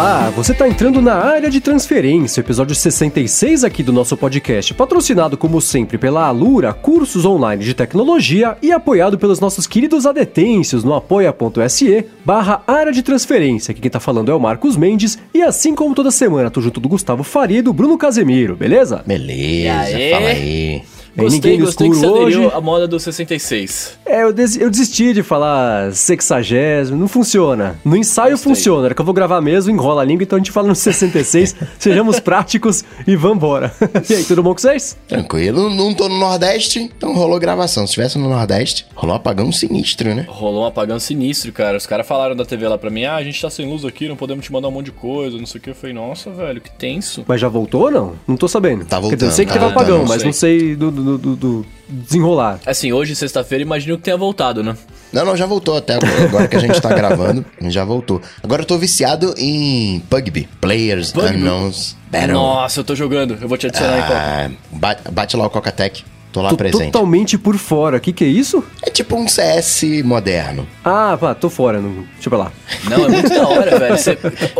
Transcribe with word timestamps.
Olá, 0.00 0.30
você 0.30 0.52
está 0.52 0.66
entrando 0.66 1.02
na 1.02 1.12
área 1.12 1.50
de 1.50 1.60
transferência, 1.60 2.40
episódio 2.40 2.74
66 2.74 3.64
aqui 3.64 3.82
do 3.82 3.92
nosso 3.92 4.16
podcast, 4.16 4.72
patrocinado 4.72 5.36
como 5.36 5.60
sempre 5.60 5.98
pela 5.98 6.26
Alura, 6.26 6.72
cursos 6.72 7.26
online 7.26 7.62
de 7.62 7.74
tecnologia 7.74 8.56
e 8.62 8.72
apoiado 8.72 9.18
pelos 9.18 9.40
nossos 9.40 9.66
queridos 9.66 10.06
adetêncios 10.06 10.82
no 10.82 10.94
apoia.se 10.94 12.06
barra 12.24 12.62
área 12.66 12.92
de 12.92 13.02
transferência, 13.02 13.74
que 13.74 13.80
quem 13.82 13.90
tá 13.90 14.00
falando 14.00 14.30
é 14.30 14.34
o 14.34 14.40
Marcos 14.40 14.74
Mendes, 14.74 15.18
e 15.34 15.42
assim 15.42 15.74
como 15.74 15.94
toda 15.94 16.10
semana, 16.10 16.50
tô 16.50 16.62
junto 16.62 16.80
do 16.80 16.88
Gustavo 16.88 17.22
Faria 17.22 17.58
e 17.58 17.62
do 17.62 17.74
Bruno 17.74 17.98
Casemiro, 17.98 18.56
beleza? 18.56 19.04
Beleza, 19.06 19.98
fala 20.12 20.28
aí. 20.28 20.82
É, 21.16 21.22
Gostei, 21.22 21.40
ninguém 21.40 21.58
no 21.58 21.66
gostei 21.66 21.88
que 21.90 21.96
você 21.96 22.06
escuro 22.06 22.22
aderiu 22.22 22.46
hoje. 22.46 22.56
à 22.56 22.60
moda 22.60 22.86
do 22.88 22.98
66. 23.00 23.98
É, 24.06 24.22
eu, 24.22 24.32
des- 24.32 24.56
eu 24.56 24.70
desisti 24.70 25.12
de 25.12 25.22
falar 25.22 25.92
sexagésimo, 25.92 26.96
não 26.98 27.08
funciona. 27.08 27.78
No 27.84 27.96
ensaio 27.96 28.32
Gostei. 28.32 28.54
funciona, 28.54 28.86
era 28.86 28.94
que 28.94 29.00
eu 29.00 29.04
vou 29.04 29.14
gravar 29.14 29.40
mesmo, 29.40 29.70
enrola 29.72 30.02
a 30.02 30.04
língua, 30.04 30.22
então 30.22 30.36
a 30.36 30.38
gente 30.40 30.50
fala 30.52 30.68
no 30.68 30.74
66, 30.74 31.56
sejamos 31.78 32.20
práticos 32.20 32.84
e 33.06 33.16
vambora. 33.16 33.72
e 34.08 34.14
aí, 34.14 34.24
tudo 34.24 34.42
bom 34.42 34.52
com 34.54 34.58
vocês? 34.60 34.96
Tranquilo, 35.08 35.70
não 35.70 35.92
tô 35.94 36.08
no 36.08 36.18
Nordeste, 36.18 36.78
então 36.80 37.14
rolou 37.14 37.38
gravação. 37.38 37.86
Se 37.86 37.94
tivesse 37.94 38.18
no 38.18 38.28
Nordeste, 38.28 38.86
rolou 38.94 39.14
um 39.14 39.16
apagão 39.18 39.50
sinistro, 39.52 40.14
né? 40.14 40.26
Rolou 40.28 40.62
um 40.62 40.66
apagão 40.66 40.98
sinistro, 41.00 41.52
cara. 41.52 41.76
Os 41.76 41.86
caras 41.86 42.06
falaram 42.06 42.36
da 42.36 42.44
TV 42.44 42.66
lá 42.68 42.78
pra 42.78 42.90
mim, 42.90 43.04
ah, 43.04 43.16
a 43.16 43.24
gente 43.24 43.40
tá 43.40 43.50
sem 43.50 43.68
luz 43.68 43.84
aqui, 43.84 44.08
não 44.08 44.16
podemos 44.16 44.44
te 44.44 44.52
mandar 44.52 44.68
um 44.68 44.72
monte 44.72 44.86
de 44.86 44.92
coisa, 44.92 45.36
não 45.38 45.46
sei 45.46 45.58
o 45.58 45.62
que. 45.62 45.70
Eu 45.70 45.74
falei, 45.74 45.94
nossa, 45.94 46.30
velho, 46.30 46.60
que 46.60 46.70
tenso. 46.70 47.24
Mas 47.26 47.40
já 47.40 47.48
voltou 47.48 47.82
ou 47.82 47.90
não? 47.90 48.12
Não 48.26 48.36
tô 48.36 48.46
sabendo. 48.48 48.84
Tá 48.84 49.00
Quer 49.00 49.14
dizer, 49.16 49.26
eu 49.26 49.30
sei 49.32 49.44
que 49.46 49.52
voltando, 49.52 49.68
teve 49.68 49.74
tá 49.74 49.80
apagão, 49.80 49.96
voltando, 49.98 50.08
mas 50.08 50.22
não 50.22 50.30
não 50.30 50.32
sei 50.32 50.76
do, 50.76 50.90
do- 50.90 51.09
do- 51.18 51.36
do 51.36 51.66
desenrolar. 51.88 52.60
Assim, 52.66 52.92
hoje, 52.92 53.14
sexta-feira, 53.16 53.62
imagino 53.62 53.96
que 53.96 54.04
tenha 54.04 54.16
voltado, 54.16 54.62
né? 54.62 54.76
Não, 55.12 55.24
não, 55.24 55.36
já 55.36 55.44
voltou 55.46 55.76
até 55.76 55.94
agora, 55.94 56.22
agora 56.24 56.48
que 56.48 56.56
a 56.56 56.60
gente 56.60 56.80
tá 56.80 56.88
gravando, 56.94 57.44
já 57.62 57.84
voltou. 57.84 58.20
Agora 58.42 58.62
eu 58.62 58.66
tô 58.66 58.78
viciado 58.78 59.34
em 59.36 60.00
PUBG, 60.08 60.48
Players 60.60 61.10
PUBG? 61.12 61.34
Unknowns 61.36 61.96
Battle. 62.10 62.32
Nossa, 62.34 62.80
eu 62.80 62.84
tô 62.84 62.94
jogando. 62.94 63.36
Eu 63.40 63.48
vou 63.48 63.58
te 63.58 63.66
adicionar 63.66 64.06
qual. 64.06 64.18
Ah, 64.18 64.50
bate, 64.70 65.10
bate 65.10 65.36
lá 65.36 65.46
o 65.46 65.50
Coca-Tech, 65.50 66.04
tô 66.32 66.42
lá 66.42 66.50
Tô 66.50 66.56
presente. 66.56 66.92
totalmente 66.92 67.36
por 67.38 67.56
fora. 67.58 67.96
O 67.96 68.00
que 68.00 68.12
que 68.12 68.24
é 68.24 68.28
isso? 68.28 68.64
É 68.82 68.90
tipo 68.90 69.16
um 69.16 69.26
CS 69.28 69.82
moderno. 70.04 70.66
Ah, 70.84 71.16
pá, 71.20 71.34
tô 71.34 71.50
fora. 71.50 71.80
Não... 71.80 71.90
Deixa 72.14 72.26
eu 72.26 72.30
ver 72.30 72.36
lá. 72.36 72.52
Não, 72.84 73.04
é 73.04 73.08
muito 73.08 73.28
da 73.28 73.48
hora, 73.48 73.78
velho. 73.78 73.98
Você, 73.98 74.18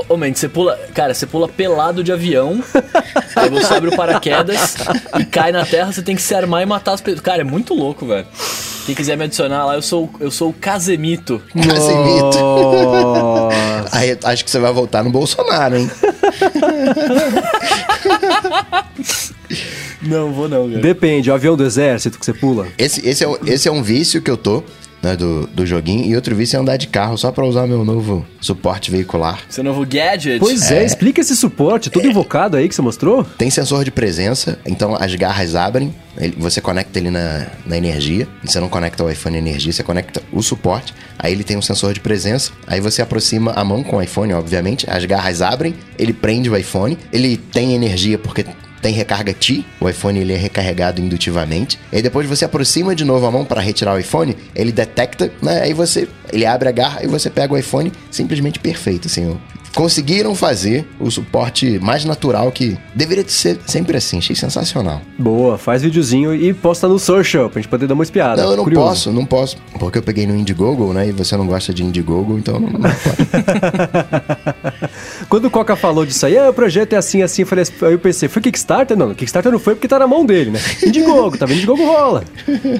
ô, 0.08 0.16
Mendes, 0.16 0.40
você 0.40 0.48
pula. 0.48 0.78
Cara, 0.94 1.14
você 1.14 1.26
pula 1.26 1.48
pelado 1.48 2.02
de 2.04 2.12
avião, 2.12 2.62
aí 3.36 3.48
você 3.48 3.74
abre 3.74 3.90
o 3.90 3.96
paraquedas 3.96 4.76
e 5.18 5.24
cai 5.24 5.52
na 5.52 5.64
terra, 5.64 5.92
você 5.92 6.02
tem 6.02 6.16
que 6.16 6.22
se 6.22 6.34
armar 6.34 6.62
e 6.62 6.66
matar 6.66 6.92
as 6.92 7.00
pessoas. 7.00 7.20
Cara, 7.22 7.42
é 7.42 7.44
muito 7.44 7.74
louco, 7.74 8.06
velho. 8.06 8.26
Quem 8.86 8.94
quiser 8.94 9.16
me 9.16 9.24
adicionar 9.24 9.66
lá, 9.66 9.74
eu 9.74 9.82
sou, 9.82 10.10
eu 10.18 10.30
sou 10.30 10.50
o 10.50 10.52
Casemito. 10.52 11.40
Casemito. 11.54 12.38
Aí 13.92 14.18
acho 14.24 14.44
que 14.44 14.50
você 14.50 14.58
vai 14.58 14.72
voltar 14.72 15.04
no 15.04 15.10
Bolsonaro, 15.10 15.76
hein? 15.76 15.90
Não, 20.02 20.32
vou 20.32 20.48
não, 20.48 20.68
cara. 20.68 20.80
Depende, 20.80 21.30
o 21.30 21.34
avião 21.34 21.56
do 21.56 21.64
exército 21.64 22.18
que 22.18 22.24
você 22.24 22.32
pula. 22.32 22.66
Esse, 22.78 23.06
esse, 23.06 23.24
é, 23.24 23.28
esse 23.46 23.68
é 23.68 23.72
um 23.72 23.82
vício 23.82 24.20
que 24.22 24.30
eu 24.30 24.36
tô, 24.36 24.62
né, 25.02 25.14
do, 25.16 25.46
do 25.46 25.66
joguinho. 25.66 26.04
E 26.06 26.14
outro 26.16 26.34
vício 26.34 26.56
é 26.56 26.60
andar 26.60 26.76
de 26.76 26.86
carro 26.86 27.16
só 27.18 27.30
pra 27.32 27.44
usar 27.44 27.66
meu 27.66 27.84
novo 27.84 28.24
suporte 28.40 28.90
veicular. 28.90 29.40
Seu 29.48 29.62
novo 29.64 29.84
gadget? 29.86 30.38
Pois 30.38 30.70
é, 30.70 30.84
explica 30.84 31.20
esse 31.20 31.36
suporte 31.36 31.90
todo 31.90 32.06
invocado 32.06 32.56
aí 32.56 32.68
que 32.68 32.74
você 32.74 32.82
mostrou. 32.82 33.24
Tem 33.24 33.50
sensor 33.50 33.84
de 33.84 33.90
presença, 33.90 34.58
então 34.66 34.94
as 34.94 35.14
garras 35.14 35.54
abrem, 35.54 35.94
ele- 36.18 36.34
você 36.38 36.60
conecta 36.60 36.98
ele 36.98 37.10
na, 37.10 37.46
na 37.66 37.76
energia. 37.76 38.26
Você 38.44 38.58
não 38.60 38.68
conecta 38.68 39.04
o 39.04 39.10
iPhone 39.10 39.36
à 39.36 39.38
energia, 39.38 39.72
você 39.72 39.82
conecta 39.82 40.22
o 40.32 40.42
suporte. 40.42 40.94
Aí 41.18 41.32
ele 41.32 41.44
tem 41.44 41.56
um 41.58 41.62
sensor 41.62 41.92
de 41.92 42.00
presença. 42.00 42.52
Aí 42.66 42.80
você 42.80 43.02
aproxima 43.02 43.52
a 43.52 43.62
mão 43.62 43.82
com 43.82 43.96
o 43.96 44.02
iPhone, 44.02 44.32
obviamente. 44.32 44.86
As 44.88 45.04
garras 45.04 45.42
abrem, 45.42 45.74
ele 45.98 46.12
prende 46.14 46.48
o 46.48 46.56
iPhone. 46.56 46.96
Ele 47.12 47.36
tem 47.36 47.74
energia 47.74 48.18
porque 48.18 48.44
tem 48.80 48.92
recarga 48.94 49.32
T. 49.32 49.64
O 49.80 49.88
iPhone 49.88 50.18
ele 50.18 50.32
é 50.32 50.36
recarregado 50.36 51.00
indutivamente. 51.00 51.78
E 51.92 52.02
depois 52.02 52.28
você 52.28 52.44
aproxima 52.44 52.94
de 52.94 53.04
novo 53.04 53.26
a 53.26 53.30
mão 53.30 53.44
para 53.44 53.60
retirar 53.60 53.94
o 53.94 53.98
iPhone, 53.98 54.36
ele 54.54 54.72
detecta, 54.72 55.30
né? 55.42 55.62
Aí 55.62 55.72
você, 55.72 56.08
ele 56.32 56.46
abre 56.46 56.68
a 56.68 56.72
garra 56.72 57.02
e 57.02 57.06
você 57.06 57.30
pega 57.30 57.52
o 57.52 57.58
iPhone, 57.58 57.92
simplesmente 58.10 58.58
perfeito, 58.58 59.06
assim. 59.06 59.38
Conseguiram 59.74 60.34
fazer 60.34 60.86
o 60.98 61.10
suporte 61.10 61.78
mais 61.78 62.04
natural 62.04 62.50
que 62.50 62.76
deveria 62.94 63.24
ser 63.26 63.58
sempre 63.66 63.96
assim. 63.96 64.18
Achei 64.18 64.34
sensacional. 64.34 65.00
Boa, 65.18 65.56
faz 65.56 65.82
videozinho 65.82 66.34
e 66.34 66.52
posta 66.52 66.88
no 66.88 66.98
social 66.98 67.48
pra 67.48 67.60
gente 67.60 67.70
poder 67.70 67.86
dar 67.86 67.94
uma 67.94 68.02
espiada. 68.02 68.42
Não, 68.42 68.50
eu 68.50 68.56
não 68.56 68.64
Curioso. 68.64 68.88
posso, 68.88 69.12
não 69.12 69.24
posso. 69.24 69.56
Porque 69.78 69.98
eu 69.98 70.02
peguei 70.02 70.26
no 70.26 70.36
Indiegogo, 70.36 70.92
né? 70.92 71.08
E 71.08 71.12
você 71.12 71.36
não 71.36 71.46
gosta 71.46 71.72
de 71.72 71.84
Indiegogo, 71.84 72.36
então 72.36 72.58
não, 72.58 72.68
não 72.68 72.80
pode. 72.80 72.90
Quando 75.28 75.44
o 75.44 75.50
Coca 75.50 75.76
falou 75.76 76.04
disso 76.04 76.26
aí, 76.26 76.36
ah, 76.36 76.50
o 76.50 76.52
projeto 76.52 76.92
é 76.94 76.96
assim, 76.96 77.22
assim, 77.22 77.42
eu 77.42 77.46
falei, 77.46 77.62
assim, 77.62 77.72
aí 77.82 77.92
eu 77.92 77.98
pensei, 77.98 78.28
foi 78.28 78.42
Kickstarter? 78.42 78.96
Não, 78.96 79.14
Kickstarter 79.14 79.52
não 79.52 79.58
foi 79.58 79.74
porque 79.74 79.86
tá 79.86 79.98
na 79.98 80.06
mão 80.06 80.26
dele, 80.26 80.50
né? 80.50 80.60
Indiegogo, 80.84 81.38
tá 81.38 81.46
vendo? 81.46 81.58
Indiegogo 81.58 81.84
rola. 81.84 82.24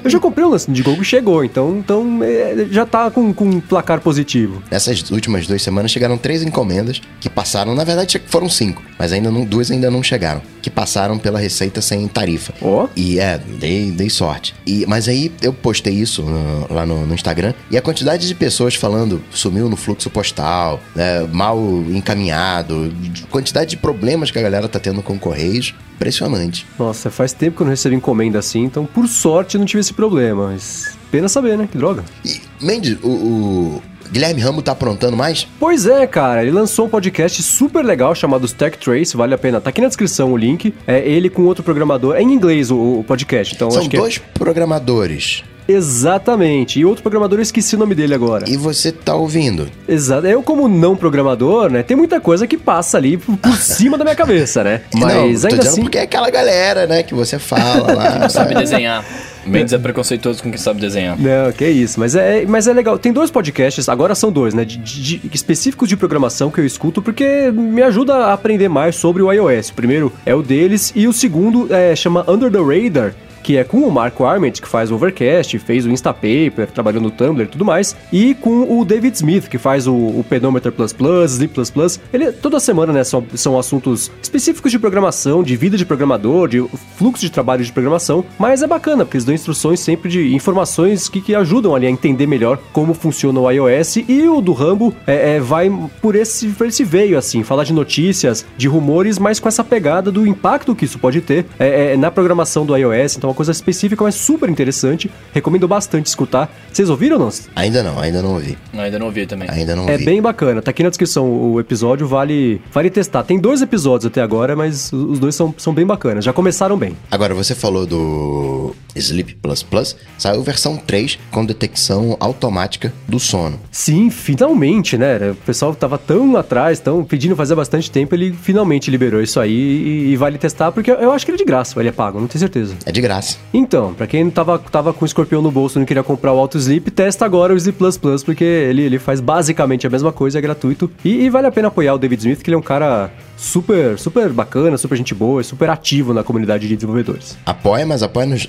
Eu 0.03 0.11
já 0.11 0.19
comprei 0.19 0.45
um 0.45 0.51
lance, 0.51 0.69
Indiegogo 0.69 1.05
chegou, 1.05 1.45
então, 1.45 1.77
então 1.79 2.19
é, 2.23 2.67
já 2.71 2.85
tá 2.85 3.11
com, 3.11 3.33
com 3.33 3.45
um 3.45 3.61
placar 3.61 4.01
positivo. 4.01 4.63
Nessas 4.71 5.09
últimas 5.11 5.47
duas 5.47 5.63
semanas 5.63 5.91
chegaram 5.91 6.19
três 6.19 6.43
encomendas 6.43 6.80
que 7.21 7.29
passaram, 7.29 7.75
na 7.75 7.85
verdade 7.85 8.21
foram 8.27 8.49
cinco, 8.49 8.83
mas 8.99 9.13
ainda 9.13 9.31
não, 9.31 9.45
duas 9.45 9.71
ainda 9.71 9.91
não 9.91 10.03
chegaram, 10.03 10.41
que 10.63 10.71
passaram 10.71 11.19
pela 11.19 11.39
receita 11.39 11.81
sem 11.81 12.07
tarifa. 12.09 12.53
Ó. 12.63 12.89
E 12.97 13.19
é, 13.19 13.39
dei, 13.39 13.91
dei 13.91 14.11
sorte. 14.11 14.55
E, 14.67 14.85
mas 14.87 15.09
aí 15.09 15.33
eu 15.43 15.53
postei 15.53 15.95
isso 15.95 16.23
no- 16.23 16.67
lá 16.73 16.85
no, 16.87 17.07
no 17.07 17.15
Instagram 17.15 17.53
e 17.71 17.77
a 17.77 17.83
quantidade 17.83 18.27
de 18.27 18.35
pessoas 18.35 18.75
falando 18.75 19.23
sumiu 19.31 19.69
no 19.69 19.77
fluxo 19.77 20.09
postal, 20.11 20.81
né, 20.95 21.27
mal 21.33 21.59
encaminhado, 21.91 22.93
quantidade 23.31 23.71
de 23.71 23.77
problemas 23.77 24.31
que 24.31 24.39
a 24.39 24.43
galera 24.43 24.69
tá 24.69 24.79
tendo 24.79 25.03
com 25.03 25.19
correios, 25.19 25.75
impressionante. 25.97 26.67
Nossa, 26.79 27.11
faz 27.11 27.33
tempo 27.33 27.57
que 27.57 27.63
eu 27.63 27.67
não 27.67 27.71
recebo 27.71 27.95
encomenda 27.95 28.39
assim, 28.39 28.65
então 28.65 28.87
por 28.87 29.07
sorte 29.09 29.55
eu 29.57 29.59
não 29.59 29.67
tive 29.67 29.81
esse 29.81 29.93
problema, 29.93 30.49
mas 30.49 30.97
pena 31.11 31.29
saber, 31.29 31.57
né? 31.59 31.69
Que 31.71 31.77
droga. 31.79 32.05
E, 32.25 32.41
Mendes, 32.61 32.97
o, 33.03 33.09
o 33.09 33.83
Guilherme 34.11 34.41
Rambo 34.41 34.61
tá 34.63 34.73
aprontando 34.73 35.17
mais? 35.17 35.47
Pois 35.59 35.87
é, 35.87 36.07
cara, 36.07 36.43
ele 36.43 36.51
lançou 36.51 36.87
um 36.87 36.89
podcast 36.89 37.43
super 37.43 37.85
legal 37.85 38.15
chamado 38.15 38.45
Stack 38.47 38.79
Trace, 38.79 39.17
vale 39.17 39.35
a 39.35 39.39
pena. 39.39 39.61
Tá 39.61 39.71
aqui 39.71 39.81
na 39.81 39.87
descrição 39.89 40.33
o 40.33 40.37
link. 40.37 40.75
É 40.87 40.99
ele 40.99 41.31
com 41.31 41.43
outro 41.43 41.63
programador. 41.63 42.17
É 42.17 42.23
em 42.23 42.33
inglês 42.33 42.71
o, 42.71 42.77
o 43.01 43.05
podcast, 43.05 43.55
então 43.55 43.71
São 43.71 43.81
acho 43.81 43.91
que 43.91 43.97
é- 43.97 44.01
dois 44.01 44.19
programadores 44.19 45.45
Exatamente. 45.69 46.81
E 46.81 46.85
outro 46.85 47.01
programador, 47.03 47.39
eu 47.39 47.43
esqueci 47.43 47.77
o 47.77 47.79
nome 47.79 47.95
dele 47.95 48.13
agora. 48.15 48.49
e 48.49 48.57
você 48.57 48.91
tá 48.91 49.15
ouvindo. 49.15 49.69
Exato. 49.89 50.27
Eu, 50.27 50.43
como 50.43 50.67
não 50.67 50.97
programador, 50.97 51.71
né, 51.71 51.83
tem 51.85 51.97
muita 51.97 52.21
coisa 52.21 52.45
que 52.47 52.57
passa 52.57 52.97
ali 52.99 53.17
por, 53.17 53.37
por 53.37 53.55
cima 53.59 53.97
da 53.97 54.03
minha 54.03 54.17
cabeça, 54.17 54.65
né? 54.65 54.83
Mas 54.95 55.43
não, 55.45 55.51
tô 55.51 55.55
ainda 55.55 55.69
assim. 55.69 55.83
porque 55.83 55.99
é 55.99 56.03
aquela 56.03 56.29
galera, 56.31 56.87
né, 56.89 57.03
que 57.05 57.15
você 57.15 57.39
fala 57.39 57.93
lá. 57.95 58.29
Sabe 58.31 58.55
desenhar. 58.55 59.05
Mendes 59.47 59.73
é 59.73 59.79
preconceituoso 59.79 60.43
com 60.43 60.51
quem 60.51 60.59
sabe 60.59 60.81
desenhar. 60.81 61.17
Não, 61.19 61.51
que 61.53 61.67
isso, 61.69 61.99
mas 61.99 62.15
é, 62.15 62.45
mas 62.47 62.67
é 62.69 62.73
legal. 62.73 62.99
Tem 62.99 63.13
dois 63.13 63.31
podcasts, 63.31 63.89
agora 63.89 64.15
são 64.15 64.31
dois, 64.31 64.55
né? 64.55 64.65
de- 64.65 64.77
de- 64.79 65.21
específicos 65.33 65.89
de 65.89 65.97
programação 65.97 66.51
que 66.51 66.61
eu 66.61 66.67
escuto 66.67 67.01
porque 67.03 67.51
me 67.53 67.83
ajuda 67.83 68.15
a 68.17 68.33
aprender 68.33 68.69
mais 68.69 68.97
sobre 68.97 69.23
o 69.23 69.33
iOS. 69.33 69.71
O 69.71 69.75
primeiro 69.75 70.13
é 70.27 70.35
o 70.35 70.43
deles 70.43 70.93
e 70.95 71.07
o 71.09 71.13
segundo 71.13 71.67
é, 71.73 71.95
chama 71.97 72.25
Under 72.29 72.51
the 72.51 72.59
Radar. 72.59 73.15
Que 73.43 73.57
é 73.57 73.65
com 73.65 73.79
o 73.79 73.91
Marco 73.91 74.25
Arment, 74.25 74.53
que 74.53 74.69
faz 74.69 74.91
o 74.91 74.95
Overcast, 74.95 75.59
fez 75.59 75.87
o 75.87 75.91
Instapaper, 75.91 76.69
trabalhou 76.73 77.03
no 77.03 77.11
Tumblr 77.11 77.45
e 77.45 77.49
tudo 77.49 77.65
mais, 77.65 77.97
e 78.13 78.35
com 78.35 78.79
o 78.79 78.85
David 78.85 79.17
Smith, 79.17 79.49
que 79.49 79.59
faz 79.59 79.87
o, 79.87 79.95
o 79.95 80.25
Pedometer 80.29 80.73
Plus 80.73 80.93
Plus, 80.93 81.33
Sleep 81.33 81.55
Plus 81.55 81.71
Plus. 81.71 82.01
Ele, 82.13 82.33
toda 82.33 82.61
semana, 82.61 82.93
né, 82.93 83.05
são, 83.05 83.25
são 83.35 83.59
assuntos 83.59 84.11
específicos 84.23 84.71
de 84.71 84.79
programação, 84.79 85.43
de 85.43 85.57
vida 85.57 85.77
de 85.77 85.85
programador, 85.85 86.49
de 86.49 86.65
fluxo 86.97 87.23
de 87.23 87.31
trabalho 87.31 87.65
de 87.65 87.73
programação, 87.73 88.25
mas 88.39 88.63
é 88.63 88.67
bacana, 88.67 89.05
porque 89.05 89.17
eles 89.17 89.25
dão 89.25 89.35
instruções 89.35 89.81
sempre 89.81 90.09
de 90.09 90.35
informações 90.35 91.09
que, 91.09 91.21
que 91.21 91.35
ajudam 91.35 91.75
ali 91.75 91.87
a 91.87 91.91
entender 91.91 92.27
melhor 92.27 92.59
como 92.73 92.95
funciona 92.95 93.41
o 93.41 93.51
iOS, 93.51 93.97
e 94.09 94.29
o 94.29 94.41
do 94.41 94.53
Rambo 94.53 94.95
é, 95.07 95.37
é, 95.37 95.41
vai 95.41 95.71
por 96.01 96.15
esse, 96.15 96.49
por 96.49 96.67
esse 96.67 96.85
veio, 96.85 97.17
assim, 97.17 97.43
falar 97.43 97.65
de 97.65 97.73
notícias, 97.73 98.45
de 98.57 98.69
rumores, 98.69 99.19
mas 99.19 99.41
com 99.41 99.49
essa 99.49 99.65
pegada 99.65 100.11
do 100.11 100.27
impacto 100.27 100.75
que 100.75 100.85
isso 100.85 100.99
pode 100.99 101.21
ter 101.21 101.47
é, 101.59 101.93
é, 101.93 101.97
na 101.97 102.11
programação 102.11 102.65
do 102.65 102.77
iOS, 102.77 103.17
então 103.17 103.30
uma 103.31 103.35
coisa 103.35 103.53
específica, 103.53 104.03
mas 104.05 104.15
super 104.15 104.49
interessante, 104.49 105.11
recomendo 105.33 105.67
bastante 105.67 106.07
escutar. 106.07 106.53
Vocês 106.73 106.91
ouviram 106.91 107.17
ou 107.19 107.25
não? 107.25 107.31
Ainda 107.57 107.83
não, 107.83 107.99
ainda 107.99 108.23
não 108.23 108.35
ouvi. 108.35 108.57
Ainda 108.73 108.99
não 108.99 109.07
ouvi 109.07 109.27
também. 109.27 109.49
Ainda 109.51 109.75
não 109.77 109.89
É 109.89 109.97
vi. 109.97 110.05
bem 110.05 110.21
bacana, 110.23 110.61
tá 110.63 110.71
aqui 110.71 110.83
na 110.83 110.89
descrição 110.89 111.29
o 111.31 111.59
episódio, 111.61 112.07
vale, 112.07 112.61
vale 112.73 112.91
testar. 112.91 113.23
Tem 113.23 113.39
dois 113.39 113.63
episódios 113.63 114.07
até 114.07 114.21
agora, 114.23 114.55
mas 114.57 114.93
os 114.93 115.19
dois 115.19 115.35
são, 115.35 115.55
são 115.57 115.73
bem 115.73 115.87
bacanas, 115.87 116.25
já 116.25 116.33
começaram 116.33 116.77
bem. 116.77 116.97
Agora, 117.11 117.35
você 117.35 117.55
falou 117.55 117.87
do 117.87 118.75
Sleep 118.97 119.37
Plus 119.37 119.63
Plus, 119.63 119.97
saiu 120.19 120.43
versão 120.43 120.77
3 120.77 121.19
com 121.31 121.45
detecção 121.45 122.17
automática 122.21 122.93
do 123.09 123.19
sono. 123.21 123.59
Sim, 123.71 124.11
finalmente, 124.11 124.97
né? 124.99 125.31
O 125.31 125.35
pessoal 125.35 125.75
tava 125.75 125.99
tão 125.99 126.37
atrás, 126.37 126.81
tão 126.81 127.05
pedindo 127.05 127.37
fazer 127.37 127.55
bastante 127.55 127.91
tempo, 127.91 128.15
ele 128.15 128.33
finalmente 128.33 128.91
liberou 128.91 129.21
isso 129.23 129.39
aí 129.39 129.53
e, 129.53 130.13
e 130.13 130.17
vale 130.17 130.39
testar, 130.39 130.73
porque 130.73 130.91
eu 130.91 131.13
acho 131.13 131.25
que 131.25 131.31
ele 131.31 131.37
é 131.37 131.39
de 131.39 131.45
graça, 131.45 131.79
ele 131.81 131.89
é 131.89 131.93
pago, 131.93 132.19
não 132.21 132.27
tenho 132.27 132.41
certeza. 132.41 132.75
É 132.85 132.93
de 132.93 133.01
graça. 133.01 133.20
Então, 133.53 133.95
pra 133.95 134.07
quem 134.07 134.29
tava, 134.31 134.59
tava 134.59 134.93
com 134.93 135.05
o 135.05 135.07
escorpião 135.07 135.43
no 135.43 135.51
bolso 135.51 135.79
e 135.79 135.81
não 135.81 135.87
queria 135.87 136.03
comprar 136.03 136.33
o 136.33 136.39
Auto 136.39 136.59
Sleep, 136.59 136.91
testa 136.91 137.25
agora 137.25 137.53
o 137.53 137.57
Sleep 137.57 137.79
Plus 137.79 137.97
Plus, 137.97 138.23
porque 138.23 138.45
ele, 138.45 138.83
ele 138.83 138.99
faz 138.99 139.21
basicamente 139.21 139.87
a 139.87 139.91
mesma 139.91 140.13
coisa, 140.13 140.39
é 140.39 140.41
gratuito. 140.41 140.91
E, 141.05 141.25
e 141.25 141.31
vale 141.31 141.47
a 141.47 141.53
pena 141.53 141.69
apoiar 141.69 141.95
o 141.95 141.99
David 141.99 142.21
Smith, 142.21 142.43
que 142.43 142.51
ele 142.51 142.55
é 142.55 142.59
um 142.59 142.63
cara 142.63 143.11
super, 143.37 143.99
super 143.99 144.29
bacana, 144.31 144.77
super 144.77 144.97
gente 144.97 145.15
boa, 145.15 145.43
super 145.43 145.71
ativo 145.71 146.13
na 146.13 146.23
comunidade 146.23 146.69
de 146.69 146.75
desenvolvedores. 146.75 147.37
Apoia, 147.45 147.87
mas 147.87 148.03
apoia 148.03 148.27
nos, 148.27 148.47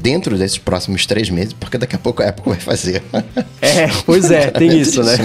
dentro 0.00 0.36
desses 0.36 0.58
próximos 0.58 1.06
três 1.06 1.30
meses, 1.30 1.52
porque 1.52 1.78
daqui 1.78 1.96
a 1.96 1.98
pouco 1.98 2.22
a 2.22 2.28
Apple 2.28 2.44
vai 2.46 2.60
fazer. 2.60 3.02
É, 3.64 3.86
pois 4.04 4.28
é, 4.28 4.50
tem 4.50 4.76
isso, 4.80 5.04
né? 5.04 5.16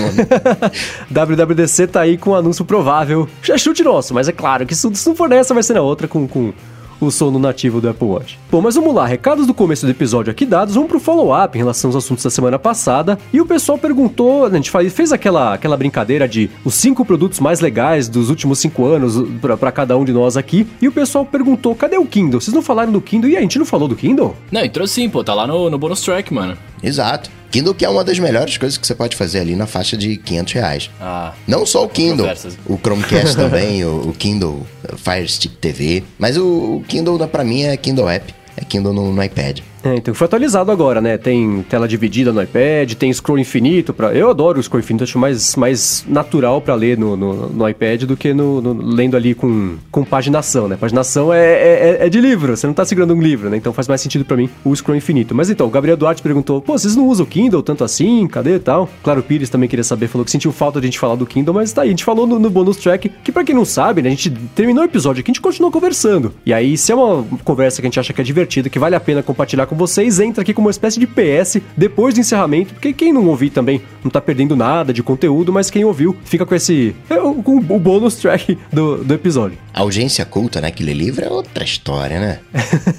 WWDC 1.09 1.87
tá 1.87 2.01
aí 2.01 2.17
com 2.17 2.29
um 2.29 2.35
anúncio 2.35 2.63
provável. 2.63 3.27
Já 3.41 3.55
é 3.55 3.57
chute 3.57 3.83
nosso, 3.83 4.13
mas 4.13 4.29
é 4.29 4.31
claro 4.31 4.63
que 4.65 4.75
se 4.75 4.87
se 4.93 5.07
não 5.07 5.15
for 5.15 5.27
nessa, 5.27 5.55
vai 5.55 5.63
ser 5.63 5.73
na 5.73 5.81
outra 5.81 6.07
com, 6.07 6.27
com 6.27 6.53
o 6.99 7.11
sono 7.11 7.39
nativo 7.39 7.79
do 7.81 7.89
Apple 7.89 8.07
Watch. 8.07 8.39
Bom, 8.51 8.61
mas 8.61 8.75
vamos 8.75 8.93
lá, 8.93 9.05
recados 9.05 9.45
do 9.47 9.53
começo 9.53 9.85
do 9.85 9.91
episódio 9.91 10.31
aqui 10.31 10.45
dados, 10.45 10.75
vamos 10.75 10.89
pro 10.89 10.99
follow-up 10.99 11.55
em 11.57 11.59
relação 11.61 11.89
aos 11.89 11.95
assuntos 11.95 12.23
da 12.23 12.29
semana 12.29 12.57
passada. 12.59 13.17
E 13.31 13.39
o 13.41 13.45
pessoal 13.45 13.77
perguntou, 13.77 14.45
a 14.45 14.49
gente 14.49 14.71
fez 14.89 15.11
aquela, 15.11 15.53
aquela 15.53 15.77
brincadeira 15.77 16.27
de 16.27 16.49
os 16.63 16.73
cinco 16.75 17.05
produtos 17.05 17.39
mais 17.39 17.59
legais 17.59 18.07
dos 18.07 18.29
últimos 18.29 18.59
cinco 18.59 18.85
anos 18.85 19.15
pra- 19.41 19.57
pra 19.57 19.71
cada 19.71 19.97
um 19.97 20.03
de 20.05 20.11
nós 20.13 20.37
aqui. 20.37 20.65
E 20.81 20.87
o 20.87 20.91
pessoal 20.91 21.25
perguntou, 21.25 21.75
cadê 21.75 21.97
o 21.97 22.05
Kindle? 22.05 22.39
Vocês 22.41 22.53
não 22.53 22.61
falaram 22.61 22.91
do 22.91 23.01
Kindle? 23.01 23.29
E 23.29 23.37
a 23.37 23.41
gente 23.41 23.59
não 23.59 23.65
falou 23.65 23.87
do 23.87 23.95
Kindle? 23.95 24.35
Não, 24.51 24.63
entrou 24.63 24.87
sim, 24.87 25.09
pô, 25.09 25.23
tá 25.23 25.33
lá 25.33 25.45
no, 25.47 25.69
no 25.69 25.77
bonus 25.77 26.01
track, 26.01 26.33
mano. 26.33 26.57
Exato. 26.81 27.29
Kindle 27.51 27.73
que 27.73 27.85
é 27.85 27.89
uma 27.89 28.03
das 28.03 28.19
melhores 28.19 28.57
coisas 28.57 28.77
que 28.77 28.85
você 28.85 28.95
pode 28.95 29.15
fazer 29.15 29.39
ali 29.39 29.55
na 29.55 29.67
faixa 29.67 29.97
de 29.97 30.17
500 30.17 30.53
reais. 30.53 30.89
Ah. 30.99 31.33
Não 31.47 31.65
só 31.65 31.83
o 31.83 31.89
Kindle, 31.89 32.17
Conversas. 32.25 32.57
o 32.65 32.77
Chromecast 32.77 33.35
também, 33.37 33.83
o, 33.83 34.09
o 34.09 34.13
Kindle 34.13 34.65
Fire 34.97 35.27
Stick 35.27 35.55
TV, 35.57 36.03
mas 36.17 36.37
o, 36.37 36.77
o 36.77 36.83
Kindle 36.87 37.27
pra 37.27 37.43
mim 37.43 37.63
é 37.63 37.75
Kindle 37.77 38.09
App, 38.09 38.33
é 38.55 38.65
Kindle 38.65 38.93
no, 38.93 39.11
no 39.13 39.23
iPad. 39.23 39.59
É, 39.87 39.95
então 39.95 40.13
foi 40.13 40.25
atualizado 40.25 40.69
agora, 40.71 40.99
né? 40.99 41.17
Tem 41.17 41.63
tela 41.69 41.87
dividida 41.87 42.33
no 42.33 42.41
iPad, 42.41 42.93
tem 42.93 43.11
scroll 43.13 43.39
infinito. 43.39 43.93
Pra... 43.93 44.13
Eu 44.13 44.29
adoro 44.29 44.59
o 44.59 44.63
scroll 44.63 44.79
infinito, 44.81 45.03
acho 45.03 45.17
mais, 45.17 45.55
mais 45.55 46.03
natural 46.07 46.59
pra 46.59 46.75
ler 46.75 46.97
no, 46.97 47.15
no, 47.15 47.47
no 47.49 47.69
iPad 47.69 48.03
do 48.03 48.17
que 48.17 48.33
no, 48.33 48.59
no- 48.61 48.73
lendo 48.73 49.15
ali 49.15 49.33
com, 49.33 49.75
com 49.89 50.03
paginação, 50.03 50.67
né? 50.67 50.75
Paginação 50.75 51.33
é, 51.33 51.39
é, 51.39 51.97
é 52.05 52.09
de 52.09 52.19
livro, 52.19 52.57
você 52.57 52.67
não 52.67 52.73
tá 52.73 52.83
segurando 52.83 53.13
um 53.13 53.21
livro, 53.21 53.49
né? 53.49 53.55
Então 53.57 53.71
faz 53.71 53.87
mais 53.87 54.01
sentido 54.01 54.25
pra 54.25 54.35
mim 54.35 54.49
o 54.65 54.75
scroll 54.75 54.97
infinito. 54.97 55.33
Mas 55.33 55.49
então, 55.49 55.67
o 55.67 55.69
Gabriel 55.69 55.95
Duarte 55.95 56.21
perguntou: 56.21 56.59
pô, 56.61 56.77
vocês 56.77 56.95
não 56.95 57.07
usam 57.07 57.25
o 57.25 57.29
Kindle 57.29 57.63
tanto 57.63 57.83
assim? 57.83 58.27
Cadê 58.27 58.55
e 58.55 58.59
tal? 58.59 58.89
Claro, 59.03 59.21
o 59.21 59.23
Pires 59.23 59.49
também 59.49 59.69
queria 59.69 59.83
saber, 59.83 60.07
falou 60.07 60.25
que 60.25 60.31
sentiu 60.31 60.51
falta 60.51 60.81
de 60.81 60.85
a 60.85 60.89
gente 60.89 60.99
falar 60.99 61.15
do 61.15 61.25
Kindle, 61.25 61.53
mas 61.53 61.71
tá 61.71 61.83
aí, 61.83 61.87
a 61.89 61.91
gente 61.91 62.03
falou 62.03 62.27
no, 62.27 62.37
no 62.39 62.49
bonus 62.49 62.75
track, 62.77 63.09
que 63.23 63.31
pra 63.31 63.43
quem 63.43 63.55
não 63.55 63.63
sabe, 63.63 64.01
né? 64.01 64.09
A 64.09 64.11
gente 64.11 64.29
terminou 64.53 64.83
o 64.83 64.85
episódio 64.85 65.21
aqui, 65.21 65.31
a 65.31 65.33
gente 65.33 65.41
continuou 65.41 65.71
conversando. 65.71 66.33
E 66.45 66.51
aí, 66.53 66.77
se 66.77 66.91
é 66.91 66.95
uma 66.95 67.23
conversa 67.45 67.81
que 67.81 67.87
a 67.87 67.89
gente 67.89 67.99
acha 67.99 68.11
que 68.11 68.19
é 68.19 68.23
divertida, 68.23 68.69
que 68.69 68.79
vale 68.79 68.95
a 68.95 68.99
pena 68.99 69.23
compartilhar 69.23 69.65
com 69.65 69.75
vocês, 69.77 70.19
entra 70.19 70.41
aqui 70.41 70.53
como 70.53 70.67
uma 70.67 70.71
espécie 70.71 70.99
de 70.99 71.07
PS 71.07 71.61
depois 71.75 72.13
do 72.13 72.19
encerramento, 72.19 72.73
porque 72.73 72.93
quem 72.93 73.13
não 73.13 73.27
ouvir 73.27 73.49
também 73.49 73.81
não 74.03 74.11
tá 74.11 74.19
perdendo 74.19 74.55
nada 74.55 74.93
de 74.93 75.01
conteúdo, 75.03 75.53
mas 75.53 75.69
quem 75.69 75.85
ouviu 75.85 76.15
fica 76.23 76.45
com 76.45 76.55
esse. 76.55 76.95
é, 77.09 77.15
com 77.15 77.57
o 77.57 77.79
bônus 77.79 78.15
track 78.15 78.57
do, 78.71 79.03
do 79.03 79.13
episódio. 79.13 79.57
A 79.73 79.83
urgência 79.83 80.25
culta, 80.25 80.59
né, 80.59 80.71
que 80.71 80.83
lê 80.83 80.93
livro 80.93 81.23
é 81.23 81.29
outra 81.29 81.63
história, 81.63 82.19
né? 82.19 82.39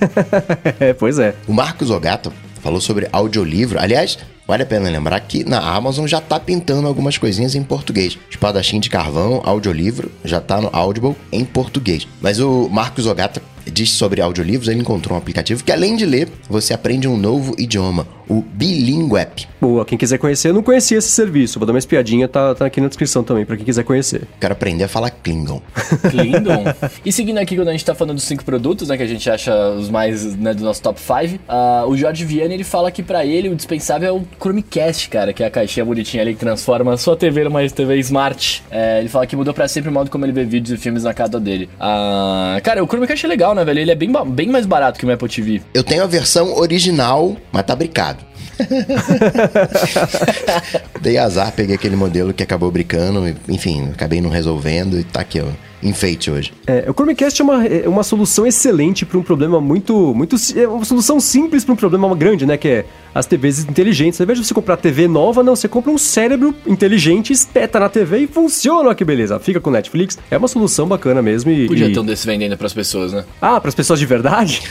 é, 0.80 0.92
pois 0.92 1.18
é. 1.18 1.34
O 1.46 1.52
Marcos 1.52 1.90
Ogato 1.90 2.32
falou 2.60 2.80
sobre 2.80 3.08
audiolivro. 3.12 3.78
Aliás, 3.80 4.18
vale 4.46 4.62
a 4.62 4.66
pena 4.66 4.90
lembrar 4.90 5.20
que 5.20 5.44
na 5.44 5.58
Amazon 5.58 6.06
já 6.06 6.20
tá 6.20 6.38
pintando 6.38 6.86
algumas 6.86 7.16
coisinhas 7.16 7.54
em 7.54 7.62
português. 7.62 8.18
Espadachim 8.30 8.80
de 8.80 8.90
Carvão, 8.90 9.40
audiolivro, 9.44 10.10
já 10.24 10.40
tá 10.40 10.60
no 10.60 10.68
Audible 10.72 11.16
em 11.32 11.44
português. 11.44 12.06
Mas 12.20 12.38
o 12.40 12.68
Marcos 12.68 13.06
Ogata 13.06 13.42
disse 13.70 13.92
sobre 13.92 14.20
audiolivros, 14.20 14.68
ele 14.68 14.80
encontrou 14.80 15.14
um 15.16 15.18
aplicativo 15.18 15.62
que 15.64 15.72
além 15.72 15.96
de 15.96 16.04
ler, 16.04 16.28
você 16.48 16.72
aprende 16.74 17.08
um 17.08 17.16
novo 17.16 17.54
idioma, 17.58 18.06
o 18.28 18.42
Bilingue 18.42 19.16
App. 19.16 19.48
Boa, 19.60 19.84
quem 19.84 19.96
quiser 19.96 20.18
conhecer, 20.18 20.50
eu 20.50 20.54
não 20.54 20.62
conhecia 20.62 20.98
esse 20.98 21.08
serviço. 21.08 21.58
Vou 21.58 21.66
dar 21.66 21.72
uma 21.72 21.78
espiadinha, 21.78 22.28
tá, 22.28 22.54
tá 22.54 22.66
aqui 22.66 22.80
na 22.80 22.88
descrição 22.88 23.24
também, 23.24 23.44
pra 23.44 23.56
quem 23.56 23.64
quiser 23.64 23.82
conhecer. 23.82 24.22
Quero 24.40 24.52
aprender 24.52 24.84
a 24.84 24.88
falar 24.88 25.10
Klingon. 25.10 25.62
Lindon. 26.12 26.64
e 27.04 27.10
seguindo 27.10 27.38
aqui, 27.38 27.56
quando 27.56 27.68
a 27.68 27.72
gente 27.72 27.84
tá 27.84 27.94
falando 27.94 28.16
dos 28.16 28.24
cinco 28.24 28.44
produtos, 28.44 28.88
né, 28.88 28.96
que 28.96 29.02
a 29.02 29.06
gente 29.06 29.28
acha 29.28 29.70
os 29.70 29.88
mais, 29.88 30.36
né, 30.36 30.54
do 30.54 30.62
nosso 30.62 30.82
top 30.82 31.00
5, 31.00 31.42
o 31.88 31.96
Jorge 31.96 32.24
Vianney, 32.24 32.54
ele 32.54 32.64
fala 32.64 32.90
que 32.90 33.02
pra 33.02 33.24
ele 33.24 33.48
o 33.48 33.56
dispensável 33.56 34.08
é 34.08 34.12
o 34.12 34.22
Chromecast, 34.40 35.08
cara, 35.08 35.32
que 35.32 35.42
é 35.42 35.46
a 35.46 35.50
caixinha 35.50 35.84
bonitinha 35.84 36.22
ali 36.22 36.34
que 36.34 36.40
transforma 36.40 36.92
a 36.92 36.96
sua 36.96 37.16
TV 37.16 37.44
numa 37.44 37.68
TV 37.68 37.98
Smart. 37.98 38.62
É, 38.70 39.00
ele 39.00 39.08
fala 39.08 39.26
que 39.26 39.36
mudou 39.36 39.54
pra 39.54 39.66
sempre 39.68 39.90
o 39.90 39.92
modo 39.92 40.10
como 40.10 40.24
ele 40.24 40.32
vê 40.32 40.44
vídeos 40.44 40.78
e 40.78 40.82
filmes 40.82 41.04
na 41.04 41.14
casa 41.14 41.40
dele. 41.40 41.68
Ah, 41.80 42.58
cara, 42.62 42.82
o 42.82 42.86
Chromecast 42.86 43.24
é 43.24 43.28
legal, 43.28 43.54
né, 43.54 43.57
velho? 43.64 43.80
Ele 43.80 43.90
é 43.90 43.94
bem, 43.94 44.12
bem 44.26 44.48
mais 44.48 44.66
barato 44.66 44.98
que 44.98 45.06
o 45.06 45.12
Apple 45.12 45.28
TV. 45.28 45.62
Eu 45.74 45.84
tenho 45.84 46.02
a 46.02 46.06
versão 46.06 46.56
original, 46.56 47.36
mas 47.52 47.64
tá 47.64 47.74
bricado. 47.74 48.26
Dei 51.00 51.16
azar, 51.16 51.52
peguei 51.52 51.76
aquele 51.76 51.96
modelo 51.96 52.34
que 52.34 52.42
acabou 52.42 52.70
bricando, 52.70 53.28
e, 53.28 53.36
enfim, 53.48 53.90
acabei 53.92 54.20
não 54.20 54.30
resolvendo 54.30 54.98
e 54.98 55.04
tá 55.04 55.20
aqui, 55.20 55.40
ó, 55.40 55.46
enfeite 55.82 56.30
hoje. 56.30 56.52
É, 56.66 56.84
o 56.88 56.92
Chromecast 56.92 57.40
é 57.40 57.44
uma, 57.44 57.66
é 57.66 57.88
uma 57.88 58.02
solução 58.02 58.46
excelente 58.46 59.06
para 59.06 59.18
um 59.18 59.22
problema 59.22 59.60
muito, 59.60 60.14
muito. 60.14 60.36
É 60.56 60.66
uma 60.66 60.84
solução 60.84 61.20
simples 61.20 61.64
para 61.64 61.72
um 61.72 61.76
problema 61.76 62.14
grande, 62.14 62.46
né? 62.46 62.56
Que 62.56 62.68
é 62.68 62.86
as 63.14 63.26
TVs 63.26 63.60
inteligentes. 63.60 64.20
Ao 64.20 64.24
invés 64.24 64.38
de 64.38 64.44
você 64.44 64.54
comprar 64.54 64.76
TV 64.76 65.08
nova, 65.08 65.42
não, 65.42 65.56
você 65.56 65.68
compra 65.68 65.90
um 65.90 65.98
cérebro 65.98 66.54
inteligente, 66.66 67.32
espeta 67.32 67.80
na 67.80 67.88
TV 67.88 68.18
e 68.18 68.26
funciona. 68.26 68.88
Olha 68.88 68.94
que 68.94 69.04
beleza. 69.04 69.38
Fica 69.38 69.60
com 69.60 69.70
Netflix. 69.70 70.18
É 70.30 70.36
uma 70.36 70.48
solução 70.48 70.86
bacana 70.86 71.22
mesmo. 71.22 71.50
E, 71.50 71.66
Podia 71.66 71.88
e- 71.88 71.92
ter 71.92 72.00
um 72.00 72.04
desse 72.04 72.26
vendendo 72.26 72.56
pras 72.56 72.72
pessoas, 72.72 73.12
né? 73.12 73.24
Ah, 73.40 73.60
para 73.60 73.68
as 73.68 73.74
pessoas 73.74 73.98
de 73.98 74.06
verdade? 74.06 74.62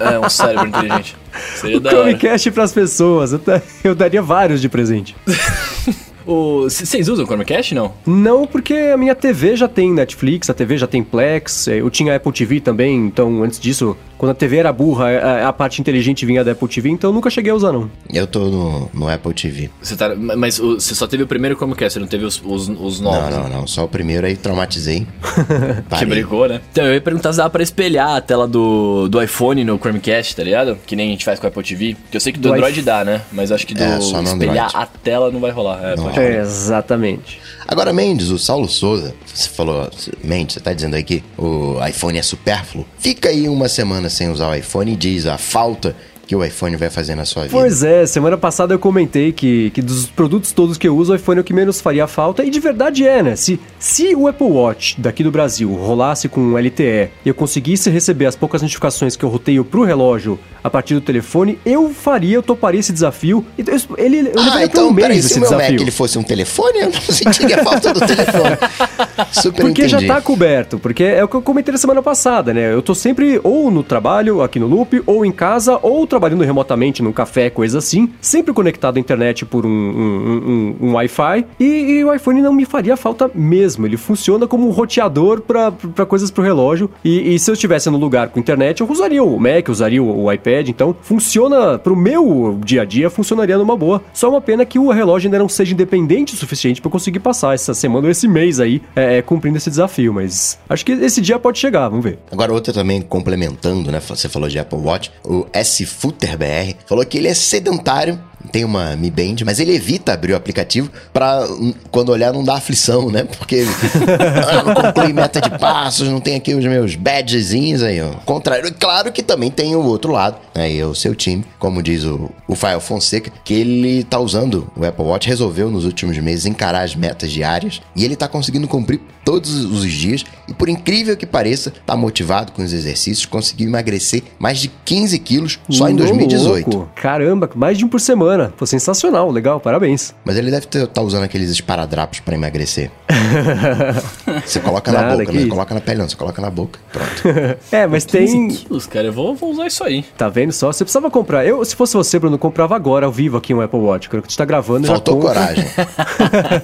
É, 0.00 0.18
um 0.18 0.28
cérebro 0.28 0.68
inteligente. 0.68 1.16
Seria 1.56 1.76
o 1.76 1.80
da. 1.80 1.90
Chromecast 1.90 2.50
para 2.50 2.64
as 2.64 2.72
pessoas. 2.72 3.32
Eu, 3.32 3.40
eu 3.84 3.94
daria 3.94 4.22
vários 4.22 4.60
de 4.60 4.68
presente. 4.68 5.14
Vocês 6.26 7.08
usam 7.08 7.24
o 7.24 7.26
Chromecast, 7.28 7.74
não? 7.74 7.92
Não, 8.06 8.46
porque 8.46 8.74
a 8.74 8.96
minha 8.96 9.14
TV 9.14 9.56
já 9.56 9.68
tem 9.68 9.92
Netflix, 9.92 10.50
a 10.50 10.54
TV 10.54 10.76
já 10.76 10.86
tem 10.86 11.02
Plex, 11.02 11.68
eh, 11.68 11.80
eu 11.80 11.88
tinha 11.90 12.16
Apple 12.16 12.32
TV 12.32 12.60
também, 12.60 12.96
então 13.06 13.42
antes 13.42 13.60
disso, 13.60 13.96
quando 14.18 14.30
a 14.32 14.34
TV 14.34 14.56
era 14.56 14.72
burra, 14.72 15.06
a, 15.10 15.48
a 15.48 15.52
parte 15.52 15.80
inteligente 15.80 16.26
vinha 16.26 16.42
da 16.44 16.52
Apple 16.52 16.68
TV, 16.68 16.88
então 16.90 17.10
eu 17.10 17.14
nunca 17.14 17.30
cheguei 17.30 17.52
a 17.52 17.54
usar 17.54 17.72
não. 17.72 17.90
Eu 18.12 18.26
tô 18.26 18.40
no, 18.46 18.90
no 18.92 19.08
Apple 19.08 19.32
TV. 19.34 19.70
Você 19.80 19.96
tá, 19.96 20.14
mas 20.16 20.58
você 20.58 20.94
só 20.94 21.06
teve 21.06 21.22
o 21.22 21.26
primeiro 21.26 21.56
Chromecast, 21.56 21.94
você 21.94 22.00
não 22.00 22.06
teve 22.08 22.24
os, 22.24 22.42
os, 22.44 22.68
os 22.68 23.00
novos? 23.00 23.30
Não, 23.30 23.42
não, 23.44 23.48
não. 23.60 23.66
Só 23.66 23.84
o 23.84 23.88
primeiro 23.88 24.26
aí 24.26 24.36
traumatizei. 24.36 25.06
Que 25.98 26.04
brigou, 26.04 26.48
né? 26.48 26.60
Então, 26.72 26.84
eu 26.84 26.94
ia 26.94 27.00
perguntar 27.00 27.32
se 27.32 27.38
dava 27.38 27.48
pra 27.50 27.62
espelhar 27.62 28.16
a 28.16 28.20
tela 28.20 28.46
do, 28.46 29.08
do 29.08 29.22
iPhone 29.22 29.64
no 29.64 29.78
Chromecast, 29.78 30.34
tá 30.36 30.42
ligado? 30.42 30.76
Que 30.86 30.94
nem 30.96 31.08
a 31.08 31.10
gente 31.12 31.24
faz 31.24 31.38
com 31.38 31.46
o 31.46 31.48
Apple 31.48 31.62
TV. 31.62 31.96
Que 32.10 32.16
eu 32.16 32.20
sei 32.20 32.32
que 32.32 32.38
do, 32.38 32.48
Do 32.48 32.54
Android 32.54 32.78
iPh- 32.80 32.84
dá, 32.86 33.04
né? 33.04 33.22
Mas 33.32 33.50
acho 33.52 33.66
que 33.66 33.74
do 33.74 33.82
É, 33.82 33.98
espelhar 33.98 34.26
Android. 34.34 34.70
a 34.74 34.86
tela 34.86 35.30
não 35.30 35.40
vai 35.40 35.50
rolar. 35.50 35.80
É, 35.82 35.94
É, 36.20 36.40
exatamente. 36.40 37.40
Agora, 37.68 37.92
Mendes, 37.92 38.30
o 38.30 38.38
Saulo 38.38 38.68
Souza, 38.68 39.14
você 39.24 39.48
falou, 39.48 39.90
Mendes, 40.22 40.54
você 40.54 40.60
tá 40.60 40.72
dizendo 40.72 40.94
aí 40.94 41.02
que 41.02 41.22
o 41.36 41.76
iPhone 41.86 42.16
é 42.18 42.22
supérfluo? 42.22 42.86
Fica 42.98 43.28
aí 43.28 43.48
uma 43.48 43.68
semana 43.68 44.08
sem 44.08 44.30
usar 44.30 44.48
o 44.48 44.54
iPhone 44.54 44.92
e 44.92 44.96
diz 44.96 45.26
a 45.26 45.36
falta 45.36 45.96
que 46.26 46.34
o 46.34 46.44
iPhone 46.44 46.74
vai 46.76 46.90
fazer 46.90 47.14
na 47.14 47.24
sua 47.24 47.44
vida. 47.44 47.54
Pois 47.54 47.82
é, 47.84 48.04
semana 48.06 48.36
passada 48.36 48.74
eu 48.74 48.78
comentei 48.78 49.30
que, 49.32 49.70
que 49.70 49.80
dos 49.80 50.06
produtos 50.06 50.50
todos 50.52 50.76
que 50.76 50.88
eu 50.88 50.96
uso, 50.96 51.12
o 51.12 51.16
iPhone 51.16 51.38
é 51.38 51.40
o 51.40 51.44
que 51.44 51.52
menos 51.54 51.80
faria 51.80 52.06
falta, 52.06 52.44
e 52.44 52.50
de 52.50 52.58
verdade 52.58 53.06
é, 53.06 53.22
né? 53.22 53.36
Se, 53.36 53.60
se 53.78 54.14
o 54.14 54.26
Apple 54.26 54.46
Watch 54.48 55.00
daqui 55.00 55.22
do 55.22 55.30
Brasil 55.30 55.72
rolasse 55.74 56.28
com 56.28 56.40
um 56.40 56.58
LTE 56.58 57.10
e 57.24 57.28
eu 57.28 57.34
conseguisse 57.34 57.88
receber 57.90 58.26
as 58.26 58.34
poucas 58.34 58.60
notificações 58.62 59.14
que 59.14 59.24
eu 59.24 59.28
roteio 59.28 59.64
pro 59.64 59.84
relógio 59.84 60.38
a 60.64 60.68
partir 60.70 60.94
do 60.94 61.00
telefone, 61.00 61.60
eu 61.64 61.90
faria, 61.90 62.34
eu 62.34 62.42
toparia 62.42 62.80
esse 62.80 62.92
desafio. 62.92 63.44
Eu- 63.56 63.66
Ele, 63.96 64.20
eu 64.22 64.32
Ah, 64.36 64.56
um 64.56 64.60
então, 64.62 64.92
mês 64.92 65.06
peraí, 65.06 65.22
se 65.22 65.34
o 65.34 65.40
meu 65.40 65.48
desafio. 65.50 65.72
Mac 65.74 65.80
ele 65.80 65.90
fosse 65.92 66.18
um 66.18 66.22
telefone, 66.24 66.78
eu 66.80 66.86
não 66.90 67.00
sentiria 67.00 67.62
falta 67.62 67.94
do 67.94 68.00
telefone. 68.00 68.56
Super 69.30 69.62
Porque 69.62 69.86
já 69.88 69.98
entendi. 69.98 70.12
tá 70.12 70.20
coberto, 70.20 70.78
porque 70.78 71.04
é 71.04 71.22
o 71.22 71.28
que 71.28 71.36
eu 71.36 71.42
comentei 71.42 71.70
na 71.72 71.78
semana 71.78 72.02
passada, 72.02 72.52
né? 72.52 72.72
Eu 72.72 72.82
tô 72.82 72.94
sempre 72.94 73.40
ou 73.44 73.70
no 73.70 73.82
trabalho, 73.82 74.42
aqui 74.42 74.58
no 74.58 74.66
Loop, 74.66 75.02
ou 75.06 75.24
em 75.24 75.30
casa, 75.32 75.78
ou 75.82 76.06
trabalhando 76.16 76.42
remotamente 76.44 77.02
num 77.02 77.12
café, 77.12 77.50
coisa 77.50 77.76
assim, 77.78 78.08
sempre 78.22 78.52
conectado 78.54 78.96
à 78.96 79.00
internet 79.00 79.44
por 79.44 79.66
um, 79.66 79.68
um, 79.68 80.74
um- 80.80 80.88
um 80.88 80.94
Wi-Fi, 80.94 81.44
e, 81.60 81.64
e 81.64 82.04
o 82.04 82.14
iPhone 82.14 82.40
não 82.40 82.54
me 82.54 82.64
faria 82.64 82.96
falta 82.96 83.30
mesmo. 83.34 83.86
Ele 83.86 83.98
funciona 83.98 84.46
como 84.46 84.66
um 84.66 84.70
roteador 84.70 85.42
pra 85.42 85.70
coisas 86.06 86.30
pro 86.30 86.42
relógio, 86.42 86.90
e, 87.04 87.34
e 87.34 87.38
se 87.38 87.50
eu 87.50 87.52
estivesse 87.52 87.90
no 87.90 87.98
lugar 87.98 88.28
com 88.30 88.40
internet, 88.40 88.80
eu 88.80 88.90
usaria 88.90 89.22
o 89.22 89.38
Mac, 89.38 89.68
usaria 89.68 90.02
o, 90.02 90.24
o 90.24 90.32
iPad, 90.32 90.68
então 90.70 90.96
funciona 91.02 91.78
pro 91.78 91.94
meu 91.94 92.58
dia 92.64 92.80
a 92.82 92.84
dia, 92.86 93.10
funcionaria 93.10 93.58
numa 93.58 93.76
boa. 93.76 94.02
Só 94.14 94.30
uma 94.30 94.40
pena 94.40 94.64
que 94.64 94.78
o 94.78 94.90
relógio 94.90 95.28
ainda 95.28 95.38
não 95.38 95.48
seja 95.50 95.74
independente 95.74 96.32
o 96.32 96.36
suficiente 96.36 96.80
eu 96.82 96.90
conseguir 96.90 97.18
passar 97.20 97.54
essa 97.54 97.74
semana 97.74 98.06
ou 98.06 98.10
esse 98.10 98.26
mês 98.26 98.58
aí 98.60 98.80
é, 98.94 99.18
é, 99.18 99.22
cumprindo 99.22 99.58
esse 99.58 99.68
desafio, 99.68 100.14
mas 100.14 100.58
acho 100.68 100.84
que 100.84 100.92
esse 100.92 101.20
dia 101.20 101.38
pode 101.38 101.58
chegar, 101.58 101.88
vamos 101.88 102.04
ver. 102.04 102.18
Agora 102.32 102.52
outra 102.52 102.72
também 102.72 103.02
complementando, 103.02 103.90
né? 103.90 104.00
Você 104.00 104.28
falou 104.28 104.48
de 104.48 104.58
Apple 104.58 104.78
Watch, 104.78 105.10
o 105.24 105.44
S 105.52 105.84
FuterBR, 106.06 106.76
falou 106.86 107.04
que 107.04 107.18
ele 107.18 107.26
é 107.26 107.34
sedentário 107.34 108.22
tem 108.50 108.64
uma 108.64 108.96
Mi 108.96 109.10
Band, 109.10 109.36
mas 109.44 109.58
ele 109.58 109.74
evita 109.74 110.12
abrir 110.12 110.32
o 110.32 110.36
aplicativo 110.36 110.90
pra 111.12 111.46
hum, 111.48 111.74
quando 111.90 112.10
olhar 112.10 112.32
não 112.32 112.44
dar 112.44 112.54
aflição, 112.54 113.10
né? 113.10 113.24
Porque 113.24 113.64
ah, 114.48 115.04
não 115.04 115.14
meta 115.14 115.40
de 115.40 115.50
passos, 115.58 116.08
não 116.08 116.20
tem 116.20 116.36
aqui 116.36 116.54
os 116.54 116.64
meus 116.64 116.94
badgezinhos 116.94 117.82
aí, 117.82 118.00
ó. 118.00 118.10
Contrário, 118.24 118.72
claro 118.78 119.12
que 119.12 119.22
também 119.22 119.50
tem 119.50 119.74
o 119.74 119.82
outro 119.82 120.12
lado, 120.12 120.36
aí 120.54 120.78
né? 120.78 120.84
o 120.84 120.94
seu 120.94 121.14
time, 121.14 121.44
como 121.58 121.82
diz 121.82 122.04
o, 122.04 122.30
o 122.46 122.54
Fael 122.54 122.80
Fonseca, 122.80 123.32
que 123.44 123.54
ele 123.54 124.04
tá 124.04 124.18
usando 124.18 124.70
o 124.76 124.84
Apple 124.84 125.04
Watch, 125.04 125.28
resolveu 125.28 125.70
nos 125.70 125.84
últimos 125.84 126.16
meses 126.18 126.46
encarar 126.46 126.82
as 126.82 126.94
metas 126.94 127.30
diárias 127.30 127.80
e 127.94 128.04
ele 128.04 128.16
tá 128.16 128.28
conseguindo 128.28 128.68
cumprir 128.68 129.00
todos 129.24 129.64
os 129.64 129.90
dias 129.90 130.24
e 130.48 130.54
por 130.54 130.68
incrível 130.68 131.16
que 131.16 131.26
pareça, 131.26 131.72
tá 131.84 131.96
motivado 131.96 132.52
com 132.52 132.62
os 132.62 132.72
exercícios, 132.72 133.26
conseguiu 133.26 133.68
emagrecer 133.68 134.22
mais 134.38 134.60
de 134.60 134.68
15 134.84 135.18
quilos 135.18 135.58
só 135.68 135.88
em 135.88 135.96
2018. 135.96 136.70
Louco. 136.70 136.92
Caramba, 136.94 137.50
mais 137.54 137.76
de 137.76 137.84
um 137.84 137.88
por 137.88 138.00
semana. 138.00 138.25
Foi 138.56 138.66
sensacional, 138.66 139.30
legal, 139.30 139.60
parabéns. 139.60 140.14
Mas 140.24 140.36
ele 140.36 140.50
deve 140.50 140.66
estar 140.66 140.86
tá 140.86 141.02
usando 141.02 141.24
aqueles 141.24 141.50
esparadrapos 141.50 142.20
para 142.20 142.34
emagrecer. 142.34 142.90
você 144.44 144.60
coloca 144.60 144.92
Nada, 144.92 145.16
na 145.16 145.16
boca, 145.16 145.32
não 145.32 145.48
coloca 145.48 145.74
na 145.74 145.80
pele 145.80 145.98
não, 145.98 146.08
você 146.08 146.16
coloca 146.16 146.42
na 146.42 146.50
boca, 146.50 146.78
pronto. 146.92 147.58
é, 147.72 147.86
mas 147.86 148.04
tem... 148.04 148.48
quilos, 148.48 148.86
cara, 148.86 149.06
eu 149.06 149.12
vou, 149.12 149.34
vou, 149.34 149.50
usar 149.50 149.66
isso 149.66 149.84
aí. 149.84 150.02
Tá 150.16 150.28
vendo 150.28 150.52
só? 150.52 150.72
Você 150.72 150.84
precisava 150.84 151.10
comprar. 151.10 151.44
Eu, 151.46 151.64
se 151.64 151.74
fosse 151.74 151.94
você, 151.94 152.18
Bruno, 152.18 152.38
comprava 152.38 152.76
agora, 152.76 153.06
ao 153.06 153.12
vivo 153.12 153.36
aqui 153.36 153.54
um 153.54 153.60
Apple 153.60 153.80
Watch. 153.80 154.08
Quando 154.08 154.22
gente 154.22 154.36
tá 154.36 154.44
gravando, 154.44 154.86
Faltou 154.86 155.20
coragem. 155.20 155.64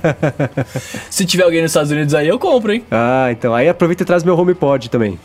se 1.10 1.24
tiver 1.24 1.44
alguém 1.44 1.62
nos 1.62 1.70
Estados 1.70 1.90
Unidos 1.90 2.14
aí, 2.14 2.28
eu 2.28 2.38
compro, 2.38 2.72
hein? 2.72 2.84
Ah, 2.90 3.28
então. 3.30 3.54
Aí 3.54 3.68
aproveita 3.68 4.02
e 4.02 4.06
traz 4.06 4.22
meu 4.22 4.38
HomePod 4.38 4.90
também. 4.90 5.18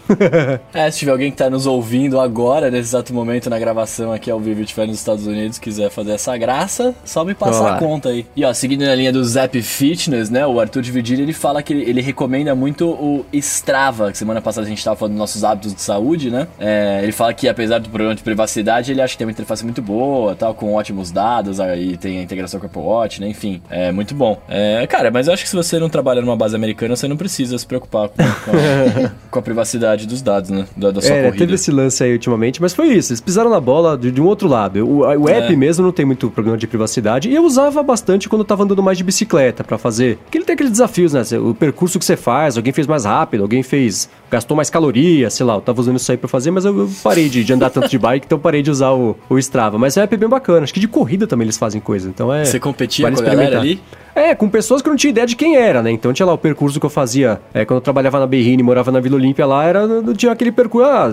é, 0.74 0.90
se 0.92 1.00
tiver 1.00 1.12
alguém 1.12 1.32
que 1.32 1.38
tá 1.38 1.50
nos 1.50 1.66
ouvindo 1.66 2.20
agora, 2.20 2.72
nesse 2.72 2.90
exato 2.90 3.14
momento, 3.14 3.50
na 3.50 3.60
gravação 3.60 4.12
aqui 4.12 4.30
ao 4.32 4.40
vivo, 4.40 4.62
e 4.62 4.64
estiver 4.64 4.88
nos 4.88 4.98
Estados 4.98 5.28
Unidos, 5.28 5.60
quiser 5.60 5.90
fazer 5.90 6.12
essa 6.12 6.27
graça, 6.36 6.96
só 7.06 7.24
me 7.24 7.34
passar 7.34 7.76
a 7.76 7.80
conta 7.80 8.10
aí. 8.10 8.26
E 8.36 8.44
ó, 8.44 8.52
seguindo 8.54 8.84
na 8.84 8.96
linha 8.96 9.14
do 9.14 9.24
Zap 9.24 9.62
Fitness, 9.62 10.30
né, 10.30 10.46
o 10.46 10.60
Arthur 10.60 10.82
de 10.82 10.98
ele 11.14 11.34
fala 11.34 11.62
que 11.62 11.74
ele, 11.74 11.90
ele, 11.90 12.02
recomenda 12.02 12.56
muito 12.56 12.88
o 12.90 13.26
Strava, 13.34 14.12
que 14.12 14.18
semana 14.18 14.42
passada 14.42 14.66
a 14.66 14.70
gente 14.70 14.84
tava 14.84 14.96
falando 14.96 15.14
dos 15.14 15.20
nossos 15.20 15.44
hábitos 15.44 15.74
de 15.74 15.82
saúde, 15.82 16.32
né? 16.32 16.48
É, 16.60 17.02
ele 17.04 17.12
fala 17.12 17.34
que 17.34 17.48
apesar 17.48 17.80
do 17.80 17.90
problema 17.90 18.16
de 18.16 18.24
privacidade, 18.24 18.92
ele 18.92 19.02
acha 19.02 19.14
que 19.14 19.18
tem 19.18 19.28
uma 19.28 19.32
interface 19.32 19.64
muito 19.64 19.82
boa, 19.82 20.36
tal, 20.36 20.54
com 20.54 20.74
ótimos 20.74 21.12
dados, 21.12 21.60
aí 21.60 21.98
tem 21.98 22.20
a 22.20 22.24
integração 22.24 22.60
com 22.60 22.66
o 22.66 22.70
Apple 22.70 22.82
Watch, 22.82 23.22
né? 23.22 23.28
Enfim, 23.28 23.62
é 23.70 23.92
muito 23.92 24.16
bom. 24.16 24.42
É, 24.48 24.86
cara, 24.88 25.12
mas 25.12 25.28
eu 25.28 25.34
acho 25.34 25.44
que 25.44 25.50
se 25.50 25.56
você 25.56 25.80
não 25.80 25.90
trabalha 25.90 26.22
numa 26.22 26.36
base 26.36 26.56
americana, 26.56 26.96
você 26.96 27.08
não 27.08 27.18
precisa 27.18 27.58
se 27.58 27.66
preocupar 27.66 28.10
com, 28.10 28.16
com, 28.18 28.52
a, 28.52 29.12
com 29.30 29.40
a, 29.40 29.42
privacidade 29.42 30.08
dos 30.08 30.22
dados, 30.22 30.50
né? 30.50 30.66
Da, 30.76 30.92
da 30.92 31.02
sua 31.02 31.16
é, 31.16 31.24
corrida. 31.24 31.38
teve 31.38 31.54
esse 31.56 31.72
lance 31.72 32.04
aí 32.04 32.14
ultimamente, 32.14 32.62
mas 32.62 32.74
foi 32.74 32.88
isso. 32.88 33.12
Eles 33.12 33.22
pisaram 33.22 33.50
na 33.50 33.60
bola 33.60 33.98
de, 33.98 34.12
de 34.12 34.22
um 34.22 34.26
outro 34.26 34.48
lado. 34.48 34.84
O, 34.86 35.00
o 35.00 35.30
app 35.30 35.54
é. 35.54 35.56
mesmo 35.56 35.84
não 35.84 35.92
tem 35.92 36.06
muito 36.06 36.17
problema 36.18 36.58
de 36.58 36.68
privacidade. 36.68 37.30
E 37.30 37.36
eu 37.36 37.44
usava 37.44 37.82
bastante 37.84 38.28
quando 38.28 38.42
eu 38.42 38.46
tava 38.46 38.64
andando 38.64 38.82
mais 38.82 38.98
de 38.98 39.04
bicicleta 39.04 39.64
para 39.64 39.78
fazer. 39.78 40.18
Porque 40.18 40.38
ele 40.38 40.46
tem 40.46 40.54
aqueles 40.54 40.72
desafios, 40.72 41.14
né? 41.14 41.22
O 41.38 41.54
percurso 41.54 42.00
que 42.00 42.06
você 42.06 42.18
faz, 42.18 42.58
alguém 42.58 42.74
fez 42.74 42.88
mais 42.88 43.06
rápido, 43.06 43.42
alguém 43.42 43.64
fez. 43.64 44.10
Gastou 44.30 44.56
mais 44.56 44.70
calorias, 44.70 45.34
sei 45.34 45.46
lá. 45.46 45.56
Eu 45.56 45.62
tava 45.62 45.80
usando 45.80 45.98
isso 45.98 46.12
aí 46.12 46.18
pra 46.18 46.28
fazer, 46.28 46.52
mas 46.52 46.66
eu, 46.66 46.78
eu 46.78 46.90
parei 47.04 47.30
de, 47.30 47.44
de, 47.44 47.54
andar 47.54 47.70
tanto 47.70 47.90
de 47.90 47.98
bike, 47.98 48.26
então 48.28 48.40
parei 48.40 48.62
de 48.62 48.72
usar 48.72 48.92
o, 48.92 49.16
o 49.30 49.38
Strava. 49.38 49.78
Mas 49.78 49.96
o 49.96 50.00
app 50.00 50.14
é 50.14 50.18
bem 50.18 50.30
bacana. 50.30 50.64
Acho 50.64 50.74
que 50.74 50.80
de 50.80 50.88
corrida 50.88 51.28
também 51.28 51.46
eles 51.46 51.58
fazem 51.58 51.82
coisa. 51.82 52.10
Então 52.10 52.34
é. 52.34 52.46
Você 52.46 52.60
competia 52.60 53.10
com 53.12 53.20
a 53.20 53.24
galera 53.24 53.60
ali? 53.60 53.82
É, 54.18 54.34
com 54.34 54.50
pessoas 54.50 54.82
que 54.82 54.90
eu 54.90 54.92
não 54.92 54.98
tinha 54.98 55.12
ideia 55.12 55.28
de 55.28 55.36
quem 55.36 55.58
era, 55.58 55.84
né? 55.84 55.92
Então 55.92 56.12
tinha 56.12 56.26
lá 56.26 56.34
o 56.34 56.40
percurso 56.40 56.80
que 56.80 56.86
eu 56.88 56.90
fazia 56.90 57.40
é, 57.54 57.64
quando 57.64 57.78
eu 57.78 57.82
trabalhava 57.82 58.20
na 58.20 58.26
Berrine, 58.26 58.64
morava 58.64 58.92
na 58.92 59.00
Vila 59.00 59.16
Olímpia 59.16 59.46
lá, 59.46 59.64
era, 59.64 59.88
tinha 60.16 60.32
aquele 60.32 60.52
percurso. 60.52 60.90
Ah, 60.90 61.12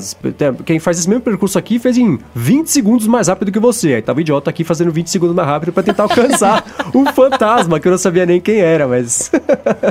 quem 0.64 0.78
faz 0.78 0.98
esse 0.98 1.06
mesmo 1.06 1.20
percurso 1.20 1.58
aqui 1.58 1.78
fez 1.78 1.98
em 1.98 2.18
20 2.34 2.66
segundos 2.66 3.06
mais 3.06 3.28
rápido 3.28 3.52
que 3.52 3.58
você. 3.58 3.92
Aí 3.92 4.00
tava 4.00 4.20
o 4.20 4.22
idiota 4.22 4.48
aqui 4.48 4.64
fazendo 4.64 4.90
20 4.90 5.10
segundos 5.10 5.36
mais 5.36 5.46
rápido 5.46 5.70
para 5.70 5.82
tentar 5.82 6.04
alcançar 6.04 6.64
um 6.94 7.04
fantasma, 7.12 7.78
que 7.78 7.86
eu 7.86 7.90
não 7.90 7.98
sabia 7.98 8.24
nem 8.24 8.40
quem 8.40 8.60
era, 8.60 8.88
mas. 8.88 9.30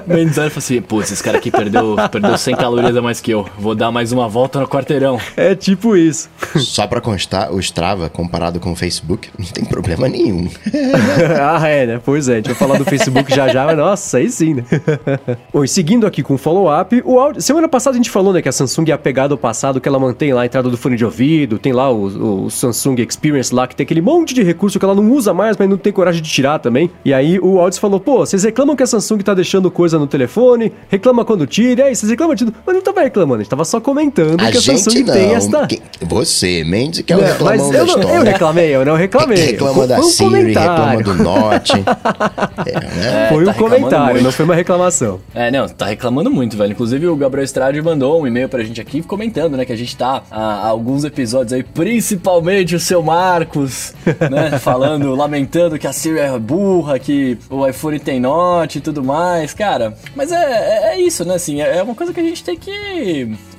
Mendes 0.08 0.34
falou 0.34 0.52
assim: 0.58 0.82
putz, 0.82 1.12
esse 1.12 1.24
cara 1.24 1.38
aqui 1.38 1.52
perdeu, 1.52 1.96
perdeu 2.12 2.36
100 2.36 2.56
calorias 2.56 2.98
a 2.98 3.02
mais 3.02 3.13
que 3.22 3.32
eu. 3.32 3.48
Vou 3.58 3.76
dar 3.76 3.92
mais 3.92 4.12
uma 4.12 4.28
volta 4.28 4.60
no 4.60 4.68
quarteirão. 4.68 5.20
É 5.36 5.56
tipo 5.56 5.96
isso. 5.96 6.30
Só 6.58 6.88
pra 6.88 7.02
constar, 7.02 7.54
o 7.54 7.60
Strava, 7.60 8.10
comparado 8.10 8.60
com 8.60 8.72
o 8.72 8.76
Facebook, 8.76 9.30
não 9.38 9.46
tem 9.46 9.66
problema 9.66 10.08
nenhum. 10.08 10.50
ah, 11.40 11.68
é, 11.68 11.86
né? 11.86 12.02
Pois 12.04 12.30
é, 12.30 12.34
a 12.34 12.36
gente 12.38 12.48
vai 12.48 12.56
falar 12.56 12.78
do 12.78 12.86
Facebook 12.86 13.34
já 13.34 13.48
já, 13.48 13.66
mas 13.66 13.78
nossa, 13.78 14.18
aí 14.18 14.30
sim, 14.30 14.56
né? 14.56 14.66
Bom, 15.52 15.64
e 15.64 15.68
seguindo 15.68 16.06
aqui 16.06 16.24
com 16.24 16.36
o 16.36 16.38
follow-up, 16.38 17.02
o 17.06 17.20
áudio... 17.20 17.42
Semana 17.42 17.68
passada 17.68 17.96
a 17.96 17.98
gente 17.98 18.10
falou, 18.10 18.34
né, 18.34 18.42
que 18.42 18.50
a 18.50 18.52
Samsung 18.52 18.90
é 18.90 18.94
apegada 18.94 19.34
ao 19.34 19.38
passado, 19.38 19.80
que 19.80 19.88
ela 19.88 20.00
mantém 20.00 20.34
lá 20.34 20.42
a 20.42 20.46
entrada 20.46 20.70
do 20.70 20.78
fone 20.78 20.96
de 20.96 21.06
ouvido, 21.06 21.58
tem 21.58 21.74
lá 21.74 21.92
o, 21.92 22.46
o 22.46 22.50
Samsung 22.50 22.96
Experience 23.08 23.54
lá, 23.54 23.68
que 23.68 23.76
tem 23.76 23.84
aquele 23.84 24.02
monte 24.02 24.34
de 24.34 24.44
recurso 24.44 24.80
que 24.80 24.86
ela 24.86 24.96
não 24.96 25.12
usa 25.12 25.34
mais, 25.34 25.58
mas 25.58 25.70
não 25.70 25.78
tem 25.78 25.92
coragem 25.92 26.22
de 26.22 26.30
tirar 26.30 26.60
também. 26.60 26.90
E 27.04 27.14
aí 27.14 27.40
o 27.40 27.60
Aldes 27.60 27.78
falou, 27.78 28.00
pô, 28.00 28.20
vocês 28.20 28.44
reclamam 28.44 28.76
que 28.76 28.84
a 28.84 28.88
Samsung 28.88 29.20
tá 29.20 29.34
deixando 29.34 29.70
coisa 29.70 30.00
no 30.00 30.08
telefone, 30.08 30.72
reclama 30.90 31.26
quando 31.26 31.46
tira, 31.46 31.84
e 31.84 31.86
aí 31.90 31.96
vocês 31.96 32.10
reclamam 32.10 32.36
de 32.36 32.46
tudo. 32.46 32.58
Mas 32.66 32.76
não 32.76 32.82
tava 32.82 33.03
reclamando, 33.04 33.42
a 33.42 33.44
gente 33.44 33.50
tava 33.50 33.66
só 33.66 33.80
comentando 33.80 34.42
a 34.42 34.52
que 34.52 34.58
a 34.58 34.62
Samsung 34.62 35.04
não. 35.04 35.14
tem 35.14 35.34
esta... 35.34 35.68
Você, 36.02 36.64
Mendes, 36.64 37.02
que 37.02 37.14
é 37.14 37.16
o 37.16 37.22
não, 37.22 37.28
reclamão 37.28 37.68
mas 37.68 37.76
eu, 37.76 37.98
não, 37.98 38.10
eu 38.10 38.24
reclamei, 38.24 38.76
eu 38.76 38.86
não 38.86 38.96
reclamei. 38.96 39.38
Reclama 39.38 39.88
da 39.88 40.00
um 40.00 40.04
Siri, 40.04 40.30
comentário. 40.30 40.98
reclama 40.98 41.04
do 41.04 41.24
Note. 41.24 41.74
é, 42.66 42.80
né? 42.80 43.30
Foi 43.30 43.46
tá 43.46 43.52
um 43.52 43.54
comentário, 43.54 44.12
muito. 44.12 44.24
não 44.24 44.32
foi 44.32 44.46
uma 44.46 44.56
reclamação. 44.56 45.20
É, 45.34 45.52
não, 45.52 45.68
tá 45.68 45.86
reclamando 45.88 46.30
muito, 46.32 46.58
velho. 46.58 46.72
Inclusive 46.72 47.08
o 47.08 47.16
Gabriel 47.16 47.44
Estrade 47.44 47.82
mandou 47.82 48.22
um 48.22 48.28
e-mail 48.28 48.50
pra 48.50 48.64
gente 48.64 48.80
aqui 48.82 49.02
comentando, 49.02 49.58
né, 49.58 49.66
que 49.66 49.74
a 49.74 49.76
gente 49.76 49.96
tá 49.96 50.24
há, 50.30 50.68
alguns 50.68 51.04
episódios 51.04 51.54
aí, 51.54 51.64
principalmente 51.64 52.76
o 52.76 52.80
seu 52.80 53.02
Marcos, 53.02 53.94
né, 54.30 54.58
falando, 54.60 55.14
lamentando 55.16 55.78
que 55.78 55.88
a 55.88 55.94
Siri 55.94 56.20
é 56.20 56.40
burra, 56.40 57.00
que 57.00 57.38
o 57.50 57.68
iPhone 57.68 58.00
tem 58.00 58.20
Note 58.20 58.78
e 58.78 58.82
tudo 58.82 59.04
mais, 59.04 59.54
cara. 59.54 59.96
Mas 60.16 60.32
é, 60.32 60.36
é, 60.36 60.94
é 60.94 61.00
isso, 61.00 61.26
né, 61.26 61.36
assim, 61.36 61.62
é, 61.62 61.78
é 61.78 61.84
uma 61.84 61.96
coisa 61.96 62.14
que 62.14 62.20
a 62.20 62.24
gente 62.24 62.44
tem 62.44 62.58
que 62.58 62.72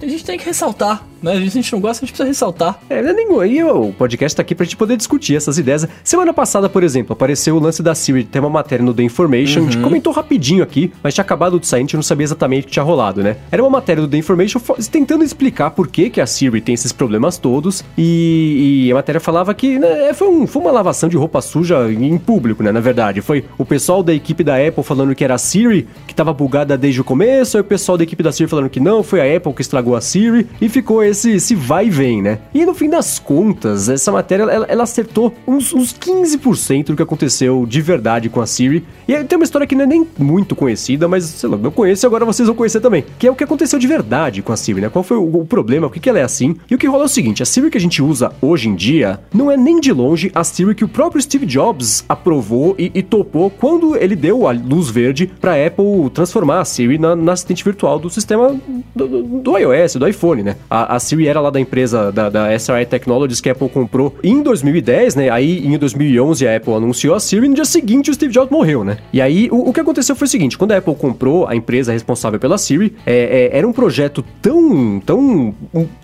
a 0.03 0.07
gente 0.07 0.25
tem 0.25 0.39
que 0.39 0.45
ressaltar, 0.45 1.07
né? 1.25 1.33
A 1.33 1.41
gente 1.41 1.73
não 1.73 1.81
gosta, 1.81 2.05
a 2.05 2.07
gente 2.07 2.13
precisa 2.13 2.29
ressaltar. 2.29 2.79
É, 2.89 3.03
não 3.03 3.11
é 3.11 3.13
nenhum. 3.13 3.45
E 3.45 3.65
o 3.65 3.93
podcast 3.93 4.37
tá 4.37 4.43
aqui 4.43 4.55
pra 4.55 4.65
gente 4.65 4.77
poder 4.77 4.97
discutir 4.97 5.37
essas 5.37 5.59
ideias. 5.59 5.87
Semana 6.03 6.33
passada, 6.33 6.69
por 6.69 6.83
exemplo, 6.83 7.13
apareceu 7.15 7.57
o 7.57 7.59
lance 7.59 7.83
da 7.83 7.95
Siri, 7.95 8.25
tem 8.25 8.41
uma 8.41 8.51
matéria 8.51 8.85
no 8.85 8.93
The 8.93 9.03
Information, 9.03 9.61
uhum. 9.61 9.67
a 9.67 9.71
gente 9.71 9.79
uhum. 9.79 9.85
comentou 9.85 10.13
rapidinho 10.13 10.63
aqui, 10.63 10.93
mas 11.03 11.15
tinha 11.15 11.23
acabado 11.23 11.59
de 11.59 11.67
sair, 11.67 11.81
a 11.81 11.83
gente 11.83 11.97
não 11.97 12.03
sabia 12.03 12.25
exatamente 12.25 12.65
o 12.65 12.67
que 12.67 12.73
tinha 12.73 12.83
rolado, 12.83 13.23
né? 13.23 13.37
Era 13.51 13.63
uma 13.63 13.71
matéria 13.71 14.03
do 14.03 14.09
The 14.09 14.17
Information 14.17 14.61
tentando 14.91 15.25
explicar 15.25 15.71
por 15.71 15.89
que, 15.89 16.11
que 16.11 16.21
a 16.21 16.27
Siri 16.27 16.61
tem 16.61 16.75
esses 16.75 16.93
problemas 16.93 17.39
todos, 17.39 17.85
e, 17.97 18.85
e 18.87 18.93
a 18.93 18.95
matéria 18.95 19.21
falava 19.21 19.55
que 19.55 19.79
né, 19.79 20.13
foi, 20.13 20.29
um, 20.29 20.47
foi 20.47 20.63
uma 20.63 20.71
lavação 20.71 21.09
de 21.09 21.17
roupa 21.17 21.41
suja 21.41 21.91
em 21.91 22.19
público, 22.19 22.63
né? 22.63 22.71
Na 22.71 22.81
verdade, 22.81 23.21
foi 23.21 23.45
o 23.57 23.65
pessoal 23.65 24.03
da 24.03 24.13
equipe 24.13 24.45
da 24.45 24.57
Apple 24.57 24.83
falando 24.83 25.15
que 25.15 25.25
era 25.25 25.35
a 25.35 25.39
Siri 25.39 25.87
que 26.07 26.15
tava 26.15 26.33
bugada 26.33 26.77
desde 26.77 27.01
o 27.01 27.05
começo, 27.05 27.57
aí 27.57 27.61
o 27.61 27.65
pessoal 27.65 27.97
da 27.97 28.05
equipe 28.05 28.23
da 28.23 28.33
Siri 28.33 28.49
falando 28.49 28.69
que 28.69 28.81
não, 28.81 29.03
foi 29.03 29.21
a 29.21 29.37
Apple 29.37 29.53
que 29.53 29.63
estragou 29.63 29.97
a 29.97 30.01
Siri 30.01 30.47
e 30.61 30.69
ficou 30.69 31.03
esse, 31.03 31.14
esse 31.15 31.55
vai 31.55 31.87
e 31.87 31.91
vem, 31.91 32.23
né? 32.23 32.39
E 32.53 32.65
no 32.65 32.75
fim 32.75 32.89
das 32.89 33.19
contas, 33.19 33.89
essa 33.89 34.11
matéria 34.13 34.45
ela, 34.45 34.67
ela 34.67 34.83
acertou 34.83 35.33
uns, 35.47 35.73
uns 35.73 35.93
15% 35.93 36.87
do 36.87 36.97
que 36.97 37.03
aconteceu 37.03 37.65
de 37.67 37.81
verdade 37.81 38.29
com 38.29 38.41
a 38.41 38.47
Siri. 38.47 38.85
E 39.07 39.25
tem 39.25 39.37
uma 39.37 39.45
história 39.45 39.67
que 39.67 39.75
não 39.75 39.85
é 39.85 39.87
nem 39.87 40.07
muito 40.19 40.55
conhecida, 40.57 41.07
mas 41.09 41.25
sei 41.25 41.49
lá, 41.49 41.59
eu 41.63 41.73
conheço 41.73 42.05
e 42.05 42.07
agora 42.07 42.25
vocês 42.25 42.47
vão 42.47 42.57
conhecer 42.57 42.81
também. 42.81 43.05
Que 43.19 43.27
é 43.27 43.31
o 43.31 43.35
que 43.35 43.45
aconteceu 43.45 43.79
de 43.79 43.87
verdade 43.87 44.43
com 44.43 44.53
a 44.53 44.57
Siri, 44.57 44.81
né? 44.81 44.89
Qual 44.89 45.03
foi 45.03 45.17
o, 45.17 45.41
o 45.41 45.47
problema, 45.47 45.89
por 45.89 45.95
que, 45.95 46.01
que 46.01 46.09
ela 46.09 46.19
é 46.19 46.23
assim? 46.23 46.57
E 46.71 46.75
o 46.75 46.79
que 46.79 46.87
rola 46.87 47.05
é 47.05 47.07
o 47.07 47.09
seguinte: 47.09 47.43
a 47.43 47.47
Siri 47.47 47.71
que 47.71 47.79
a 47.79 47.81
gente 47.81 48.03
usa 48.03 48.33
hoje 48.41 48.69
em 48.69 48.75
dia 48.75 49.21
não 49.33 49.51
é 49.51 49.57
nem 49.57 49.81
de 49.81 49.93
longe 49.93 50.31
a 50.35 50.43
Siri 50.43 50.75
que 50.75 50.85
o 50.85 50.89
próprio 50.89 51.21
Steve 51.21 51.47
Jobs 51.47 52.05
aprovou 52.09 52.75
e, 52.79 52.91
e 52.95 53.03
topou 53.03 53.51
quando 53.51 53.97
ele 53.97 54.17
deu 54.17 54.47
a 54.47 54.53
luz 54.53 54.89
verde 54.91 55.31
para 55.41 55.55
Apple 55.67 56.11
transformar 56.13 56.61
a 56.61 56.65
Siri 56.65 56.99
na, 56.99 57.15
na 57.15 57.33
assistente 57.33 57.65
virtual 57.65 57.99
do 57.99 58.11
sistema 58.11 58.57
do, 58.95 59.07
do, 59.07 59.23
do 59.23 59.59
iOS, 59.59 59.97
do 59.97 60.09
iPhone, 60.09 60.43
né? 60.43 60.57
A, 60.69 60.94
a 60.95 61.01
Siri 61.01 61.29
era 61.29 61.41
lá 61.41 61.51
da 61.51 61.61
empresa 61.61 62.13
da, 62.13 62.29
da 62.29 62.55
SRI 62.55 62.87
Technologies 62.87 63.41
que 63.41 63.49
a 63.49 63.53
Apple 63.53 63.69
comprou 63.69 64.15
em 64.23 64.43
2010, 64.43 65.17
né? 65.17 65.31
Aí 65.31 65.67
em 65.67 65.77
2011 65.79 66.47
a 66.47 66.57
Apple 66.57 66.75
anunciou 66.75 67.15
a 67.15 67.21
Siri 67.21 67.47
e 67.47 67.49
no 67.49 67.55
dia 67.55 67.65
seguinte 67.65 68.11
o 68.11 68.15
Steve 68.15 68.33
Jobs 68.33 68.51
morreu, 68.51 68.85
né? 68.85 68.99
E 69.13 69.21
aí 69.21 69.49
o, 69.51 69.69
o 69.69 69.73
que 69.73 69.81
aconteceu 69.81 70.15
foi 70.15 70.27
o 70.27 70.31
seguinte: 70.31 70.57
quando 70.57 70.73
a 70.73 70.79
Apple 70.79 70.95
comprou 70.95 71.47
a 71.47 71.55
empresa 71.55 71.93
responsável 71.93 72.39
pela 72.39 72.59
Siri, 72.59 72.95
é, 73.05 73.51
é, 73.53 73.59
era 73.59 73.67
um 73.67 73.73
projeto 73.73 74.25
tão, 74.41 75.01
tão 75.05 75.55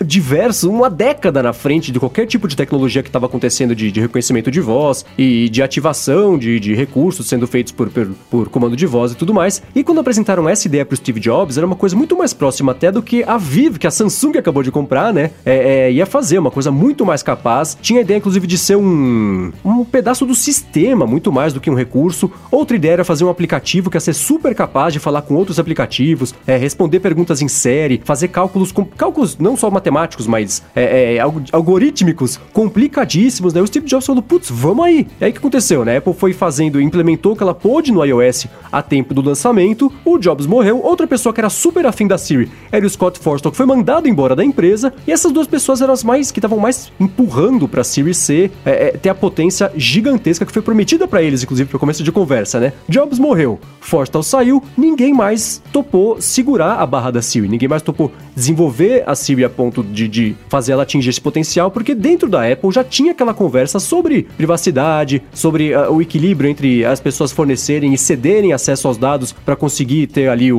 diverso, 0.05 0.71
uma 0.71 0.91
década 0.91 1.43
na 1.43 1.53
frente 1.53 1.93
de 1.93 2.01
qualquer 2.01 2.27
tipo 2.27 2.49
de 2.49 2.57
tecnologia 2.57 3.03
que 3.03 3.09
estava 3.09 3.27
acontecendo 3.27 3.75
de, 3.75 3.91
de, 3.91 4.01
reconhecimento 4.01 4.51
de 4.51 4.61
voz 4.61 5.05
e 5.17 5.49
de 5.49 5.63
ativação 5.63 6.39
de, 6.39 6.59
de 6.59 6.75
recursos 6.75 7.29
sendo 7.29 7.47
feitos 7.47 7.73
por, 7.73 7.91
por, 7.91 8.09
por, 8.31 8.49
comando 8.49 8.77
de 8.77 8.87
voz 8.87 9.13
e 9.13 9.17
tudo 9.17 9.33
mais. 9.33 9.63
E 9.75 9.85
quando 9.85 10.01
apresentaram 10.01 10.49
essa 10.49 10.67
ideia 10.67 10.85
para 10.85 10.95
o 10.95 10.97
Steve 10.97 11.21
Jobs, 11.21 11.57
era 11.57 11.67
uma 11.67 11.77
coisa 11.77 11.97
muito 11.97 12.17
mais 12.17 12.33
próxima 12.33 12.73
até 12.73 12.91
do 12.91 13.03
que 13.03 13.23
a 13.25 13.37
Vive 13.37 13.79
que 13.79 13.87
a 13.87 13.91
Samsung 13.91 14.39
acabou 14.39 14.63
de 14.63 14.71
comprar, 14.71 14.80
né? 15.13 15.31
É, 15.45 15.87
é, 15.87 15.93
ia 15.93 16.07
fazer 16.07 16.39
uma 16.39 16.51
coisa 16.51 16.71
muito 16.71 17.05
mais 17.05 17.23
capaz. 17.23 17.77
Tinha 17.81 18.01
a 18.01 18.03
ideia, 18.03 18.19
inclusive, 18.19 18.47
de 18.47 18.59
ser 18.59 18.77
um, 18.77 19.53
um 19.65 19.85
pedaço 19.85 20.25
do 20.27 20.35
sistema, 20.35 21.07
muito 21.07 21.33
mais 21.33 21.53
do 21.53 21.61
que 21.61 21.71
um 21.71 21.75
recurso. 21.75 22.31
Outra 22.51 22.77
ideia 22.77 22.93
era 22.93 23.05
fazer 23.05 23.25
um 23.25 23.31
aplicativo 23.31 23.91
que 23.91 23.97
ia 23.97 24.01
ser 24.01 24.15
super 24.15 24.55
capaz 24.55 24.93
de 24.93 24.99
falar 24.99 25.23
com 25.23 25.35
outros 25.35 25.59
aplicativos, 25.59 26.35
é, 26.47 26.57
responder 26.57 27.01
perguntas 27.01 27.43
em 27.43 27.49
série, 27.49 28.01
fazer 28.05 28.29
cálculos, 28.29 28.73
com, 28.73 28.85
cálculos 28.85 29.39
não 29.39 29.57
só 29.57 29.71
matemáticos, 29.71 30.27
mas 30.27 30.63
é, 30.75 31.17
é, 31.17 31.19
algorítmicos 31.53 32.39
complicadíssimos, 32.53 33.55
né? 33.55 33.61
O 33.61 33.67
Steve 33.67 33.87
Jobs 33.87 34.07
falou, 34.07 34.23
putz, 34.23 34.51
vamos 34.51 34.85
aí. 34.85 35.07
E 35.21 35.25
aí 35.25 35.31
o 35.31 35.33
que 35.33 35.39
aconteceu, 35.39 35.85
né? 35.85 35.95
A 35.95 35.99
Apple 35.99 36.15
foi 36.15 36.33
fazendo, 36.33 36.81
implementou 36.81 37.33
o 37.33 37.37
que 37.37 37.43
ela 37.43 37.55
pôde 37.55 37.93
no 37.93 38.05
iOS 38.05 38.47
a 38.71 38.83
tempo 38.83 39.15
do 39.15 39.21
lançamento, 39.21 39.93
o 40.05 40.19
Jobs 40.19 40.47
morreu, 40.47 40.81
outra 40.83 41.07
pessoa 41.07 41.33
que 41.33 41.41
era 41.41 41.51
super 41.51 41.87
afim 41.87 42.07
da 42.07 42.19
Siri 42.19 42.51
era 42.71 42.87
o 42.87 42.91
Scott 42.91 43.19
Forstall, 43.19 43.51
que 43.51 43.57
foi 43.57 43.67
mandado 43.67 44.09
embora 44.09 44.37
da 44.37 44.45
empresa, 44.45 44.70
e 45.07 45.13
essas 45.13 45.33
duas 45.33 45.47
pessoas 45.47 45.81
eram 45.81 45.93
as 45.93 46.05
mais, 46.05 46.31
que 46.31 46.39
estavam 46.39 46.59
mais 46.59 46.93
empurrando 46.99 47.69
pra 47.69 47.85
Siri 47.85 48.15
ser, 48.15 48.51
é, 48.65 48.89
é, 48.89 48.91
ter 48.93 49.09
a 49.09 49.15
potência 49.15 49.71
gigantesca 49.77 50.45
que 50.45 50.53
foi 50.53 50.63
prometida 50.63 51.07
para 51.07 51.23
eles, 51.23 51.43
inclusive, 51.43 51.69
para 51.69 51.79
começo 51.79 52.03
de 52.03 52.13
conversa, 52.13 52.61
né? 52.61 52.73
Jobs 52.89 53.19
morreu, 53.19 53.59
Forstall 53.81 54.23
saiu, 54.23 54.63
ninguém 54.77 55.13
mais 55.13 55.63
topou 55.73 56.21
segurar 56.21 56.75
a 56.75 56.87
barra 56.87 57.11
da 57.11 57.23
Siri, 57.23 57.49
ninguém 57.49 57.69
mais 57.69 57.83
topou 57.83 58.13
desenvolver 58.35 59.03
a 59.07 59.15
Siri 59.15 59.45
a 59.45 59.51
ponto 59.51 59.83
de, 59.83 60.09
de 60.09 60.37
fazer 60.49 60.73
ela 60.73 60.83
atingir 60.83 61.11
esse 61.11 61.21
potencial, 61.21 61.71
porque 61.71 61.95
dentro 61.95 62.29
da 62.29 62.51
Apple 62.51 62.71
já 62.71 62.85
tinha 62.85 63.13
aquela 63.13 63.35
conversa 63.35 63.79
sobre 63.79 64.27
privacidade, 64.37 65.23
sobre 65.33 65.75
uh, 65.75 65.93
o 65.93 66.03
equilíbrio 66.03 66.51
entre 66.51 66.85
as 66.85 67.01
pessoas 67.01 67.33
fornecerem 67.33 67.93
e 67.93 67.99
cederem 67.99 68.53
acesso 68.53 68.89
aos 68.89 68.97
dados 68.97 69.33
para 69.33 69.57
conseguir 69.57 70.07
ter 70.07 70.29
ali 70.29 70.53
o, 70.53 70.59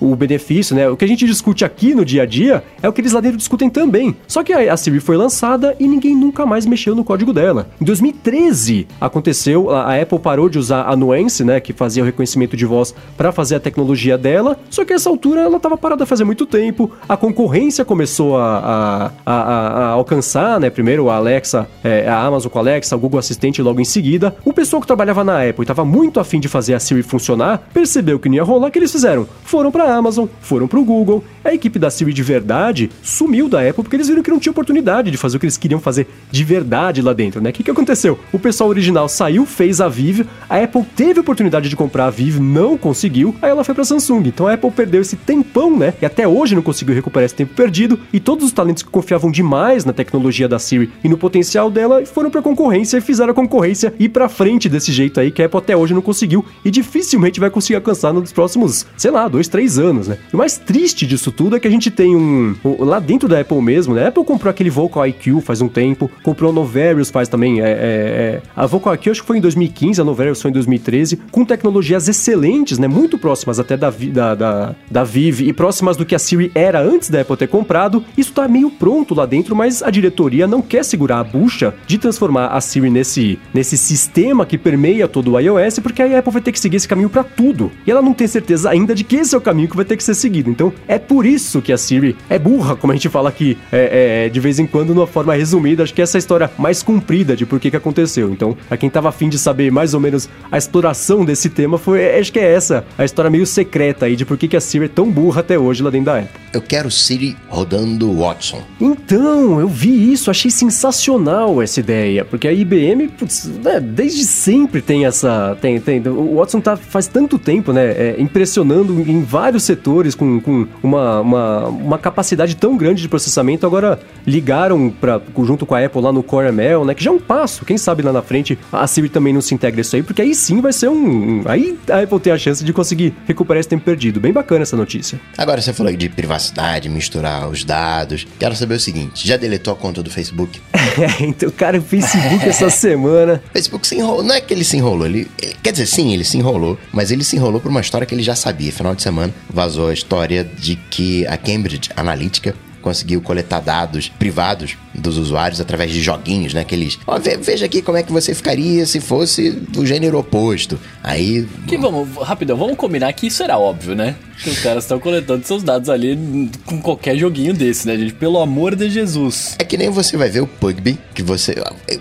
o, 0.00 0.12
o, 0.12 0.16
benefício, 0.16 0.74
né? 0.74 0.88
O 0.88 0.96
que 0.96 1.04
a 1.04 1.08
gente 1.08 1.26
discute 1.26 1.64
aqui 1.64 1.94
no 1.94 2.04
dia 2.04 2.22
a 2.22 2.26
dia 2.26 2.62
é 2.82 2.88
o 2.88 2.92
que 2.92 3.00
eles 3.00 3.12
lá 3.12 3.20
dentro 3.20 3.38
discutem 3.42 3.68
também. 3.68 4.16
Só 4.26 4.42
que 4.42 4.52
a, 4.52 4.76
Siri 4.76 5.00
foi 5.00 5.16
lançada 5.16 5.76
e 5.78 5.86
ninguém 5.86 6.16
nunca 6.16 6.46
mais 6.46 6.64
mexeu 6.66 6.94
no 6.94 7.04
código 7.04 7.32
dela. 7.32 7.68
Em 7.80 7.84
2013 7.84 8.86
aconteceu, 9.00 9.70
a, 9.70 10.00
Apple 10.00 10.18
parou 10.18 10.48
de 10.48 10.58
usar 10.58 10.84
a 10.84 10.96
Nuance, 10.96 11.44
né, 11.44 11.60
que 11.60 11.72
fazia 11.72 12.02
o 12.02 12.06
reconhecimento 12.06 12.56
de 12.56 12.64
voz 12.64 12.94
para 13.16 13.32
fazer 13.32 13.56
a 13.56 13.60
tecnologia 13.60 14.16
dela, 14.16 14.58
só 14.70 14.84
que 14.84 14.92
essa 14.92 15.08
altura 15.08 15.42
ela 15.42 15.56
estava 15.56 15.76
parada 15.76 16.06
fazia 16.06 16.24
muito 16.24 16.46
tempo, 16.46 16.90
a 17.08 17.16
concorrência 17.16 17.84
começou 17.84 18.36
a, 18.36 19.10
a, 19.26 19.32
a, 19.32 19.32
a 19.32 19.88
alcançar, 19.88 20.60
né? 20.60 20.70
Primeiro 20.70 21.10
a 21.10 21.16
Alexa, 21.16 21.68
é, 21.82 22.08
a 22.08 22.20
Amazon 22.24 22.50
com 22.50 22.58
a 22.58 22.62
Alexa, 22.62 22.96
o 22.96 22.98
Google 22.98 23.18
Assistente 23.18 23.62
logo 23.62 23.80
em 23.80 23.84
seguida. 23.84 24.34
O 24.44 24.52
pessoal 24.52 24.80
que 24.80 24.86
trabalhava 24.86 25.24
na 25.24 25.38
Apple 25.42 25.60
e 25.60 25.62
estava 25.62 25.84
muito 25.84 26.20
afim 26.20 26.40
de 26.40 26.48
fazer 26.48 26.74
a 26.74 26.80
Siri 26.80 27.02
funcionar, 27.02 27.68
percebeu 27.72 28.18
que 28.18 28.28
não 28.28 28.36
ia 28.36 28.42
rolar, 28.42 28.68
o 28.68 28.70
que 28.70 28.78
eles 28.78 28.92
fizeram? 28.92 29.26
Foram 29.44 29.70
para 29.70 29.84
a 29.84 29.96
Amazon, 29.96 30.26
foram 30.40 30.68
para 30.68 30.78
o 30.78 30.84
Google. 30.84 31.24
A 31.44 31.52
equipe 31.52 31.78
da 31.78 31.90
Siri 31.90 32.12
de 32.12 32.22
verdade 32.22 32.90
sumiu 33.02 33.31
da 33.48 33.60
Apple 33.60 33.82
porque 33.82 33.96
eles 33.96 34.08
viram 34.08 34.22
que 34.22 34.30
não 34.30 34.38
tinha 34.38 34.50
oportunidade 34.50 35.10
de 35.10 35.16
fazer 35.16 35.36
o 35.36 35.40
que 35.40 35.46
eles 35.46 35.56
queriam 35.56 35.80
fazer 35.80 36.06
de 36.30 36.44
verdade 36.44 37.00
lá 37.00 37.12
dentro, 37.12 37.40
né? 37.40 37.50
O 37.50 37.52
que, 37.52 37.62
que 37.62 37.70
aconteceu? 37.70 38.18
O 38.32 38.38
pessoal 38.38 38.68
original 38.68 39.08
saiu, 39.08 39.46
fez 39.46 39.80
a 39.80 39.88
Vive, 39.88 40.26
a 40.48 40.58
Apple 40.58 40.84
teve 40.94 41.20
oportunidade 41.20 41.68
de 41.68 41.76
comprar 41.76 42.06
a 42.06 42.10
Vive, 42.10 42.40
não 42.40 42.76
conseguiu, 42.76 43.34
aí 43.40 43.50
ela 43.50 43.64
foi 43.64 43.74
para 43.74 43.84
Samsung. 43.84 44.22
Então 44.26 44.46
a 44.46 44.54
Apple 44.54 44.70
perdeu 44.70 45.00
esse 45.00 45.16
tempão, 45.16 45.76
né? 45.76 45.94
E 46.00 46.06
até 46.06 46.28
hoje 46.28 46.54
não 46.54 46.62
conseguiu 46.62 46.94
recuperar 46.94 47.24
esse 47.24 47.34
tempo 47.34 47.54
perdido 47.54 47.98
e 48.12 48.20
todos 48.20 48.44
os 48.44 48.52
talentos 48.52 48.82
que 48.82 48.90
confiavam 48.90 49.30
demais 49.30 49.84
na 49.84 49.92
tecnologia 49.92 50.48
da 50.48 50.58
Siri 50.58 50.90
e 51.02 51.08
no 51.08 51.16
potencial 51.16 51.70
dela 51.70 52.04
foram 52.04 52.30
para 52.30 52.42
concorrência 52.42 52.98
e 52.98 53.00
fizeram 53.00 53.32
a 53.32 53.34
concorrência 53.34 53.94
ir 53.98 54.10
para 54.10 54.28
frente 54.28 54.68
desse 54.68 54.92
jeito 54.92 55.18
aí 55.18 55.30
que 55.30 55.42
a 55.42 55.46
Apple 55.46 55.58
até 55.58 55.76
hoje 55.76 55.94
não 55.94 56.02
conseguiu 56.02 56.44
e 56.64 56.70
dificilmente 56.70 57.40
vai 57.40 57.50
conseguir 57.50 57.76
alcançar 57.76 58.12
nos 58.12 58.32
próximos, 58.32 58.86
sei 58.96 59.10
lá, 59.10 59.28
dois, 59.28 59.48
três 59.48 59.78
anos, 59.78 60.08
né? 60.08 60.18
O 60.32 60.36
mais 60.36 60.58
triste 60.58 61.06
disso 61.06 61.30
tudo 61.30 61.56
é 61.56 61.60
que 61.60 61.68
a 61.68 61.70
gente 61.70 61.90
tem 61.90 62.14
um 62.14 62.54
lá 62.78 62.98
dentro 62.98 63.21
da 63.28 63.40
Apple 63.40 63.60
mesmo, 63.60 63.94
né? 63.94 64.04
A 64.04 64.08
Apple 64.08 64.24
comprou 64.24 64.50
aquele 64.50 64.70
Vocal 64.70 65.06
IQ 65.06 65.40
faz 65.40 65.60
um 65.60 65.68
tempo, 65.68 66.10
comprou 66.22 66.50
a 66.50 66.52
Novarius 66.52 67.10
faz 67.10 67.28
também, 67.28 67.60
é, 67.60 67.64
é, 67.64 67.72
é, 67.72 68.42
a 68.54 68.66
Vocal 68.66 68.94
IQ 68.94 69.10
acho 69.10 69.20
que 69.22 69.26
foi 69.26 69.38
em 69.38 69.40
2015, 69.40 70.00
a 70.00 70.04
Novarius 70.04 70.40
foi 70.40 70.50
em 70.50 70.54
2013, 70.54 71.16
com 71.30 71.44
tecnologias 71.44 72.08
excelentes, 72.08 72.78
né? 72.78 72.88
Muito 72.88 73.18
próximas 73.18 73.58
até 73.58 73.76
da, 73.76 73.90
da, 73.90 74.34
da, 74.34 74.74
da 74.90 75.04
Vive 75.04 75.48
e 75.48 75.52
próximas 75.52 75.96
do 75.96 76.04
que 76.04 76.14
a 76.14 76.18
Siri 76.18 76.50
era 76.54 76.80
antes 76.80 77.10
da 77.10 77.20
Apple 77.20 77.36
ter 77.36 77.48
comprado. 77.48 78.04
Isso 78.16 78.32
tá 78.32 78.48
meio 78.48 78.70
pronto 78.70 79.14
lá 79.14 79.26
dentro, 79.26 79.54
mas 79.54 79.82
a 79.82 79.90
diretoria 79.90 80.46
não 80.46 80.62
quer 80.62 80.84
segurar 80.84 81.20
a 81.20 81.24
bucha 81.24 81.74
de 81.86 81.98
transformar 81.98 82.48
a 82.48 82.60
Siri 82.60 82.90
nesse, 82.90 83.38
nesse 83.52 83.76
sistema 83.76 84.46
que 84.46 84.58
permeia 84.58 85.08
todo 85.08 85.32
o 85.32 85.38
iOS, 85.38 85.78
porque 85.78 86.02
a 86.02 86.18
Apple 86.18 86.32
vai 86.32 86.42
ter 86.42 86.52
que 86.52 86.60
seguir 86.60 86.76
esse 86.76 86.88
caminho 86.88 87.10
para 87.10 87.24
tudo. 87.24 87.70
E 87.86 87.90
ela 87.90 88.02
não 88.02 88.14
tem 88.14 88.26
certeza 88.26 88.70
ainda 88.70 88.94
de 88.94 89.04
que 89.04 89.16
esse 89.16 89.34
é 89.34 89.38
o 89.38 89.40
caminho 89.40 89.68
que 89.68 89.76
vai 89.76 89.84
ter 89.84 89.96
que 89.96 90.04
ser 90.04 90.14
seguido. 90.14 90.50
Então 90.50 90.72
é 90.86 90.98
por 90.98 91.26
isso 91.26 91.60
que 91.62 91.72
a 91.72 91.78
Siri 91.78 92.16
é 92.28 92.38
burra, 92.38 92.76
como 92.76 92.92
a 92.92 92.96
gente 92.96 93.08
fala 93.12 93.28
aqui 93.28 93.58
é, 93.70 94.24
é, 94.24 94.28
de 94.28 94.40
vez 94.40 94.58
em 94.58 94.66
quando, 94.66 94.94
numa 94.94 95.06
forma 95.06 95.34
resumida. 95.34 95.82
Acho 95.82 95.94
que 95.94 96.02
essa 96.02 96.16
é 96.16 96.18
a 96.18 96.20
história 96.20 96.50
mais 96.58 96.82
comprida 96.82 97.36
de 97.36 97.44
por 97.44 97.60
que, 97.60 97.70
que 97.70 97.76
aconteceu. 97.76 98.30
Então, 98.30 98.56
pra 98.68 98.76
quem 98.76 98.90
tava 98.90 99.08
afim 99.08 99.28
de 99.28 99.38
saber 99.38 99.70
mais 99.70 99.94
ou 99.94 100.00
menos 100.00 100.28
a 100.50 100.58
exploração 100.58 101.24
desse 101.24 101.48
tema, 101.50 101.78
foi 101.78 102.18
acho 102.18 102.32
que 102.32 102.38
é 102.38 102.52
essa 102.52 102.84
a 102.96 103.04
história 103.04 103.30
meio 103.30 103.46
secreta 103.46 104.06
aí 104.06 104.16
de 104.16 104.24
por 104.24 104.36
que, 104.36 104.48
que 104.48 104.56
a 104.56 104.60
Siri 104.60 104.86
é 104.86 104.88
tão 104.88 105.10
burra 105.10 105.40
até 105.40 105.58
hoje 105.58 105.82
lá 105.82 105.90
dentro 105.90 106.06
da 106.06 106.18
Apple. 106.18 106.40
Eu 106.52 106.62
quero 106.62 106.90
Siri 106.90 107.36
rodando 107.48 108.12
Watson. 108.12 108.62
Então, 108.80 109.60
eu 109.60 109.68
vi 109.68 110.12
isso, 110.12 110.30
achei 110.30 110.50
sensacional 110.50 111.62
essa 111.62 111.80
ideia, 111.80 112.24
porque 112.24 112.48
a 112.48 112.52
IBM, 112.52 113.08
putz, 113.08 113.46
né, 113.62 113.80
desde 113.80 114.24
sempre 114.24 114.80
tem 114.80 115.04
essa. 115.04 115.56
Tem, 115.60 115.80
tem, 115.80 116.00
o 116.08 116.36
Watson 116.36 116.60
tá 116.60 116.76
faz 116.76 117.06
tanto 117.06 117.38
tempo, 117.38 117.72
né? 117.72 117.84
É, 117.90 118.16
impressionando 118.18 119.00
em 119.00 119.22
vários 119.22 119.64
setores 119.64 120.14
com, 120.14 120.40
com 120.40 120.66
uma, 120.82 121.20
uma, 121.20 121.66
uma, 121.68 121.98
capacidade 121.98 122.56
tão 122.56 122.76
grande 122.76 123.01
de 123.02 123.08
processamento. 123.08 123.66
Agora 123.66 124.00
ligaram 124.26 124.90
pra, 124.90 125.20
junto 125.44 125.66
com 125.66 125.74
a 125.74 125.84
Apple 125.84 126.00
lá 126.00 126.12
no 126.12 126.22
Core 126.22 126.48
ML, 126.48 126.84
né? 126.84 126.94
Que 126.94 127.04
já 127.04 127.10
é 127.10 127.14
um 127.14 127.18
passo. 127.20 127.64
Quem 127.64 127.76
sabe 127.76 128.02
lá 128.02 128.12
na 128.12 128.22
frente 128.22 128.58
a 128.72 128.86
Siri 128.86 129.08
também 129.08 129.32
não 129.32 129.40
se 129.40 129.54
integra 129.54 129.80
isso 129.80 129.94
aí, 129.96 130.02
porque 130.02 130.22
aí 130.22 130.34
sim 130.34 130.60
vai 130.60 130.72
ser 130.72 130.88
um. 130.88 131.42
Aí 131.46 131.78
a 131.90 132.00
Apple 132.00 132.20
tem 132.20 132.32
a 132.32 132.38
chance 132.38 132.64
de 132.64 132.72
conseguir 132.72 133.14
recuperar 133.26 133.60
esse 133.60 133.68
tempo 133.68 133.84
perdido. 133.84 134.20
Bem 134.20 134.32
bacana 134.32 134.62
essa 134.62 134.76
notícia. 134.76 135.20
Agora 135.36 135.60
você 135.60 135.72
falou 135.72 135.92
de 135.94 136.08
privacidade, 136.08 136.88
misturar 136.88 137.48
os 137.48 137.64
dados. 137.64 138.26
Quero 138.38 138.54
saber 138.56 138.74
o 138.74 138.80
seguinte: 138.80 139.26
já 139.26 139.36
deletou 139.36 139.72
a 139.72 139.76
conta 139.76 140.02
do 140.02 140.10
Facebook? 140.10 140.60
É, 140.92 141.24
então, 141.24 141.50
cara, 141.50 141.78
o 141.78 141.82
Facebook 141.82 142.46
essa 142.46 142.68
semana. 142.70 143.42
O 143.48 143.52
Facebook 143.52 143.86
se 143.86 143.96
enrolou. 143.96 144.22
Não 144.22 144.34
é 144.34 144.42
que 144.42 144.52
ele 144.52 144.62
se 144.62 144.76
enrolou, 144.76 145.06
ele, 145.06 145.26
ele, 145.40 145.56
Quer 145.62 145.72
dizer, 145.72 145.86
sim, 145.86 146.12
ele 146.12 146.22
se 146.22 146.36
enrolou, 146.36 146.78
mas 146.92 147.10
ele 147.10 147.24
se 147.24 147.36
enrolou 147.36 147.60
por 147.60 147.70
uma 147.70 147.80
história 147.80 148.06
que 148.06 148.14
ele 148.14 148.22
já 148.22 148.34
sabia. 148.34 148.70
Final 148.70 148.94
de 148.94 149.02
semana 149.02 149.32
vazou 149.48 149.88
a 149.88 149.94
história 149.94 150.44
de 150.44 150.76
que 150.76 151.26
a 151.26 151.36
Cambridge 151.36 151.90
Analytica 151.96 152.54
conseguiu 152.82 153.22
coletar 153.22 153.60
dados 153.60 154.08
privados 154.08 154.76
dos 154.94 155.16
usuários 155.16 155.60
através 155.60 155.90
de 155.90 156.02
joguinhos, 156.02 156.52
né? 156.52 156.60
Aqueles. 156.60 156.98
Ó, 157.06 157.18
veja 157.18 157.66
aqui 157.66 157.80
como 157.80 157.96
é 157.96 158.02
que 158.02 158.12
você 158.12 158.34
ficaria 158.34 158.84
se 158.84 159.00
fosse 159.00 159.50
do 159.50 159.86
gênero 159.86 160.18
oposto. 160.18 160.78
Aí. 161.02 161.46
Que 161.66 161.78
vamos, 161.78 162.16
rapidão, 162.18 162.56
vamos 162.56 162.76
combinar 162.76 163.12
que 163.12 163.26
isso 163.26 163.42
era 163.42 163.58
óbvio, 163.58 163.94
né? 163.94 164.16
Que 164.42 164.50
os 164.50 164.58
caras 164.58 164.84
estão 164.84 164.98
coletando 164.98 165.46
seus 165.46 165.62
dados 165.62 165.88
ali 165.88 166.50
com 166.66 166.80
qualquer 166.80 167.16
joguinho 167.16 167.54
desse, 167.54 167.86
né, 167.86 167.96
gente? 167.96 168.12
Pelo 168.14 168.40
amor 168.40 168.74
de 168.74 168.90
Jesus. 168.90 169.54
É 169.58 169.64
que 169.64 169.76
nem 169.76 169.88
você 169.88 170.16
vai 170.16 170.28
ver 170.28 170.40
o 170.40 170.46
Pugby, 170.46 170.98
que 171.14 171.22
você. 171.22 171.54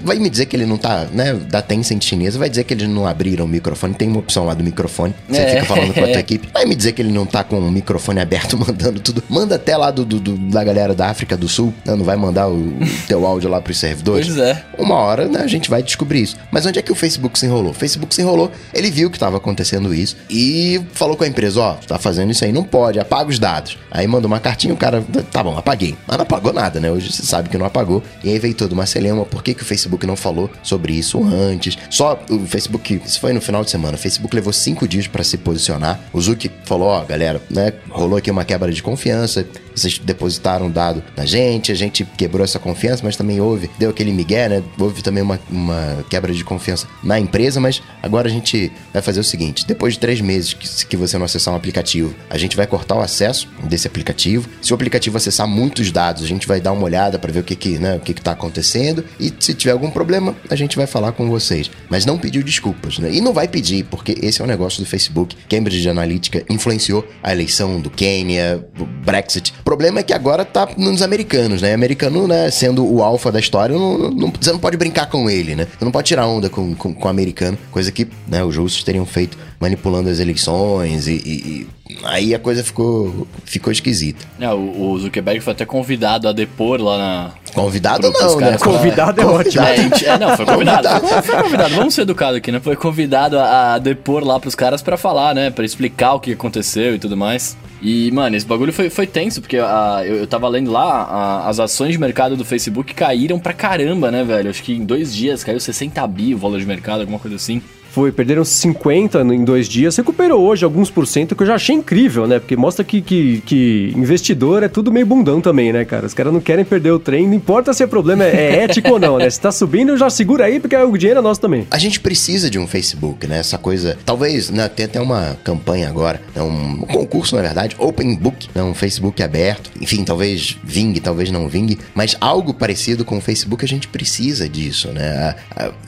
Vai 0.04 0.17
me 0.17 0.30
dizer 0.30 0.48
que 0.48 0.56
ele 0.56 0.65
não 0.65 0.78
tá, 0.78 1.08
né? 1.13 1.34
Da 1.34 1.62
Tencent 1.62 2.04
chinesa, 2.04 2.39
vai 2.39 2.50
dizer 2.50 2.63
que 2.63 2.74
eles 2.74 2.89
não 2.89 3.06
abriram 3.06 3.46
o 3.46 3.48
microfone. 3.48 3.94
Tem 3.94 4.08
uma 4.08 4.20
opção 4.20 4.46
lá 4.46 4.54
do 4.54 4.63
microfone. 4.63 5.13
Você 5.30 5.41
é. 5.41 5.50
fica 5.50 5.65
falando 5.65 5.94
com 5.94 6.04
a 6.04 6.08
tua 6.08 6.20
equipe. 6.20 6.50
Vai 6.52 6.65
me 6.65 6.76
dizer 6.76 6.94
que 6.94 7.02
ele 7.02 7.12
não 7.12 7.26
tá 7.26 7.44
com 7.44 7.60
o 7.60 7.72
microfone 7.72 8.20
aberto 8.20 8.58
mandando 8.60 9.00
tudo. 9.00 9.24
Manda 9.30 9.56
até 9.56 9.78
lá 9.78 9.91
do, 9.91 10.04
do, 10.04 10.20
do 10.20 10.38
da 10.38 10.63
galera 10.72 10.96
da 10.96 11.10
África 11.10 11.36
do 11.36 11.48
Sul. 11.48 11.74
Não, 11.86 11.98
não 11.98 12.06
vai 12.06 12.16
mandar 12.16 12.50
o 12.50 12.74
teu 13.08 13.26
áudio 13.26 13.50
lá 13.50 13.62
pros 13.62 13.78
servidores. 13.78 14.28
Pois 14.28 14.40
é. 14.40 14.64
Uma 14.78 14.96
hora, 14.96 15.28
né, 15.28 15.42
a 15.42 15.48
gente 15.48 15.70
vai 15.70 15.84
descobrir 15.84 16.22
isso. 16.22 16.38
Mas 16.50 16.66
onde 16.66 16.80
é 16.80 16.82
que 16.82 16.92
o 16.92 16.96
Facebook 16.96 17.38
se 17.38 17.46
enrolou? 17.46 17.72
O 17.72 17.74
Facebook 17.74 18.16
se 18.16 18.22
enrolou, 18.22 18.52
ele 18.74 18.90
viu 18.90 19.12
que 19.12 19.20
tava 19.20 19.38
acontecendo 19.38 19.94
isso 19.94 20.16
e 20.30 20.82
falou 20.94 21.18
com 21.18 21.24
a 21.24 21.28
empresa: 21.28 21.60
ó, 21.60 21.74
oh, 21.74 21.86
tá 21.86 22.00
fazendo 22.00 22.32
isso 22.32 22.44
aí, 22.46 22.52
não 22.52 22.64
pode, 22.64 23.00
apaga 23.00 23.30
os 23.30 23.38
dados. 23.38 23.78
Aí 23.92 24.08
mandou 24.08 24.28
uma 24.28 24.40
cartinha, 24.40 24.74
o 24.74 24.78
cara, 24.78 25.04
tá 25.32 25.44
bom, 25.44 25.58
apaguei. 25.58 25.96
Mas 26.08 26.18
não 26.18 26.24
apagou 26.24 26.54
nada, 26.54 26.80
né? 26.80 26.90
Hoje 26.90 27.12
você 27.12 27.24
sabe 27.24 27.50
que 27.50 27.58
não 27.58 27.66
apagou. 27.66 28.02
E 28.24 28.30
aí 28.30 28.40
veio 28.40 28.54
toda 28.54 28.74
uma 28.74 28.86
celema, 28.86 29.26
por 29.26 29.44
que, 29.44 29.54
que 29.54 29.64
o 29.64 29.66
Facebook 29.66 30.06
não 30.08 30.16
falou 30.16 30.50
sobre 30.64 30.94
isso 30.94 31.22
antes? 31.24 31.78
Só 31.90 32.20
o 32.30 32.40
Facebook, 32.46 33.02
isso 33.06 33.20
foi 33.20 33.34
no 33.34 33.42
final 33.42 33.64
de 33.64 33.70
semana, 33.70 33.96
o 33.96 34.00
Facebook 34.00 34.34
levou 34.34 34.54
cinco 34.54 34.88
dias 34.88 35.08
para 35.08 35.24
se 35.24 35.38
posicionar. 35.38 36.00
O 36.14 36.22
Zuki 36.22 36.50
falou: 36.64 36.88
ó, 36.88 37.02
oh, 37.02 37.06
galera, 37.06 37.42
né, 37.50 37.74
rolou 37.90 38.18
aqui 38.18 38.32
uma 38.32 38.46
quebra 38.46 38.72
de 38.72 38.82
confiança, 38.82 39.46
vocês 39.76 39.98
depositaram 39.98 40.70
dado 40.70 41.04
na 41.16 41.26
gente, 41.26 41.72
a 41.72 41.76
gente 41.76 42.06
quebrou 42.18 42.44
essa 42.44 42.60
confiança, 42.60 43.02
mas 43.04 43.16
também 43.16 43.40
houve, 43.40 43.70
deu 43.78 43.90
aquele 43.90 44.12
migué, 44.12 44.50
né? 44.50 44.64
Houve 44.80 45.02
também 45.02 45.24
uma, 45.24 45.40
uma 45.50 46.06
quebra 46.10 46.34
de 46.34 46.44
confiança 46.44 46.88
na 47.04 47.20
empresa, 47.20 47.60
mas 47.60 47.82
agora 48.02 48.28
a 48.28 48.32
gente 48.32 48.72
vai 48.94 49.02
fazer 49.02 49.20
o 49.20 49.24
seguinte: 49.24 49.66
depois 49.66 49.94
de 49.94 50.00
três 50.00 50.22
meses 50.22 50.54
que, 50.54 50.86
que 50.86 50.98
você 50.98 51.18
não 51.18 51.26
acessar 51.26 51.54
um 51.54 51.58
aplicativo, 51.58 52.14
a 52.30 52.38
gente 52.38 52.56
vai 52.56 52.68
cortar 52.68 52.96
o 52.96 53.02
acesso 53.02 53.48
desse 53.64 53.88
aplicativo. 53.88 54.50
Se 54.62 54.72
o 54.72 54.76
aplicativo 54.76 55.18
acessar 55.18 55.48
muitos 55.48 55.92
dados, 55.92 56.24
a 56.24 56.28
gente 56.28 56.48
vai 56.48 56.60
dar 56.60 56.72
uma 56.72 56.84
olhada 56.84 57.18
para 57.18 57.32
ver 57.32 57.40
o 57.40 57.44
que 57.44 57.56
que, 57.56 57.80
né, 57.80 57.96
o 57.96 58.00
que 58.00 58.14
que 58.14 58.22
tá 58.22 58.32
acontecendo 58.32 59.04
e 59.20 59.32
se 59.40 59.54
tiver 59.54 59.72
algum 59.72 59.90
problema, 59.90 60.36
a 60.50 60.56
gente 60.56 60.76
vai 60.76 60.88
falar 60.88 61.12
com 61.12 61.30
vocês. 61.30 61.70
Mas 61.90 62.06
não 62.06 62.18
pediu 62.18 62.44
desculpas, 62.44 63.00
né? 63.00 63.12
E 63.12 63.22
não 63.22 63.34
vai 63.34 63.48
pedir, 63.48 63.84
porque 63.86 64.16
esse 64.22 64.42
é 64.42 64.44
o 64.44 64.48
negócio 64.48 64.84
do 64.84 64.90
Facebook. 64.90 65.36
Cambridge 65.50 65.88
Analytica 65.88 66.44
influenciou 66.50 67.08
a 67.22 67.32
eleição 67.32 67.80
do 67.80 67.90
Quênia, 67.90 68.66
o 68.80 68.86
Brexit 68.86 69.54
problema 69.72 70.02
é 70.02 70.04
que 70.04 70.12
agora 70.12 70.44
tá 70.44 70.68
nos 70.76 71.02
americanos, 71.02 71.62
né? 71.62 71.74
Americano, 71.74 72.28
né, 72.28 72.52
sendo 72.52 72.86
o 72.86 73.02
alfa 73.02 73.32
da 73.32 73.40
história, 73.40 73.74
não, 73.74 74.12
não, 74.12 74.34
você 74.38 74.52
não 74.52 74.60
pode 74.60 74.76
brincar 74.76 75.06
com 75.10 75.30
ele, 75.30 75.56
né? 75.56 75.66
Você 75.80 75.86
não 75.86 75.94
pode 75.94 76.10
tirar 76.10 76.28
onda 76.28 76.50
com, 76.50 76.76
com, 76.76 76.94
com 76.94 77.08
o 77.08 77.10
americano, 77.10 77.58
coisa 77.72 77.90
que 77.90 78.06
né, 78.28 78.44
os 78.44 78.58
russos 78.58 78.84
teriam 78.84 79.06
feito 79.06 79.38
manipulando 79.62 80.10
as 80.10 80.19
eleições 80.19 81.08
e, 81.08 81.13
e, 81.13 81.67
e 81.88 81.97
aí 82.04 82.34
a 82.34 82.39
coisa 82.39 82.63
ficou, 82.63 83.28
ficou 83.45 83.71
esquisita. 83.71 84.26
É, 84.39 84.50
o, 84.50 84.89
o 84.89 85.00
Zuckerberg 85.00 85.39
foi 85.39 85.54
até 85.54 85.65
convidado 85.65 86.28
a 86.28 86.32
depor 86.32 86.82
lá 86.82 86.97
na. 86.97 87.32
Convidado 87.54 88.10
não, 88.10 88.39
né? 88.39 88.58
Convidado 88.58 89.21
é 89.21 89.26
ótimo. 89.26 89.63
É, 89.63 89.78
gente, 89.78 90.06
é, 90.06 90.17
não, 90.17 90.36
foi 90.36 90.45
convidado. 90.47 90.88
convidado. 90.88 91.24
Foi 91.24 91.43
convidado, 91.43 91.76
vamos 91.76 91.93
ser 91.93 92.02
educados 92.02 92.38
aqui, 92.38 92.52
né? 92.52 92.60
Foi 92.60 92.76
convidado 92.76 93.38
a, 93.38 93.76
a 93.76 93.78
depor 93.78 94.26
lá 94.26 94.39
pros 94.39 94.56
caras 94.56 94.82
para 94.82 94.97
falar, 94.97 95.36
né? 95.36 95.52
Pra 95.52 95.63
explicar 95.63 96.13
o 96.13 96.19
que 96.19 96.34
aconteceu 96.34 96.95
e 96.95 97.00
tudo 97.00 97.15
mais. 97.15 97.56
E, 97.84 98.12
mano, 98.12 98.36
esse 98.36 98.45
bagulho 98.45 98.74
foi, 98.74 98.89
foi 98.89 99.06
tenso, 99.06 99.41
porque 99.41 99.58
a, 99.58 100.02
eu, 100.04 100.15
eu 100.17 100.28
tava 100.28 100.47
lendo 100.47 100.71
lá, 100.71 101.04
a, 101.04 101.50
as 101.50 101.60
ações 101.60 101.91
de 101.91 102.00
mercado 102.00 102.36
do 102.36 102.43
Facebook 102.43 102.95
caíram 102.95 103.39
pra 103.39 103.54
caramba, 103.54 104.10
né, 104.10 104.24
velho? 104.24 104.50
Acho 104.50 104.63
que 104.63 104.74
em 104.74 104.86
dois 104.86 105.13
dias 105.13 105.43
caiu 105.43 105.60
60 105.60 106.08
bi 106.08 106.34
o 106.34 106.38
valor 106.38 106.60
de 106.60 106.65
mercado, 106.65 107.02
alguma 107.02 107.19
coisa 107.19 107.36
assim. 107.36 107.62
Foi, 107.92 108.10
perderam 108.10 108.46
50 108.46 109.20
em 109.20 109.44
dois 109.44 109.68
dias, 109.68 109.98
recuperou 109.98 110.42
hoje 110.42 110.64
alguns 110.64 110.90
por 110.90 111.06
cento, 111.06 111.36
que 111.36 111.44
eu 111.44 111.48
já 111.48 111.56
achei 111.56 111.76
incrível, 111.76 112.26
né? 112.26 112.40
Porque 112.40 112.56
mostra 112.56 112.86
que, 112.86 113.02
que, 113.02 113.44
que 113.46 113.94
investidor 113.96 114.64
é 114.64 114.70
tudo 114.70 114.92
meio 114.92 115.06
bundão 115.06 115.42
também, 115.42 115.74
né, 115.74 115.84
cara? 115.84 116.06
Os 116.06 116.14
caras 116.14 116.32
não 116.32 116.40
querem 116.40 116.64
perder 116.64 116.92
o 116.92 117.00
trem, 117.00 117.28
não 117.28 117.34
importa 117.34 117.74
se 117.74 117.84
o 117.84 117.88
problema 117.90 118.24
é, 118.24 118.30
é 118.30 118.64
ético 118.64 118.92
ou 118.92 119.00
não, 119.00 119.18
né? 119.18 119.30
Se 119.30 119.42
tá 119.42 119.52
subindo, 119.52 119.98
já 119.98 120.10
segura 120.10 120.46
aí, 120.46 120.58
porque 120.58 120.76
o 120.76 120.98
dinheiro 120.98 121.20
é 121.20 121.22
nosso 121.22 121.42
também. 121.42 121.68
A 121.70 121.78
gente 121.78 122.00
precisa 122.00 122.50
de 122.50 122.58
um 122.58 122.66
Facebook, 122.66 123.28
né? 123.28 123.40
Essa 123.40 123.58
coisa. 123.58 123.98
Talvez, 124.06 124.50
né? 124.50 124.70
Tem 124.70 124.86
até 124.86 125.02
uma 125.02 125.38
campanha 125.44 125.90
agora, 125.90 126.22
né? 126.34 126.42
um, 126.42 126.84
um 126.84 126.86
concurso, 126.86 127.36
na 127.36 127.42
verdade, 127.42 127.76
Open 127.78 128.16
Book, 128.16 128.48
né? 128.56 128.64
um 128.64 128.74
Facebook 128.74 129.22
aberto. 129.22 129.70
Enfim, 129.82 130.06
talvez 130.06 130.58
vingue, 130.64 131.02
talvez 131.02 131.30
não 131.30 131.50
vingue, 131.50 131.78
mas 131.94 132.16
algo 132.22 132.54
parecido 132.54 133.04
com 133.04 133.18
o 133.18 133.22
Facebook 133.22 133.66
a 133.66 133.68
gente 133.68 133.90
precisa 133.90 134.48
disso, 134.48 134.88
né? 134.94 135.36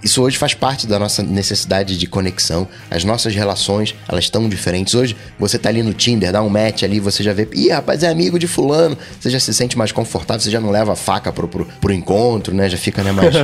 Isso 0.04 0.22
hoje 0.22 0.38
faz 0.38 0.54
parte 0.54 0.86
da 0.86 1.00
nossa 1.00 1.24
necessidade 1.24 1.92
de 1.97 2.08
conexão. 2.08 2.67
As 2.89 3.03
nossas 3.03 3.36
relações, 3.36 3.95
elas 4.08 4.25
estão 4.25 4.47
diferentes. 4.47 4.93
Hoje, 4.93 5.15
você 5.38 5.58
tá 5.58 5.69
ali 5.69 5.84
no 5.84 5.93
Tinder, 5.93 6.32
dá 6.32 6.41
um 6.41 6.49
match 6.49 6.84
ali, 6.84 6.99
você 6.99 7.23
já 7.23 7.34
vê, 7.34 7.47
ih, 7.53 7.69
rapaz, 7.69 8.03
é 8.03 8.10
amigo 8.10 8.38
de 8.38 8.47
fulano. 8.47 8.97
Você 9.19 9.29
já 9.29 9.39
se 9.39 9.53
sente 9.53 9.77
mais 9.77 9.91
confortável, 9.91 10.41
você 10.41 10.51
já 10.51 10.60
não 10.60 10.71
leva 10.71 10.93
a 10.93 10.95
faca 10.95 11.32
pro, 11.32 11.47
pro, 11.47 11.65
pro 11.79 11.93
encontro, 11.93 12.53
né? 12.53 12.69
Já 12.69 12.77
fica, 12.77 13.03
né, 13.03 13.12
mais... 13.12 13.34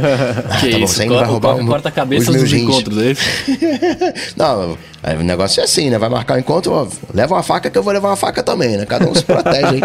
Ah, 0.50 0.58
que 0.58 0.70
tá 0.70 0.78
bom, 0.78 0.84
isso? 0.84 0.96
você 0.96 1.04
ainda 1.04 1.16
vai 1.16 1.26
roubar 1.26 1.56
um, 1.56 1.66
corta-cabeça 1.66 2.32
dos 2.32 2.52
encontros 2.52 2.96
desse. 2.98 3.22
não, 4.36 4.78
o 5.04 5.24
negócio 5.24 5.62
é 5.62 5.64
assim, 5.64 5.90
né? 5.90 5.98
Vai 5.98 6.10
marcar 6.10 6.34
o 6.34 6.38
um 6.38 6.40
encontro, 6.40 6.74
ó, 6.74 6.88
leva 7.14 7.36
uma 7.36 7.44
faca 7.44 7.70
que 7.70 7.78
eu 7.78 7.84
vou 7.84 7.94
levar 7.94 8.10
uma 8.10 8.16
faca 8.16 8.44
também, 8.44 8.78
né? 8.78 8.86
Cada 8.86 9.08
um 9.08 9.16
se 9.16 9.24
protege 9.24 9.66
aí. 9.66 9.82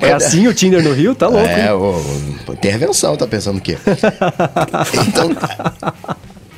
é 0.02 0.12
assim 0.12 0.46
o 0.46 0.54
Tinder 0.54 0.82
no 0.82 0.92
Rio? 0.92 1.14
Tá 1.14 1.28
louco. 1.28 1.46
É, 1.46 1.72
ô, 1.72 2.00
intervenção, 2.52 3.16
tá 3.16 3.26
pensando 3.26 3.58
o 3.58 3.60
quê? 3.60 3.76
Então, 5.08 5.30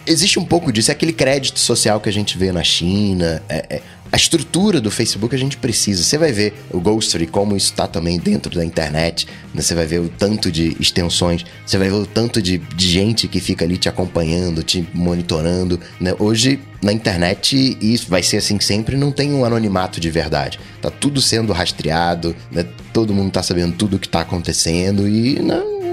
existe 0.06 0.38
um 0.38 0.44
pouco 0.44 0.72
disso. 0.72 0.90
É 0.90 0.92
aquele 0.92 1.12
crédito 1.12 1.58
social 1.58 2.00
que 2.00 2.08
a 2.08 2.12
gente 2.12 2.38
vê 2.38 2.52
na 2.52 2.62
China. 2.62 3.42
É, 3.48 3.66
é, 3.68 3.82
a 4.10 4.16
estrutura 4.16 4.80
do 4.80 4.90
Facebook 4.90 5.34
a 5.34 5.38
gente 5.38 5.56
precisa. 5.56 6.02
Você 6.02 6.16
vai 6.16 6.32
ver 6.32 6.54
o 6.70 6.80
Ghostery, 6.80 7.26
como 7.26 7.56
isso 7.56 7.72
está 7.72 7.86
também 7.86 8.18
dentro 8.18 8.54
da 8.54 8.64
internet. 8.64 9.26
Né? 9.52 9.60
Você 9.60 9.74
vai 9.74 9.84
ver 9.84 10.00
o 10.00 10.08
tanto 10.08 10.50
de 10.50 10.76
extensões. 10.80 11.44
Você 11.66 11.76
vai 11.76 11.88
ver 11.88 11.96
o 11.96 12.06
tanto 12.06 12.40
de, 12.40 12.58
de 12.58 12.88
gente 12.88 13.26
que 13.26 13.40
fica 13.40 13.64
ali 13.64 13.76
te 13.76 13.88
acompanhando, 13.88 14.62
te 14.62 14.86
monitorando. 14.94 15.80
Né? 16.00 16.14
Hoje, 16.18 16.60
na 16.80 16.92
internet, 16.92 17.76
isso 17.80 18.08
vai 18.08 18.22
ser 18.22 18.36
assim 18.36 18.60
sempre. 18.60 18.96
Não 18.96 19.10
tem 19.10 19.34
um 19.34 19.44
anonimato 19.44 20.00
de 20.00 20.10
verdade. 20.10 20.60
Tá 20.80 20.90
tudo 20.90 21.20
sendo 21.20 21.52
rastreado. 21.52 22.34
Né? 22.50 22.64
Todo 22.92 23.12
mundo 23.12 23.32
tá 23.32 23.42
sabendo 23.42 23.74
tudo 23.74 23.96
o 23.96 23.98
que 23.98 24.08
tá 24.08 24.20
acontecendo. 24.20 25.08
E 25.08 25.40
não 25.40 25.85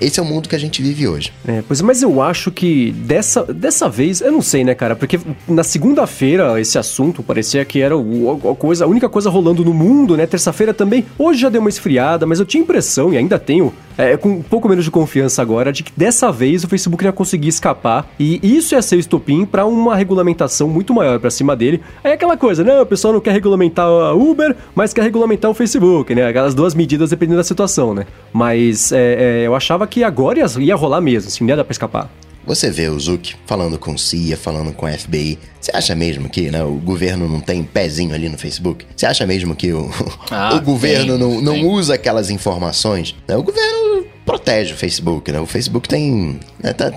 esse 0.00 0.20
é 0.20 0.22
o 0.22 0.26
mundo 0.26 0.48
que 0.48 0.54
a 0.54 0.58
gente 0.58 0.82
vive 0.82 1.08
hoje. 1.08 1.32
É, 1.46 1.62
pois 1.66 1.80
mas 1.80 2.02
eu 2.02 2.22
acho 2.22 2.50
que 2.50 2.92
dessa, 2.92 3.44
dessa 3.44 3.88
vez, 3.88 4.20
eu 4.20 4.32
não 4.32 4.42
sei, 4.42 4.64
né, 4.64 4.74
cara? 4.74 4.94
Porque 4.94 5.18
na 5.46 5.64
segunda-feira 5.64 6.60
esse 6.60 6.78
assunto 6.78 7.22
parecia 7.22 7.64
que 7.64 7.80
era 7.80 7.94
a, 7.94 8.54
coisa, 8.54 8.84
a 8.84 8.88
única 8.88 9.08
coisa 9.08 9.30
rolando 9.30 9.64
no 9.64 9.74
mundo, 9.74 10.16
né? 10.16 10.26
Terça-feira 10.26 10.72
também. 10.72 11.04
Hoje 11.18 11.40
já 11.40 11.48
deu 11.48 11.60
uma 11.60 11.70
esfriada, 11.70 12.26
mas 12.26 12.38
eu 12.38 12.46
tinha 12.46 12.62
impressão, 12.62 13.12
e 13.12 13.16
ainda 13.16 13.38
tenho, 13.38 13.72
é, 13.98 14.16
com 14.16 14.28
um 14.28 14.42
pouco 14.42 14.68
menos 14.68 14.84
de 14.84 14.90
confiança 14.92 15.42
agora, 15.42 15.72
de 15.72 15.82
que 15.82 15.92
dessa 15.96 16.30
vez 16.30 16.62
o 16.62 16.68
Facebook 16.68 17.04
ia 17.04 17.12
conseguir 17.12 17.48
escapar. 17.48 18.08
E 18.18 18.38
isso 18.42 18.76
ia 18.76 18.80
ser 18.80 18.94
o 18.94 19.00
estopim 19.00 19.44
para 19.44 19.66
uma 19.66 19.96
regulamentação 19.96 20.68
muito 20.68 20.94
maior 20.94 21.18
para 21.18 21.30
cima 21.30 21.56
dele. 21.56 21.82
Aí 22.04 22.12
aquela 22.12 22.36
coisa, 22.36 22.62
né? 22.62 22.80
O 22.80 22.86
pessoal 22.86 23.12
não 23.12 23.20
quer 23.20 23.32
regulamentar 23.32 23.86
a 23.86 24.14
Uber, 24.14 24.54
mas 24.74 24.92
quer 24.92 25.02
regulamentar 25.02 25.50
o 25.50 25.54
Facebook, 25.54 26.14
né? 26.14 26.28
Aquelas 26.28 26.54
duas 26.54 26.74
medidas 26.74 27.10
dependendo 27.10 27.38
da 27.38 27.44
situação, 27.44 27.92
né? 27.92 28.06
Mas 28.32 28.92
é, 28.92 29.42
é, 29.42 29.46
eu 29.46 29.54
achava 29.54 29.86
que 29.86 30.04
agora 30.04 30.38
ia, 30.38 30.46
ia 30.60 30.76
rolar 30.76 31.00
mesmo, 31.00 31.28
assim, 31.28 31.42
não 31.42 31.50
ia 31.50 31.56
dar 31.56 31.64
pra 31.64 31.72
escapar. 31.72 32.08
Você 32.48 32.70
vê 32.70 32.88
o 32.88 32.98
Zuck 32.98 33.34
falando 33.44 33.78
com 33.78 33.98
CIA, 33.98 34.34
falando 34.34 34.72
com 34.72 34.86
a 34.86 34.92
FBI. 34.92 35.38
Você 35.60 35.70
acha 35.74 35.94
mesmo 35.94 36.30
que 36.30 36.50
né, 36.50 36.64
o 36.64 36.76
governo 36.76 37.28
não 37.28 37.40
tem 37.40 37.62
pezinho 37.62 38.14
ali 38.14 38.26
no 38.26 38.38
Facebook? 38.38 38.86
Você 38.96 39.04
acha 39.04 39.26
mesmo 39.26 39.54
que 39.54 39.70
o, 39.70 39.90
ah, 40.30 40.54
o 40.54 40.62
governo 40.62 41.18
tem, 41.18 41.18
não, 41.18 41.42
não 41.42 41.68
usa 41.68 41.92
aquelas 41.92 42.30
informações? 42.30 43.14
Né? 43.28 43.36
O 43.36 43.42
governo 43.42 44.06
protege 44.28 44.74
o 44.74 44.76
Facebook, 44.76 45.32
né? 45.32 45.40
O 45.40 45.46
Facebook 45.46 45.88
tem. 45.88 46.38
Né, 46.62 46.74
tá, 46.74 46.92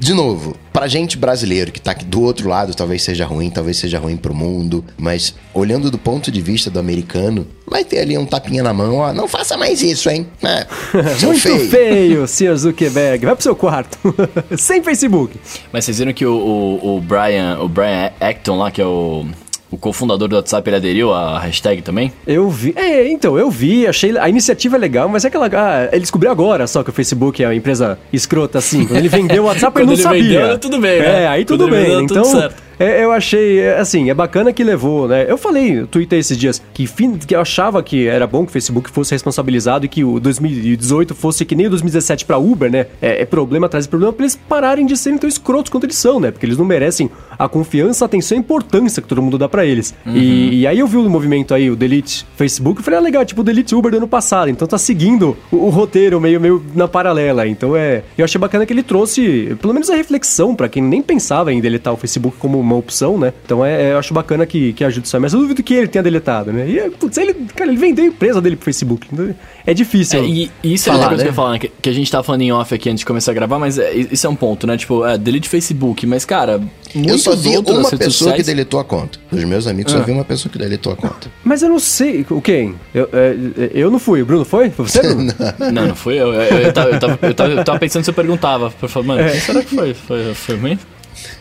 de 0.00 0.12
novo, 0.12 0.56
pra 0.72 0.88
gente 0.88 1.16
brasileiro 1.16 1.70
que 1.70 1.80
tá 1.80 1.92
aqui 1.92 2.04
do 2.04 2.22
outro 2.22 2.48
lado, 2.48 2.74
talvez 2.74 3.04
seja 3.04 3.24
ruim, 3.24 3.50
talvez 3.50 3.76
seja 3.76 4.00
ruim 4.00 4.16
pro 4.16 4.34
mundo, 4.34 4.84
mas 4.98 5.32
olhando 5.54 5.92
do 5.92 5.96
ponto 5.96 6.28
de 6.28 6.40
vista 6.40 6.68
do 6.68 6.80
americano, 6.80 7.46
vai 7.68 7.84
ter 7.84 8.00
ali 8.00 8.18
um 8.18 8.26
tapinha 8.26 8.64
na 8.64 8.72
mão, 8.72 8.96
ó, 8.96 9.12
não 9.12 9.28
faça 9.28 9.56
mais 9.56 9.80
isso, 9.80 10.10
hein? 10.10 10.26
É, 10.42 10.66
Muito 11.24 11.38
feio, 11.38 11.70
feio 11.70 12.26
senhor 12.26 12.56
Zuckerberg, 12.56 13.26
vai 13.26 13.34
pro 13.36 13.44
seu 13.44 13.54
quarto, 13.54 13.96
sem 14.58 14.82
Facebook. 14.82 15.38
Mas 15.72 15.84
vocês 15.84 16.00
viram 16.00 16.12
que 16.12 16.26
o, 16.26 16.34
o, 16.34 16.96
o 16.96 17.00
Brian, 17.00 17.60
o 17.60 17.68
Brian 17.68 18.10
Acton 18.20 18.58
lá, 18.58 18.72
que 18.72 18.80
é 18.80 18.86
o 18.86 19.24
o 19.72 19.78
cofundador 19.78 20.28
do 20.28 20.36
WhatsApp, 20.36 20.68
ele 20.68 20.76
aderiu 20.76 21.12
à 21.12 21.38
hashtag 21.38 21.80
também? 21.80 22.12
Eu 22.26 22.50
vi. 22.50 22.74
É, 22.76 23.08
então, 23.08 23.38
eu 23.38 23.50
vi, 23.50 23.86
achei. 23.86 24.16
A 24.18 24.28
iniciativa 24.28 24.76
é 24.76 24.78
legal, 24.78 25.08
mas 25.08 25.24
é 25.24 25.28
aquela. 25.28 25.46
Ah, 25.46 25.88
ele 25.90 26.02
descobriu 26.02 26.30
agora 26.30 26.66
só 26.66 26.82
que 26.82 26.90
o 26.90 26.92
Facebook 26.92 27.42
é 27.42 27.48
uma 27.48 27.54
empresa 27.54 27.98
escrota 28.12 28.58
assim. 28.58 28.84
Quando 28.84 28.98
ele 28.98 29.08
vendeu 29.08 29.44
o 29.44 29.46
WhatsApp, 29.46 29.78
ele 29.78 29.86
não 29.86 29.92
ele 29.94 30.02
sabia. 30.02 30.42
Vendeu, 30.42 30.58
tudo 30.58 30.78
bem, 30.78 31.00
né? 31.00 31.22
É, 31.22 31.26
aí 31.26 31.44
tudo 31.44 31.64
Quando 31.64 31.72
bem. 31.72 31.84
Vendeu, 31.84 32.00
então, 32.02 32.22
tudo 32.22 32.38
certo. 32.38 32.62
É, 32.78 33.04
eu 33.04 33.12
achei, 33.12 33.60
é, 33.60 33.78
assim, 33.78 34.10
é 34.10 34.14
bacana 34.14 34.52
que 34.52 34.62
levou, 34.64 35.08
né? 35.08 35.26
Eu 35.28 35.38
falei, 35.38 35.80
no 35.80 35.86
Twitter 35.86 36.18
esses 36.18 36.36
dias, 36.36 36.62
que, 36.72 36.86
fim, 36.86 37.16
que 37.16 37.34
eu 37.34 37.40
achava 37.40 37.82
que 37.82 38.06
era 38.06 38.26
bom 38.26 38.44
que 38.44 38.50
o 38.50 38.52
Facebook 38.52 38.90
fosse 38.90 39.12
responsabilizado 39.12 39.86
e 39.86 39.88
que 39.88 40.04
o 40.04 40.18
2018 40.20 41.14
fosse 41.14 41.44
que 41.44 41.54
nem 41.54 41.66
o 41.66 41.70
2017 41.70 42.24
pra 42.24 42.38
Uber, 42.38 42.70
né? 42.70 42.86
É, 43.00 43.22
é 43.22 43.24
problema 43.24 43.66
atrás 43.66 43.84
de 43.84 43.88
problema 43.88 44.12
pra 44.12 44.24
eles 44.24 44.36
pararem 44.48 44.86
de 44.86 44.96
serem 44.96 45.18
tão 45.18 45.28
escrotos 45.28 45.70
quanto 45.70 45.84
eles 45.84 45.96
são, 45.96 46.20
né? 46.20 46.30
Porque 46.30 46.46
eles 46.46 46.58
não 46.58 46.64
merecem 46.64 47.10
a 47.38 47.48
confiança, 47.48 48.04
a 48.04 48.06
atenção 48.06 48.36
e 48.36 48.38
a 48.38 48.40
importância 48.40 49.02
que 49.02 49.08
todo 49.08 49.22
mundo 49.22 49.38
dá 49.38 49.48
para 49.48 49.64
eles. 49.64 49.94
Uhum. 50.06 50.16
E, 50.16 50.60
e, 50.60 50.66
aí 50.66 50.78
eu 50.78 50.86
vi 50.86 50.96
o 50.96 51.08
movimento 51.08 51.54
aí, 51.54 51.70
o 51.70 51.76
Delete 51.76 52.26
Facebook, 52.36 52.80
e 52.80 52.84
falei, 52.84 52.98
ah, 52.98 53.02
legal, 53.02 53.24
tipo 53.24 53.40
o 53.40 53.44
Delete 53.44 53.74
Uber 53.74 53.90
do 53.90 53.96
ano 53.98 54.08
passado. 54.08 54.50
Então 54.50 54.66
tá 54.66 54.78
seguindo 54.78 55.36
o, 55.50 55.56
o 55.56 55.68
roteiro 55.68 56.20
meio, 56.20 56.40
meio 56.40 56.64
na 56.74 56.88
paralela. 56.88 57.46
Então 57.46 57.76
é. 57.76 58.02
Eu 58.16 58.24
achei 58.24 58.38
bacana 58.38 58.66
que 58.66 58.72
ele 58.72 58.82
trouxe, 58.82 59.56
pelo 59.60 59.72
menos 59.72 59.90
a 59.90 59.96
reflexão 59.96 60.54
para 60.54 60.68
quem 60.68 60.82
nem 60.82 61.02
pensava 61.02 61.52
em 61.52 61.60
deletar 61.60 61.92
o 61.92 61.96
Facebook 61.96 62.36
como 62.38 62.62
uma 62.72 62.78
opção, 62.78 63.18
né? 63.18 63.32
Então 63.44 63.64
é, 63.64 63.82
é, 63.82 63.92
eu 63.92 63.98
acho 63.98 64.12
bacana 64.12 64.46
que, 64.46 64.72
que 64.72 64.84
ajude 64.84 65.06
isso 65.06 65.16
aí. 65.16 65.22
Mas 65.22 65.32
eu 65.32 65.40
duvido 65.40 65.62
que 65.62 65.74
ele 65.74 65.88
tenha 65.88 66.02
deletado, 66.02 66.52
né? 66.52 66.68
E, 66.68 66.90
putz, 66.90 67.16
ele, 67.16 67.34
cara, 67.54 67.70
ele 67.70 67.78
vendeu 67.78 68.04
a 68.04 68.08
empresa 68.08 68.40
dele 68.40 68.56
pro 68.56 68.64
Facebook. 68.64 69.06
Então 69.12 69.34
é 69.66 69.74
difícil. 69.74 70.20
É, 70.20 70.24
e, 70.24 70.50
e 70.62 70.74
isso 70.74 70.86
falar, 70.86 70.96
é 70.96 71.00
outra 71.00 71.08
coisa 71.08 71.24
né? 71.24 71.24
que 71.24 71.28
eu 71.28 71.32
ia 71.32 71.34
falar, 71.34 71.52
né? 71.52 71.58
que, 71.58 71.68
que, 71.68 71.88
a 71.88 71.92
gente 71.92 72.10
tava 72.10 72.24
falando 72.24 72.42
em 72.42 72.52
off 72.52 72.74
aqui 72.74 72.88
antes 72.88 73.00
de 73.00 73.06
começar 73.06 73.32
a 73.32 73.34
gravar, 73.34 73.58
mas 73.58 73.78
é, 73.78 73.92
isso 73.94 74.26
é 74.26 74.30
um 74.30 74.36
ponto, 74.36 74.66
né? 74.66 74.76
Tipo, 74.76 75.04
é, 75.04 75.16
delete 75.16 75.48
Facebook, 75.48 76.06
mas, 76.06 76.24
cara, 76.24 76.60
eu 76.94 77.18
só 77.18 77.34
vi 77.34 77.56
uma 77.56 77.64
pessoa 77.90 78.10
sociais... 78.10 78.36
que 78.36 78.42
deletou 78.42 78.78
a 78.78 78.84
conta. 78.84 79.18
Dos 79.30 79.44
meus 79.44 79.66
amigos, 79.66 79.94
ah. 79.94 79.98
só 79.98 80.04
vi 80.04 80.12
uma 80.12 80.24
pessoa 80.24 80.52
que 80.52 80.58
deletou 80.58 80.92
a 80.92 80.96
conta. 80.96 81.30
Mas 81.42 81.62
eu 81.62 81.68
não 81.68 81.78
sei. 81.78 82.26
O 82.28 82.40
quem? 82.40 82.74
Eu, 82.94 83.08
é, 83.12 83.36
eu 83.72 83.90
não 83.90 83.98
fui. 83.98 84.22
O 84.22 84.26
Bruno 84.26 84.44
foi? 84.44 84.70
Foi 84.70 84.86
você, 84.86 85.00
Bruno? 85.14 85.32
não, 85.72 85.86
não 85.88 85.94
fui 85.94 86.20
eu. 86.20 86.32
Eu, 86.32 86.58
eu, 86.58 86.72
tava, 86.72 86.90
eu, 86.90 87.00
tava, 87.00 87.18
eu, 87.22 87.34
tava, 87.34 87.52
eu 87.52 87.64
tava 87.64 87.78
pensando 87.78 88.04
se 88.04 88.10
eu 88.10 88.14
perguntava. 88.14 88.72
Eu 88.82 88.88
falei, 88.88 89.08
mano, 89.08 89.20
é. 89.22 89.30
será 89.30 89.62
que 89.62 89.74
foi? 89.74 89.94
Foi, 89.94 90.34
foi 90.34 90.56
ruim? 90.56 90.78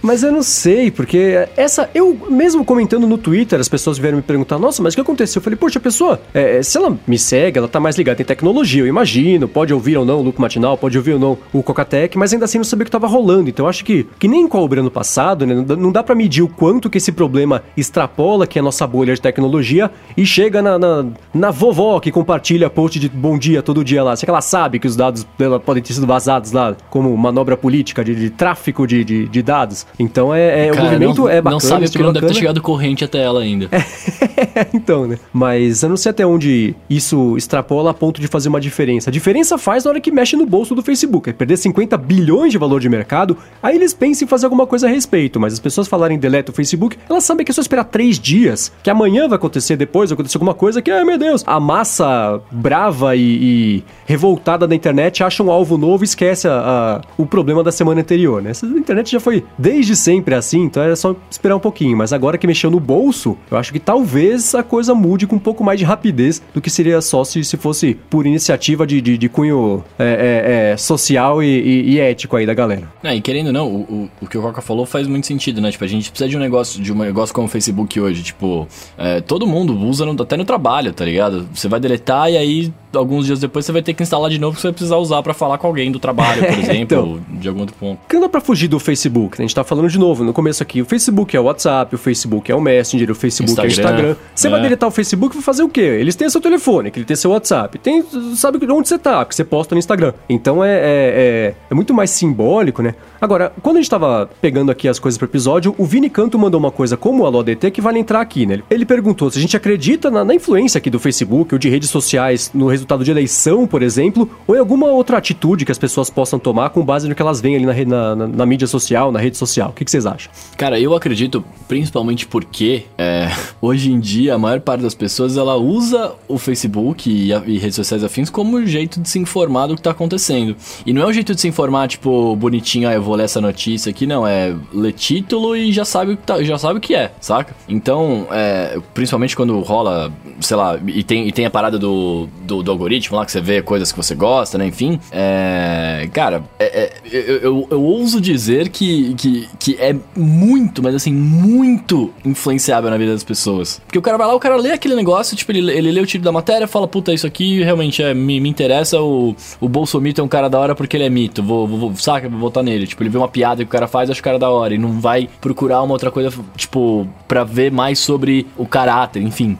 Mas 0.01 0.23
eu 0.23 0.31
não 0.31 0.43
sei, 0.43 0.89
porque 0.91 1.47
essa. 1.55 1.89
Eu 1.93 2.17
mesmo 2.29 2.63
comentando 2.65 3.07
no 3.07 3.17
Twitter, 3.17 3.59
as 3.59 3.69
pessoas 3.69 3.97
vieram 3.97 4.17
me 4.17 4.23
perguntar: 4.23 4.57
nossa, 4.57 4.81
mas 4.81 4.93
o 4.93 4.97
que 4.97 5.01
aconteceu? 5.01 5.39
Eu 5.39 5.43
falei, 5.43 5.57
poxa, 5.57 5.79
a 5.79 5.81
pessoa, 5.81 6.21
é, 6.33 6.61
se 6.61 6.77
ela 6.77 6.97
me 7.07 7.17
segue, 7.17 7.57
ela 7.57 7.67
tá 7.67 7.79
mais 7.79 7.97
ligada 7.97 8.21
em 8.21 8.25
tecnologia, 8.25 8.81
eu 8.81 8.87
imagino, 8.87 9.47
pode 9.47 9.73
ouvir 9.73 9.97
ou 9.97 10.05
não 10.05 10.19
o 10.19 10.21
Lupo 10.21 10.41
Matinal, 10.41 10.77
pode 10.77 10.97
ouvir 10.97 11.13
ou 11.13 11.19
não 11.19 11.37
o 11.53 11.63
Cocatec, 11.63 12.17
mas 12.17 12.33
ainda 12.33 12.45
assim 12.45 12.57
não 12.57 12.65
sabia 12.65 12.83
o 12.83 12.85
que 12.85 12.91
tava 12.91 13.07
rolando. 13.07 13.49
Então 13.49 13.67
acho 13.67 13.83
que, 13.83 14.07
que 14.19 14.27
nem 14.27 14.45
o 14.45 14.79
ano 14.79 14.91
passado, 14.91 15.45
né, 15.45 15.65
não 15.77 15.91
dá 15.91 16.03
para 16.03 16.15
medir 16.15 16.43
o 16.43 16.47
quanto 16.47 16.89
que 16.89 16.97
esse 16.97 17.11
problema 17.11 17.63
extrapola 17.75 18.45
que 18.45 18.59
é 18.59 18.61
a 18.61 18.63
nossa 18.63 18.85
bolha 18.85 19.13
de 19.13 19.21
tecnologia 19.21 19.89
e 20.15 20.25
chega 20.25 20.61
na, 20.61 20.77
na, 20.77 21.05
na 21.33 21.51
vovó 21.51 21.99
que 21.99 22.11
compartilha 22.11 22.69
post 22.69 22.99
de 22.99 23.09
bom 23.09 23.37
dia 23.37 23.61
todo 23.61 23.83
dia 23.83 24.03
lá. 24.03 24.15
Se 24.15 24.29
ela 24.29 24.41
sabe 24.41 24.79
que 24.79 24.87
os 24.87 24.95
dados 24.95 25.25
dela 25.37 25.59
podem 25.59 25.81
ter 25.81 25.93
sido 25.93 26.07
vazados 26.07 26.51
lá 26.51 26.75
como 26.89 27.15
manobra 27.15 27.57
política 27.57 28.03
de, 28.03 28.15
de 28.15 28.29
tráfico 28.29 28.85
de, 28.85 29.03
de, 29.03 29.27
de 29.27 29.41
dados 29.41 29.70
Então 29.99 30.33
é, 30.33 30.67
é 30.67 30.71
o 30.71 30.75
Cara, 30.75 30.85
movimento 30.85 31.21
não, 31.21 31.29
é 31.29 31.41
bacana. 31.41 31.51
Não 31.51 31.59
sabe 31.59 31.85
porque 31.89 32.03
não 32.03 32.13
deve 32.13 32.27
ter 32.27 32.33
chegado 32.35 32.61
corrente 32.61 33.03
até 33.03 33.19
ela 33.19 33.41
ainda. 33.41 33.69
então, 34.73 35.07
né? 35.07 35.17
Mas 35.33 35.83
eu 35.83 35.89
não 35.89 35.97
sei 35.97 36.09
até 36.09 36.25
onde 36.25 36.75
isso 36.89 37.35
extrapola 37.37 37.91
a 37.91 37.93
ponto 37.93 38.19
de 38.21 38.27
fazer 38.27 38.49
uma 38.49 38.59
diferença. 38.61 39.09
A 39.09 39.13
diferença 39.13 39.57
faz 39.57 39.83
na 39.85 39.91
hora 39.91 39.99
que 40.01 40.11
mexe 40.11 40.35
no 40.35 40.45
bolso 40.45 40.75
do 40.75 40.81
Facebook. 40.81 41.29
É 41.29 41.33
perder 41.33 41.57
50 41.57 41.97
bilhões 41.97 42.51
de 42.51 42.57
valor 42.57 42.79
de 42.79 42.89
mercado, 42.89 43.37
aí 43.61 43.75
eles 43.75 43.93
pensam 43.93 44.25
em 44.25 44.29
fazer 44.29 44.45
alguma 44.45 44.65
coisa 44.67 44.87
a 44.87 44.89
respeito. 44.89 45.39
Mas 45.39 45.53
as 45.53 45.59
pessoas 45.59 45.87
falarem 45.87 46.17
deleta 46.17 46.51
o 46.51 46.55
Facebook, 46.55 46.97
elas 47.09 47.23
sabem 47.23 47.45
que 47.45 47.51
é 47.51 47.53
só 47.53 47.61
esperar 47.61 47.83
três 47.85 48.19
dias, 48.19 48.71
que 48.83 48.89
amanhã 48.89 49.27
vai 49.27 49.35
acontecer, 49.37 49.75
depois 49.75 50.09
vai 50.09 50.15
acontecer 50.15 50.37
alguma 50.37 50.53
coisa 50.53 50.81
que, 50.81 50.91
ai 50.91 51.03
meu 51.03 51.17
Deus, 51.17 51.43
a 51.45 51.59
massa 51.59 52.39
brava 52.51 53.15
e, 53.15 53.21
e 53.21 53.83
revoltada 54.05 54.67
da 54.67 54.75
internet 54.75 55.23
acha 55.23 55.43
um 55.43 55.51
alvo 55.51 55.77
novo 55.77 56.03
e 56.03 56.05
esquece 56.05 56.47
a- 56.47 56.51
a- 56.51 57.01
o 57.17 57.25
problema 57.25 57.63
da 57.63 57.71
semana 57.71 58.01
anterior, 58.01 58.41
né? 58.41 58.51
Essa 58.51 58.65
internet 58.65 59.11
já 59.11 59.19
foi 59.19 59.43
desde 59.61 59.95
sempre 59.95 60.33
assim, 60.35 60.61
então 60.63 60.81
era 60.81 60.95
só 60.95 61.15
esperar 61.29 61.55
um 61.55 61.59
pouquinho. 61.59 61.95
Mas 61.97 62.11
agora 62.13 62.37
que 62.37 62.47
mexeu 62.47 62.71
no 62.71 62.79
bolso, 62.79 63.37
eu 63.49 63.57
acho 63.57 63.71
que 63.71 63.79
talvez 63.79 64.55
a 64.55 64.63
coisa 64.63 64.95
mude 64.95 65.27
com 65.27 65.35
um 65.35 65.39
pouco 65.39 65.63
mais 65.63 65.79
de 65.79 65.85
rapidez 65.85 66.41
do 66.53 66.61
que 66.61 66.69
seria 66.69 66.99
só 67.01 67.23
se, 67.23 67.43
se 67.43 67.57
fosse 67.57 67.95
por 68.09 68.25
iniciativa 68.25 68.85
de, 68.87 68.99
de, 69.01 69.17
de 69.17 69.29
cunho 69.29 69.83
é, 69.99 70.03
é, 70.05 70.71
é, 70.73 70.77
social 70.77 71.43
e, 71.43 71.47
e- 71.47 71.91
e 71.93 71.99
ético 71.99 72.35
aí 72.35 72.45
da 72.45 72.53
galera. 72.53 72.91
E 73.03 73.21
querendo 73.21 73.47
ou 73.47 73.53
não, 73.53 73.67
o, 73.67 73.79
o, 73.81 74.09
o 74.21 74.27
que 74.27 74.37
o 74.37 74.41
Coca 74.41 74.61
falou 74.61 74.85
faz 74.85 75.07
muito 75.07 75.27
sentido, 75.27 75.61
né? 75.61 75.71
Tipo, 75.71 75.83
a 75.83 75.87
gente 75.87 76.09
precisa 76.09 76.29
de 76.29 76.37
um 76.37 76.39
negócio, 76.39 76.81
de 76.81 76.91
um 76.91 76.97
negócio 76.97 77.33
como 77.35 77.47
o 77.47 77.49
Facebook 77.49 77.99
hoje. 77.99 78.23
Tipo, 78.23 78.67
é, 78.97 79.21
todo 79.21 79.45
mundo 79.45 79.77
usa 79.77 80.05
no- 80.05 80.21
até 80.21 80.35
no 80.37 80.45
trabalho, 80.45 80.93
tá 80.93 81.05
ligado? 81.05 81.47
Você 81.53 81.67
vai 81.67 81.79
deletar 81.79 82.31
e 82.31 82.37
aí, 82.37 82.73
alguns 82.93 83.25
dias 83.25 83.39
depois, 83.39 83.65
você 83.65 83.71
vai 83.71 83.81
ter 83.81 83.93
que 83.93 84.03
instalar 84.03 84.29
de 84.29 84.39
novo 84.39 84.53
porque 84.53 84.61
você 84.61 84.67
vai 84.67 84.73
precisar 84.73 84.97
usar 84.97 85.21
pra 85.23 85.33
falar 85.33 85.57
com 85.57 85.67
alguém 85.67 85.91
do 85.91 85.99
trabalho, 85.99 86.41
por 86.45 86.49
exemplo, 86.59 86.75
Então. 86.81 87.19
de 87.29 87.47
algum 87.47 87.61
outro 87.61 87.75
ponto. 87.79 87.99
Que 88.07 88.15
não 88.15 88.21
dá 88.23 88.29
pra 88.29 88.41
fugir 88.41 88.67
do 88.67 88.79
Facebook, 88.79 89.37
né? 89.39 89.45
A 89.45 89.47
gente 89.47 89.55
tá 89.55 89.63
falando 89.63 89.87
de 89.89 89.97
novo 89.99 90.23
no 90.23 90.33
começo 90.33 90.61
aqui. 90.61 90.81
O 90.81 90.85
Facebook 90.85 91.35
é 91.35 91.39
o 91.39 91.43
WhatsApp, 91.43 91.93
o 91.95 91.97
Facebook 91.97 92.51
é 92.51 92.55
o 92.55 92.61
Messenger, 92.61 93.09
o 93.11 93.15
Facebook 93.15 93.59
é 93.59 93.63
o 93.63 93.67
Instagram. 93.67 93.91
Instagram. 93.99 94.15
Você 94.35 94.49
vai 94.49 94.59
É. 94.59 94.63
deletar 94.63 94.89
o 94.89 94.91
Facebook 94.91 95.35
vai 95.35 95.43
fazer 95.43 95.63
o 95.63 95.69
quê? 95.69 95.81
Eles 95.81 96.15
têm 96.15 96.29
seu 96.29 96.41
telefone, 96.41 96.91
que 96.91 96.99
ele 96.99 97.05
tem 97.05 97.15
seu 97.15 97.31
WhatsApp. 97.31 97.77
Tem, 97.79 98.03
sabe 98.35 98.57
onde 98.71 98.87
você 98.87 98.97
tá, 98.97 99.19
porque 99.25 99.35
você 99.35 99.43
posta 99.43 99.73
no 99.75 99.79
Instagram. 99.79 100.13
Então 100.29 100.63
é, 100.63 100.69
é, 100.73 100.81
é, 100.83 101.55
é 101.69 101.73
muito 101.73 101.93
mais 101.93 102.09
simbólico, 102.09 102.81
né? 102.81 102.95
Agora, 103.19 103.53
quando 103.61 103.77
a 103.77 103.79
gente 103.81 103.89
tava 103.89 104.29
pegando 104.41 104.71
aqui 104.71 104.87
as 104.87 104.97
coisas 104.99 105.17
pro 105.17 105.27
episódio, 105.27 105.75
o 105.77 105.85
Vini 105.85 106.09
Canto 106.09 106.37
mandou 106.39 106.59
uma 106.59 106.71
coisa 106.71 106.97
como 106.97 107.23
o 107.23 107.25
Alô 107.25 107.39
ADT 107.39 107.69
que 107.71 107.79
vale 107.81 107.99
entrar 107.99 108.19
aqui, 108.19 108.45
né? 108.45 108.59
Ele 108.69 108.85
perguntou 108.85 109.29
se 109.29 109.37
a 109.37 109.41
gente 109.41 109.55
acredita 109.55 110.09
na, 110.09 110.23
na 110.25 110.33
influência 110.33 110.77
aqui 110.79 110.89
do 110.89 110.99
Facebook 110.99 111.53
ou 111.53 111.59
de 111.59 111.69
redes 111.69 111.89
sociais 111.89 112.49
no 112.53 112.67
resultado 112.67 112.80
de 113.03 113.11
eleição, 113.11 113.65
por 113.67 113.81
exemplo, 113.81 114.29
ou 114.47 114.55
em 114.55 114.59
alguma 114.59 114.87
outra 114.87 115.17
atitude 115.17 115.65
que 115.65 115.71
as 115.71 115.77
pessoas 115.77 116.09
possam 116.09 116.37
tomar 116.39 116.69
com 116.69 116.83
base 116.83 117.07
no 117.07 117.15
que 117.15 117.21
elas 117.21 117.39
veem 117.41 117.55
ali 117.55 117.65
na, 117.65 117.73
na, 117.85 118.15
na- 118.15 118.27
na 118.27 118.45
mídia 118.45 118.67
social, 118.67 119.11
na 119.11 119.19
rede 119.19 119.37
social. 119.37 119.69
O 119.69 119.73
que, 119.73 119.83
que 119.85 119.91
vocês 119.91 120.05
acham? 120.05 120.31
Cara, 120.57 120.79
eu 120.79 120.95
acredito 120.95 121.43
principalmente 121.67 122.27
porque 122.27 122.83
é, 122.97 123.29
hoje 123.61 123.91
em 123.91 123.99
dia 123.99 124.35
a 124.35 124.37
maior 124.37 124.59
parte 124.61 124.81
das 124.81 124.93
pessoas 124.95 125.37
ela 125.37 125.55
usa 125.55 126.13
o 126.27 126.37
Facebook 126.37 127.09
e, 127.09 127.33
a- 127.33 127.41
e 127.45 127.57
redes 127.57 127.75
sociais 127.75 128.03
afins 128.03 128.29
como 128.29 128.57
um 128.57 128.65
jeito 128.65 128.99
de 128.99 129.09
se 129.09 129.19
informar 129.19 129.67
do 129.67 129.75
que 129.75 129.81
tá 129.81 129.91
acontecendo. 129.91 130.55
E 130.85 130.93
não 130.93 131.01
é 131.03 131.07
um 131.07 131.13
jeito 131.13 131.33
de 131.35 131.41
se 131.41 131.47
informar, 131.47 131.87
tipo, 131.87 132.35
bonitinho, 132.35 132.87
ah, 132.89 132.93
eu 132.93 133.01
vou 133.01 133.15
ler 133.15 133.23
essa 133.23 133.41
notícia 133.41 133.89
aqui, 133.89 134.05
não. 134.05 134.25
É 134.25 134.55
ler 134.73 134.93
título 134.93 135.55
e 135.55 135.71
já 135.71 135.85
sabe 135.85 136.13
o 136.13 136.17
que, 136.17 136.23
tá, 136.23 136.41
já 136.43 136.57
sabe 136.57 136.77
o 136.77 136.81
que 136.81 136.93
é, 136.95 137.11
saca? 137.19 137.55
Então, 137.67 138.27
é, 138.31 138.79
principalmente 138.93 139.35
quando 139.35 139.59
rola, 139.61 140.11
sei 140.39 140.57
lá, 140.57 140.79
e 140.87 141.03
tem, 141.03 141.27
e 141.27 141.31
tem 141.31 141.45
a 141.45 141.49
parada 141.49 141.77
do, 141.79 142.27
do, 142.43 142.61
do 142.63 142.70
algoritmo 142.71 143.17
lá 143.17 143.25
que 143.25 143.31
você 143.31 143.41
vê 143.41 143.61
coisas 143.61 143.91
que 143.91 143.97
você 143.97 144.15
gosta, 144.15 144.57
né? 144.57 144.65
Enfim, 144.67 144.99
é, 145.11 146.09
cara, 146.13 146.43
é- 146.59 146.83
é, 146.83 146.93
eu, 147.11 147.21
eu, 147.39 147.67
eu 147.71 147.83
ouso 147.83 148.19
dizer 148.21 148.69
que, 148.69 149.13
que, 149.15 149.47
que 149.59 149.75
é 149.79 149.95
muito, 150.15 150.81
mas 150.81 150.95
assim, 150.95 151.13
muito 151.13 152.13
influenciável 152.25 152.89
na 152.89 152.97
vida 152.97 153.11
das 153.13 153.23
pessoas. 153.23 153.81
Porque 153.85 153.97
o 153.99 154.01
cara 154.01 154.17
vai 154.17 154.27
lá, 154.27 154.35
o 154.35 154.39
cara 154.39 154.55
lê 154.55 154.71
aquele 154.71 154.95
negócio, 154.95 155.35
tipo, 155.35 155.51
ele, 155.51 155.71
ele 155.71 155.91
lê 155.91 155.99
o 156.01 156.05
título 156.05 156.25
da 156.25 156.31
matéria, 156.31 156.67
fala, 156.67 156.87
puta, 156.87 157.13
isso 157.13 157.27
aqui 157.27 157.63
realmente 157.63 158.01
é, 158.01 158.13
me, 158.13 158.39
me 158.39 158.49
interessa, 158.49 158.99
o, 159.01 159.35
o 159.59 159.69
Bolsomito 159.69 160.21
é 160.21 160.23
um 160.23 160.27
cara 160.27 160.49
da 160.49 160.59
hora 160.59 160.75
porque 160.75 160.95
ele 160.97 161.03
é 161.05 161.09
mito, 161.09 161.41
vou, 161.43 161.67
vou, 161.67 161.77
vou 161.77 161.95
saca, 161.95 162.27
vou 162.29 162.39
votar 162.39 162.63
nele. 162.63 162.87
Tipo, 162.87 163.03
ele 163.03 163.09
vê 163.09 163.17
uma 163.17 163.27
piada 163.27 163.57
que 163.63 163.69
o 163.69 163.71
cara 163.71 163.87
faz, 163.87 164.09
acha 164.09 164.19
o 164.19 164.23
cara 164.23 164.39
da 164.39 164.49
hora, 164.49 164.73
e 164.73 164.77
não 164.77 164.99
vai 164.99 165.29
procurar 165.39 165.81
uma 165.81 165.93
outra 165.93 166.11
coisa, 166.11 166.31
tipo, 166.55 167.07
pra 167.27 167.43
ver 167.43 167.71
mais 167.71 167.99
sobre 167.99 168.47
o 168.57 168.65
caráter, 168.65 169.21
enfim. 169.21 169.57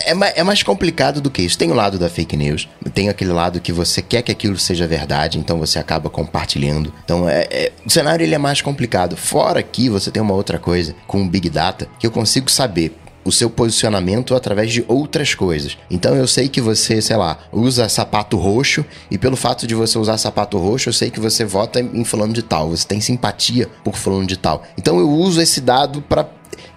É, 0.00 0.40
é 0.40 0.42
mais 0.42 0.62
complicado 0.62 1.20
do 1.20 1.30
que 1.30 1.42
isso. 1.42 1.58
Tem 1.58 1.70
o 1.70 1.74
lado 1.74 1.98
da 1.98 2.08
fake 2.08 2.36
news, 2.36 2.68
tem 2.94 3.08
aquele 3.08 3.32
lado 3.32 3.60
que 3.60 3.72
você 3.72 4.02
quer 4.02 4.22
que 4.22 4.32
aquilo 4.32 4.58
seja 4.58 4.86
verdade, 4.86 5.38
então 5.38 5.58
você 5.58 5.78
acaba 5.78 6.10
compartilhando. 6.10 6.92
Então 7.04 7.28
é, 7.28 7.46
é- 7.50 7.72
o 7.84 7.90
cenário 7.90 8.24
ele 8.24 8.34
é 8.34 8.38
mais 8.38 8.60
complicado. 8.60 9.16
Fora 9.16 9.62
que 9.62 9.88
você 9.88 10.10
tem 10.10 10.22
uma 10.22 10.34
outra 10.34 10.58
coisa 10.58 10.94
com 11.06 11.22
o 11.22 11.28
Big 11.28 11.48
Data 11.48 11.86
que 11.98 12.06
eu 12.06 12.10
consigo 12.10 12.50
saber 12.50 12.96
o 13.24 13.32
seu 13.32 13.48
posicionamento 13.48 14.34
através 14.34 14.70
de 14.70 14.84
outras 14.86 15.34
coisas. 15.34 15.78
Então 15.90 16.14
eu 16.14 16.26
sei 16.26 16.48
que 16.48 16.60
você, 16.60 17.00
sei 17.00 17.16
lá, 17.16 17.38
usa 17.50 17.88
sapato 17.88 18.36
roxo 18.36 18.84
e 19.10 19.16
pelo 19.16 19.36
fato 19.36 19.66
de 19.66 19.74
você 19.74 19.98
usar 19.98 20.18
sapato 20.18 20.58
roxo, 20.58 20.90
eu 20.90 20.92
sei 20.92 21.10
que 21.10 21.18
você 21.18 21.44
vota 21.44 21.80
em 21.80 22.04
fulano 22.04 22.34
de 22.34 22.42
tal, 22.42 22.68
você 22.68 22.86
tem 22.86 23.00
simpatia 23.00 23.68
por 23.82 23.96
fulano 23.96 24.26
de 24.26 24.36
tal. 24.36 24.62
Então 24.76 24.98
eu 24.98 25.08
uso 25.08 25.40
esse 25.40 25.60
dado 25.60 26.02
para 26.02 26.26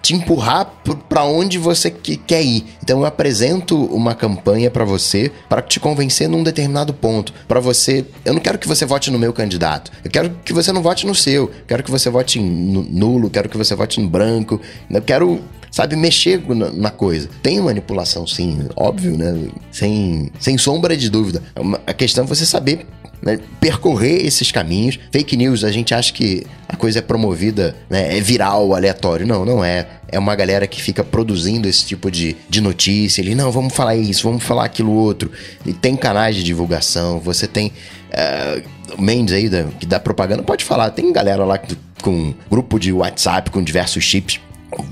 te 0.02 0.14
empurrar 0.14 0.72
para 1.08 1.24
onde 1.24 1.58
você 1.58 1.90
que- 1.90 2.16
quer 2.16 2.42
ir. 2.42 2.64
Então 2.82 3.00
eu 3.00 3.06
apresento 3.06 3.76
uma 3.86 4.14
campanha 4.14 4.70
para 4.70 4.84
você 4.84 5.30
para 5.48 5.60
te 5.62 5.78
convencer 5.80 6.28
num 6.28 6.42
determinado 6.42 6.94
ponto. 6.94 7.32
Para 7.46 7.60
você, 7.60 8.04
eu 8.24 8.32
não 8.32 8.40
quero 8.40 8.58
que 8.58 8.68
você 8.68 8.86
vote 8.86 9.10
no 9.10 9.18
meu 9.18 9.32
candidato. 9.32 9.90
Eu 10.04 10.10
quero 10.10 10.30
que 10.44 10.52
você 10.52 10.72
não 10.72 10.82
vote 10.82 11.06
no 11.06 11.14
seu. 11.14 11.44
Eu 11.44 11.50
quero 11.66 11.82
que 11.82 11.90
você 11.90 12.08
vote 12.10 12.38
em 12.38 12.44
nu- 12.44 12.86
nulo, 12.88 13.28
quero 13.30 13.48
que 13.48 13.56
você 13.56 13.74
vote 13.74 14.00
em 14.00 14.06
branco. 14.06 14.60
Eu 14.90 15.02
quero 15.02 15.40
sabe, 15.70 15.94
mexer 15.96 16.42
na, 16.48 16.70
na 16.72 16.90
coisa. 16.90 17.28
Tem 17.42 17.60
manipulação, 17.60 18.26
sim, 18.26 18.66
óbvio, 18.74 19.16
né? 19.18 19.48
Sem, 19.70 20.30
sem 20.40 20.56
sombra 20.56 20.96
de 20.96 21.10
dúvida. 21.10 21.42
Uma- 21.58 21.78
A 21.86 21.92
questão 21.92 22.24
é 22.24 22.26
você 22.26 22.46
saber 22.46 22.86
né, 23.22 23.38
percorrer 23.60 24.24
esses 24.24 24.50
caminhos. 24.52 24.98
Fake 25.12 25.36
news, 25.36 25.64
a 25.64 25.70
gente 25.70 25.94
acha 25.94 26.12
que 26.12 26.46
a 26.68 26.76
coisa 26.76 26.98
é 26.98 27.02
promovida, 27.02 27.76
né, 27.90 28.16
é 28.16 28.20
viral, 28.20 28.74
aleatório. 28.74 29.26
Não, 29.26 29.44
não 29.44 29.64
é. 29.64 29.86
É 30.10 30.18
uma 30.18 30.34
galera 30.34 30.66
que 30.66 30.80
fica 30.80 31.04
produzindo 31.04 31.68
esse 31.68 31.84
tipo 31.86 32.10
de, 32.10 32.36
de 32.48 32.60
notícia. 32.60 33.20
Ele, 33.20 33.34
não, 33.34 33.50
vamos 33.52 33.74
falar 33.74 33.96
isso, 33.96 34.22
vamos 34.22 34.42
falar 34.42 34.64
aquilo 34.64 34.92
outro. 34.92 35.30
E 35.66 35.72
tem 35.72 35.96
canais 35.96 36.36
de 36.36 36.42
divulgação, 36.42 37.18
você 37.20 37.46
tem. 37.46 37.72
eh, 38.10 38.62
Mendes 38.98 39.34
aí 39.34 39.50
da, 39.50 39.64
que 39.64 39.84
dá 39.84 40.00
propaganda, 40.00 40.42
pode 40.42 40.64
falar. 40.64 40.90
Tem 40.90 41.12
galera 41.12 41.44
lá 41.44 41.58
que- 41.58 41.76
com 42.02 42.32
grupo 42.50 42.78
de 42.78 42.90
WhatsApp 42.90 43.50
com 43.50 43.62
diversos 43.62 44.02
chips 44.02 44.40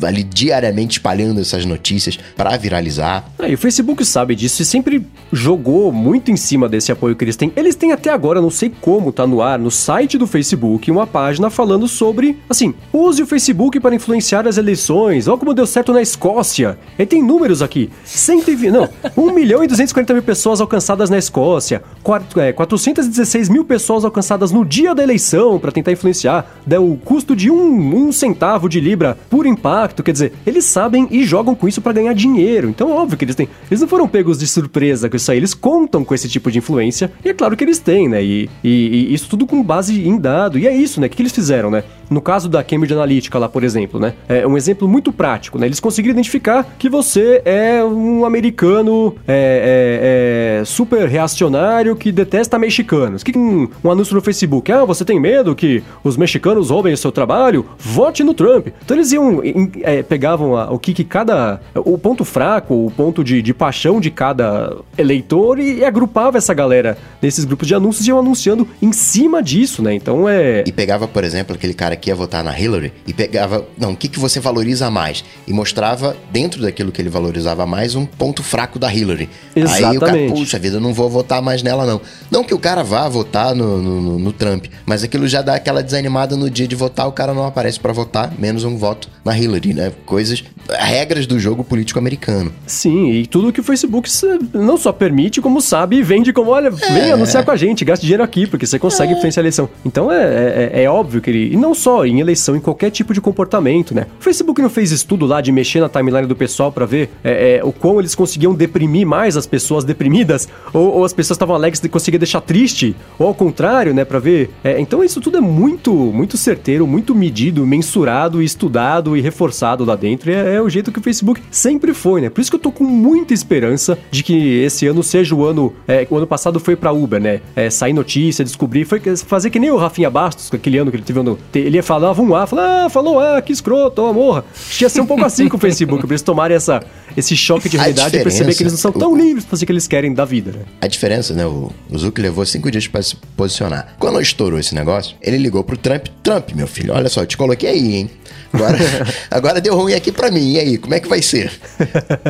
ali 0.02 0.22
diariamente 0.22 0.98
espalhando 0.98 1.40
essas 1.40 1.64
notícias 1.64 2.18
para 2.36 2.56
viralizar. 2.56 3.24
Ah, 3.38 3.48
e 3.48 3.54
o 3.54 3.58
Facebook 3.58 4.04
sabe 4.04 4.34
disso 4.34 4.62
e 4.62 4.64
sempre 4.64 5.04
jogou 5.32 5.92
muito 5.92 6.30
em 6.30 6.36
cima 6.36 6.68
desse 6.68 6.90
apoio 6.90 7.14
que 7.14 7.24
eles 7.24 7.36
têm. 7.36 7.52
Eles 7.56 7.74
têm 7.74 7.92
até 7.92 8.10
agora, 8.10 8.40
não 8.40 8.50
sei 8.50 8.72
como, 8.80 9.12
tá 9.12 9.26
no 9.26 9.42
ar, 9.42 9.58
no 9.58 9.70
site 9.70 10.16
do 10.16 10.26
Facebook, 10.26 10.90
uma 10.90 11.06
página 11.06 11.50
falando 11.50 11.86
sobre, 11.86 12.38
assim, 12.48 12.74
use 12.92 13.22
o 13.22 13.26
Facebook 13.26 13.78
para 13.80 13.94
influenciar 13.94 14.46
as 14.48 14.56
eleições. 14.56 15.28
Olha 15.28 15.38
como 15.38 15.52
deu 15.54 15.66
certo 15.66 15.92
na 15.92 16.00
Escócia. 16.00 16.78
E 16.98 17.04
tem 17.04 17.22
números 17.22 17.60
aqui. 17.62 17.90
120, 18.04 18.70
não, 18.70 18.88
1 19.16 19.32
milhão 19.32 19.62
e 19.62 19.66
240 19.66 20.14
mil 20.14 20.22
pessoas 20.22 20.60
alcançadas 20.60 21.10
na 21.10 21.18
Escócia. 21.18 21.82
Quatro- 22.02 22.40
é, 22.40 22.52
416 22.52 23.48
mil 23.48 23.64
pessoas 23.64 24.04
alcançadas 24.04 24.50
no 24.52 24.64
dia 24.64 24.94
da 24.94 25.02
eleição 25.02 25.58
para 25.58 25.72
tentar 25.72 25.92
influenciar. 25.92 26.56
Deu 26.66 26.90
o 26.90 26.96
custo 26.96 27.36
de 27.36 27.50
um, 27.50 28.06
um 28.06 28.12
centavo 28.12 28.68
de 28.68 28.80
libra 28.80 29.18
por 29.28 29.44
impacto. 29.46 29.65
Quer 30.04 30.12
dizer, 30.12 30.32
eles 30.46 30.64
sabem 30.64 31.08
e 31.10 31.24
jogam 31.24 31.54
com 31.54 31.66
isso 31.68 31.80
para 31.80 31.92
ganhar 31.92 32.12
dinheiro. 32.14 32.68
Então, 32.68 32.90
óbvio 32.90 33.16
que 33.18 33.24
eles 33.24 33.34
têm. 33.34 33.48
Eles 33.70 33.80
não 33.80 33.88
foram 33.88 34.06
pegos 34.08 34.38
de 34.38 34.46
surpresa 34.46 35.08
com 35.10 35.16
isso 35.16 35.30
aí. 35.30 35.38
Eles 35.38 35.54
contam 35.54 36.04
com 36.04 36.14
esse 36.14 36.28
tipo 36.28 36.50
de 36.50 36.58
influência. 36.58 37.10
E 37.24 37.28
é 37.28 37.34
claro 37.34 37.56
que 37.56 37.64
eles 37.64 37.78
têm, 37.78 38.08
né? 38.08 38.22
E, 38.22 38.48
e- 38.62 39.08
e 39.10 39.14
isso 39.14 39.28
tudo 39.28 39.46
com 39.46 39.62
base 39.62 40.06
em 40.06 40.18
dado. 40.18 40.58
E 40.58 40.66
é 40.66 40.74
isso, 40.76 41.00
né? 41.00 41.06
O 41.06 41.10
que 41.10 41.20
eles 41.22 41.32
fizeram, 41.32 41.70
né? 41.70 41.82
No 42.08 42.20
caso 42.20 42.48
da 42.48 42.62
Cambridge 42.62 42.94
Analytica 42.94 43.38
lá, 43.38 43.48
por 43.48 43.64
exemplo, 43.64 43.98
né? 43.98 44.14
É 44.28 44.46
um 44.46 44.56
exemplo 44.56 44.86
muito 44.86 45.12
prático, 45.12 45.58
né? 45.58 45.66
Eles 45.66 45.80
conseguiram 45.80 46.12
identificar 46.14 46.64
que 46.78 46.88
você 46.88 47.42
é 47.44 47.82
um 47.84 48.24
americano 48.24 49.14
é, 49.26 50.58
é, 50.58 50.60
é, 50.60 50.64
super 50.64 51.08
reacionário 51.08 51.96
que 51.96 52.12
detesta 52.12 52.58
mexicanos. 52.58 53.22
Que 53.24 53.36
um, 53.36 53.68
um 53.82 53.90
anúncio 53.90 54.14
no 54.14 54.20
Facebook, 54.20 54.70
ah, 54.70 54.84
você 54.84 55.04
tem 55.04 55.18
medo 55.18 55.54
que 55.54 55.82
os 56.04 56.16
mexicanos 56.16 56.70
roubem 56.70 56.92
o 56.92 56.96
seu 56.96 57.10
trabalho? 57.10 57.66
Vote 57.78 58.22
no 58.22 58.34
Trump. 58.34 58.68
Então 58.84 58.96
eles 58.96 59.10
iam 59.12 59.42
é, 59.82 60.02
pegavam 60.02 60.56
a, 60.56 60.70
o 60.70 60.78
que, 60.78 60.92
que 60.92 61.04
cada. 61.04 61.60
o 61.74 61.96
ponto 61.96 62.24
fraco, 62.24 62.86
o 62.86 62.90
ponto 62.90 63.24
de, 63.24 63.40
de 63.40 63.54
paixão 63.54 64.00
de 64.00 64.10
cada 64.10 64.76
eleitor 64.96 65.58
e, 65.58 65.78
e 65.78 65.84
agrupava 65.84 66.38
essa 66.38 66.52
galera 66.52 66.98
nesses 67.22 67.44
grupos 67.44 67.66
de 67.66 67.74
anúncios 67.74 68.06
e 68.06 68.10
iam 68.10 68.18
anunciando 68.18 68.68
em 68.80 68.92
cima 68.92 69.42
disso, 69.42 69.82
né? 69.82 69.94
Então 69.94 70.28
é. 70.28 70.64
E 70.66 70.72
pegava, 70.72 71.08
por 71.08 71.24
exemplo, 71.24 71.54
aquele 71.56 71.74
cara 71.74 71.96
que 71.96 72.10
ia 72.10 72.14
votar 72.14 72.44
na 72.44 72.58
Hillary 72.58 72.92
e 73.06 73.12
pegava, 73.12 73.66
não, 73.78 73.92
o 73.92 73.96
que, 73.96 74.08
que 74.08 74.18
você 74.18 74.40
valoriza 74.40 74.90
mais? 74.90 75.24
E 75.46 75.52
mostrava, 75.52 76.16
dentro 76.30 76.60
daquilo 76.60 76.92
que 76.92 77.00
ele 77.00 77.08
valorizava 77.08 77.66
mais, 77.66 77.94
um 77.94 78.04
ponto 78.04 78.42
fraco 78.42 78.78
da 78.78 78.92
Hillary. 78.92 79.28
Exatamente. 79.54 79.84
Aí 79.84 79.96
o 79.96 80.00
cara, 80.00 80.18
puxa 80.28 80.58
vida, 80.58 80.76
eu 80.76 80.80
não 80.80 80.92
vou 80.92 81.08
votar 81.08 81.40
mais 81.40 81.62
nela, 81.62 81.86
não. 81.86 82.00
Não 82.30 82.44
que 82.44 82.54
o 82.54 82.58
cara 82.58 82.82
vá 82.82 83.08
votar 83.08 83.54
no, 83.54 83.80
no, 83.80 84.18
no 84.18 84.32
Trump, 84.32 84.66
mas 84.84 85.02
aquilo 85.02 85.26
já 85.26 85.42
dá 85.42 85.54
aquela 85.54 85.82
desanimada 85.82 86.36
no 86.36 86.50
dia 86.50 86.66
de 86.66 86.74
votar, 86.74 87.06
o 87.06 87.12
cara 87.12 87.32
não 87.32 87.46
aparece 87.46 87.80
para 87.80 87.92
votar, 87.92 88.32
menos 88.38 88.64
um 88.64 88.76
voto 88.76 89.08
na 89.24 89.36
Hillary, 89.36 89.45
né? 89.46 89.92
Coisas, 90.04 90.44
regras 90.68 91.26
do 91.26 91.38
jogo 91.38 91.64
político 91.64 91.98
americano. 91.98 92.52
Sim, 92.66 93.10
e 93.10 93.26
tudo 93.26 93.52
que 93.52 93.60
o 93.60 93.64
Facebook 93.64 94.08
não 94.52 94.76
só 94.76 94.92
permite, 94.92 95.40
como 95.40 95.60
sabe 95.60 95.96
e 95.96 96.02
vende 96.02 96.32
como, 96.32 96.50
olha, 96.50 96.68
é. 96.68 96.70
vem 96.70 97.12
anunciar 97.12 97.44
com 97.44 97.50
a 97.50 97.56
gente, 97.56 97.84
gaste 97.84 98.04
dinheiro 98.04 98.22
aqui, 98.22 98.46
porque 98.46 98.66
você 98.66 98.78
consegue 98.78 99.12
é. 99.12 99.16
influenciar 99.16 99.40
a 99.40 99.44
eleição. 99.44 99.68
Então 99.84 100.10
é, 100.10 100.70
é, 100.72 100.82
é, 100.82 100.90
óbvio 100.90 101.20
que 101.20 101.30
ele. 101.30 101.52
E 101.52 101.56
não 101.56 101.74
só 101.74 102.04
em 102.04 102.20
eleição, 102.20 102.56
em 102.56 102.60
qualquer 102.60 102.90
tipo 102.90 103.14
de 103.14 103.20
comportamento, 103.20 103.94
né? 103.94 104.06
O 104.20 104.22
Facebook 104.22 104.60
não 104.60 104.70
fez 104.70 104.90
estudo 104.90 105.26
lá 105.26 105.40
de 105.40 105.52
mexer 105.52 105.80
na 105.80 105.88
timeline 105.88 106.26
do 106.26 106.36
pessoal 106.36 106.72
para 106.72 106.86
ver 106.86 107.10
é, 107.22 107.56
é, 107.56 107.64
o 107.64 107.72
quão 107.72 107.98
eles 107.98 108.14
conseguiam 108.14 108.54
deprimir 108.54 109.06
mais 109.06 109.36
as 109.36 109.46
pessoas 109.46 109.84
deprimidas, 109.84 110.48
ou, 110.72 110.96
ou 110.96 111.04
as 111.04 111.12
pessoas 111.12 111.36
estavam 111.36 111.54
alegres 111.54 111.82
e 111.82 111.88
conseguia 111.88 112.18
deixar 112.18 112.40
triste, 112.40 112.96
ou 113.18 113.28
ao 113.28 113.34
contrário, 113.34 113.94
né? 113.94 114.04
Pra 114.04 114.18
ver. 114.18 114.50
É, 114.64 114.80
então 114.80 115.02
isso 115.04 115.20
tudo 115.20 115.38
é 115.38 115.40
muito, 115.40 115.92
muito 115.92 116.36
certeiro, 116.36 116.86
muito 116.86 117.14
medido, 117.14 117.66
mensurado, 117.66 118.42
estudado 118.42 119.16
e 119.16 119.20
reforçado 119.36 119.84
lá 119.84 119.94
dentro. 119.94 120.30
E 120.30 120.34
é, 120.34 120.54
é 120.54 120.62
o 120.62 120.68
jeito 120.68 120.90
que 120.90 120.98
o 120.98 121.02
Facebook 121.02 121.42
sempre 121.50 121.92
foi, 121.92 122.22
né? 122.22 122.30
Por 122.30 122.40
isso 122.40 122.50
que 122.50 122.56
eu 122.56 122.60
tô 122.60 122.72
com 122.72 122.84
muita 122.84 123.34
esperança 123.34 123.98
de 124.10 124.22
que 124.22 124.62
esse 124.62 124.86
ano 124.86 125.02
seja 125.02 125.34
o 125.34 125.44
ano. 125.44 125.72
É, 125.86 126.06
o 126.08 126.16
ano 126.16 126.26
passado 126.26 126.58
foi 126.58 126.74
pra 126.74 126.92
Uber, 126.92 127.20
né? 127.20 127.40
É, 127.54 127.68
sair 127.68 127.92
notícia, 127.92 128.42
descobrir, 128.42 128.86
foi 128.86 129.00
fazer 129.16 129.50
que 129.50 129.58
nem 129.58 129.70
o 129.70 129.76
Rafinha 129.76 130.08
Bastos, 130.08 130.50
aquele 130.52 130.78
ano 130.78 130.90
que 130.90 130.96
ele 130.96 131.04
teve 131.04 131.20
ano. 131.20 131.38
Ele 131.54 131.76
ia 131.76 131.82
falar, 131.82 132.12
vamos 132.12 132.32
lá, 132.32 132.46
falar, 132.46 132.86
ah, 132.86 132.88
falou, 132.88 133.20
ah, 133.20 133.42
que 133.42 133.52
escroto, 133.52 134.02
oh, 134.02 134.12
morra. 134.12 134.44
Ia 134.80 134.88
ser 134.88 135.00
um 135.00 135.06
pouco 135.06 135.24
assim 135.24 135.48
com 135.48 135.56
o 135.56 135.60
Facebook, 135.60 136.00
pra 136.06 136.12
eles 136.12 136.22
tomarem 136.22 136.56
essa, 136.56 136.82
esse 137.16 137.36
choque 137.36 137.68
de 137.68 137.76
realidade 137.76 138.16
e 138.16 138.22
perceber 138.22 138.54
que 138.54 138.62
eles 138.62 138.72
não 138.72 138.78
são 138.78 138.92
tão 138.92 139.12
o... 139.12 139.16
livres 139.16 139.44
pra 139.44 139.50
fazer 139.50 139.64
o 139.64 139.66
que 139.66 139.72
eles 139.72 139.86
querem 139.86 140.14
da 140.14 140.24
vida, 140.24 140.52
né? 140.52 140.64
A 140.80 140.86
diferença, 140.86 141.34
né? 141.34 141.44
O, 141.44 141.70
o 141.90 141.98
Zuck 141.98 142.20
levou 142.20 142.46
cinco 142.46 142.70
dias 142.70 142.86
para 142.86 143.02
se 143.02 143.16
posicionar. 143.36 143.94
Quando 143.98 144.20
estourou 144.20 144.58
esse 144.58 144.74
negócio, 144.74 145.16
ele 145.20 145.36
ligou 145.36 145.62
pro 145.62 145.76
Trump. 145.76 146.06
Trump, 146.22 146.52
meu 146.54 146.66
filho, 146.66 146.94
olha 146.94 147.08
só, 147.08 147.22
eu 147.22 147.26
te 147.26 147.36
coloquei 147.36 147.70
aí, 147.70 147.94
hein? 147.96 148.10
Agora, 148.52 148.78
agora 149.30 149.60
deu 149.60 149.74
ruim 149.76 149.94
aqui 149.94 150.12
pra 150.12 150.30
mim. 150.30 150.52
E 150.52 150.58
aí, 150.58 150.78
como 150.78 150.94
é 150.94 151.00
que 151.00 151.08
vai 151.08 151.22
ser? 151.22 151.52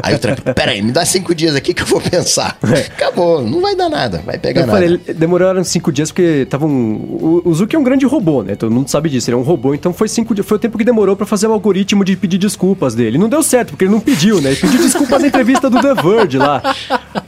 Aí 0.03 0.15
o 0.15 0.19
Trump, 0.19 0.41
peraí, 0.55 0.83
me 0.83 0.93
dá 0.93 1.05
cinco 1.05 1.35
dias 1.35 1.55
aqui 1.55 1.75
que 1.75 1.83
eu 1.83 1.87
vou 1.87 2.01
pensar. 2.01 2.59
É. 2.63 2.81
Acabou, 2.81 3.43
não 3.43 3.61
vai 3.61 3.75
dar 3.75 3.89
nada, 3.89 4.23
vai 4.25 4.39
pegar 4.39 4.63
eu 4.63 4.67
nada. 4.67 4.79
Falei, 4.79 4.99
demoraram 5.15 5.63
cinco 5.65 5.93
dias 5.93 6.11
porque 6.11 6.43
estavam. 6.43 6.69
Um, 6.69 6.95
o, 7.21 7.43
o 7.45 7.55
Zuki 7.55 7.77
é 7.77 7.79
um 7.79 7.85
grande 7.85 8.07
robô, 8.07 8.43
né? 8.43 8.55
Todo 8.55 8.73
mundo 8.73 8.89
sabe 8.91 9.09
disso. 9.09 9.31
Ele 9.31 9.37
é 9.37 9.39
um 9.39 9.43
robô, 9.43 9.75
então 9.75 9.93
foi 9.93 10.09
cinco 10.09 10.35
dias. 10.35 10.47
Foi 10.47 10.57
o 10.57 10.61
tempo 10.61 10.79
que 10.79 10.85
demorou 10.85 11.17
para 11.17 11.27
fazer 11.27 11.47
o 11.47 11.53
algoritmo 11.53 12.05
de 12.05 12.17
pedir 12.17 12.39
desculpas 12.39 12.95
dele. 12.95 13.19
Não 13.19 13.29
deu 13.29 13.43
certo, 13.43 13.71
porque 13.71 13.85
ele 13.85 13.93
não 13.93 14.01
pediu, 14.01 14.41
né? 14.41 14.51
Ele 14.51 14.61
pediu 14.61 14.81
desculpas 14.81 15.21
na 15.21 15.29
entrevista 15.29 15.69
do 15.69 15.81
The 15.81 15.95
Verge 15.95 16.39
lá. 16.39 16.63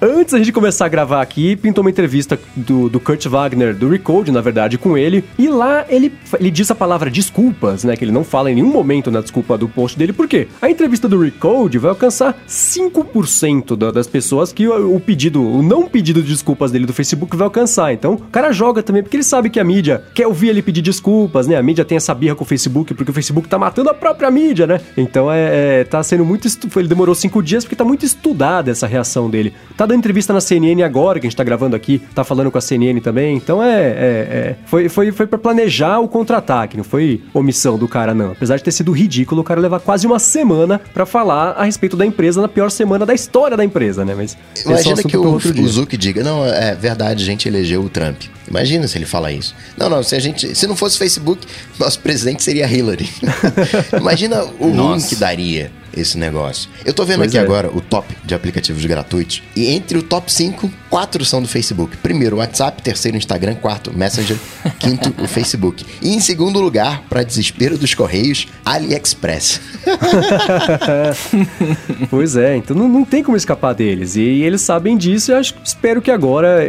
Antes 0.00 0.32
da 0.32 0.38
gente 0.38 0.52
começar 0.52 0.86
a 0.86 0.88
gravar 0.88 1.22
aqui, 1.22 1.56
pintou 1.56 1.82
uma 1.82 1.90
entrevista 1.90 2.38
do, 2.56 2.88
do 2.88 3.00
Kurt 3.00 3.26
Wagner, 3.26 3.74
do 3.74 3.88
Recode, 3.88 4.30
na 4.30 4.40
verdade, 4.40 4.78
com 4.78 4.96
ele. 4.96 5.24
E 5.38 5.48
lá 5.48 5.84
ele, 5.88 6.12
ele 6.38 6.50
diz 6.50 6.70
a 6.70 6.74
palavra 6.74 7.10
desculpas, 7.10 7.84
né? 7.84 7.96
Que 7.96 8.04
ele 8.04 8.12
não 8.12 8.24
fala 8.24 8.50
em 8.50 8.54
nenhum 8.54 8.70
momento 8.70 9.10
na 9.10 9.20
desculpa 9.20 9.57
do 9.58 9.68
post 9.68 9.98
dele. 9.98 10.12
Por 10.12 10.26
quê? 10.26 10.48
A 10.60 10.70
entrevista 10.70 11.08
do 11.08 11.20
Recode 11.20 11.78
vai 11.78 11.90
alcançar 11.90 12.36
5% 12.48 13.76
da, 13.76 13.90
das 13.90 14.06
pessoas 14.06 14.52
que 14.52 14.66
o, 14.66 14.96
o, 14.96 15.00
pedido, 15.00 15.42
o 15.42 15.62
não 15.62 15.86
pedido 15.86 16.22
de 16.22 16.28
desculpas 16.28 16.70
dele 16.70 16.86
do 16.86 16.92
Facebook 16.92 17.36
vai 17.36 17.44
alcançar. 17.44 17.92
Então, 17.92 18.14
o 18.14 18.18
cara 18.18 18.52
joga 18.52 18.82
também 18.82 19.02
porque 19.02 19.16
ele 19.16 19.24
sabe 19.24 19.50
que 19.50 19.60
a 19.60 19.64
mídia 19.64 20.02
quer 20.14 20.26
ouvir 20.26 20.48
ele 20.48 20.62
pedir 20.62 20.82
desculpas, 20.82 21.46
né? 21.46 21.56
A 21.56 21.62
mídia 21.62 21.84
tem 21.84 21.96
essa 21.96 22.14
birra 22.14 22.34
com 22.34 22.44
o 22.44 22.46
Facebook 22.46 22.94
porque 22.94 23.10
o 23.10 23.14
Facebook 23.14 23.48
tá 23.48 23.58
matando 23.58 23.90
a 23.90 23.94
própria 23.94 24.30
mídia, 24.30 24.66
né? 24.66 24.80
Então 24.96 25.30
é, 25.30 25.80
é 25.80 25.84
tá 25.84 26.02
sendo 26.02 26.24
muito. 26.24 26.48
Ele 26.76 26.88
demorou 26.88 27.14
cinco 27.14 27.42
dias 27.42 27.64
porque 27.64 27.76
tá 27.76 27.84
muito 27.84 28.04
estudada 28.04 28.70
essa 28.70 28.86
reação 28.86 29.28
dele. 29.28 29.52
Tá 29.76 29.86
dando 29.86 29.98
entrevista 29.98 30.32
na 30.32 30.40
CNN 30.40 30.82
agora, 30.82 31.18
que 31.18 31.26
a 31.26 31.30
gente 31.30 31.36
tá 31.36 31.44
gravando 31.44 31.74
aqui, 31.74 32.00
tá 32.14 32.24
falando 32.24 32.50
com 32.50 32.58
a 32.58 32.60
CNN 32.60 33.00
também. 33.00 33.36
Então 33.36 33.62
é. 33.62 33.80
é, 33.80 33.88
é 33.90 34.56
foi, 34.66 34.88
foi, 34.88 35.12
foi 35.12 35.26
para 35.26 35.38
planejar 35.38 35.98
o 35.98 36.08
contra-ataque, 36.08 36.76
não 36.76 36.84
foi 36.84 37.22
omissão 37.32 37.78
do 37.78 37.88
cara, 37.88 38.14
não. 38.14 38.32
Apesar 38.32 38.56
de 38.56 38.64
ter 38.64 38.72
sido 38.72 38.92
ridículo 38.92 39.37
o 39.40 39.44
cara 39.44 39.60
levar 39.60 39.80
quase 39.80 40.06
uma 40.06 40.18
semana 40.18 40.80
para 40.92 41.06
falar 41.06 41.52
a 41.52 41.64
respeito 41.64 41.96
da 41.96 42.04
empresa 42.04 42.40
na 42.40 42.48
pior 42.48 42.70
semana 42.70 43.04
da 43.04 43.14
história 43.14 43.56
da 43.56 43.64
empresa, 43.64 44.04
né? 44.04 44.14
Mas 44.14 44.36
imagina 44.64 45.02
que 45.02 45.16
o, 45.16 45.34
o 45.34 45.68
Zuck 45.68 45.96
diga, 45.96 46.22
não, 46.22 46.44
é 46.44 46.74
verdade, 46.74 47.22
a 47.22 47.26
gente 47.26 47.48
elegeu 47.48 47.82
o 47.82 47.88
Trump. 47.88 48.22
Imagina 48.48 48.88
se 48.88 48.96
ele 48.96 49.04
falar 49.04 49.32
isso. 49.32 49.54
Não, 49.76 49.90
não, 49.90 50.02
se 50.02 50.14
a 50.14 50.18
gente, 50.18 50.54
se 50.54 50.66
não 50.66 50.74
fosse 50.74 50.96
Facebook, 50.96 51.46
nosso 51.78 52.00
presidente 52.00 52.42
seria 52.42 52.66
Hillary. 52.66 53.08
imagina 53.98 54.44
o 54.58 54.70
ruim 54.70 55.00
que 55.00 55.16
daria 55.16 55.70
esse 56.00 56.18
negócio. 56.18 56.70
Eu 56.84 56.92
tô 56.92 57.04
vendo 57.04 57.18
pois 57.18 57.30
aqui 57.30 57.38
é. 57.38 57.40
agora 57.40 57.70
o 57.74 57.80
top 57.80 58.16
de 58.24 58.34
aplicativos 58.34 58.84
gratuitos. 58.84 59.42
E 59.54 59.68
entre 59.68 59.98
o 59.98 60.02
top 60.02 60.32
5, 60.32 60.70
quatro 60.88 61.24
são 61.24 61.42
do 61.42 61.48
Facebook. 61.48 61.96
Primeiro, 61.98 62.36
o 62.36 62.38
WhatsApp. 62.38 62.82
Terceiro, 62.82 63.16
o 63.16 63.18
Instagram. 63.18 63.54
Quarto, 63.56 63.96
Messenger. 63.96 64.36
Quinto, 64.78 65.14
o 65.22 65.26
Facebook. 65.26 65.84
E 66.00 66.14
em 66.14 66.20
segundo 66.20 66.60
lugar, 66.60 67.02
para 67.08 67.22
desespero 67.22 67.76
dos 67.76 67.94
Correios, 67.94 68.46
AliExpress. 68.64 69.60
pois 72.10 72.36
é, 72.36 72.56
então 72.56 72.76
não, 72.76 72.88
não, 72.88 73.04
tem 73.04 73.22
como 73.22 73.36
escapar 73.36 73.74
deles. 73.74 74.16
E, 74.16 74.20
e 74.20 74.42
eles 74.42 74.60
sabem 74.60 74.96
disso 74.96 75.32
e 75.32 75.34
acho, 75.34 75.54
espero 75.64 76.00
que 76.00 76.10
agora, 76.10 76.60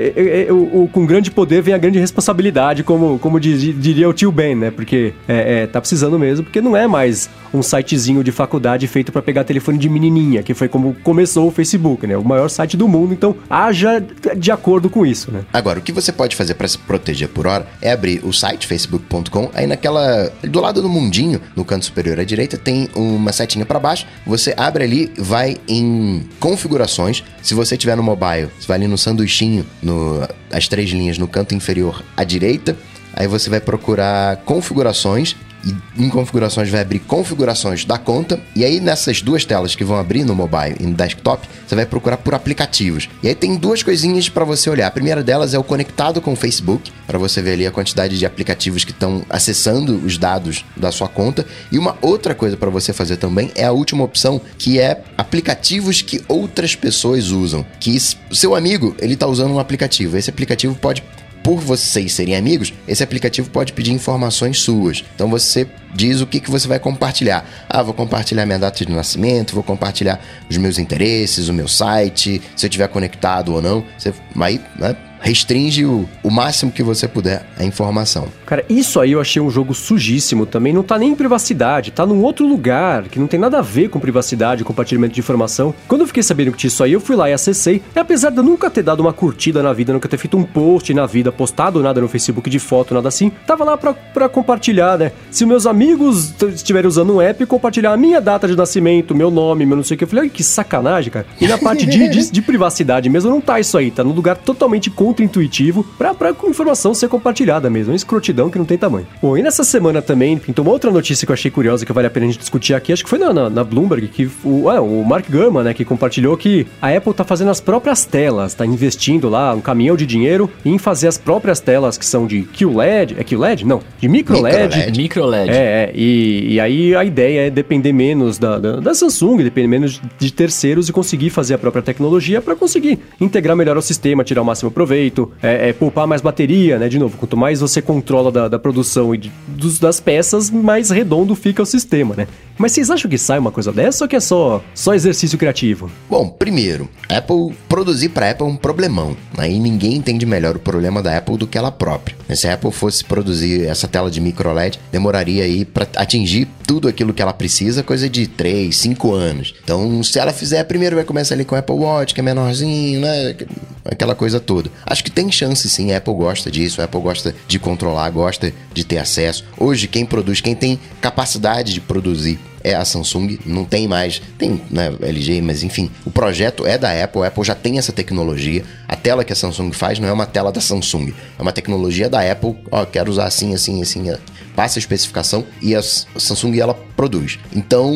o, 0.52 0.89
com 0.92 1.06
grande 1.06 1.32
poder, 1.32 1.62
vem 1.62 1.74
a 1.74 1.78
grande 1.78 2.00
responsabilidade, 2.00 2.84
como, 2.84 3.20
como 3.20 3.39
diria 3.39 4.10
o 4.10 4.13
tio 4.13 4.32
Ben, 4.32 4.56
né? 4.56 4.72
Porque 4.72 5.13
é, 5.28 5.63
é, 5.63 5.68
tá 5.68 5.80
precisando 5.80 6.18
mesmo, 6.18 6.44
porque 6.44 6.62
não 6.62 6.76
é 6.76 6.88
mais 6.88 7.30
um 7.54 7.62
sitezinho 7.62 8.24
de 8.24 8.32
faculdade 8.32 8.88
feito 8.88 9.12
para 9.12 9.22
pegar 9.22 9.44
telefone 9.44 9.78
de 9.78 9.90
menininha, 9.90 10.44
que 10.44 10.54
foi 10.54 10.68
como 10.68 10.96
começou 11.04 11.48
o 11.48 11.52
Facebook, 11.52 12.06
né? 12.06 12.18
O 12.18 12.24
maior 12.24 12.50
site 12.50 12.76
do 12.78 12.88
mundo, 12.88 13.14
então 13.14 13.36
haja 13.50 14.04
de 14.38 14.52
acordo 14.52 14.90
com 14.90 15.06
isso, 15.06 15.32
né? 15.32 15.42
Agora, 15.52 15.80
o 15.80 15.82
que 15.82 15.92
você 15.92 16.12
pode 16.12 16.36
fazer 16.36 16.54
para 16.56 16.68
se 16.68 16.78
proteger 16.78 17.30
por 17.30 17.48
hora 17.48 17.68
é 17.82 17.92
abrir 17.92 18.24
o 18.24 18.32
site 18.34 18.68
facebook.com, 18.68 19.50
aí 19.54 19.68
naquela 19.68 20.32
do 20.44 20.60
lado 20.60 20.82
do 20.82 20.90
mundinho, 20.90 21.42
no 21.56 21.66
canto 21.66 21.86
superior 21.86 22.20
à 22.20 22.24
direita, 22.24 22.58
tem 22.58 22.90
uma 22.96 23.32
setinha 23.32 23.66
para 23.66 23.80
baixo, 23.80 24.06
você 24.26 24.54
abre 24.56 24.84
ali, 24.84 25.12
vai 25.18 25.58
em 25.68 26.28
configurações. 26.40 27.24
Se 27.42 27.54
você 27.54 27.78
tiver 27.78 27.96
no 27.96 28.04
mobile, 28.04 28.50
você 28.60 28.68
vai 28.68 28.78
ali 28.78 28.88
no 28.88 28.98
sanduichinho, 28.98 29.66
no 29.82 30.28
as 30.52 30.68
três 30.68 30.90
linhas 30.90 31.18
no 31.18 31.28
canto 31.28 31.54
inferior 31.54 32.04
à 32.18 32.24
direita, 32.24 32.76
Aí 33.14 33.28
você 33.28 33.50
vai 33.50 33.60
procurar 33.60 34.38
configurações 34.38 35.36
e 35.63 36.04
em 36.04 36.10
configurações 36.10 36.69
vai 36.69 36.82
abrir 36.82 37.00
configurações 37.00 37.86
da 37.86 37.98
conta. 37.98 38.39
E 38.56 38.63
aí 38.63 38.80
nessas 38.80 39.22
duas 39.22 39.45
telas 39.45 39.76
que 39.76 39.84
vão 39.84 39.98
abrir 39.98 40.24
no 40.24 40.36
mobile 40.36 40.76
e 40.80 40.84
no 40.84 40.93
desktop, 40.93 41.48
você 41.67 41.76
vai 41.76 41.86
procurar 41.86 42.17
por 42.17 42.34
aplicativos. 42.34 43.10
E 43.22 43.28
aí 43.28 43.36
tem 43.36 43.56
duas 43.56 43.84
coisinhas 43.84 44.30
para 44.30 44.45
você 44.45 44.69
olhar. 44.69 44.88
A 44.88 44.91
primeira 44.91 45.24
delas 45.24 45.54
é 45.54 45.60
o 45.60 45.63
conectado 45.63 46.22
com 46.22 46.34
o 46.34 46.36
Facebook, 46.36 46.91
para 47.06 47.17
você 47.17 47.41
ver 47.41 47.54
ali 47.54 47.67
a 47.67 47.72
quantidade 47.72 48.17
de 48.17 48.26
aplicativos 48.26 48.84
que 48.84 48.91
estão 48.91 49.24
acessando 49.30 49.95
os 50.06 50.17
dados 50.17 50.65
da 50.76 50.91
sua 50.91 51.08
conta. 51.08 51.45
E 51.72 51.78
uma 51.78 51.98
outra 52.02 52.34
coisa 52.34 52.58
para 52.58 52.69
você 52.69 52.93
fazer 52.93 53.17
também 53.17 53.52
é 53.56 53.65
a 53.65 53.72
última 53.72 54.04
opção, 54.04 54.41
que 54.58 54.80
é 54.80 55.02
aplicativos 55.17 56.02
que 56.02 56.22
outras 56.28 56.76
pessoas 56.76 57.30
usam. 57.30 57.65
Que 57.80 57.98
seu 58.32 58.56
amigo, 58.56 58.95
ele 59.00 59.15
tá 59.15 59.28
usando 59.28 59.54
um 59.54 59.60
aplicativo. 59.60 60.17
Esse 60.17 60.30
aplicativo 60.30 60.76
pode 60.76 61.04
por 61.43 61.60
vocês 61.60 62.13
serem 62.13 62.36
amigos, 62.36 62.73
esse 62.88 63.04
aplicativo 63.04 63.49
pode 63.49 63.73
pedir 63.73 63.91
informações 63.91 64.60
suas. 64.60 65.04
Então 65.15 65.30
você 65.30 65.67
diz 65.93 66.21
o 66.21 66.28
que, 66.28 66.39
que 66.39 66.52
você 66.52 66.67
vai 66.67 66.80
compartilhar. 66.80 67.45
Ah, 67.67 67.82
vou 67.82 67.93
compartilhar 67.93 68.45
minha 68.45 68.60
data 68.60 68.86
de 68.86 68.91
nascimento, 68.91 69.54
vou 69.54 69.63
compartilhar 69.63 70.19
os 70.49 70.58
meus 70.58 70.78
interesses, 70.78 71.47
o 71.47 71.54
meu 71.54 71.67
site, 71.67 72.41
se 72.56 72.65
eu 72.65 72.69
estiver 72.69 72.88
conectado 72.88 73.54
ou 73.54 73.62
não. 73.62 73.84
Você 73.97 74.13
vai, 74.36 74.60
né? 74.78 74.95
Restringe 75.20 75.86
o, 75.86 76.08
o 76.24 76.30
máximo 76.30 76.72
que 76.72 76.84
você 76.84 77.08
puder 77.08 77.46
a 77.58 77.64
informação. 77.64 78.28
Cara, 78.46 78.64
isso 78.70 79.00
aí 79.00 79.12
eu 79.12 79.22
achei 79.22 79.42
um 79.42 79.50
jogo 79.50 79.74
sujíssimo 79.74 80.46
também. 80.46 80.74
Não 80.74 80.84
tá 80.84 80.98
nem 80.98 81.12
em 81.12 81.16
privacidade, 81.16 81.92
tá 81.92 82.06
num 82.06 82.22
outro 82.24 82.48
lugar 82.48 83.04
que 83.04 83.20
não 83.20 83.28
tem 83.28 83.40
nada 83.40 83.60
a 83.60 83.62
ver 83.62 83.90
com 83.90 84.00
privacidade, 84.00 84.64
compartilhamento 84.64 85.14
de 85.14 85.20
informação. 85.20 85.74
Quando 85.88 86.02
eu 86.02 86.08
fiquei 86.08 86.24
sabendo 86.24 86.52
que 86.52 86.58
tinha 86.58 86.70
isso 86.70 86.84
aí, 86.84 86.94
eu 86.94 87.02
fui 87.02 87.16
lá 87.16 87.30
e 87.30 87.34
acessei. 87.34 87.82
E 87.96 88.00
apesar 88.00 88.30
de 88.30 88.38
eu 88.38 88.44
nunca 88.44 88.70
ter 88.70 88.84
dado 88.84 89.02
uma 89.02 89.14
curtida 89.14 89.62
na 89.62 89.74
vida, 89.74 89.94
nunca 89.94 90.08
ter 90.08 90.18
feito 90.18 90.38
um 90.38 90.44
post 90.44 90.94
na 90.94 91.06
vida, 91.06 91.32
postado 91.32 91.82
nada 91.82 92.02
no 92.02 92.08
Facebook 92.08 92.50
de 92.50 92.60
foto, 92.60 92.94
nada 92.94 93.08
assim, 93.08 93.32
tava 93.46 93.64
lá 93.64 93.78
pra, 93.78 93.94
pra 93.94 94.30
compartilhar, 94.30 94.98
né? 94.98 95.12
Se 95.30 95.46
meus 95.46 95.66
amigos 95.66 96.34
estiverem 96.54 96.88
usando 96.88 97.14
um 97.14 97.22
app, 97.22 97.46
compartilhar 97.46 97.94
a 97.94 97.98
minha 97.98 98.22
data 98.22 98.48
de 98.48 98.56
nascimento, 98.56 99.14
meu 99.14 99.30
nome, 99.30 99.66
meu 99.66 99.78
não 99.78 99.84
sei 99.84 99.96
o 99.96 99.98
que. 99.98 100.04
Eu 100.06 100.08
falei, 100.08 100.30
que 100.30 100.44
sacanagem, 100.44 101.12
cara. 101.12 101.26
E 101.40 101.48
na 101.48 101.58
parte 101.58 101.86
de, 101.86 102.08
de, 102.08 102.32
de 102.32 102.42
privacidade 102.42 103.10
mesmo, 103.10 103.30
não 103.30 103.42
tá 103.42 103.60
isso 103.60 103.78
aí, 103.78 103.92
tá 103.92 104.04
num 104.04 104.14
lugar 104.14 104.38
totalmente 104.38 104.90
com 104.90 105.09
contra-intuitivo 105.10 105.84
pra, 105.98 106.13
pra 106.13 106.36
informação 106.48 106.93
ser 106.93 107.08
compartilhada 107.10 107.69
mesmo. 107.69 107.91
Uma 107.91 107.95
escrotidão 107.95 108.50
que 108.50 108.58
não 108.58 108.65
tem 108.65 108.78
tamanho. 108.78 109.08
Bom, 109.22 109.36
e 109.36 109.41
nessa 109.41 109.63
semana 109.63 110.02
também 110.02 110.38
pintou 110.38 110.63
uma 110.63 110.72
outra 110.72 110.91
notícia 110.91 111.26
que 111.26 111.32
eu 111.32 111.34
achei 111.34 111.50
curiosa 111.50 111.86
que 111.86 111.91
vale 111.91 112.08
a 112.08 112.10
pena 112.10 112.28
a 112.28 112.30
gente 112.30 112.39
discutir 112.39 112.74
aqui. 112.74 112.93
Acho 112.93 113.04
que 113.04 113.10
foi 113.10 113.17
na, 113.17 113.34
na, 113.34 113.50
na 113.50 113.63
Bloomberg 113.63 114.08
que 114.08 114.30
o, 114.43 114.72
é, 114.72 114.80
o 114.80 115.04
Mark 115.04 115.26
Gurman, 115.30 115.63
né, 115.63 115.74
que 115.74 115.84
compartilhou 115.84 116.38
que 116.38 116.67
a 116.82 116.95
Apple 116.95 117.13
tá 117.13 117.24
fazendo 117.24 117.50
as 117.50 117.60
próprias 117.60 118.06
telas, 118.06 118.54
tá 118.54 118.65
investindo 118.65 119.30
lá 119.30 119.54
um 119.54 119.62
caminhão 119.62 119.95
de 119.95 120.06
dinheiro 120.06 120.50
em 120.63 120.78
fazer 120.78 121.08
as 121.08 121.17
próprias 121.17 121.60
telas 121.60 121.98
que 121.98 122.06
são 122.06 122.28
de 122.28 122.43
QLED. 122.43 123.15
É 123.17 123.24
QLED? 123.24 123.65
Não, 123.65 123.82
de 124.00 124.08
micro 124.08 124.39
LED. 124.39 124.91
Micro 124.95 125.26
LED. 125.26 125.50
É, 125.50 125.56
é 125.56 125.91
e, 125.95 126.54
e 126.54 126.60
aí 126.60 126.95
a 126.95 127.04
ideia 127.04 127.48
é 127.48 127.50
depender 127.50 127.93
menos 127.93 128.38
da, 128.38 128.60
da, 128.60 128.80
da 128.80 128.93
Samsung, 128.93 129.38
depender 129.38 129.67
menos 129.67 130.00
de 130.19 130.32
terceiros 130.32 130.88
e 130.88 130.93
conseguir 130.93 131.31
fazer 131.31 131.56
a 131.56 131.58
própria 131.58 131.81
tecnologia 131.81 132.42
para 132.42 132.56
conseguir 132.56 133.00
integrar 133.19 133.56
melhor 133.56 133.77
o 133.77 133.81
sistema, 133.81 134.23
tirar 134.23 134.42
o 134.42 134.46
máximo 134.46 134.69
proveito, 134.69 134.98
é, 135.41 135.69
é, 135.69 135.73
poupar 135.73 136.06
mais 136.08 136.21
bateria, 136.21 136.77
né? 136.77 136.87
De 136.89 137.00
novo, 137.00 137.17
quanto 137.17 137.37
mais 137.37 137.62
você 137.62 137.81
controla 137.81 138.31
da, 138.31 138.47
da 138.47 138.60
produção 138.60 139.13
e 139.13 139.17
de, 139.17 139.31
dos, 139.47 139.79
das 139.79 140.00
peças, 140.00 140.50
mais 140.50 140.89
redondo 140.89 141.35
fica 141.35 141.62
o 141.62 141.65
sistema, 141.65 142.15
né? 142.15 142.27
Mas 142.58 142.73
vocês 142.73 142.89
acham 142.89 143.10
que 143.10 143.17
sai 143.17 143.39
uma 143.39 143.52
coisa 143.52 143.71
dessa 143.71 144.04
ou 144.04 144.10
que 144.10 144.17
é 144.17 144.19
só, 144.19 144.62
só 144.75 144.93
exercício 144.93 145.37
criativo? 145.37 145.89
Bom, 146.10 146.27
primeiro, 146.27 146.89
Apple 147.08 147.56
produzir 147.69 148.10
para 148.10 148.31
Apple 148.31 148.45
é 148.45 148.50
um 148.50 148.58
problemão. 148.58 149.15
Aí 149.37 149.54
né? 149.54 149.60
ninguém 149.60 149.93
entende 149.93 150.25
melhor 150.25 150.58
o 150.58 150.60
problema 150.60 151.02
da 151.02 151.17
Apple 151.17 151.37
do 151.37 151.47
que 151.47 151.58
ela 151.58 151.71
própria. 151.71 152.17
Se 152.35 152.47
a 152.47 152.56
Apple 152.56 152.71
fosse 152.71 153.04
produzir 153.06 153.65
essa 153.65 153.87
tela 153.87 154.12
de 154.12 154.19
micro 154.19 154.52
LED, 154.52 154.77
demoraria 154.91 155.43
aí 155.45 155.63
para 155.63 155.87
atingir 155.95 156.50
tudo 156.70 156.88
aquilo 156.88 157.15
que 157.15 157.20
ela 157.20 157.34
precisa, 157.34 157.82
coisa 157.82 158.08
de 158.08 158.28
3, 158.28 158.78
5 158.78 159.12
anos. 159.12 159.56
Então, 159.63 160.04
se 160.04 160.20
ela 160.20 160.32
fizer, 160.32 160.63
primeiro 160.65 160.96
vai 160.96 161.04
começar 161.04 161.34
ali 161.34 161.44
com 161.44 161.56
o 161.56 161.58
Apple 161.58 161.76
Watch, 161.76 162.13
que 162.13 162.20
é 162.20 162.24
menorzinho, 162.24 163.02
né? 163.02 163.36
Aquela 163.84 164.13
coisa 164.13 164.40
toda. 164.40 164.70
Acho 164.86 165.04
que 165.04 165.10
tem 165.10 165.32
chance 165.32 165.67
sim, 165.67 165.92
a 165.92 165.98
Apple 165.98 166.13
gosta 166.13 166.52
disso, 166.52 166.80
a 166.80 166.84
Apple 166.84 167.02
gosta 167.02 167.34
de 167.48 167.58
controlar, 167.58 168.12
gosta 168.12 168.54
de 168.72 168.84
ter 168.84 169.00
acesso. 169.00 169.46
Hoje, 169.58 169.88
quem 169.88 170.06
produz, 170.06 170.42
quem 170.42 170.54
tem 170.54 170.80
capacidade 171.02 171.74
de 171.74 171.82
produzir 171.82 172.40
é 172.64 172.76
a 172.76 172.84
Samsung, 172.84 173.40
não 173.46 173.66
tem 173.66 173.88
mais, 173.88 174.22
tem 174.38 174.62
né, 174.70 174.94
LG, 175.02 175.42
mas 175.42 175.64
enfim, 175.64 175.90
o 176.06 176.12
projeto 176.12 176.66
é 176.66 176.78
da 176.78 177.04
Apple, 177.04 177.24
a 177.24 177.28
Apple 177.28 177.44
já 177.44 177.56
tem 177.56 177.78
essa 177.78 177.92
tecnologia. 177.92 178.64
A 178.88 178.96
tela 178.96 179.24
que 179.24 179.34
a 179.34 179.36
Samsung 179.36 179.72
faz 179.72 180.00
não 180.00 180.08
é 180.08 180.14
uma 180.14 180.26
tela 180.26 180.52
da 180.52 180.62
Samsung, 180.62 181.14
é 181.38 181.42
uma 181.42 181.52
tecnologia 181.52 182.10
da 182.10 182.20
Apple. 182.20 182.56
Ó, 182.72 182.86
quero 182.86 183.12
usar 183.12 183.26
assim, 183.26 183.54
assim, 183.54 183.82
assim, 183.82 184.12
passa 184.56 184.78
a 184.78 184.82
especificação 184.82 185.46
e 185.62 185.76
a 185.76 185.82
Samsung 185.82 186.60
ela 186.60 186.74
produz. 186.96 187.40
Então, 187.56 187.94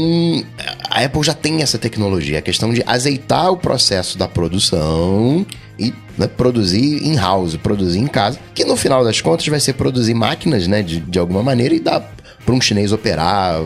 a 0.90 1.04
Apple 1.04 1.24
já 1.24 1.34
tem 1.34 1.62
essa 1.62 1.78
tecnologia, 1.78 2.38
é 2.38 2.42
questão 2.42 2.74
de 2.74 2.84
azeitar 2.86 3.52
o 3.52 3.58
processo 3.58 4.18
da 4.18 4.28
produção 4.28 5.46
e 5.78 5.94
né, 6.18 6.28
produzir 6.28 7.04
in-house, 7.04 7.58
produzir 7.58 8.00
em 8.00 8.08
casa, 8.08 8.40
que 8.54 8.64
no 8.64 8.78
final 8.78 9.04
das 9.04 9.20
contas 9.20 9.48
vai 9.48 9.60
ser 9.60 9.74
produzir 9.74 10.14
máquinas, 10.14 10.68
né, 10.68 10.82
de, 10.82 11.00
de 11.00 11.20
alguma 11.20 11.44
maneira 11.44 11.74
e 11.76 11.80
dar 11.80 12.14
para 12.46 12.54
um 12.56 12.62
chinês 12.62 12.92
operar, 12.92 13.62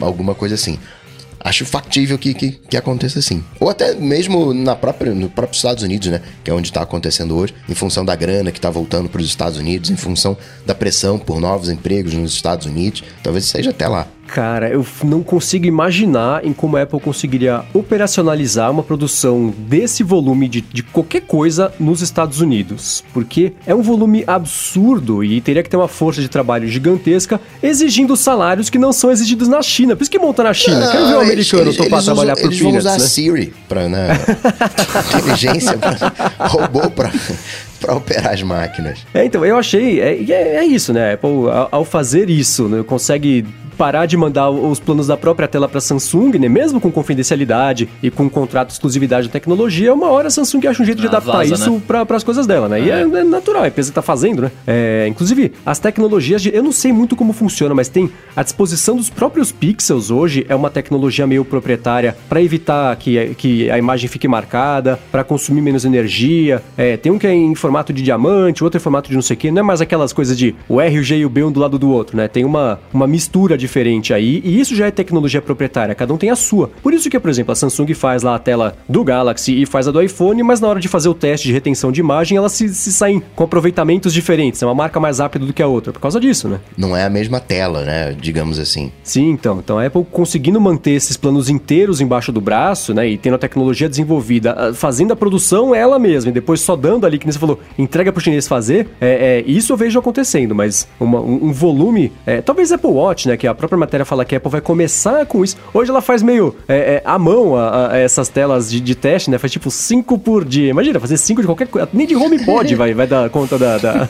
alguma 0.00 0.34
coisa 0.34 0.54
assim. 0.54 0.78
Acho 1.44 1.66
factível 1.66 2.16
que, 2.18 2.32
que, 2.34 2.52
que, 2.52 2.76
aconteça 2.76 3.18
assim. 3.18 3.42
Ou 3.58 3.68
até 3.68 3.96
mesmo 3.96 4.54
na 4.54 4.76
própria, 4.76 5.12
no 5.12 5.28
próprio 5.28 5.56
Estados 5.56 5.82
Unidos, 5.82 6.06
né? 6.06 6.20
Que 6.44 6.52
é 6.52 6.54
onde 6.54 6.68
está 6.68 6.82
acontecendo 6.82 7.36
hoje, 7.36 7.52
em 7.68 7.74
função 7.74 8.04
da 8.04 8.14
grana 8.14 8.52
que 8.52 8.58
está 8.58 8.70
voltando 8.70 9.08
para 9.08 9.20
os 9.20 9.26
Estados 9.26 9.58
Unidos, 9.58 9.90
em 9.90 9.96
função 9.96 10.36
da 10.64 10.72
pressão 10.72 11.18
por 11.18 11.40
novos 11.40 11.68
empregos 11.68 12.14
nos 12.14 12.32
Estados 12.32 12.66
Unidos. 12.66 13.02
Talvez 13.24 13.46
seja 13.46 13.70
até 13.70 13.88
lá. 13.88 14.06
Cara, 14.32 14.70
eu 14.70 14.82
não 15.04 15.22
consigo 15.22 15.66
imaginar 15.66 16.42
em 16.42 16.54
como 16.54 16.78
a 16.78 16.82
Apple 16.82 16.98
conseguiria 16.98 17.64
operacionalizar 17.74 18.70
uma 18.70 18.82
produção 18.82 19.52
desse 19.68 20.02
volume 20.02 20.48
de, 20.48 20.62
de 20.62 20.82
qualquer 20.82 21.20
coisa 21.20 21.70
nos 21.78 22.00
Estados 22.00 22.40
Unidos. 22.40 23.04
Porque 23.12 23.52
é 23.66 23.74
um 23.74 23.82
volume 23.82 24.24
absurdo 24.26 25.22
e 25.22 25.38
teria 25.42 25.62
que 25.62 25.68
ter 25.68 25.76
uma 25.76 25.86
força 25.86 26.22
de 26.22 26.30
trabalho 26.30 26.66
gigantesca, 26.66 27.38
exigindo 27.62 28.16
salários 28.16 28.70
que 28.70 28.78
não 28.78 28.90
são 28.90 29.10
exigidos 29.10 29.48
na 29.48 29.60
China. 29.60 29.94
Por 29.94 30.00
isso 30.00 30.10
que 30.10 30.18
monta 30.18 30.42
na 30.42 30.54
China. 30.54 30.90
Quero 30.90 31.08
ver 31.08 31.14
o 31.14 31.20
americano 31.20 31.64
eles, 31.64 31.76
topar 31.76 31.92
eles 31.92 32.04
trabalhar 32.06 32.32
usam, 32.32 32.44
por 32.44 32.52
Eles 32.52 32.62
vão 32.62 32.76
usar 32.78 32.92
né? 32.92 32.98
Siri 33.00 33.54
pra, 33.68 33.86
né? 33.86 34.18
inteligência, 35.14 35.76
pra, 35.76 36.46
robô 36.48 36.88
pra 36.88 37.12
para 37.82 37.96
operar 37.96 38.32
as 38.32 38.42
máquinas. 38.42 39.00
É, 39.12 39.24
então, 39.24 39.44
eu 39.44 39.58
achei. 39.58 40.00
É, 40.00 40.14
é, 40.30 40.56
é 40.56 40.64
isso, 40.64 40.92
né? 40.92 41.14
Apple, 41.14 41.50
ao, 41.50 41.68
ao 41.72 41.84
fazer 41.84 42.30
isso, 42.30 42.68
né, 42.68 42.82
consegue 42.84 43.44
parar 43.82 44.06
de 44.06 44.16
mandar 44.16 44.48
os 44.48 44.78
planos 44.78 45.08
da 45.08 45.16
própria 45.16 45.48
tela 45.48 45.68
para 45.68 45.80
Samsung, 45.80 46.38
né? 46.38 46.48
Mesmo 46.48 46.80
com 46.80 46.88
confidencialidade 46.88 47.88
e 48.00 48.12
com 48.12 48.30
contrato 48.30 48.68
de 48.68 48.74
exclusividade 48.74 49.26
de 49.26 49.32
tecnologia, 49.32 49.92
uma 49.92 50.08
hora 50.08 50.28
a 50.28 50.30
Samsung 50.30 50.68
acha 50.68 50.80
um 50.80 50.86
jeito 50.86 51.00
de 51.00 51.08
ah, 51.08 51.10
adaptar 51.10 51.38
vaza, 51.38 51.54
isso 51.54 51.72
né? 51.72 51.82
para 51.84 52.16
as 52.16 52.22
coisas 52.22 52.46
dela, 52.46 52.68
né? 52.68 52.78
É. 52.78 52.84
E 52.84 52.90
é, 52.90 53.00
é, 53.00 53.24
natural, 53.24 53.64
a 53.64 53.66
empresa 53.66 53.92
tá 53.92 54.00
fazendo, 54.00 54.42
né? 54.42 54.52
É, 54.68 55.06
inclusive, 55.08 55.50
as 55.66 55.80
tecnologias 55.80 56.40
de, 56.40 56.54
eu 56.54 56.62
não 56.62 56.70
sei 56.70 56.92
muito 56.92 57.16
como 57.16 57.32
funciona, 57.32 57.74
mas 57.74 57.88
tem 57.88 58.08
a 58.36 58.44
disposição 58.44 58.94
dos 58.94 59.10
próprios 59.10 59.50
pixels 59.50 60.12
hoje 60.12 60.46
é 60.48 60.54
uma 60.54 60.70
tecnologia 60.70 61.26
meio 61.26 61.44
proprietária 61.44 62.16
para 62.28 62.40
evitar 62.40 62.94
que, 62.94 63.34
que 63.34 63.68
a 63.68 63.78
imagem 63.78 64.08
fique 64.08 64.28
marcada, 64.28 64.96
para 65.10 65.24
consumir 65.24 65.60
menos 65.60 65.84
energia. 65.84 66.62
É, 66.76 66.96
tem 66.96 67.10
um 67.10 67.18
que 67.18 67.26
é 67.26 67.34
em 67.34 67.56
formato 67.56 67.92
de 67.92 68.00
diamante, 68.00 68.62
outro 68.62 68.78
em 68.78 68.80
formato 68.80 69.10
de 69.10 69.16
não 69.16 69.22
sei 69.22 69.34
o 69.34 69.40
que, 69.40 69.50
não 69.50 69.58
é 69.58 69.62
mais 69.64 69.80
aquelas 69.80 70.12
coisas 70.12 70.38
de 70.38 70.54
o 70.68 70.80
R, 70.80 71.00
o 71.00 71.02
G 71.02 71.16
e 71.16 71.26
o 71.26 71.28
B 71.28 71.42
um 71.42 71.50
do 71.50 71.58
lado 71.58 71.80
do 71.80 71.90
outro, 71.90 72.16
né? 72.16 72.28
Tem 72.28 72.44
uma, 72.44 72.78
uma 72.94 73.08
mistura 73.08 73.58
diferente 73.72 74.12
aí, 74.12 74.42
e 74.44 74.60
isso 74.60 74.76
já 74.76 74.86
é 74.86 74.90
tecnologia 74.90 75.40
proprietária, 75.40 75.94
cada 75.94 76.12
um 76.12 76.18
tem 76.18 76.28
a 76.28 76.36
sua. 76.36 76.70
Por 76.82 76.92
isso 76.92 77.08
que, 77.08 77.18
por 77.18 77.30
exemplo, 77.30 77.52
a 77.52 77.54
Samsung 77.56 77.94
faz 77.94 78.22
lá 78.22 78.34
a 78.34 78.38
tela 78.38 78.76
do 78.86 79.02
Galaxy 79.02 79.62
e 79.62 79.64
faz 79.64 79.88
a 79.88 79.90
do 79.90 80.02
iPhone, 80.02 80.42
mas 80.42 80.60
na 80.60 80.68
hora 80.68 80.78
de 80.78 80.88
fazer 80.88 81.08
o 81.08 81.14
teste 81.14 81.46
de 81.46 81.54
retenção 81.54 81.90
de 81.90 82.00
imagem, 82.00 82.36
elas 82.36 82.52
se, 82.52 82.68
se 82.68 82.92
saem 82.92 83.22
com 83.34 83.44
aproveitamentos 83.44 84.12
diferentes. 84.12 84.62
É 84.62 84.66
uma 84.66 84.74
marca 84.74 85.00
mais 85.00 85.20
rápida 85.20 85.46
do 85.46 85.54
que 85.54 85.62
a 85.62 85.66
outra, 85.66 85.90
por 85.90 86.00
causa 86.00 86.20
disso, 86.20 86.48
né? 86.48 86.60
Não 86.76 86.94
é 86.94 87.04
a 87.04 87.10
mesma 87.10 87.40
tela, 87.40 87.82
né? 87.82 88.14
Digamos 88.20 88.58
assim. 88.58 88.92
Sim, 89.02 89.30
então. 89.30 89.58
Então 89.58 89.78
a 89.78 89.86
Apple 89.86 90.04
conseguindo 90.10 90.60
manter 90.60 90.92
esses 90.92 91.16
planos 91.16 91.48
inteiros 91.48 92.00
embaixo 92.00 92.30
do 92.30 92.40
braço, 92.40 92.92
né? 92.92 93.08
E 93.08 93.16
tendo 93.16 93.34
a 93.34 93.38
tecnologia 93.38 93.88
desenvolvida, 93.88 94.74
fazendo 94.74 95.12
a 95.12 95.16
produção 95.16 95.74
ela 95.74 95.98
mesma, 95.98 96.30
e 96.30 96.32
depois 96.32 96.60
só 96.60 96.76
dando 96.76 97.06
ali, 97.06 97.18
que 97.18 97.26
você 97.26 97.38
falou, 97.38 97.58
entrega 97.78 98.12
pro 98.12 98.20
chinês 98.20 98.46
fazer, 98.46 98.88
é, 99.00 99.38
é 99.38 99.50
isso 99.50 99.72
eu 99.72 99.76
vejo 99.76 99.98
acontecendo, 99.98 100.54
mas 100.54 100.86
uma, 101.00 101.20
um, 101.20 101.46
um, 101.46 101.52
volume. 101.52 102.12
É, 102.26 102.42
talvez 102.42 102.70
Apple 102.72 102.90
Watch, 102.90 103.28
né? 103.28 103.36
Que 103.36 103.46
a 103.46 103.54
própria 103.62 103.78
matéria 103.78 104.04
fala 104.04 104.24
que 104.24 104.34
a 104.34 104.38
Apple 104.38 104.50
vai 104.50 104.60
começar 104.60 105.24
com 105.26 105.44
isso. 105.44 105.56
Hoje 105.72 105.90
ela 105.90 106.02
faz 106.02 106.22
meio 106.22 106.54
é, 106.66 106.76
é, 106.76 107.02
à 107.04 107.18
mão 107.18 107.56
a, 107.56 107.92
a 107.92 107.96
essas 107.96 108.28
telas 108.28 108.70
de, 108.70 108.80
de, 108.80 108.94
teste, 108.94 109.30
né? 109.30 109.38
Faz 109.38 109.52
tipo 109.52 109.70
5 109.70 110.18
por 110.18 110.44
dia. 110.44 110.70
Imagina, 110.70 110.98
fazer 110.98 111.16
5 111.16 111.40
de 111.40 111.46
qualquer 111.46 111.68
coisa. 111.68 111.88
Nem 111.92 112.06
de 112.06 112.16
home 112.16 112.44
pod 112.44 112.74
vai, 112.74 112.92
vai 112.92 113.06
dar 113.06 113.30
conta 113.30 113.58
da, 113.58 113.78
da 113.78 114.08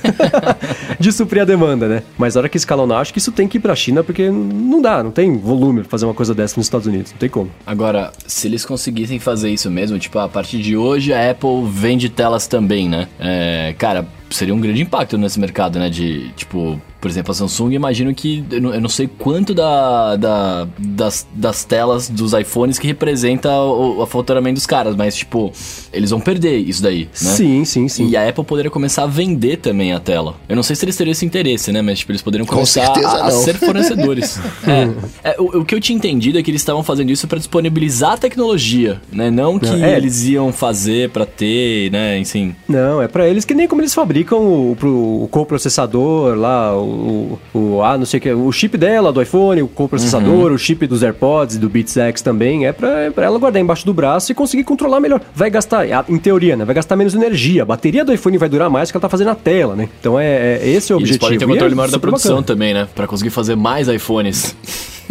de 0.99 1.13
suprir 1.13 1.43
a 1.43 1.45
demanda, 1.45 1.87
né? 1.87 2.03
Mas 2.17 2.35
na 2.35 2.41
hora 2.41 2.49
que 2.49 2.57
escalonar, 2.57 3.01
acho 3.01 3.13
que 3.13 3.19
isso 3.19 3.33
tem 3.33 3.47
que 3.47 3.59
ir 3.59 3.61
pra 3.61 3.75
China, 3.75 4.03
porque 4.03 4.31
não 4.31 4.81
dá, 4.81 5.03
não 5.03 5.11
tem 5.11 5.37
volume 5.37 5.81
pra 5.83 5.91
fazer 5.91 6.07
uma 6.07 6.15
coisa 6.15 6.35
dessa 6.35 6.57
nos 6.57 6.67
Estados 6.67 6.87
Unidos. 6.87 7.13
Não 7.13 7.19
tem 7.19 7.29
como. 7.29 7.51
Agora, 7.67 8.11
se 8.27 8.47
eles 8.47 8.65
conseguissem 8.65 9.19
fazer 9.19 9.51
isso 9.51 9.71
mesmo, 9.71 9.99
tipo, 9.99 10.19
a 10.19 10.29
partir 10.29 10.59
de 10.59 10.77
hoje 10.77 11.13
a 11.13 11.31
Apple 11.31 11.69
vende 11.69 12.09
telas 12.09 12.47
também, 12.47 12.89
né? 12.89 13.09
É, 13.21 13.75
cara, 13.79 14.07
seria 14.33 14.55
um 14.55 14.61
grande 14.61 14.83
impacto 14.83 15.17
nesse 15.19 15.39
mercado, 15.39 15.79
né? 15.79 15.89
De, 15.89 16.31
tipo, 16.31 16.81
por 17.03 17.11
exemplo, 17.11 17.33
a 17.33 17.35
Samsung, 17.35 17.75
imagino 17.75 18.15
que. 18.15 18.45
Eu 18.49 18.61
não, 18.61 18.75
eu 18.75 18.81
não 18.81 18.89
sei 18.89 19.09
quanto 19.09 19.53
da, 19.53 20.15
da, 20.15 20.69
das, 20.79 21.27
das 21.35 21.65
telas 21.65 22.09
dos 22.09 22.33
iPhones 22.33 22.79
que 22.79 22.87
representa 22.87 23.51
o, 23.51 24.01
o 24.01 24.07
faturamento 24.07 24.55
dos 24.55 24.67
caras, 24.67 24.95
mas, 24.95 25.17
tipo, 25.17 25.53
eles 25.93 26.11
vão 26.11 26.21
perder 26.21 26.59
isso 26.59 26.81
daí, 26.81 27.07
né? 27.07 27.09
Sim, 27.13 27.65
sim, 27.65 27.89
sim. 27.89 28.09
E 28.09 28.17
a 28.17 28.29
Apple 28.29 28.45
poderia 28.45 28.71
começar 28.71 29.03
a 29.03 29.07
vender 29.07 29.57
também 29.57 29.93
a 29.93 29.99
tela. 29.99 30.37
Eu 30.49 30.55
não 30.55 30.63
sei 30.63 30.77
se 30.77 30.85
eles 30.85 30.97
teriam 30.97 31.11
esse 31.11 31.27
interesse, 31.27 31.73
né? 31.73 31.83
Mas, 31.83 31.99
tipo, 31.99 32.13
eles 32.13 32.23
poderiam 32.23 32.47
começar 32.47 32.87
a, 32.87 33.27
a, 33.27 33.31
ser 33.33 33.55
fornecedores. 33.55 34.39
é, 34.65 35.33
é 35.33 35.41
o, 35.41 35.59
o, 35.59 35.65
que 35.65 35.75
eu 35.75 35.81
tinha 35.81 35.97
entendido 35.97 36.39
é 36.39 36.43
que 36.43 36.53
eles 36.53 36.61
estavam 36.61 36.85
fazendo 36.85 37.11
isso 37.11 37.27
para 37.27 37.39
disponibilizar 37.39 38.13
a 38.13 38.17
tecnologia, 38.17 39.03
né? 39.11 39.29
Não 39.29 39.59
que 39.59 39.67
é. 39.67 39.97
eles 39.97 40.23
iam 40.27 40.53
fazer 40.53 41.11
para 41.11 41.27
ter, 41.27 41.91
né? 41.91 42.17
Enfim. 42.17 42.55
Não, 42.69 43.03
é 43.03 43.09
para 43.09 43.29
eles 43.29 43.45
que 43.45 43.55
nem 43.55 43.67
como 43.67 43.81
eles 43.83 43.93
fabricam 43.93 44.22
o, 44.31 44.77
o, 44.81 45.25
o 45.25 45.29
coprocessador 45.29 46.37
lá, 46.37 46.77
o 46.77 47.39
o, 47.55 47.83
ah, 47.83 47.99
não 47.99 48.07
sei 48.07 48.19
o 48.19 48.21
que, 48.21 48.33
o 48.33 48.53
chip 48.53 48.77
dela, 48.77 49.13
do 49.13 49.21
iPhone, 49.21 49.63
o 49.63 49.69
coprocessador, 49.69 50.49
uhum. 50.49 50.55
o 50.55 50.59
chip 50.59 50.87
dos 50.87 51.03
AirPods, 51.03 51.59
do 51.59 51.69
Beats 51.69 51.97
X 51.97 52.23
também, 52.23 52.67
é 52.67 52.73
pra, 52.73 52.89
é 53.01 53.11
pra 53.11 53.27
ela 53.27 53.39
guardar 53.39 53.61
embaixo 53.61 53.85
do 53.85 53.93
braço 53.93 54.33
e 54.33 54.35
conseguir 54.35 54.65
controlar 54.65 55.01
melhor. 55.01 55.21
Vai 55.35 55.51
gastar, 55.51 55.87
em 56.09 56.19
teoria, 56.19 56.57
né? 56.57 56.65
Vai 56.65 56.75
gastar 56.75 56.97
menos 56.97 57.15
energia. 57.15 57.63
A 57.63 57.67
bateria 57.67 58.05
do 58.05 58.13
iPhone 58.13 58.39
vai 58.39 58.49
durar 58.49 58.71
mais 58.71 58.91
que 58.91 58.97
ela 58.97 59.03
tá 59.03 59.09
fazendo 59.09 59.29
na 59.29 59.35
tela, 59.35 59.75
né? 59.75 59.89
Então 60.01 60.19
é, 60.19 60.59
é 60.63 60.69
esse 60.69 60.93
é 60.93 60.97
o 60.97 60.99
e 60.99 61.03
objetivo. 61.03 61.13
Eles 61.13 61.19
podem 61.19 61.39
ter 61.39 61.47
controle 61.47 61.73
é 61.73 61.77
maior 61.77 61.91
da 61.91 61.99
produção 61.99 62.37
bacana. 62.37 62.47
também, 62.47 62.75
né? 62.75 62.89
Pra 62.95 63.07
conseguir 63.07 63.31
fazer 63.31 63.57
mais 63.57 63.89
iPhones. 63.89 64.57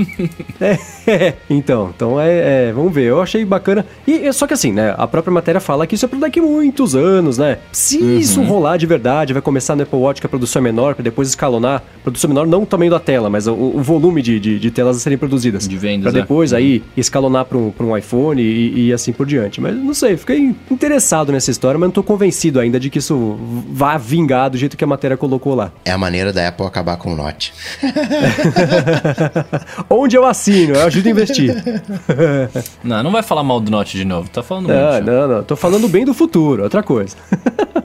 é, 0.59 1.33
então, 1.49 1.91
então 1.95 2.19
é, 2.19 2.69
é, 2.69 2.73
vamos 2.73 2.93
ver. 2.93 3.03
Eu 3.03 3.21
achei 3.21 3.43
bacana. 3.45 3.85
E 4.07 4.31
só 4.33 4.47
que 4.47 4.53
assim, 4.53 4.71
né? 4.71 4.93
A 4.97 5.07
própria 5.07 5.33
matéria 5.33 5.61
fala 5.61 5.87
que 5.87 5.95
isso 5.95 6.05
é 6.05 6.07
para 6.07 6.19
daqui 6.19 6.41
muitos 6.41 6.95
anos, 6.95 7.37
né? 7.37 7.59
Se 7.71 7.97
uhum. 7.97 8.17
isso 8.17 8.41
rolar 8.43 8.77
de 8.77 8.85
verdade, 8.85 9.33
vai 9.33 9.41
começar 9.41 9.75
no 9.75 9.83
Apple 9.83 9.99
Watch 9.99 10.21
que 10.21 10.27
a 10.27 10.29
produção 10.29 10.61
é 10.61 10.63
menor, 10.63 10.95
para 10.95 11.03
depois 11.03 11.29
escalonar. 11.29 11.83
Produção 12.03 12.29
menor 12.29 12.47
não 12.47 12.63
o 12.63 12.65
tamanho 12.65 12.91
da 12.91 12.99
tela, 12.99 13.29
mas 13.29 13.47
o, 13.47 13.53
o 13.53 13.81
volume 13.81 14.21
de, 14.21 14.39
de, 14.39 14.59
de, 14.59 14.71
telas 14.71 14.97
a 14.97 14.99
serem 14.99 15.17
produzidas. 15.17 15.67
De 15.67 15.77
vendas. 15.77 16.11
Para 16.11 16.19
é. 16.19 16.21
depois 16.21 16.53
é. 16.53 16.57
aí 16.57 16.83
escalonar 16.95 17.45
para 17.45 17.57
um, 17.57 17.73
um 17.79 17.97
iPhone 17.97 18.41
e, 18.41 18.87
e, 18.87 18.93
assim 18.93 19.11
por 19.11 19.25
diante. 19.25 19.61
Mas 19.61 19.75
não 19.75 19.93
sei, 19.93 20.17
fiquei 20.17 20.55
interessado 20.69 21.31
nessa 21.31 21.51
história, 21.51 21.77
mas 21.77 21.87
não 21.87 21.93
tô 21.93 22.03
convencido 22.03 22.59
ainda 22.59 22.79
de 22.79 22.89
que 22.89 22.99
isso 22.99 23.37
vá 23.71 23.97
vingar 23.97 24.49
do 24.49 24.57
jeito 24.57 24.77
que 24.77 24.83
a 24.83 24.87
matéria 24.87 25.17
colocou 25.17 25.55
lá. 25.55 25.71
É 25.85 25.91
a 25.91 25.97
maneira 25.97 26.33
da 26.33 26.47
Apple 26.47 26.65
acabar 26.65 26.97
com 26.97 27.13
o 27.13 27.15
Note. 27.15 27.53
Onde 29.93 30.15
eu 30.15 30.25
assino, 30.25 30.73
eu 30.73 30.83
ajudo 30.83 31.07
a 31.07 31.09
investir. 31.09 31.53
não, 32.81 33.03
não 33.03 33.11
vai 33.11 33.21
falar 33.21 33.43
mal 33.43 33.59
do 33.59 33.69
Note 33.69 33.97
de 33.97 34.05
novo, 34.05 34.29
tá 34.29 34.41
falando 34.41 34.69
não, 34.69 34.91
muito. 34.93 35.05
Não, 35.05 35.27
não, 35.27 35.43
tô 35.43 35.55
falando 35.57 35.87
bem 35.89 36.05
do 36.05 36.13
futuro, 36.13 36.63
outra 36.63 36.81
coisa. 36.81 37.17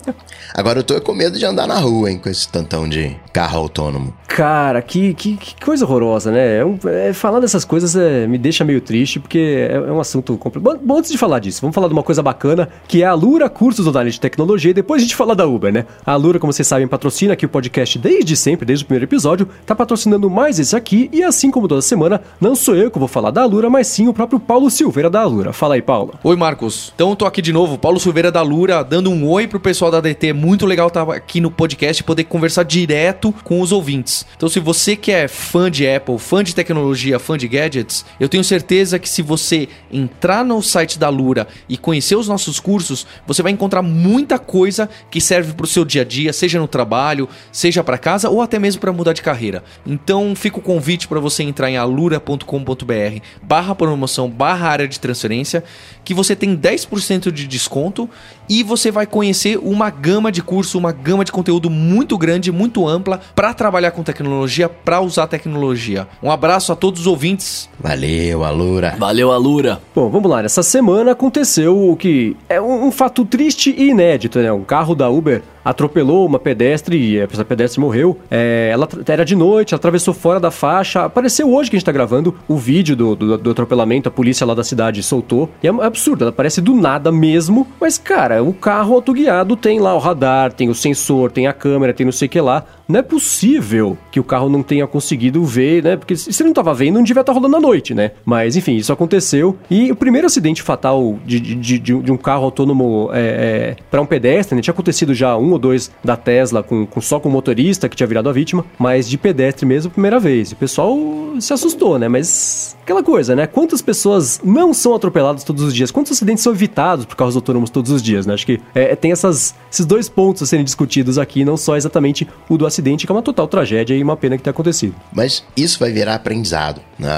Agora 0.54 0.78
eu 0.78 0.84
tô 0.84 1.00
com 1.00 1.12
medo 1.12 1.38
de 1.38 1.44
andar 1.44 1.66
na 1.66 1.78
rua, 1.78 2.10
hein, 2.10 2.18
com 2.18 2.28
esse 2.28 2.48
tantão 2.48 2.88
de 2.88 3.16
carro 3.32 3.58
autônomo. 3.58 4.14
Cara, 4.26 4.80
que, 4.80 5.14
que, 5.14 5.36
que 5.36 5.64
coisa 5.64 5.84
horrorosa, 5.84 6.30
né? 6.30 6.58
É 6.58 6.64
um, 6.64 6.78
é, 6.86 7.12
falar 7.12 7.40
dessas 7.40 7.64
coisas 7.64 7.94
é, 7.94 8.26
me 8.26 8.38
deixa 8.38 8.64
meio 8.64 8.80
triste, 8.80 9.20
porque 9.20 9.68
é, 9.70 9.74
é 9.74 9.92
um 9.92 10.00
assunto 10.00 10.36
complicado. 10.36 10.80
Bom, 10.82 10.98
antes 10.98 11.10
de 11.10 11.18
falar 11.18 11.38
disso, 11.38 11.60
vamos 11.60 11.74
falar 11.74 11.88
de 11.88 11.92
uma 11.92 12.02
coisa 12.02 12.22
bacana, 12.22 12.68
que 12.88 13.02
é 13.02 13.06
a 13.06 13.14
Lura 13.14 13.48
Cursos 13.48 13.86
Online 13.86 14.10
de 14.10 14.20
Tecnologia, 14.20 14.70
e 14.70 14.74
depois 14.74 15.02
a 15.02 15.04
gente 15.04 15.14
fala 15.14 15.34
da 15.34 15.46
Uber, 15.46 15.72
né? 15.72 15.86
A 16.04 16.16
Lura, 16.16 16.38
como 16.38 16.52
vocês 16.52 16.66
sabem, 16.66 16.88
patrocina 16.88 17.34
aqui 17.34 17.44
o 17.44 17.48
podcast 17.48 17.98
desde 17.98 18.36
sempre, 18.36 18.64
desde 18.64 18.84
o 18.84 18.86
primeiro 18.86 19.04
episódio, 19.04 19.48
tá 19.64 19.74
patrocinando 19.74 20.30
mais 20.30 20.58
esse 20.58 20.74
aqui, 20.74 21.10
e 21.12 21.22
assim 21.22 21.50
como 21.50 21.68
toda 21.68 21.82
semana, 21.82 22.20
não 22.40 22.54
sou 22.54 22.74
eu 22.74 22.90
que 22.90 22.98
vou 22.98 23.08
falar 23.08 23.30
da 23.30 23.44
Lura, 23.44 23.68
mas 23.68 23.86
sim 23.86 24.08
o 24.08 24.14
próprio 24.14 24.40
Paulo 24.40 24.70
Silveira 24.70 25.10
da 25.10 25.24
Lura. 25.24 25.52
Fala 25.52 25.74
aí, 25.74 25.82
Paulo. 25.82 26.14
Oi, 26.24 26.36
Marcos. 26.36 26.92
Então 26.94 27.14
tô 27.14 27.26
aqui 27.26 27.42
de 27.42 27.52
novo, 27.52 27.78
Paulo 27.78 28.00
Silveira 28.00 28.32
da 28.32 28.42
Lura, 28.42 28.82
dando 28.82 29.10
um 29.10 29.28
oi 29.28 29.46
pro 29.46 29.60
pessoal 29.60 29.90
da 29.90 29.95
DT. 30.00 30.32
Muito 30.32 30.66
legal 30.66 30.88
estar 30.88 31.02
aqui 31.12 31.40
no 31.40 31.50
podcast 31.50 32.02
e 32.02 32.04
poder 32.04 32.24
conversar 32.24 32.64
direto 32.64 33.32
com 33.44 33.60
os 33.60 33.72
ouvintes. 33.72 34.26
Então, 34.36 34.48
se 34.48 34.60
você 34.60 34.96
que 34.96 35.12
é 35.12 35.28
fã 35.28 35.70
de 35.70 35.88
Apple, 35.88 36.18
fã 36.18 36.42
de 36.42 36.54
tecnologia, 36.54 37.18
fã 37.18 37.36
de 37.36 37.48
gadgets, 37.48 38.04
eu 38.18 38.28
tenho 38.28 38.44
certeza 38.44 38.98
que 38.98 39.08
se 39.08 39.22
você 39.22 39.68
entrar 39.92 40.44
no 40.44 40.62
site 40.62 40.98
da 40.98 41.08
Lura 41.08 41.46
e 41.68 41.76
conhecer 41.76 42.16
os 42.16 42.28
nossos 42.28 42.60
cursos, 42.60 43.06
você 43.26 43.42
vai 43.42 43.52
encontrar 43.52 43.82
muita 43.82 44.38
coisa 44.38 44.88
que 45.10 45.20
serve 45.20 45.52
para 45.52 45.64
o 45.64 45.68
seu 45.68 45.84
dia 45.84 46.02
a 46.02 46.04
dia, 46.04 46.32
seja 46.32 46.58
no 46.58 46.68
trabalho, 46.68 47.28
seja 47.50 47.82
para 47.82 47.98
casa 47.98 48.28
ou 48.28 48.42
até 48.42 48.58
mesmo 48.58 48.80
para 48.80 48.92
mudar 48.92 49.12
de 49.12 49.22
carreira. 49.22 49.62
Então, 49.86 50.34
fica 50.34 50.58
o 50.58 50.62
convite 50.62 51.08
para 51.08 51.20
você 51.20 51.42
entrar 51.42 51.70
em 51.70 51.76
alura.com.br 51.76 53.20
barra 53.42 53.74
promoção 53.74 54.28
barra 54.28 54.68
área 54.68 54.88
de 54.88 55.00
transferência, 55.00 55.64
que 56.04 56.14
você 56.14 56.36
tem 56.36 56.56
10% 56.56 57.30
de 57.30 57.46
desconto 57.46 58.08
e 58.48 58.62
você 58.62 58.90
vai 58.90 59.06
conhecer 59.06 59.58
uma 59.62 59.90
gama 59.90 60.30
de 60.30 60.42
curso, 60.42 60.78
uma 60.78 60.92
gama 60.92 61.24
de 61.24 61.32
conteúdo 61.32 61.68
muito 61.70 62.16
grande, 62.18 62.52
muito 62.52 62.86
ampla 62.86 63.20
para 63.34 63.52
trabalhar 63.54 63.90
com 63.90 64.02
tecnologia, 64.02 64.68
para 64.68 65.00
usar 65.00 65.26
tecnologia. 65.26 66.06
Um 66.22 66.30
abraço 66.30 66.72
a 66.72 66.76
todos 66.76 67.02
os 67.02 67.06
ouvintes. 67.06 67.68
Valeu, 67.78 68.44
Alura. 68.44 68.94
Valeu, 68.98 69.32
Alura. 69.32 69.80
Bom, 69.94 70.08
vamos 70.08 70.30
lá. 70.30 70.42
Essa 70.42 70.62
semana 70.62 71.12
aconteceu 71.12 71.90
o 71.90 71.96
que 71.96 72.36
é 72.48 72.60
um, 72.60 72.86
um 72.86 72.92
fato 72.92 73.24
triste 73.24 73.74
e 73.76 73.90
inédito, 73.90 74.38
né? 74.38 74.52
Um 74.52 74.64
carro 74.64 74.94
da 74.94 75.08
Uber 75.08 75.42
atropelou 75.66 76.24
uma 76.24 76.38
pedestre 76.38 76.96
e 76.96 77.18
essa 77.18 77.44
pedestre 77.44 77.80
morreu. 77.80 78.16
É, 78.30 78.70
ela 78.72 78.88
era 79.08 79.24
de 79.24 79.34
noite, 79.34 79.74
ela 79.74 79.78
atravessou 79.78 80.14
fora 80.14 80.38
da 80.38 80.52
faixa. 80.52 81.04
Apareceu 81.04 81.52
hoje 81.52 81.68
que 81.68 81.74
a 81.74 81.78
gente 81.78 81.84
tá 81.84 81.90
gravando 81.90 82.36
o 82.46 82.56
vídeo 82.56 82.94
do, 82.94 83.16
do, 83.16 83.36
do 83.36 83.50
atropelamento, 83.50 84.08
a 84.08 84.12
polícia 84.12 84.46
lá 84.46 84.54
da 84.54 84.62
cidade 84.62 85.02
soltou. 85.02 85.50
E 85.60 85.66
é 85.66 85.70
absurdo, 85.70 86.22
ela 86.22 86.30
aparece 86.30 86.60
do 86.60 86.72
nada 86.72 87.10
mesmo. 87.10 87.66
Mas, 87.80 87.98
cara, 87.98 88.44
o 88.44 88.52
carro 88.52 88.94
autoguiado 88.94 89.56
tem 89.56 89.80
lá 89.80 89.92
o 89.92 89.98
radar, 89.98 90.52
tem 90.52 90.68
o 90.68 90.74
sensor, 90.74 91.32
tem 91.32 91.48
a 91.48 91.52
câmera, 91.52 91.92
tem 91.92 92.06
não 92.06 92.12
sei 92.12 92.26
o 92.26 92.30
que 92.30 92.40
lá. 92.40 92.64
Não 92.88 93.00
é 93.00 93.02
possível 93.02 93.98
que 94.12 94.20
o 94.20 94.24
carro 94.24 94.48
não 94.48 94.62
tenha 94.62 94.86
conseguido 94.86 95.44
ver, 95.44 95.82
né? 95.82 95.96
Porque 95.96 96.14
se 96.14 96.40
ele 96.40 96.50
não 96.50 96.54
tava 96.54 96.72
vendo, 96.72 96.94
não 96.94 97.02
devia 97.02 97.20
estar 97.20 97.32
tá 97.32 97.36
rolando 97.36 97.56
à 97.56 97.60
noite, 97.60 97.92
né? 97.92 98.12
Mas 98.24 98.54
enfim, 98.54 98.76
isso 98.76 98.92
aconteceu. 98.92 99.56
E 99.68 99.90
o 99.90 99.96
primeiro 99.96 100.26
acidente 100.26 100.62
fatal 100.62 101.18
de, 101.26 101.40
de, 101.40 101.78
de, 101.78 101.78
de 101.78 102.12
um 102.12 102.16
carro 102.16 102.44
autônomo 102.44 103.10
é, 103.12 103.18
é, 103.18 103.76
para 103.90 104.00
um 104.00 104.06
pedestre, 104.06 104.54
né? 104.54 104.62
Tinha 104.62 104.72
acontecido 104.72 105.12
já 105.12 105.36
um 105.36 105.55
ou 105.56 105.58
dois 105.58 105.90
da 106.04 106.16
Tesla 106.16 106.62
com, 106.62 106.86
com 106.86 107.00
só 107.00 107.18
com 107.18 107.28
o 107.28 107.32
motorista 107.32 107.88
que 107.88 107.96
tinha 107.96 108.06
virado 108.06 108.28
a 108.28 108.32
vítima, 108.32 108.64
mas 108.78 109.08
de 109.08 109.18
pedestre 109.18 109.66
mesmo, 109.66 109.90
primeira 109.90 110.20
vez. 110.20 110.52
O 110.52 110.56
pessoal 110.56 110.96
se 111.40 111.52
assustou, 111.52 111.98
né? 111.98 112.08
Mas 112.08 112.76
aquela 112.82 113.02
coisa, 113.02 113.34
né? 113.34 113.46
Quantas 113.46 113.82
pessoas 113.82 114.40
não 114.44 114.72
são 114.72 114.94
atropeladas 114.94 115.44
todos 115.44 115.62
os 115.62 115.74
dias? 115.74 115.90
Quantos 115.90 116.12
acidentes 116.12 116.42
são 116.42 116.52
evitados 116.52 117.04
por 117.04 117.16
carros 117.16 117.36
autônomos 117.36 117.70
todos 117.70 117.90
os 117.90 118.02
dias, 118.02 118.26
né? 118.26 118.34
Acho 118.34 118.46
que 118.46 118.60
é, 118.74 118.94
tem 118.94 119.12
essas, 119.12 119.54
esses 119.70 119.84
dois 119.84 120.08
pontos 120.08 120.42
a 120.42 120.46
serem 120.46 120.64
discutidos 120.64 121.18
aqui, 121.18 121.44
não 121.44 121.56
só 121.56 121.76
exatamente 121.76 122.26
o 122.48 122.56
do 122.56 122.66
acidente 122.66 123.06
que 123.06 123.12
é 123.12 123.14
uma 123.14 123.22
total 123.22 123.48
tragédia 123.48 123.94
e 123.94 124.02
uma 124.02 124.16
pena 124.16 124.36
que 124.36 124.42
tenha 124.42 124.52
acontecido. 124.52 124.94
Mas 125.12 125.42
isso 125.56 125.78
vai 125.78 125.90
virar 125.90 126.14
aprendizado. 126.14 126.80
Né? 126.98 127.08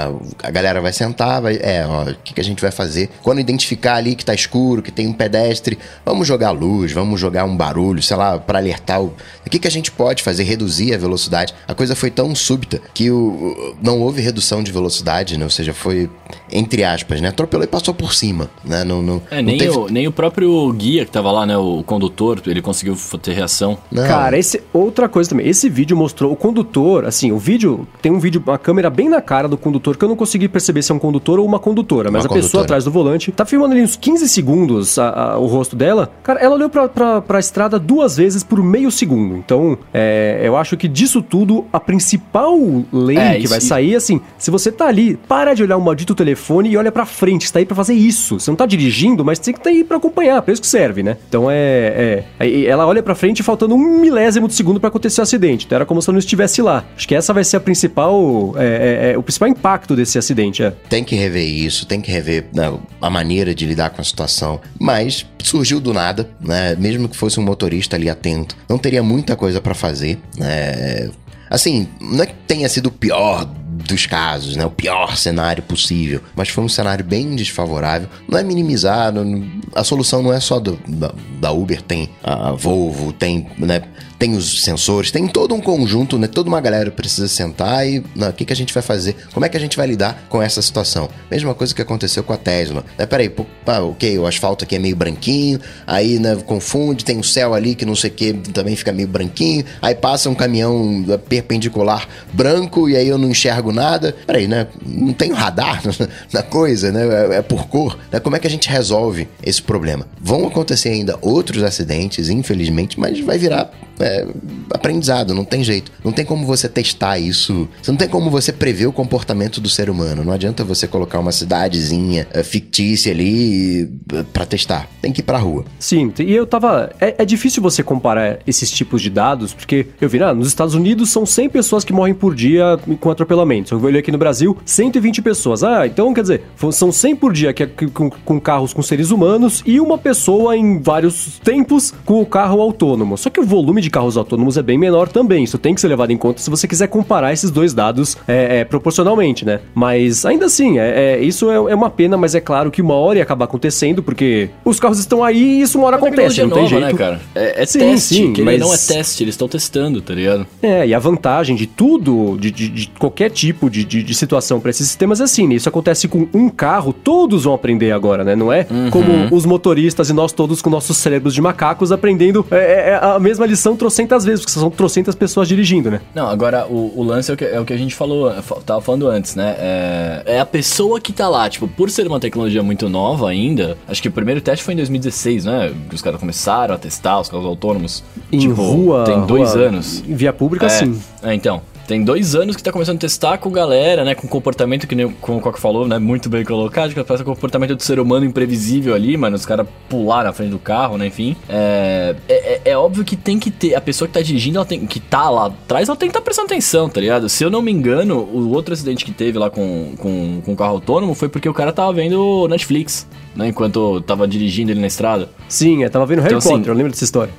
A 0.43 0.51
galera 0.51 0.81
vai 0.81 0.91
sentar, 0.91 1.41
vai, 1.41 1.57
é, 1.61 1.85
ó, 1.87 2.03
o 2.03 2.15
que, 2.23 2.33
que 2.33 2.41
a 2.41 2.43
gente 2.43 2.61
vai 2.61 2.71
fazer? 2.71 3.09
Quando 3.21 3.39
identificar 3.39 3.95
ali 3.95 4.15
que 4.15 4.25
tá 4.25 4.33
escuro, 4.33 4.81
que 4.81 4.91
tem 4.91 5.07
um 5.07 5.13
pedestre, 5.13 5.77
vamos 6.05 6.27
jogar 6.27 6.51
luz, 6.51 6.91
vamos 6.91 7.19
jogar 7.19 7.45
um 7.45 7.55
barulho, 7.55 8.01
sei 8.01 8.17
lá, 8.17 8.28
para 8.37 8.59
alertar 8.59 9.01
o. 9.01 9.13
O 9.45 9.49
que, 9.49 9.57
que 9.57 9.67
a 9.67 9.71
gente 9.71 9.91
pode 9.91 10.21
fazer? 10.21 10.43
Reduzir 10.43 10.93
a 10.93 10.97
velocidade. 10.97 11.53
A 11.67 11.73
coisa 11.73 11.95
foi 11.95 12.11
tão 12.11 12.35
súbita 12.35 12.81
que 12.93 13.09
o, 13.09 13.75
não 13.81 13.99
houve 14.01 14.21
redução 14.21 14.61
de 14.61 14.71
velocidade, 14.71 15.37
né? 15.37 15.43
Ou 15.43 15.49
seja, 15.49 15.73
foi, 15.73 16.09
entre 16.51 16.83
aspas, 16.83 17.21
né? 17.21 17.29
Atropelou 17.29 17.63
e 17.63 17.67
passou 17.67 17.93
por 17.93 18.13
cima, 18.13 18.49
né? 18.63 18.83
Não, 18.83 19.01
não, 19.01 19.21
é, 19.31 19.41
nem, 19.41 19.57
teve... 19.57 19.77
o, 19.77 19.87
nem 19.87 20.07
o 20.07 20.11
próprio 20.11 20.71
guia 20.73 21.05
que 21.05 21.11
tava 21.11 21.31
lá, 21.31 21.45
né? 21.45 21.57
O 21.57 21.83
condutor, 21.83 22.41
ele 22.45 22.61
conseguiu 22.61 22.95
ter 23.21 23.33
reação. 23.33 23.77
Não. 23.91 24.07
Cara, 24.07 24.37
esse 24.37 24.61
outra 24.73 25.09
coisa 25.09 25.29
também. 25.29 25.47
Esse 25.47 25.69
vídeo 25.69 25.95
mostrou 25.97 26.31
o 26.31 26.35
condutor, 26.35 27.05
assim, 27.05 27.31
o 27.31 27.37
vídeo 27.37 27.87
tem 28.01 28.11
um 28.11 28.19
vídeo, 28.19 28.41
uma 28.45 28.57
câmera 28.57 28.89
bem 28.89 29.09
na 29.09 29.21
cara 29.21 29.47
do 29.47 29.57
condutor 29.57 29.97
que 29.97 30.03
eu 30.03 30.09
não 30.09 30.15
consegui 30.15 30.47
perceber 30.47 30.81
se 30.81 30.91
é 30.91 30.95
um 30.95 30.99
condutor 30.99 31.39
ou 31.39 31.45
uma 31.45 31.59
condutora, 31.59 32.11
mas 32.11 32.23
uma 32.23 32.25
a 32.25 32.29
condutora. 32.29 32.43
pessoa 32.43 32.63
atrás 32.63 32.83
do 32.83 32.91
volante 32.91 33.31
tá 33.31 33.45
filmando 33.45 33.73
ali 33.73 33.81
uns 33.81 33.95
15 33.95 34.27
segundos 34.29 34.99
a, 34.99 35.09
a, 35.09 35.37
o 35.37 35.47
rosto 35.47 35.75
dela. 35.75 36.11
Cara, 36.23 36.39
ela 36.39 36.55
olhou 36.55 36.69
pra, 36.69 36.87
pra, 36.87 37.21
pra 37.21 37.39
estrada 37.39 37.79
duas 37.79 38.17
vezes 38.19 38.43
por 38.43 38.61
meio 38.61 38.91
segundo. 38.91 39.37
Então, 39.37 39.77
é, 39.93 40.41
eu 40.43 40.57
acho 40.57 40.75
que 40.75 40.89
disso 40.89 41.21
tudo, 41.21 41.65
a 41.71 41.79
principal 41.79 42.53
lei 42.91 43.17
é, 43.17 43.39
que 43.39 43.47
vai 43.47 43.61
sair, 43.61 43.95
assim, 43.95 44.19
se 44.37 44.51
você 44.51 44.71
tá 44.71 44.87
ali, 44.87 45.17
para 45.27 45.53
de 45.53 45.63
olhar 45.63 45.77
o 45.77 45.81
maldito 45.81 46.13
telefone 46.13 46.69
e 46.69 46.75
olha 46.75 46.91
pra 46.91 47.05
frente. 47.05 47.47
Você 47.47 47.53
tá 47.53 47.59
aí 47.59 47.65
pra 47.65 47.75
fazer 47.75 47.93
isso. 47.93 48.39
Você 48.39 48.51
não 48.51 48.57
tá 48.57 48.65
dirigindo, 48.65 49.23
mas 49.23 49.39
tem 49.39 49.53
que 49.53 49.59
estar 49.59 49.69
tá 49.69 49.75
aí 49.75 49.85
pra 49.85 49.95
acompanhar. 49.95 50.41
Pra 50.41 50.51
isso 50.51 50.61
que 50.61 50.67
serve, 50.67 51.01
né? 51.01 51.15
Então 51.29 51.49
é. 51.49 52.25
é 52.39 52.63
ela 52.65 52.85
olha 52.85 53.01
pra 53.01 53.15
frente 53.15 53.41
faltando 53.41 53.75
um 53.75 53.99
milésimo 54.01 54.47
de 54.47 54.53
segundo 54.53 54.79
para 54.79 54.89
acontecer 54.89 55.21
o 55.21 55.23
acidente. 55.23 55.65
Então 55.65 55.77
era 55.77 55.85
como 55.85 56.01
se 56.01 56.09
ela 56.09 56.15
não 56.15 56.19
estivesse 56.19 56.61
lá. 56.61 56.83
Acho 56.95 57.07
que 57.07 57.15
essa 57.15 57.33
vai 57.33 57.43
ser 57.43 57.57
a 57.57 57.59
principal. 57.59 58.53
É, 58.57 58.65
é, 58.65 59.11
é, 59.13 59.17
o 59.17 59.23
principal 59.23 59.47
impacto 59.47 59.95
desse 59.95 60.17
acidente. 60.17 60.61
É. 60.61 60.71
Tem 60.89 61.03
que 61.03 61.15
rever 61.15 61.47
isso, 61.47 61.85
tem 61.85 62.01
que 62.01 62.11
rever 62.11 62.45
né, 62.53 62.73
a 63.01 63.09
maneira 63.09 63.55
de 63.55 63.65
lidar 63.65 63.91
com 63.91 64.01
a 64.01 64.03
situação. 64.03 64.59
Mas 64.79 65.25
surgiu 65.43 65.79
do 65.79 65.93
nada, 65.93 66.29
né? 66.39 66.75
Mesmo 66.75 67.07
que 67.07 67.15
fosse 67.15 67.39
um 67.39 67.43
motorista 67.43 67.95
ali 67.95 68.08
atento, 68.09 68.55
não 68.67 68.77
teria 68.77 69.03
muita 69.03 69.35
coisa 69.35 69.61
para 69.61 69.73
fazer. 69.73 70.19
Né? 70.37 71.09
Assim, 71.49 71.87
não 71.99 72.23
é 72.23 72.25
que 72.25 72.33
tenha 72.47 72.69
sido 72.69 72.87
o 72.87 72.91
pior 72.91 73.49
dos 73.85 74.05
casos, 74.05 74.55
né? 74.55 74.65
O 74.65 74.71
pior 74.71 75.15
cenário 75.15 75.63
possível. 75.63 76.21
Mas 76.35 76.49
foi 76.49 76.63
um 76.63 76.69
cenário 76.69 77.03
bem 77.03 77.35
desfavorável. 77.35 78.09
Não 78.27 78.37
é 78.37 78.43
minimizado, 78.43 79.25
a 79.73 79.83
solução 79.83 80.21
não 80.21 80.33
é 80.33 80.39
só 80.39 80.59
do, 80.59 80.79
da, 80.87 81.13
da 81.39 81.51
Uber, 81.51 81.81
tem 81.81 82.09
a 82.23 82.51
Volvo, 82.51 83.13
tem, 83.13 83.47
né? 83.57 83.81
tem 84.19 84.35
os 84.35 84.63
sensores, 84.63 85.11
tem 85.11 85.25
todo 85.27 85.55
um 85.55 85.61
conjunto, 85.61 86.19
né? 86.19 86.27
Toda 86.27 86.49
uma 86.49 86.59
galera 86.59 86.91
precisa 86.91 87.29
sentar 87.29 87.87
e 87.87 87.99
o 87.99 88.33
que, 88.33 88.43
que 88.43 88.51
a 88.51 88.55
gente 88.55 88.73
vai 88.73 88.83
fazer? 88.83 89.15
Como 89.33 89.45
é 89.45 89.49
que 89.49 89.55
a 89.55 89.59
gente 89.59 89.77
vai 89.77 89.87
lidar 89.87 90.25
com 90.27 90.43
essa 90.43 90.61
situação? 90.61 91.09
Mesma 91.31 91.55
coisa 91.55 91.73
que 91.73 91.81
aconteceu 91.81 92.21
com 92.21 92.33
a 92.33 92.37
Tesla. 92.37 92.83
Né? 92.97 93.05
Peraí, 93.05 93.29
pô, 93.29 93.45
ah, 93.65 93.81
ok, 93.81 94.19
o 94.19 94.27
asfalto 94.27 94.65
aqui 94.65 94.75
é 94.75 94.79
meio 94.79 94.95
branquinho, 94.95 95.61
aí 95.87 96.19
né, 96.19 96.35
confunde, 96.45 97.05
tem 97.05 97.15
o 97.15 97.19
um 97.19 97.23
céu 97.23 97.53
ali 97.53 97.75
que 97.75 97.85
não 97.85 97.95
sei 97.95 98.09
o 98.09 98.13
que 98.13 98.33
também 98.33 98.75
fica 98.75 98.91
meio 98.91 99.07
branquinho, 99.07 99.63
aí 99.81 99.95
passa 99.95 100.29
um 100.29 100.35
caminhão 100.35 101.05
perpendicular 101.29 102.05
branco 102.33 102.89
e 102.89 102.97
aí 102.97 103.07
eu 103.07 103.17
não 103.17 103.29
enxergo 103.29 103.68
nada. 103.71 104.15
Peraí, 104.25 104.47
né? 104.47 104.67
Não 104.85 105.13
tem 105.13 105.31
radar 105.31 105.81
na 106.33 106.43
coisa, 106.43 106.91
né? 106.91 107.35
É, 107.35 107.37
é 107.37 107.41
por 107.41 107.67
cor. 107.67 107.97
Né? 108.11 108.19
Como 108.19 108.35
é 108.35 108.39
que 108.39 108.47
a 108.47 108.49
gente 108.49 108.69
resolve 108.69 109.27
esse 109.43 109.61
problema? 109.61 110.07
Vão 110.21 110.47
acontecer 110.47 110.89
ainda 110.89 111.17
outros 111.21 111.63
acidentes, 111.63 112.29
infelizmente, 112.29 112.99
mas 112.99 113.19
vai 113.19 113.37
virar 113.37 113.71
é, 113.99 114.25
aprendizado, 114.71 115.33
não 115.33 115.43
tem 115.43 115.63
jeito. 115.63 115.91
Não 116.03 116.11
tem 116.11 116.25
como 116.25 116.45
você 116.45 116.69
testar 116.69 117.19
isso. 117.19 117.67
Você 117.81 117.91
não 117.91 117.97
tem 117.97 118.07
como 118.07 118.29
você 118.29 118.51
prever 118.51 118.87
o 118.87 118.93
comportamento 118.93 119.59
do 119.59 119.69
ser 119.69 119.89
humano. 119.89 120.23
Não 120.23 120.33
adianta 120.33 120.63
você 120.63 120.87
colocar 120.87 121.19
uma 121.19 121.31
cidadezinha 121.31 122.27
é, 122.31 122.41
fictícia 122.41 123.11
ali 123.11 123.89
para 124.31 124.45
testar. 124.45 124.87
Tem 125.01 125.11
que 125.11 125.19
ir 125.19 125.23
pra 125.23 125.37
rua. 125.37 125.65
Sim, 125.77 126.13
e 126.19 126.33
eu 126.33 126.45
tava. 126.45 126.91
É, 126.99 127.15
é, 127.19 127.25
difícil 127.25 127.61
você 127.61 127.83
comparar 127.83 128.39
esses 128.47 128.71
tipos 128.71 129.01
de 129.01 129.09
dados, 129.09 129.53
porque 129.53 129.87
eu 129.99 130.09
vi, 130.09 130.21
ah, 130.23 130.33
nos 130.33 130.47
Estados 130.47 130.73
Unidos 130.73 131.11
são 131.11 131.25
100 131.25 131.49
pessoas 131.49 131.83
que 131.83 131.93
morrem 131.93 132.13
por 132.13 132.33
dia 132.33 132.79
com 132.99 133.11
atropelamentos. 133.59 133.71
Eu 133.71 133.81
olhei 133.81 133.99
aqui 133.99 134.11
no 134.11 134.17
Brasil, 134.17 134.57
120 134.65 135.21
pessoas. 135.21 135.63
Ah, 135.63 135.85
então 135.85 136.13
quer 136.13 136.21
dizer, 136.21 136.43
são 136.71 136.91
100 136.91 137.15
por 137.15 137.33
dia 137.33 137.53
que 137.53 137.63
é 137.63 137.67
com, 137.93 138.09
com 138.09 138.39
carros 138.39 138.73
com 138.73 138.81
seres 138.81 139.11
humanos 139.11 139.61
e 139.65 139.79
uma 139.79 139.97
pessoa 139.97 140.55
em 140.55 140.79
vários 140.81 141.39
tempos 141.39 141.93
com 142.05 142.21
o 142.21 142.25
carro 142.25 142.61
autônomo. 142.61 143.17
Só 143.17 143.29
que 143.29 143.39
o 143.39 143.43
volume 143.43 143.81
de 143.81 143.89
carros 143.89 144.17
autônomos 144.17 144.57
é 144.57 144.61
bem 144.61 144.77
menor 144.77 145.09
também. 145.09 145.43
Isso 145.43 145.57
tem 145.57 145.75
que 145.75 145.81
ser 145.81 145.87
levado 145.87 146.11
em 146.11 146.17
conta 146.17 146.41
se 146.41 146.49
você 146.49 146.67
quiser 146.67 146.87
comparar 146.87 147.33
esses 147.33 147.51
dois 147.51 147.73
dados 147.73 148.17
é, 148.27 148.59
é, 148.59 148.65
proporcionalmente, 148.65 149.45
né? 149.45 149.59
Mas 149.73 150.25
ainda 150.25 150.45
assim, 150.45 150.79
é, 150.79 151.15
é 151.15 151.23
isso 151.23 151.49
é, 151.49 151.55
é, 151.55 151.75
uma 151.75 151.89
pena, 151.89 152.17
mas 152.17 152.35
é 152.35 152.41
claro 152.41 152.71
que 152.71 152.81
uma 152.81 152.93
hora 152.93 153.17
ia 153.17 153.23
acabar 153.23 153.45
acontecendo, 153.45 154.01
porque 154.01 154.49
os 154.63 154.79
carros 154.79 154.99
estão 154.99 155.23
aí 155.23 155.39
e 155.39 155.61
isso 155.61 155.77
uma 155.77 155.87
hora 155.87 155.95
acontece, 155.97 156.41
não 156.41 156.49
nova, 156.49 156.61
tem 156.61 156.69
jeito. 156.69 156.85
Né, 156.85 156.93
cara? 156.93 157.21
É, 157.33 157.65
sim, 157.65 157.79
teste, 157.79 158.15
sim, 158.15 158.33
que 158.33 158.41
mas... 158.41 158.59
não 158.59 158.73
é 158.73 158.77
teste, 158.77 159.23
eles 159.23 159.33
estão 159.33 159.47
testando, 159.47 160.01
tá 160.01 160.13
ligado? 160.13 160.45
É, 160.61 160.87
e 160.87 160.93
a 160.93 160.99
vantagem 160.99 161.55
de 161.55 161.65
tudo, 161.65 162.37
de, 162.37 162.51
de, 162.51 162.69
de 162.69 162.87
qualquer 162.99 163.31
tipo 163.39 163.69
de, 163.69 163.85
de, 163.85 164.03
de 164.03 164.13
situação 164.13 164.59
para 164.59 164.69
esses 164.69 164.85
sistemas 164.87 165.21
é 165.21 165.23
assim, 165.23 165.47
né? 165.47 165.55
Isso 165.55 165.69
acontece 165.69 166.09
com 166.09 166.27
um 166.33 166.49
carro, 166.49 166.91
todos 166.91 167.45
vão 167.45 167.53
aprender 167.53 167.91
agora, 167.91 168.23
né? 168.23 168.35
Não 168.35 168.51
é 168.51 168.67
uhum. 168.69 168.89
como 168.89 169.33
os 169.33 169.45
motoristas 169.45 170.09
e 170.09 170.13
nós 170.13 170.33
todos 170.33 170.61
com 170.61 170.69
nossos 170.69 170.97
cérebros 170.97 171.33
de 171.33 171.41
macacos 171.41 171.91
aprendendo 171.91 172.45
é, 172.51 172.91
é, 172.91 172.99
a 173.01 173.17
mesma 173.17 173.45
lição 173.45 173.77
trocentas 173.77 174.25
vezes, 174.25 174.41
porque 174.41 174.51
são 174.51 174.69
trocentas 174.69 175.15
pessoas 175.15 175.47
dirigindo, 175.47 175.89
né? 175.89 176.01
Não, 176.13 176.27
agora 176.27 176.67
o, 176.67 176.99
o 176.99 177.03
lance 177.03 177.31
é 177.31 177.33
o, 177.33 177.37
que, 177.37 177.45
é 177.45 177.59
o 177.59 177.63
que 177.63 177.71
a 177.71 177.77
gente 177.77 177.95
falou, 177.95 178.29
tava 178.65 178.81
falando 178.81 179.07
antes, 179.07 179.35
né? 179.35 179.55
É, 179.57 180.23
é, 180.25 180.39
a 180.41 180.45
pessoa 180.45 180.99
que 180.99 181.13
tá 181.13 181.29
lá, 181.29 181.49
tipo, 181.49 181.65
por 181.65 181.89
ser 181.89 182.07
uma 182.07 182.19
tecnologia 182.19 182.61
muito 182.61 182.89
nova 182.89 183.29
ainda, 183.29 183.77
acho 183.87 184.01
que 184.01 184.09
o 184.09 184.11
primeiro 184.11 184.41
teste 184.41 184.65
foi 184.65 184.73
em 184.73 184.77
2016, 184.77 185.45
né? 185.45 185.71
Que 185.87 185.95
os 185.95 186.01
caras 186.01 186.19
começaram 186.19 186.75
a 186.75 186.77
testar 186.77 187.21
os 187.21 187.29
carros 187.29 187.45
autônomos. 187.45 188.03
Em 188.31 188.39
tipo, 188.39 188.61
rua. 188.61 189.05
Tem 189.05 189.25
dois 189.25 189.53
rua, 189.53 189.67
anos. 189.67 190.03
Em 190.05 190.13
via 190.13 190.33
pública, 190.33 190.65
é, 190.65 190.69
sim. 190.69 191.01
É, 191.23 191.33
então. 191.33 191.61
Tem 191.89 192.03
dois 192.03 192.35
anos 192.35 192.55
que 192.55 192.61
tá 192.61 192.71
começando 192.71 192.97
a 192.97 192.99
testar 192.99 193.39
com 193.39 193.49
galera, 193.49 194.05
né? 194.05 194.13
Com 194.13 194.27
comportamento 194.27 194.85
que 194.85 194.93
nem 194.93 195.09
como 195.09 195.39
o 195.39 195.41
Coca 195.41 195.57
falou, 195.57 195.87
né? 195.87 195.97
Muito 195.97 196.29
bem 196.29 196.45
colocado, 196.45 196.93
que 196.93 197.03
parece 197.03 197.23
comportamento 197.23 197.75
do 197.75 197.81
ser 197.81 197.99
humano 197.99 198.27
imprevisível 198.27 198.93
ali, 198.93 199.17
mano. 199.17 199.35
Os 199.35 199.43
caras 199.43 199.65
pular 199.89 200.23
na 200.23 200.31
frente 200.31 200.51
do 200.51 200.59
carro, 200.59 200.99
né? 200.99 201.07
Enfim. 201.07 201.35
É, 201.49 202.15
é, 202.29 202.61
é, 202.63 202.77
óbvio 202.77 203.03
que 203.03 203.15
tem 203.15 203.39
que 203.39 203.49
ter. 203.49 203.73
A 203.73 203.81
pessoa 203.81 204.07
que 204.07 204.13
tá 204.13 204.21
dirigindo, 204.21 204.59
ela 204.59 204.67
tem, 204.67 204.85
que 204.85 204.99
tá 204.99 205.31
lá 205.31 205.47
atrás, 205.47 205.89
ela 205.89 205.97
tem 205.97 206.07
que 206.07 206.11
estar 206.11 206.19
tá 206.19 206.23
prestando 206.23 206.45
atenção, 206.45 206.87
tá 206.87 207.01
ligado? 207.01 207.27
Se 207.27 207.43
eu 207.43 207.49
não 207.49 207.59
me 207.59 207.71
engano, 207.71 208.19
o 208.19 208.51
outro 208.51 208.71
acidente 208.71 209.03
que 209.03 209.11
teve 209.11 209.39
lá 209.39 209.49
com, 209.49 209.95
com, 209.97 210.41
com 210.45 210.53
o 210.53 210.55
carro 210.55 210.73
autônomo 210.73 211.15
foi 211.15 211.27
porque 211.27 211.49
o 211.49 211.53
cara 211.55 211.73
tava 211.73 211.91
vendo 211.91 212.47
Netflix, 212.47 213.07
né? 213.39 213.47
Enquanto 213.47 214.01
tava 214.01 214.27
dirigindo 214.27 214.71
ele 214.71 214.81
na 214.81 214.87
estrada. 214.87 215.29
Sim, 215.47 215.83
eu 215.83 215.89
tava 215.89 216.05
vendo 216.05 216.19
Harry 216.19 216.27
então, 216.27 216.37
assim, 216.37 216.49
Potter, 216.49 216.61
assim, 216.61 216.69
eu 216.69 216.75
lembro 216.75 216.91
dessa 216.91 217.03
história. 217.03 217.33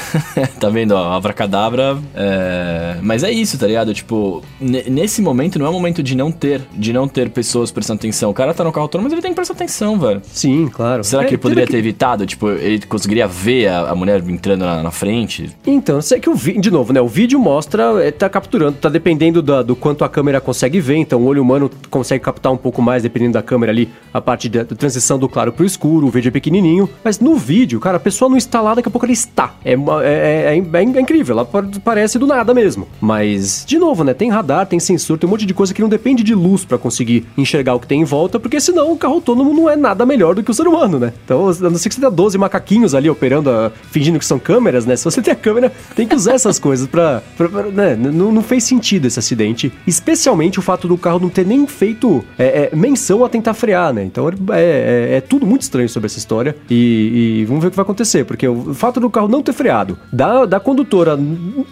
tá 0.60 0.68
vendo, 0.68 0.92
ó, 0.92 1.12
Avracadabra. 1.12 1.98
É... 2.14 2.96
Mas 3.02 3.24
é 3.24 3.30
isso, 3.30 3.58
tá 3.58 3.66
ligado? 3.66 3.92
Tipo, 3.92 4.42
nesse 4.60 5.20
momento 5.22 5.58
não 5.58 5.66
é 5.66 5.68
o 5.68 5.72
momento 5.72 6.02
de 6.02 6.14
não 6.14 6.30
ter, 6.30 6.60
de 6.72 6.92
não 6.92 7.08
ter 7.08 7.30
pessoas 7.30 7.70
prestando 7.70 7.98
atenção. 7.98 8.30
O 8.30 8.34
cara 8.34 8.52
tá 8.52 8.62
no 8.62 8.70
carro 8.70 8.84
autônomo, 8.84 9.06
mas 9.06 9.12
ele 9.12 9.22
tem 9.22 9.30
que 9.30 9.34
prestar 9.34 9.54
atenção, 9.54 9.98
velho. 9.98 10.20
Sim, 10.24 10.68
claro. 10.68 11.02
Será 11.02 11.22
é, 11.22 11.24
que 11.24 11.34
ele 11.34 11.38
poderia 11.38 11.64
que... 11.64 11.72
ter 11.72 11.78
evitado? 11.78 12.26
Tipo, 12.26 12.50
ele 12.50 12.84
conseguiria 12.86 13.26
ver 13.26 13.68
a, 13.68 13.90
a 13.90 13.94
mulher 13.94 14.22
entrando 14.28 14.64
na, 14.64 14.82
na, 14.82 14.90
frente? 14.90 15.50
Então, 15.66 16.00
sei 16.02 16.20
que 16.20 16.28
o 16.28 16.34
vídeo, 16.34 16.60
de 16.60 16.70
novo, 16.70 16.92
né? 16.92 17.00
O 17.00 17.08
vídeo 17.08 17.38
mostra, 17.40 18.04
é, 18.04 18.10
tá 18.10 18.28
capturando, 18.28 18.76
tá 18.78 18.88
dependendo 18.88 19.40
da, 19.40 19.62
do 19.62 19.74
quanto 19.74 20.04
a 20.04 20.08
câmera 20.08 20.40
consegue 20.40 20.80
ver. 20.80 20.96
Então, 20.96 21.20
o 21.22 21.24
olho 21.24 21.42
humano 21.42 21.70
consegue 21.90 22.22
captar 22.22 22.52
um 22.52 22.56
pouco 22.56 22.82
mais, 22.82 23.02
dependendo 23.02 23.32
da 23.32 23.42
câmera 23.42 23.72
ali, 23.72 23.90
a 24.12 24.20
parte 24.20 24.48
da, 24.48 24.62
da 24.62 24.76
transição 24.76 25.18
do 25.18 25.28
claro 25.28 25.45
pro 25.52 25.64
escuro. 25.64 26.06
O 26.06 26.10
vídeo 26.10 26.28
é 26.28 26.32
pequenininho. 26.32 26.88
Mas 27.02 27.20
no 27.20 27.36
vídeo, 27.36 27.80
cara, 27.80 27.96
a 27.96 28.00
pessoa 28.00 28.28
não 28.28 28.36
está 28.36 28.60
lá, 28.60 28.74
daqui 28.74 28.88
a 28.88 28.90
pouco 28.90 29.06
ela 29.06 29.12
está. 29.12 29.54
É, 29.64 29.72
é, 29.72 29.76
é, 29.76 30.56
é, 30.56 30.78
é 30.78 31.00
incrível, 31.00 31.38
ela 31.38 31.48
parece 31.84 32.18
do 32.18 32.26
nada 32.26 32.52
mesmo. 32.54 32.88
Mas, 33.00 33.64
de 33.66 33.78
novo, 33.78 34.04
né? 34.04 34.14
Tem 34.14 34.30
radar, 34.30 34.66
tem 34.66 34.78
sensor, 34.78 35.18
tem 35.18 35.28
um 35.28 35.30
monte 35.30 35.46
de 35.46 35.54
coisa 35.54 35.72
que 35.72 35.82
não 35.82 35.88
depende 35.88 36.22
de 36.22 36.34
luz 36.34 36.64
para 36.64 36.78
conseguir 36.78 37.26
enxergar 37.36 37.74
o 37.74 37.80
que 37.80 37.86
tem 37.86 38.00
em 38.00 38.04
volta, 38.04 38.38
porque 38.38 38.60
senão 38.60 38.92
o 38.92 38.96
carro 38.96 39.14
autônomo 39.14 39.52
não 39.52 39.68
é 39.68 39.76
nada 39.76 40.04
melhor 40.06 40.34
do 40.34 40.42
que 40.42 40.50
o 40.50 40.54
ser 40.54 40.66
humano, 40.66 40.98
né? 40.98 41.12
Então, 41.24 41.48
a 41.48 41.70
não 41.70 41.76
ser 41.76 41.88
que 41.88 41.94
você 41.94 42.00
tenha 42.00 42.10
12 42.10 42.38
macaquinhos 42.38 42.94
ali 42.94 43.08
operando, 43.08 43.50
a, 43.50 43.70
fingindo 43.90 44.18
que 44.18 44.24
são 44.24 44.38
câmeras, 44.38 44.86
né? 44.86 44.96
Se 44.96 45.04
você 45.04 45.22
tem 45.22 45.32
a 45.32 45.36
câmera, 45.36 45.72
tem 45.94 46.06
que 46.06 46.14
usar 46.14 46.34
essas 46.34 46.58
coisas 46.60 46.86
pra. 46.86 47.22
pra, 47.36 47.48
pra 47.48 47.62
né? 47.64 47.96
não, 47.96 48.32
não 48.32 48.42
fez 48.42 48.64
sentido 48.64 49.06
esse 49.06 49.18
acidente. 49.18 49.72
Especialmente 49.86 50.58
o 50.58 50.62
fato 50.62 50.88
do 50.88 50.96
carro 50.96 51.20
não 51.20 51.28
ter 51.28 51.46
nem 51.46 51.66
feito 51.66 52.24
é, 52.38 52.70
é, 52.72 52.76
menção 52.76 53.24
a 53.24 53.28
tentar 53.28 53.54
frear, 53.54 53.92
né? 53.92 54.04
Então 54.04 54.28
é, 54.28 54.32
é, 54.52 55.16
é, 55.16 55.20
tudo 55.28 55.46
muito 55.46 55.62
estranho 55.62 55.88
sobre 55.88 56.06
essa 56.06 56.18
história. 56.18 56.56
E, 56.70 57.40
e, 57.40 57.44
vamos 57.44 57.62
ver 57.62 57.68
o 57.68 57.70
que 57.70 57.76
vai 57.76 57.84
acontecer, 57.84 58.24
porque 58.24 58.46
o 58.46 58.74
fato 58.74 59.00
do 59.00 59.10
carro 59.10 59.28
não 59.28 59.42
ter 59.42 59.52
freado, 59.52 59.98
da, 60.12 60.44
da 60.44 60.60
condutora 60.60 61.18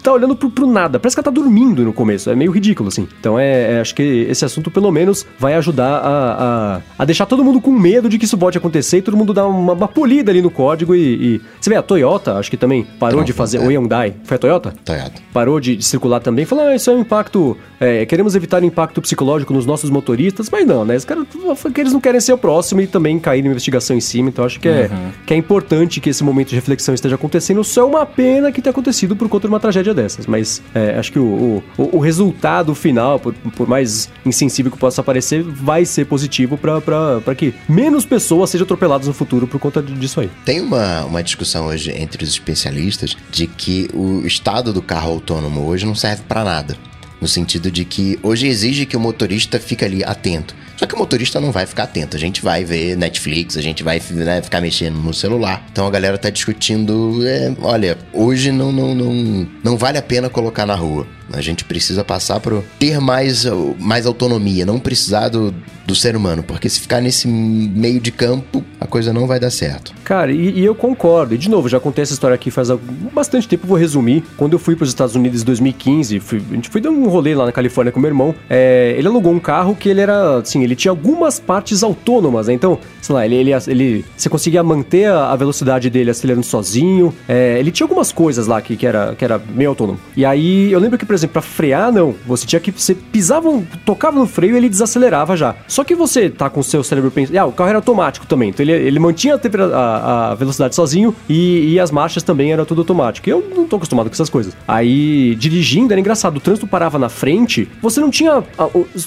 tá 0.03 0.13
olhando 0.13 0.37
pro, 0.37 0.51
pro 0.51 0.67
nada, 0.67 0.99
parece 0.99 1.17
que 1.17 1.21
ela 1.21 1.25
tá 1.25 1.31
dormindo 1.31 1.85
no 1.85 1.93
começo. 1.93 2.31
É 2.31 2.35
meio 2.35 2.51
ridículo, 2.51 2.89
assim. 2.89 3.09
Então 3.21 3.39
é, 3.39 3.75
é, 3.75 3.81
acho 3.81 3.95
que 3.95 4.03
esse 4.29 4.45
assunto, 4.45 4.71
pelo 4.71 4.91
menos, 4.91 5.27
vai 5.39 5.55
ajudar 5.55 5.99
a, 5.99 6.77
a, 6.77 6.81
a, 6.99 7.05
deixar 7.05 7.27
todo 7.27 7.45
mundo 7.45 7.61
com 7.61 7.71
medo 7.71 8.09
de 8.09 8.19
que 8.19 8.25
isso 8.25 8.37
pode 8.37 8.59
acontecer 8.59 8.99
e 8.99 9.03
todo 9.03 9.17
mundo 9.17 9.33
dar 9.33 9.47
uma, 9.47 9.73
uma 9.73 9.89
polida 9.89 10.31
ali 10.31 10.43
no 10.43 10.51
código 10.51 10.95
e, 10.95 11.37
e, 11.37 11.41
Você 11.61 11.71
vê, 11.71 11.77
a 11.77 11.83
Toyota, 11.83 12.35
acho 12.35 12.51
que 12.51 12.57
também 12.57 12.87
parou 12.99 13.19
Não, 13.19 13.25
de 13.25 13.33
fazer. 13.33 13.59
É. 13.59 13.61
O 13.61 13.69
Hyundai. 13.69 14.15
Foi 14.25 14.37
a 14.37 14.39
Toyota? 14.39 14.75
Toyota. 14.85 15.23
Parou 15.33 15.61
de, 15.61 15.77
de 15.77 15.85
circular 15.85 16.21
também. 16.21 16.45
Falou, 16.45 16.67
ah, 16.67 16.75
isso 16.75 16.91
é 16.91 16.95
um 16.95 17.01
impacto. 17.01 17.57
É, 17.79 18.05
queremos 18.07 18.35
evitar 18.35 18.63
o 18.63 18.65
impacto 18.65 19.01
psicológico 19.01 19.53
nos 19.53 19.67
nossos 19.67 19.91
motoristas, 19.91 20.49
mas 20.51 20.67
não, 20.67 20.85
né? 20.85 20.97
Os 20.97 21.05
caras 21.05 21.25
que 21.73 21.81
eles 21.81 21.93
não 21.93 22.01
querem 22.01 22.21
ser 22.21 22.33
o 22.33 22.39
próximo 22.39 22.81
e 22.81 22.87
também 22.87 23.19
cair 23.19 23.44
na 23.45 23.51
investigação 23.51 23.97
em 23.97 24.01
cima. 24.01 24.29
Então 24.29 24.45
acho 24.45 24.59
que 24.61 24.69
é, 24.69 24.89
uhum. 24.91 25.11
que 25.27 25.35
é 25.35 25.37
importante 25.37 26.01
que 26.01 26.11
esse 26.11 26.25
momento 26.25 26.49
de 26.49 26.55
reflexão 26.55 26.95
esteja 26.95 27.15
acontecendo. 27.15 27.63
Só 27.65 27.83
é 27.83 27.85
uma 27.85 28.07
pena 28.07 28.51
que 28.51 28.61
tenha 28.61 28.71
acontecido 28.71 29.17
por 29.17 29.29
conta 29.29 29.47
de 29.47 29.53
uma 29.53 29.61
tragédia 29.61 29.95
dessas. 29.95 30.27
Mas 30.27 30.63
é, 30.75 30.99
acho 30.99 31.13
que 31.13 31.19
o, 31.19 31.63
o, 31.77 31.97
o 31.97 31.99
resultado 31.99 32.75
final, 32.75 33.19
por, 33.19 33.35
por 33.35 33.69
mais 33.69 34.11
insensível 34.25 34.71
que 34.71 34.79
possa 34.79 35.03
parecer, 35.03 35.43
vai 35.43 35.85
ser 35.85 36.07
positivo 36.07 36.57
para 36.57 37.35
que 37.35 37.55
menos 37.69 38.05
pessoas 38.05 38.51
sejam 38.51 38.65
atropeladas 38.65 39.07
no 39.07 39.15
futuro 39.15 39.47
por 39.47 39.59
conta 39.59 39.83
disso 39.83 40.21
aí. 40.21 40.31
Tem 40.45 40.61
uma, 40.61 41.05
uma 41.05 41.23
discussão 41.23 41.67
hoje 41.67 41.91
entre 41.91 42.25
os 42.25 42.31
especialistas 42.31 43.17
de 43.31 43.47
que 43.47 43.89
o 43.95 44.27
estado 44.27 44.73
do 44.73 44.83
carro 44.83 45.13
autônomo 45.13 45.67
hoje 45.67 45.87
não 45.87 45.95
serve 45.95 46.23
para 46.29 46.45
nada. 46.45 46.77
No 47.21 47.29
sentido 47.29 47.71
de 47.71 47.85
que 47.85 48.19
hoje 48.23 48.47
exige 48.47 48.85
que 48.85 48.97
o 48.97 49.01
motorista 49.01 49.59
fique 49.59 49.85
ali 49.85 50.05
atento. 50.05 50.55
Só 50.77 50.87
que 50.87 50.95
o 50.95 50.99
motorista 50.99 51.41
não 51.41 51.53
vai 51.53 51.67
ficar 51.67 51.85
atento. 51.85 52.17
A 52.17 52.21
gente 52.21 52.43
vai 52.43 52.65
ver 52.65 52.97
Netflix, 52.97 53.57
a 53.57 53.63
gente 53.63 53.83
vai 53.83 54.01
né, 54.11 54.43
ficar 54.43 54.61
mexendo 54.61 54.97
no 54.97 55.15
celular. 55.15 55.65
Então 55.71 55.87
a 55.87 55.91
galera 55.91 56.19
tá 56.19 56.31
discutindo: 56.31 57.27
é, 57.27 57.55
olha, 57.61 57.97
hoje 58.13 58.51
não, 58.51 58.73
não, 58.73 58.95
não, 58.95 59.49
não 59.63 59.77
vale 59.77 59.99
a 59.99 60.03
pena 60.03 60.29
colocar 60.29 60.67
na 60.67 60.75
rua. 60.75 61.07
A 61.33 61.41
gente 61.41 61.65
precisa 61.65 62.05
passar 62.05 62.41
para 62.41 62.61
ter 62.79 63.01
mais, 63.01 63.47
mais 63.79 64.07
autonomia, 64.07 64.65
não 64.65 64.79
precisar 64.79 65.29
do, 65.29 65.55
do 65.87 65.95
ser 65.95 66.17
humano, 66.17 66.43
porque 66.43 66.69
se 66.69 66.81
ficar 66.81 67.01
nesse 67.01 67.29
meio 67.29 68.01
de 68.01 68.11
campo, 68.11 68.65
a 68.81 68.87
coisa 68.87 69.13
não 69.13 69.27
vai 69.27 69.39
dar 69.39 69.51
certo. 69.51 69.95
Cara, 70.03 70.33
e, 70.33 70.61
e 70.61 70.65
eu 70.65 70.75
concordo. 70.75 71.35
E 71.35 71.39
de 71.39 71.51
novo, 71.51 71.69
já 71.69 71.79
contei 71.79 72.03
essa 72.03 72.13
história 72.13 72.35
aqui 72.35 72.51
faz 72.51 72.69
bastante 73.13 73.47
tempo, 73.47 73.67
vou 73.67 73.77
resumir. 73.77 74.25
Quando 74.37 74.55
eu 74.55 74.59
fui 74.59 74.75
para 74.77 74.85
os 74.85 74.91
Estados 74.91 75.15
Unidos 75.15 75.43
em 75.43 75.45
2015, 75.45 76.21
fui, 76.21 76.43
a 76.51 76.55
gente 76.55 76.69
foi 76.69 76.81
dar 76.81 76.91
um 76.91 77.09
rolê 77.09 77.35
lá 77.35 77.47
na 77.47 77.53
Califórnia 77.53 77.93
com 77.93 78.01
meu 78.01 78.09
irmão. 78.09 78.35
É, 78.49 78.95
ele 78.97 79.09
alugou 79.09 79.33
um 79.33 79.39
carro 79.39 79.75
que 79.75 79.89
ele 79.89 80.01
era, 80.01 80.39
assim, 80.39 80.63
ele 80.63 80.75
tinha 80.75 80.91
algumas 80.91 81.39
partes 81.39 81.83
autônomas, 81.83 82.47
né? 82.47 82.55
Então, 82.55 82.79
sei 83.01 83.15
lá, 83.15 83.25
ele, 83.27 83.37
ele, 83.37 83.51
ele 83.69 84.05
você 84.17 84.29
conseguia 84.29 84.63
manter 84.63 85.11
a, 85.11 85.35
velocidade 85.37 85.91
dele 85.91 86.11
acelerando 86.11 86.47
sozinho. 86.47 87.15
É, 87.29 87.59
ele 87.59 87.71
tinha 87.71 87.85
algumas 87.85 88.13
coisas 88.13 88.47
lá 88.47 88.61
que, 88.63 88.77
que, 88.77 88.87
era, 88.87 89.15
que 89.15 89.25
era 89.25 89.39
meio 89.39 89.71
autônomo. 89.71 89.99
E 90.17 90.25
aí, 90.25 90.71
eu 90.71 90.79
lembro 90.79 90.97
que, 90.99 91.05
por 91.05 91.14
exemplo, 91.15 91.35
para 91.35 91.43
frear, 91.43 91.93
não. 91.93 92.15
Você 92.27 92.47
tinha 92.47 92.61
que, 92.61 92.71
você 92.71 92.95
pisava, 92.95 93.63
tocava 93.85 94.19
no 94.19 94.27
freio 94.27 94.55
e 94.55 94.57
ele 94.57 94.69
desacelerava 94.69 95.37
já. 95.37 95.55
Só 95.67 95.85
que 95.85 95.95
você 95.95 96.29
tá 96.29 96.51
com 96.51 96.61
o 96.61 96.65
seu 96.65 96.83
cérebro 96.83 97.11
pensando, 97.11 97.37
ah, 97.37 97.47
o 97.47 97.53
carro 97.53 97.71
era 97.71 97.79
automático 97.79 98.27
também, 98.27 98.51
então 98.51 98.65
ele, 98.65 98.73
ele 98.73 98.99
mantinha 98.99 99.35
a, 99.35 99.77
a, 99.77 100.33
a 100.33 100.35
velocidade 100.35 100.75
sozinho 100.75 101.15
e, 101.29 101.75
e, 101.75 101.81
as 101.81 101.91
marchas 101.91 102.23
também 102.23 102.53
eram 102.53 102.65
tudo 102.65 102.81
automático. 102.81 103.29
E 103.29 103.33
eu 103.33 103.45
não 103.55 103.67
tô 103.67 103.77
acostumado 103.77 104.09
com 104.09 104.15
essas 104.15 104.31
coisas. 104.31 104.57
Aí, 104.67 105.35
dirigindo, 105.37 105.93
era 105.93 106.01
engraçado, 106.01 106.37
o 106.37 106.41
trânsito 106.41 106.67
parava 106.67 106.99
na 106.99 107.09
frente, 107.09 107.69
você 107.81 108.01
não 108.01 108.11
tinha, 108.11 108.43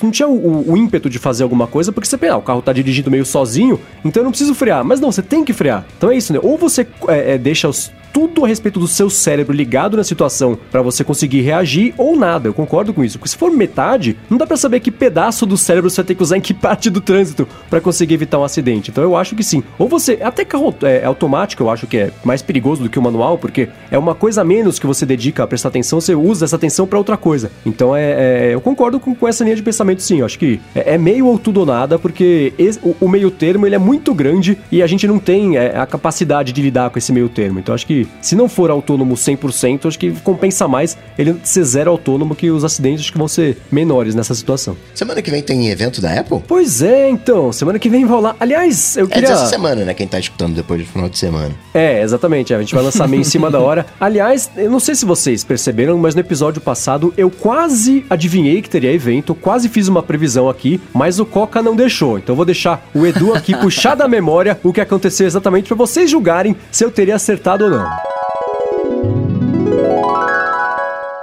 não 0.01 0.11
tinha 0.11 0.27
o, 0.27 0.71
o 0.71 0.77
ímpeto 0.77 1.09
de 1.09 1.19
fazer 1.19 1.43
alguma 1.43 1.67
coisa, 1.67 1.91
porque 1.91 2.07
você 2.07 2.17
pensa, 2.17 2.33
ah, 2.33 2.37
o 2.37 2.41
carro 2.41 2.61
tá 2.61 2.73
dirigindo 2.73 3.09
meio 3.09 3.25
sozinho, 3.25 3.79
então 4.03 4.21
eu 4.21 4.25
não 4.25 4.31
preciso 4.31 4.53
frear. 4.53 4.83
Mas 4.83 4.99
não, 4.99 5.11
você 5.11 5.21
tem 5.21 5.43
que 5.43 5.53
frear. 5.53 5.85
Então 5.97 6.11
é 6.11 6.17
isso, 6.17 6.33
né? 6.33 6.39
Ou 6.41 6.57
você 6.57 6.87
é, 7.07 7.33
é, 7.33 7.37
deixa 7.37 7.67
os 7.67 7.91
tudo 8.13 8.45
a 8.45 8.47
respeito 8.47 8.79
do 8.79 8.87
seu 8.87 9.09
cérebro 9.09 9.55
ligado 9.55 9.97
na 9.97 10.03
situação 10.03 10.57
para 10.71 10.81
você 10.81 11.03
conseguir 11.03 11.41
reagir 11.41 11.93
ou 11.97 12.15
nada. 12.15 12.47
Eu 12.47 12.53
concordo 12.53 12.93
com 12.93 13.03
isso. 13.03 13.17
Porque 13.17 13.29
se 13.29 13.37
for 13.37 13.51
metade, 13.51 14.17
não 14.29 14.37
dá 14.37 14.45
para 14.45 14.57
saber 14.57 14.79
que 14.79 14.91
pedaço 14.91 15.45
do 15.45 15.57
cérebro 15.57 15.89
você 15.89 15.97
vai 15.97 16.07
ter 16.07 16.15
que 16.15 16.23
usar 16.23 16.37
em 16.37 16.41
que 16.41 16.53
parte 16.55 16.89
do 16.89 17.01
trânsito 17.01 17.47
para 17.69 17.81
conseguir 17.81 18.15
evitar 18.15 18.39
um 18.39 18.43
acidente. 18.43 18.91
Então 18.91 19.03
eu 19.03 19.15
acho 19.15 19.35
que 19.35 19.43
sim. 19.43 19.63
Ou 19.77 19.87
você, 19.87 20.19
até 20.21 20.43
carro 20.45 20.73
é, 20.83 21.03
automático, 21.05 21.63
eu 21.63 21.69
acho 21.69 21.87
que 21.87 21.97
é 21.97 22.11
mais 22.23 22.41
perigoso 22.41 22.83
do 22.83 22.89
que 22.89 22.99
o 22.99 23.01
manual, 23.01 23.37
porque 23.37 23.69
é 23.91 23.97
uma 23.97 24.15
coisa 24.15 24.41
a 24.41 24.43
menos 24.43 24.79
que 24.79 24.87
você 24.87 25.05
dedica 25.05 25.43
a 25.43 25.47
prestar 25.47 25.69
atenção, 25.69 25.99
você 25.99 26.15
usa 26.15 26.45
essa 26.45 26.55
atenção 26.55 26.87
para 26.87 26.97
outra 26.97 27.17
coisa. 27.17 27.51
Então 27.65 27.95
é, 27.95 28.49
é, 28.49 28.53
eu 28.53 28.61
concordo 28.61 28.99
com, 28.99 29.15
com, 29.15 29.27
essa 29.27 29.43
linha 29.43 29.55
de 29.55 29.63
pensamento 29.63 30.01
sim. 30.01 30.19
Eu 30.19 30.25
acho 30.25 30.39
que 30.39 30.59
é, 30.75 30.93
é 30.95 30.97
meio 30.97 31.27
ou 31.27 31.39
tudo 31.39 31.61
ou 31.61 31.65
nada, 31.65 31.97
porque 31.97 32.53
esse, 32.57 32.79
o, 32.83 32.95
o, 32.99 33.09
meio 33.09 33.31
termo 33.31 33.65
ele 33.65 33.75
é 33.75 33.79
muito 33.79 34.13
grande 34.13 34.57
e 34.71 34.81
a 34.81 34.87
gente 34.87 35.07
não 35.07 35.19
tem 35.19 35.57
é, 35.57 35.77
a 35.77 35.85
capacidade 35.85 36.51
de 36.51 36.61
lidar 36.61 36.89
com 36.89 36.97
esse 36.97 37.11
meio 37.11 37.29
termo. 37.29 37.59
Então 37.59 37.73
acho 37.73 37.85
que 37.85 37.96
se 38.21 38.35
não 38.35 38.49
for 38.49 38.69
autônomo 38.69 39.15
100%, 39.15 39.87
acho 39.87 39.97
que 39.97 40.11
compensa 40.21 40.67
mais 40.67 40.97
ele 41.17 41.35
ser 41.43 41.63
zero 41.63 41.91
autônomo 41.91 42.35
que 42.35 42.51
os 42.51 42.63
acidentes 42.63 43.09
que 43.09 43.17
vão 43.17 43.27
ser 43.27 43.57
menores 43.71 44.13
nessa 44.13 44.35
situação. 44.35 44.75
Semana 44.93 45.21
que 45.21 45.31
vem 45.31 45.41
tem 45.41 45.69
evento 45.69 46.01
da 46.01 46.13
Apple? 46.13 46.41
Pois 46.47 46.81
é, 46.81 47.09
então. 47.09 47.51
Semana 47.51 47.79
que 47.79 47.89
vem 47.89 48.05
vai 48.05 48.15
rolar. 48.15 48.35
Aliás, 48.39 48.97
eu 48.97 49.07
queria. 49.07 49.27
É 49.27 49.31
dessa 49.31 49.47
semana, 49.47 49.83
né? 49.83 49.93
Quem 49.93 50.07
tá 50.07 50.19
escutando 50.19 50.55
depois 50.55 50.81
do 50.81 50.87
final 50.87 51.09
de 51.09 51.17
semana. 51.17 51.53
É, 51.73 52.01
exatamente. 52.01 52.53
A 52.53 52.59
gente 52.59 52.73
vai 52.73 52.83
lançar 52.83 53.07
meio 53.07 53.21
em 53.21 53.23
cima 53.23 53.49
da 53.49 53.59
hora. 53.59 53.85
Aliás, 53.99 54.49
eu 54.57 54.69
não 54.69 54.79
sei 54.79 54.95
se 54.95 55.05
vocês 55.05 55.43
perceberam, 55.43 55.97
mas 55.97 56.15
no 56.15 56.21
episódio 56.21 56.61
passado 56.61 57.13
eu 57.17 57.29
quase 57.29 58.05
adivinhei 58.09 58.61
que 58.61 58.69
teria 58.69 58.91
evento, 58.91 59.33
quase 59.35 59.69
fiz 59.69 59.87
uma 59.87 60.03
previsão 60.03 60.49
aqui, 60.49 60.79
mas 60.93 61.19
o 61.19 61.25
Coca 61.25 61.61
não 61.61 61.75
deixou. 61.75 62.17
Então 62.17 62.33
eu 62.33 62.37
vou 62.37 62.45
deixar 62.45 62.87
o 62.93 63.05
Edu 63.05 63.33
aqui 63.33 63.55
puxar 63.57 63.95
da 63.95 64.07
memória 64.07 64.59
o 64.63 64.73
que 64.73 64.81
aconteceu 64.81 65.27
exatamente 65.27 65.67
para 65.67 65.77
vocês 65.77 66.09
julgarem 66.09 66.55
se 66.71 66.83
eu 66.83 66.91
teria 66.91 67.15
acertado 67.15 67.65
ou 67.65 67.69
não. 67.69 67.96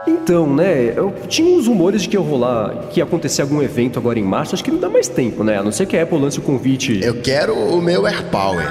Então, 0.07 0.47
né, 0.47 0.95
eu 0.97 1.13
tinha 1.29 1.55
uns 1.57 1.67
rumores 1.67 2.03
de 2.03 2.09
que 2.09 2.17
ia 2.17 2.21
rolar, 2.21 2.75
que 2.91 2.99
ia 2.99 3.05
acontecer 3.05 3.43
algum 3.43 3.63
evento 3.63 3.99
agora 3.99 4.19
em 4.19 4.23
março, 4.23 4.55
acho 4.55 4.65
que 4.65 4.71
não 4.71 4.79
dá 4.79 4.89
mais 4.89 5.07
tempo, 5.07 5.45
né? 5.45 5.59
A 5.59 5.63
não 5.63 5.71
ser 5.71 5.85
que 5.87 5.97
a 5.97 6.03
Apple 6.03 6.19
lance 6.19 6.39
o 6.39 6.43
convite. 6.43 6.99
Eu 7.03 7.21
quero 7.21 7.55
o 7.55 7.83
meu 7.83 8.07
AirPower. 8.07 8.67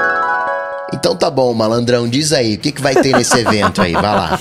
Então 1.06 1.14
tá 1.14 1.30
bom, 1.30 1.54
malandrão, 1.54 2.08
diz 2.08 2.32
aí, 2.32 2.56
o 2.56 2.58
que, 2.58 2.72
que 2.72 2.82
vai 2.82 2.92
ter 2.92 3.14
nesse 3.16 3.38
evento 3.38 3.80
aí? 3.80 3.92
Vai 3.92 4.02
lá. 4.02 4.40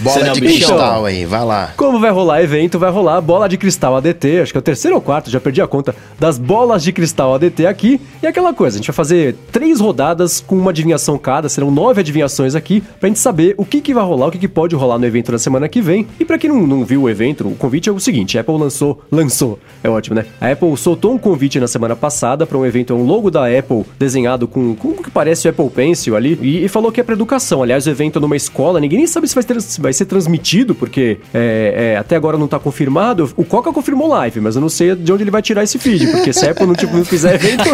Bola 0.00 0.28
de 0.28 0.40
cristal 0.42 1.06
aí, 1.06 1.24
vai 1.24 1.42
lá. 1.42 1.72
Como 1.74 1.98
vai 1.98 2.10
rolar 2.10 2.42
evento, 2.42 2.78
vai 2.78 2.90
rolar 2.90 3.18
bola 3.22 3.48
de 3.48 3.56
cristal 3.56 3.96
ADT, 3.96 4.40
acho 4.42 4.52
que 4.52 4.58
é 4.58 4.60
o 4.60 4.62
terceiro 4.62 4.94
ou 4.94 5.00
quarto, 5.00 5.30
já 5.30 5.40
perdi 5.40 5.62
a 5.62 5.66
conta, 5.66 5.94
das 6.20 6.36
bolas 6.36 6.84
de 6.84 6.92
cristal 6.92 7.34
ADT 7.34 7.64
aqui. 7.64 7.98
E 8.22 8.26
aquela 8.26 8.52
coisa, 8.52 8.76
a 8.76 8.78
gente 8.78 8.88
vai 8.88 8.94
fazer 8.94 9.36
três 9.50 9.80
rodadas 9.80 10.38
com 10.38 10.54
uma 10.54 10.70
adivinhação 10.70 11.16
cada, 11.16 11.48
serão 11.48 11.70
nove 11.70 12.00
adivinhações 12.00 12.54
aqui, 12.54 12.82
pra 13.00 13.08
gente 13.08 13.18
saber 13.18 13.54
o 13.56 13.64
que, 13.64 13.80
que 13.80 13.94
vai 13.94 14.04
rolar, 14.04 14.26
o 14.26 14.30
que, 14.30 14.38
que 14.38 14.48
pode 14.48 14.76
rolar 14.76 14.98
no 14.98 15.06
evento 15.06 15.32
da 15.32 15.38
semana 15.38 15.66
que 15.66 15.80
vem. 15.80 16.06
E 16.20 16.26
pra 16.26 16.36
quem 16.36 16.50
não, 16.50 16.66
não 16.66 16.84
viu 16.84 17.04
o 17.04 17.08
evento, 17.08 17.48
o 17.48 17.54
convite 17.54 17.88
é 17.88 17.92
o 17.92 17.98
seguinte, 17.98 18.36
a 18.36 18.42
Apple 18.42 18.58
lançou, 18.58 19.02
lançou, 19.10 19.58
é 19.82 19.88
ótimo, 19.88 20.16
né? 20.16 20.26
A 20.38 20.50
Apple 20.50 20.76
soltou 20.76 21.14
um 21.14 21.18
convite 21.18 21.58
na 21.58 21.66
semana 21.66 21.96
passada 21.96 22.46
para 22.46 22.58
um 22.58 22.66
evento, 22.66 22.92
um 22.92 23.06
logo 23.06 23.30
da 23.30 23.46
Apple 23.46 23.86
desenhado 23.98 24.46
com, 24.46 24.74
com 24.76 24.88
o 24.88 25.02
que 25.02 25.10
parece 25.10 25.48
o 25.48 25.50
Apple 25.50 25.70
Pencil, 25.70 26.01
ali 26.10 26.38
e, 26.40 26.64
e 26.64 26.68
falou 26.68 26.90
que 26.90 27.00
é 27.00 27.04
para 27.04 27.14
educação. 27.14 27.62
Aliás, 27.62 27.86
o 27.86 27.90
evento 27.90 28.18
é 28.18 28.22
numa 28.22 28.36
escola, 28.36 28.80
ninguém 28.80 28.98
nem 28.98 29.06
sabe 29.06 29.28
se 29.28 29.34
vai, 29.34 29.60
se 29.60 29.80
vai 29.80 29.92
ser 29.92 30.04
transmitido, 30.06 30.74
porque 30.74 31.18
é, 31.32 31.92
é, 31.94 31.96
até 31.96 32.16
agora 32.16 32.36
não 32.36 32.48
tá 32.48 32.58
confirmado. 32.58 33.30
O 33.36 33.44
Coca 33.44 33.72
confirmou 33.72 34.08
live, 34.08 34.40
mas 34.40 34.56
eu 34.56 34.60
não 34.60 34.68
sei 34.68 34.94
de 34.94 35.12
onde 35.12 35.22
ele 35.22 35.30
vai 35.30 35.42
tirar 35.42 35.62
esse 35.62 35.78
feed, 35.78 36.08
porque 36.08 36.32
se 36.32 36.46
a 36.46 36.50
Apple 36.50 36.66
não, 36.66 36.74
tipo, 36.74 36.96
não 36.96 37.04
fizer 37.04 37.34
evento, 37.34 37.64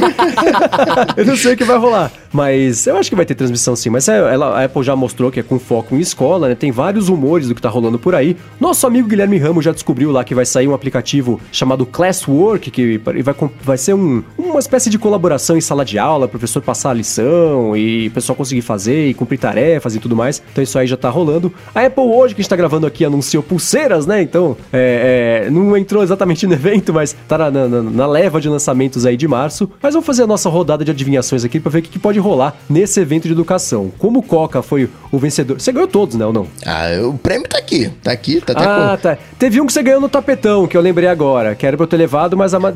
eu 1.17 1.25
não 1.25 1.37
sei 1.37 1.55
o 1.55 1.57
que 1.57 1.65
vai 1.65 1.79
rolar. 1.79 2.13
Mas 2.33 2.87
eu 2.87 2.97
acho 2.97 3.09
que 3.09 3.17
vai 3.17 3.25
ter 3.25 3.35
transmissão 3.35 3.75
sim. 3.75 3.91
Mas 3.91 4.09
é, 4.09 4.17
ela, 4.17 4.61
a 4.61 4.65
Apple 4.65 4.83
já 4.83 4.95
mostrou 4.95 5.31
que 5.31 5.41
é 5.41 5.43
com 5.43 5.59
foco 5.59 5.95
em 5.95 6.01
escola, 6.01 6.49
né? 6.49 6.55
Tem 6.55 6.71
vários 6.71 7.09
rumores 7.09 7.49
do 7.49 7.55
que 7.55 7.63
tá 7.63 7.69
rolando 7.69 7.99
por 7.99 8.15
aí. 8.15 8.37
Nosso 8.61 8.87
amigo 8.87 9.09
Guilherme 9.09 9.39
Ramos 9.39 9.65
já 9.65 9.73
descobriu 9.73 10.11
lá 10.11 10.25
que 10.25 10.35
vai 10.35 10.45
sair 10.45 10.69
um 10.69 10.75
aplicativo 10.75 11.41
chamado 11.51 11.87
Classwork, 11.87 12.71
que 12.71 12.99
vai, 12.99 13.35
vai 13.63 13.79
ser 13.79 13.95
um, 13.95 14.23
uma 14.37 14.59
espécie 14.59 14.91
de 14.91 14.99
colaboração 14.99 15.57
em 15.57 15.61
sala 15.61 15.85
de 15.85 15.99
aula, 15.99 16.29
professor 16.29 16.63
passar 16.63 16.91
a 16.91 16.95
lição 16.95 17.77
e 17.77 18.11
pessoal 18.19 18.37
conseguir 18.37 18.63
fazer 18.63 19.09
e 19.09 19.15
cumprir 19.15 19.39
tarefas 19.39 19.95
e 19.95 20.01
tudo 20.01 20.17
mais. 20.17 20.43
Então 20.53 20.63
isso 20.63 20.79
aí 20.79 20.87
já 20.87 20.97
tá 20.97 21.09
rolando. 21.09 21.53
A 21.75 21.87
Apple 21.87 22.05
hoje, 22.05 22.35
que 22.35 22.41
a 22.41 22.43
gente 22.43 22.51
tá 22.51 22.57
gravando 22.57 22.87
aqui, 22.87 23.05
anunciou 23.05 23.43
pulseiras, 23.43 24.07
né? 24.07 24.21
Então, 24.23 24.57
é, 24.73 25.45
é, 25.47 25.51
não 25.51 25.77
entrou 25.77 26.03
exatamente 26.03 26.47
no 26.47 26.53
evento, 26.59 26.93
mas 26.93 27.17
tá 27.27 27.39
na, 27.39 27.51
na, 27.51 27.69
na, 27.69 28.07
leva 28.07 28.41
de 28.41 28.49
lançamentos 28.49 29.07
aí 29.07 29.17
de 29.17 29.29
março. 29.29 29.71
Mas 29.81 29.95
vamos 29.95 30.07
fazer 30.07 30.25
a 30.25 30.27
nossa 30.27 30.49
rodada 30.49 30.85
de 30.85 30.91
adivinhações 30.91 31.45
aqui 31.45 31.61
para 31.61 31.71
ver 31.71 31.79
o 31.79 31.83
que, 31.83 31.91
que 31.91 31.99
pode 31.99 32.19
rolar 32.19 32.57
nesse 32.69 33.01
evento 33.01 33.25
de 33.25 33.33
educação. 33.33 33.93
Como 33.99 34.19
o 34.19 34.23
Coca 34.23 34.63
foi 34.63 34.89
o 35.13 35.19
vencedor. 35.19 35.61
Você 35.61 35.73
ganhou 35.73 35.89
todos, 35.89 36.17
né, 36.17 36.27
ou 36.27 36.33
não? 36.33 36.47
Ah, 36.67 36.87
o 37.05 37.15
prêmio 37.15 37.49
tá 37.49 37.59
aqui. 37.59 37.91
Tá 38.03 38.13
aqui, 38.13 38.41
tá 38.41 38.53
até 38.53 38.65
Ah, 38.65 38.97
com... 38.97 39.03
tá. 39.03 39.19
Teve 39.39 39.61
um 39.61 39.67
que 39.67 39.73
você 39.73 39.83
ganhou 39.83 40.01
no 40.01 40.09
tapetão, 40.09 40.67
que 40.67 40.77
eu 40.77 40.81
lembrei 40.81 41.09
agora, 41.09 41.55
que 41.55 41.67
era 41.67 41.77
pra 41.77 41.85
eu 41.85 41.89
ter 41.89 41.97
levado, 41.97 42.37
mas, 42.37 42.55
a, 42.55 42.59
mas 42.59 42.75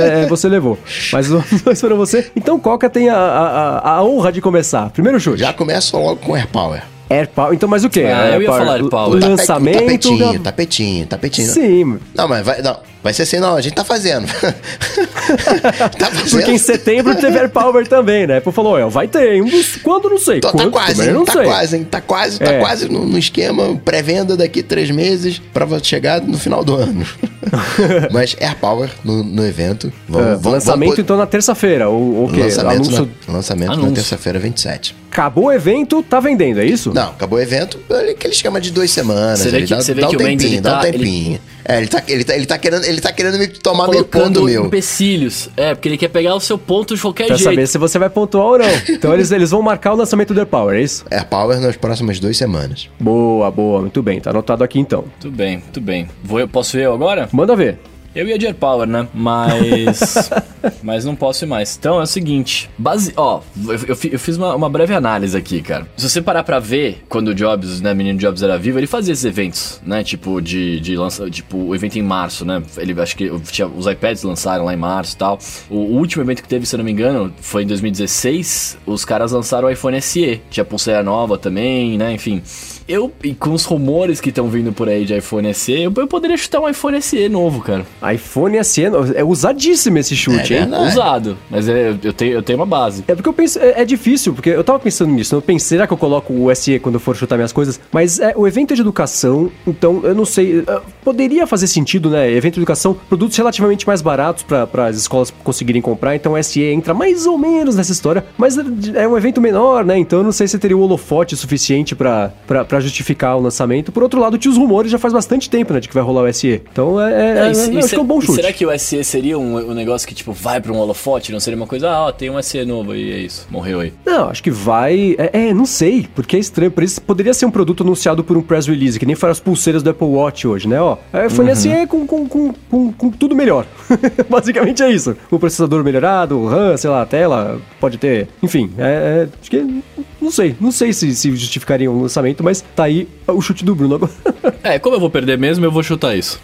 é, 0.00 0.26
você 0.26 0.48
levou. 0.48 0.78
Mas 1.12 1.30
os 1.30 1.44
dois 1.62 1.80
foram 1.80 1.96
você. 1.96 2.30
Então, 2.36 2.58
Coca 2.58 2.88
tem 2.88 3.08
a, 3.08 3.16
a, 3.16 3.90
a 3.96 4.04
honra 4.04 4.30
de 4.30 4.40
começar. 4.40 4.67
Primeiro 4.92 5.20
chute. 5.20 5.40
Já 5.40 5.52
começa 5.52 5.96
logo 5.96 6.16
com 6.16 6.34
AirPower. 6.34 6.82
AirPower. 7.10 7.54
Então, 7.54 7.68
mas 7.68 7.84
o 7.84 7.90
que? 7.90 8.00
Ah, 8.00 8.30
eu 8.34 8.42
ia 8.42 8.48
falar 8.48 8.74
AirPower. 8.74 9.20
Lançamento. 9.20 9.80
Tapetinho, 9.80 10.40
tapetinho, 10.40 11.06
tapetinho. 11.06 11.48
Sim. 11.48 11.98
Não, 12.14 12.28
mas 12.28 12.44
vai, 12.44 12.60
não, 12.62 12.78
vai 13.02 13.12
ser 13.12 13.22
assim, 13.22 13.38
não, 13.38 13.56
a 13.56 13.60
gente 13.60 13.74
tá 13.74 13.84
fazendo. 13.84 14.26
tá 15.98 16.06
fazendo. 16.06 16.30
Porque 16.30 16.50
em 16.50 16.58
setembro 16.58 17.14
teve 17.14 17.38
AirPower 17.38 17.86
também, 17.86 18.26
né? 18.26 18.38
Apple 18.38 18.52
falou, 18.52 18.90
vai 18.90 19.08
ter, 19.08 19.40
quando 19.82 20.10
não 20.10 20.18
sei. 20.18 20.40
Tá, 20.40 20.50
quando, 20.50 20.64
tá 20.64 20.70
quase, 20.70 21.08
hein, 21.08 21.24
tá 21.24 21.32
sei. 21.32 21.44
quase, 21.44 21.76
hein? 21.76 21.84
Tá 21.84 22.00
quase, 22.00 22.38
tá 22.38 22.52
é. 22.52 22.58
quase 22.58 22.88
no, 22.88 23.04
no 23.04 23.18
esquema 23.18 23.76
pré-venda 23.84 24.36
daqui 24.36 24.62
três 24.62 24.90
meses 24.90 25.40
pra 25.52 25.66
chegar 25.82 26.20
no 26.20 26.38
final 26.38 26.64
do 26.64 26.74
ano. 26.74 27.06
mas 28.12 28.36
AirPower 28.40 28.90
no, 29.04 29.22
no 29.22 29.46
evento. 29.46 29.92
Vamos, 30.08 30.26
é, 30.26 30.30
vamos, 30.30 30.52
lançamento 30.52 30.88
vamos... 30.90 30.98
então 30.98 31.16
na 31.16 31.26
terça-feira, 31.26 31.88
ou 31.88 32.24
o 32.24 32.32
quê? 32.32 32.42
Lançamento 32.42 32.76
Anúncio... 32.76 33.10
na, 33.26 33.34
lançamento 33.34 33.72
Anúncio. 33.72 33.90
na 33.90 33.94
terça-feira 33.96 34.38
27. 34.38 34.96
Acabou 35.10 35.46
o 35.46 35.52
evento, 35.52 36.02
tá 36.02 36.20
vendendo, 36.20 36.60
é 36.60 36.64
isso? 36.64 36.92
Não, 36.92 37.10
acabou 37.10 37.38
o 37.38 37.42
evento, 37.42 37.78
que 38.18 38.26
ele 38.26 38.34
chama 38.34 38.60
de 38.60 38.70
duas 38.70 38.90
semanas. 38.90 39.40
Você 39.40 39.50
vê 39.50 39.62
que, 39.62 39.66
dá, 39.66 39.76
você 39.80 39.94
vê 39.94 40.00
dá 40.02 40.08
que 40.08 40.16
um 40.16 40.18
o 40.18 40.22
tempinho, 40.22 40.50
Mendes, 40.50 40.60
dá 40.60 40.70
um 40.70 40.74
tá, 40.74 40.80
tempinho. 40.82 41.32
Ele... 41.32 41.40
É, 41.68 41.76
ele 41.76 41.86
tá, 41.86 42.02
ele, 42.08 42.24
tá, 42.24 42.34
ele, 42.34 42.46
tá 42.46 42.56
querendo, 42.56 42.84
ele 42.86 42.98
tá 42.98 43.12
querendo 43.12 43.38
me 43.38 43.46
tomar 43.46 43.88
meio 43.88 44.02
ponto 44.02 44.44
meu. 44.44 44.64
empecilhos. 44.64 45.50
É, 45.54 45.74
porque 45.74 45.86
ele 45.86 45.98
quer 45.98 46.08
pegar 46.08 46.34
o 46.34 46.40
seu 46.40 46.56
ponto 46.56 46.96
de 46.96 47.02
qualquer 47.02 47.26
pra 47.26 47.36
jeito. 47.36 47.44
Pra 47.44 47.52
saber 47.52 47.66
se 47.66 47.76
você 47.76 47.98
vai 47.98 48.08
pontuar 48.08 48.46
ou 48.46 48.58
não. 48.58 48.66
Então 48.88 49.12
eles, 49.12 49.30
eles 49.30 49.50
vão 49.50 49.60
marcar 49.60 49.92
o 49.92 49.96
lançamento 49.96 50.32
do 50.32 50.40
AirPower, 50.40 50.76
é 50.76 50.82
isso? 50.82 51.04
AirPower 51.10 51.60
nas 51.60 51.76
próximas 51.76 52.18
duas 52.18 52.36
semanas. 52.38 52.88
Boa, 52.98 53.50
boa. 53.50 53.82
Muito 53.82 54.02
bem, 54.02 54.18
tá 54.18 54.30
anotado 54.30 54.64
aqui 54.64 54.78
então. 54.78 55.02
Muito 55.02 55.30
bem, 55.30 55.58
muito 55.58 55.80
bem. 55.80 56.08
Vou, 56.24 56.40
eu 56.40 56.48
posso 56.48 56.74
ver 56.74 56.86
eu 56.86 56.94
agora? 56.94 57.28
Manda 57.32 57.54
ver. 57.54 57.78
Eu 58.14 58.26
ia 58.26 58.38
de 58.38 58.46
AirPower, 58.46 58.86
né? 58.86 59.06
Mas. 59.12 60.30
mas 60.82 61.04
não 61.04 61.14
posso 61.14 61.44
ir 61.44 61.48
mais. 61.48 61.76
Então 61.76 62.00
é 62.00 62.02
o 62.02 62.06
seguinte: 62.06 62.68
base. 62.78 63.12
Ó, 63.16 63.40
eu, 63.66 63.96
eu 64.10 64.18
fiz 64.18 64.36
uma, 64.36 64.54
uma, 64.54 64.68
breve 64.68 64.94
análise 64.94 65.36
aqui, 65.36 65.60
cara. 65.60 65.86
Se 65.96 66.08
você 66.08 66.22
parar 66.22 66.42
pra 66.42 66.58
ver, 66.58 67.04
quando 67.08 67.28
o 67.28 67.34
Jobs, 67.34 67.80
né, 67.80 67.94
menino 67.94 68.18
Jobs 68.18 68.42
era 68.42 68.58
vivo, 68.58 68.78
ele 68.78 68.86
fazia 68.86 69.12
esses 69.12 69.24
eventos, 69.24 69.80
né? 69.84 70.02
Tipo, 70.02 70.40
de, 70.40 70.80
de 70.80 70.96
lança. 70.96 71.28
Tipo, 71.30 71.58
o 71.58 71.74
evento 71.74 71.98
em 71.98 72.02
março, 72.02 72.44
né? 72.44 72.62
Ele 72.76 72.98
acho 73.00 73.16
que 73.16 73.30
tinha, 73.50 73.68
os 73.68 73.86
iPads 73.86 74.22
lançaram 74.22 74.64
lá 74.64 74.74
em 74.74 74.78
março 74.78 75.14
e 75.14 75.18
tal. 75.18 75.38
O, 75.68 75.76
o, 75.76 75.96
último 75.98 76.22
evento 76.22 76.42
que 76.42 76.48
teve, 76.48 76.66
se 76.66 76.74
eu 76.74 76.78
não 76.78 76.84
me 76.84 76.92
engano, 76.92 77.32
foi 77.40 77.62
em 77.62 77.66
2016. 77.66 78.78
Os 78.86 79.04
caras 79.04 79.32
lançaram 79.32 79.68
o 79.68 79.70
iPhone 79.70 80.00
SE. 80.00 80.40
Tinha 80.50 80.64
pulseira 80.64 81.02
nova 81.02 81.38
também, 81.38 81.98
né? 81.98 82.12
Enfim 82.12 82.42
eu, 82.88 83.12
e 83.22 83.34
com 83.34 83.52
os 83.52 83.64
rumores 83.64 84.20
que 84.20 84.30
estão 84.30 84.48
vindo 84.48 84.72
por 84.72 84.88
aí 84.88 85.04
de 85.04 85.16
iPhone 85.16 85.52
SE, 85.52 85.72
eu, 85.72 85.92
eu, 85.94 86.06
poderia 86.06 86.36
chutar 86.36 86.60
um 86.60 86.68
iPhone 86.68 87.00
SE 87.02 87.28
novo, 87.28 87.60
cara. 87.60 87.84
iPhone 88.12 88.64
SE 88.64 88.82
é 89.14 89.22
usadíssimo 89.22 89.98
esse 89.98 90.16
chute, 90.16 90.54
é, 90.54 90.62
hein? 90.62 90.68
É 90.72 90.88
Usado, 90.88 91.36
mas 91.50 91.68
é, 91.68 91.94
eu, 92.02 92.12
tenho, 92.12 92.32
eu 92.32 92.42
tenho 92.42 92.58
uma 92.58 92.66
base. 92.66 93.04
É 93.06 93.14
porque 93.14 93.28
eu 93.28 93.32
penso, 93.32 93.58
é, 93.58 93.82
é, 93.82 93.84
difícil, 93.84 94.32
porque 94.32 94.48
eu 94.48 94.64
tava 94.64 94.78
pensando 94.78 95.12
nisso, 95.12 95.34
eu 95.34 95.42
pensei, 95.42 95.76
será 95.76 95.86
que 95.86 95.92
eu 95.92 95.98
coloco 95.98 96.32
o 96.32 96.54
SE 96.54 96.78
quando 96.78 96.94
eu 96.94 97.00
for 97.00 97.14
chutar 97.14 97.36
minhas 97.36 97.52
coisas? 97.52 97.78
Mas 97.92 98.18
é 98.18 98.32
o 98.34 98.46
evento 98.46 98.74
de 98.74 98.80
educação, 98.80 99.50
então 99.66 100.00
eu 100.02 100.14
não 100.14 100.24
sei, 100.24 100.64
poderia 101.04 101.46
fazer 101.46 101.66
sentido, 101.66 102.08
né? 102.08 102.30
Evento 102.30 102.54
de 102.54 102.60
educação, 102.60 102.96
produtos 103.08 103.36
relativamente 103.36 103.86
mais 103.86 104.00
baratos 104.00 104.42
para 104.44 104.86
as 104.86 104.96
escolas 104.96 105.30
conseguirem 105.44 105.82
comprar, 105.82 106.16
então 106.16 106.32
o 106.32 106.42
SE 106.42 106.62
entra 106.62 106.94
mais 106.94 107.26
ou 107.26 107.36
menos 107.36 107.76
nessa 107.76 107.92
história, 107.92 108.24
mas 108.38 108.56
é 108.94 109.06
um 109.06 109.16
evento 109.16 109.40
menor, 109.40 109.84
né? 109.84 109.98
Então 109.98 110.20
eu 110.20 110.24
não 110.24 110.32
sei 110.32 110.48
se 110.48 110.58
teria 110.58 110.76
o 110.76 110.80
holofote 110.80 111.36
suficiente 111.36 111.94
para 111.94 112.32
para 112.78 112.80
justificar 112.80 113.36
o 113.36 113.40
lançamento. 113.40 113.90
Por 113.90 114.02
outro 114.02 114.20
lado, 114.20 114.38
tinha 114.38 114.50
os 114.52 114.56
rumores 114.56 114.90
já 114.90 114.98
faz 114.98 115.12
bastante 115.12 115.50
tempo, 115.50 115.72
né, 115.72 115.80
de 115.80 115.88
que 115.88 115.94
vai 115.94 116.02
rolar 116.02 116.22
o 116.22 116.32
SE. 116.32 116.62
Então 116.70 117.00
é, 117.00 117.12
é, 117.12 117.48
é, 117.48 117.50
e, 117.50 117.88
que 117.88 117.94
é 117.94 118.00
um 118.00 118.04
bom 118.04 118.20
chute. 118.20 118.36
Será 118.36 118.52
que 118.52 118.64
o 118.64 118.78
SE 118.78 119.02
seria 119.02 119.38
um, 119.38 119.70
um, 119.70 119.74
negócio 119.74 120.06
que, 120.06 120.14
tipo, 120.14 120.32
vai 120.32 120.60
pra 120.60 120.72
um 120.72 120.78
holofote? 120.78 121.32
Não 121.32 121.40
seria 121.40 121.56
uma 121.56 121.66
coisa, 121.66 121.90
ah, 121.90 122.06
ó, 122.06 122.12
tem 122.12 122.30
um 122.30 122.40
SE 122.40 122.64
novo 122.64 122.94
e 122.94 123.12
é 123.12 123.18
isso, 123.18 123.46
morreu 123.50 123.80
aí. 123.80 123.92
Não, 124.06 124.28
acho 124.30 124.42
que 124.42 124.50
vai. 124.50 125.16
É, 125.18 125.48
é, 125.48 125.54
não 125.54 125.66
sei, 125.66 126.06
porque 126.14 126.36
é 126.36 126.38
estranho. 126.38 126.70
Por 126.70 126.84
isso 126.84 127.02
poderia 127.02 127.34
ser 127.34 127.46
um 127.46 127.50
produto 127.50 127.82
anunciado 127.82 128.22
por 128.22 128.36
um 128.36 128.42
press 128.42 128.66
release, 128.66 128.98
que 128.98 129.06
nem 129.06 129.16
foram 129.16 129.32
as 129.32 129.40
pulseiras 129.40 129.82
do 129.82 129.90
Apple 129.90 130.06
Watch 130.06 130.46
hoje, 130.46 130.68
né? 130.68 130.80
Ó. 130.80 130.96
É, 131.12 131.26
iPhone 131.26 131.54
SE 131.56 131.86
com, 131.88 132.06
com, 132.06 132.28
com, 132.28 132.54
com, 132.70 132.92
com 132.92 133.10
tudo 133.10 133.34
melhor. 133.34 133.66
Basicamente 134.30 134.82
é 134.82 134.90
isso. 134.90 135.16
O 135.30 135.38
processador 135.38 135.82
melhorado, 135.82 136.38
o 136.38 136.46
RAM, 136.46 136.76
sei 136.76 136.90
lá, 136.90 137.02
a 137.02 137.06
tela, 137.06 137.60
pode 137.80 137.98
ter. 137.98 138.28
Enfim, 138.40 138.70
é, 138.78 139.26
é, 139.26 139.28
acho 139.40 139.50
que. 139.50 139.82
Não 140.20 140.30
sei. 140.30 140.56
Não 140.60 140.72
sei 140.72 140.92
se, 140.92 141.14
se 141.14 141.30
justificaria 141.30 141.90
um 141.90 142.02
lançamento, 142.02 142.42
mas 142.42 142.64
tá 142.74 142.84
aí 142.84 143.08
o 143.26 143.40
chute 143.40 143.64
do 143.64 143.74
Bruno 143.74 143.96
agora. 143.96 144.12
É, 144.62 144.78
como 144.78 144.96
eu 144.96 145.00
vou 145.00 145.08
perder 145.08 145.38
mesmo, 145.38 145.64
eu 145.64 145.70
vou 145.70 145.82
chutar 145.82 146.16
isso. 146.16 146.40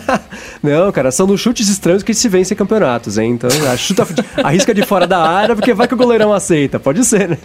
Não, 0.62 0.90
cara, 0.92 1.10
são 1.10 1.26
nos 1.26 1.40
chutes 1.40 1.68
estranhos 1.68 2.02
que 2.02 2.14
se 2.14 2.28
vencem 2.28 2.56
campeonatos, 2.56 3.18
hein? 3.18 3.32
Então, 3.32 3.50
a 3.70 3.76
chuta, 3.76 4.06
arrisca 4.42 4.72
de 4.72 4.82
fora 4.82 5.06
da 5.06 5.18
área, 5.18 5.54
porque 5.54 5.74
vai 5.74 5.86
que 5.86 5.92
o 5.92 5.96
goleirão 5.96 6.32
aceita. 6.32 6.78
Pode 6.78 7.04
ser, 7.04 7.28
né? 7.28 7.38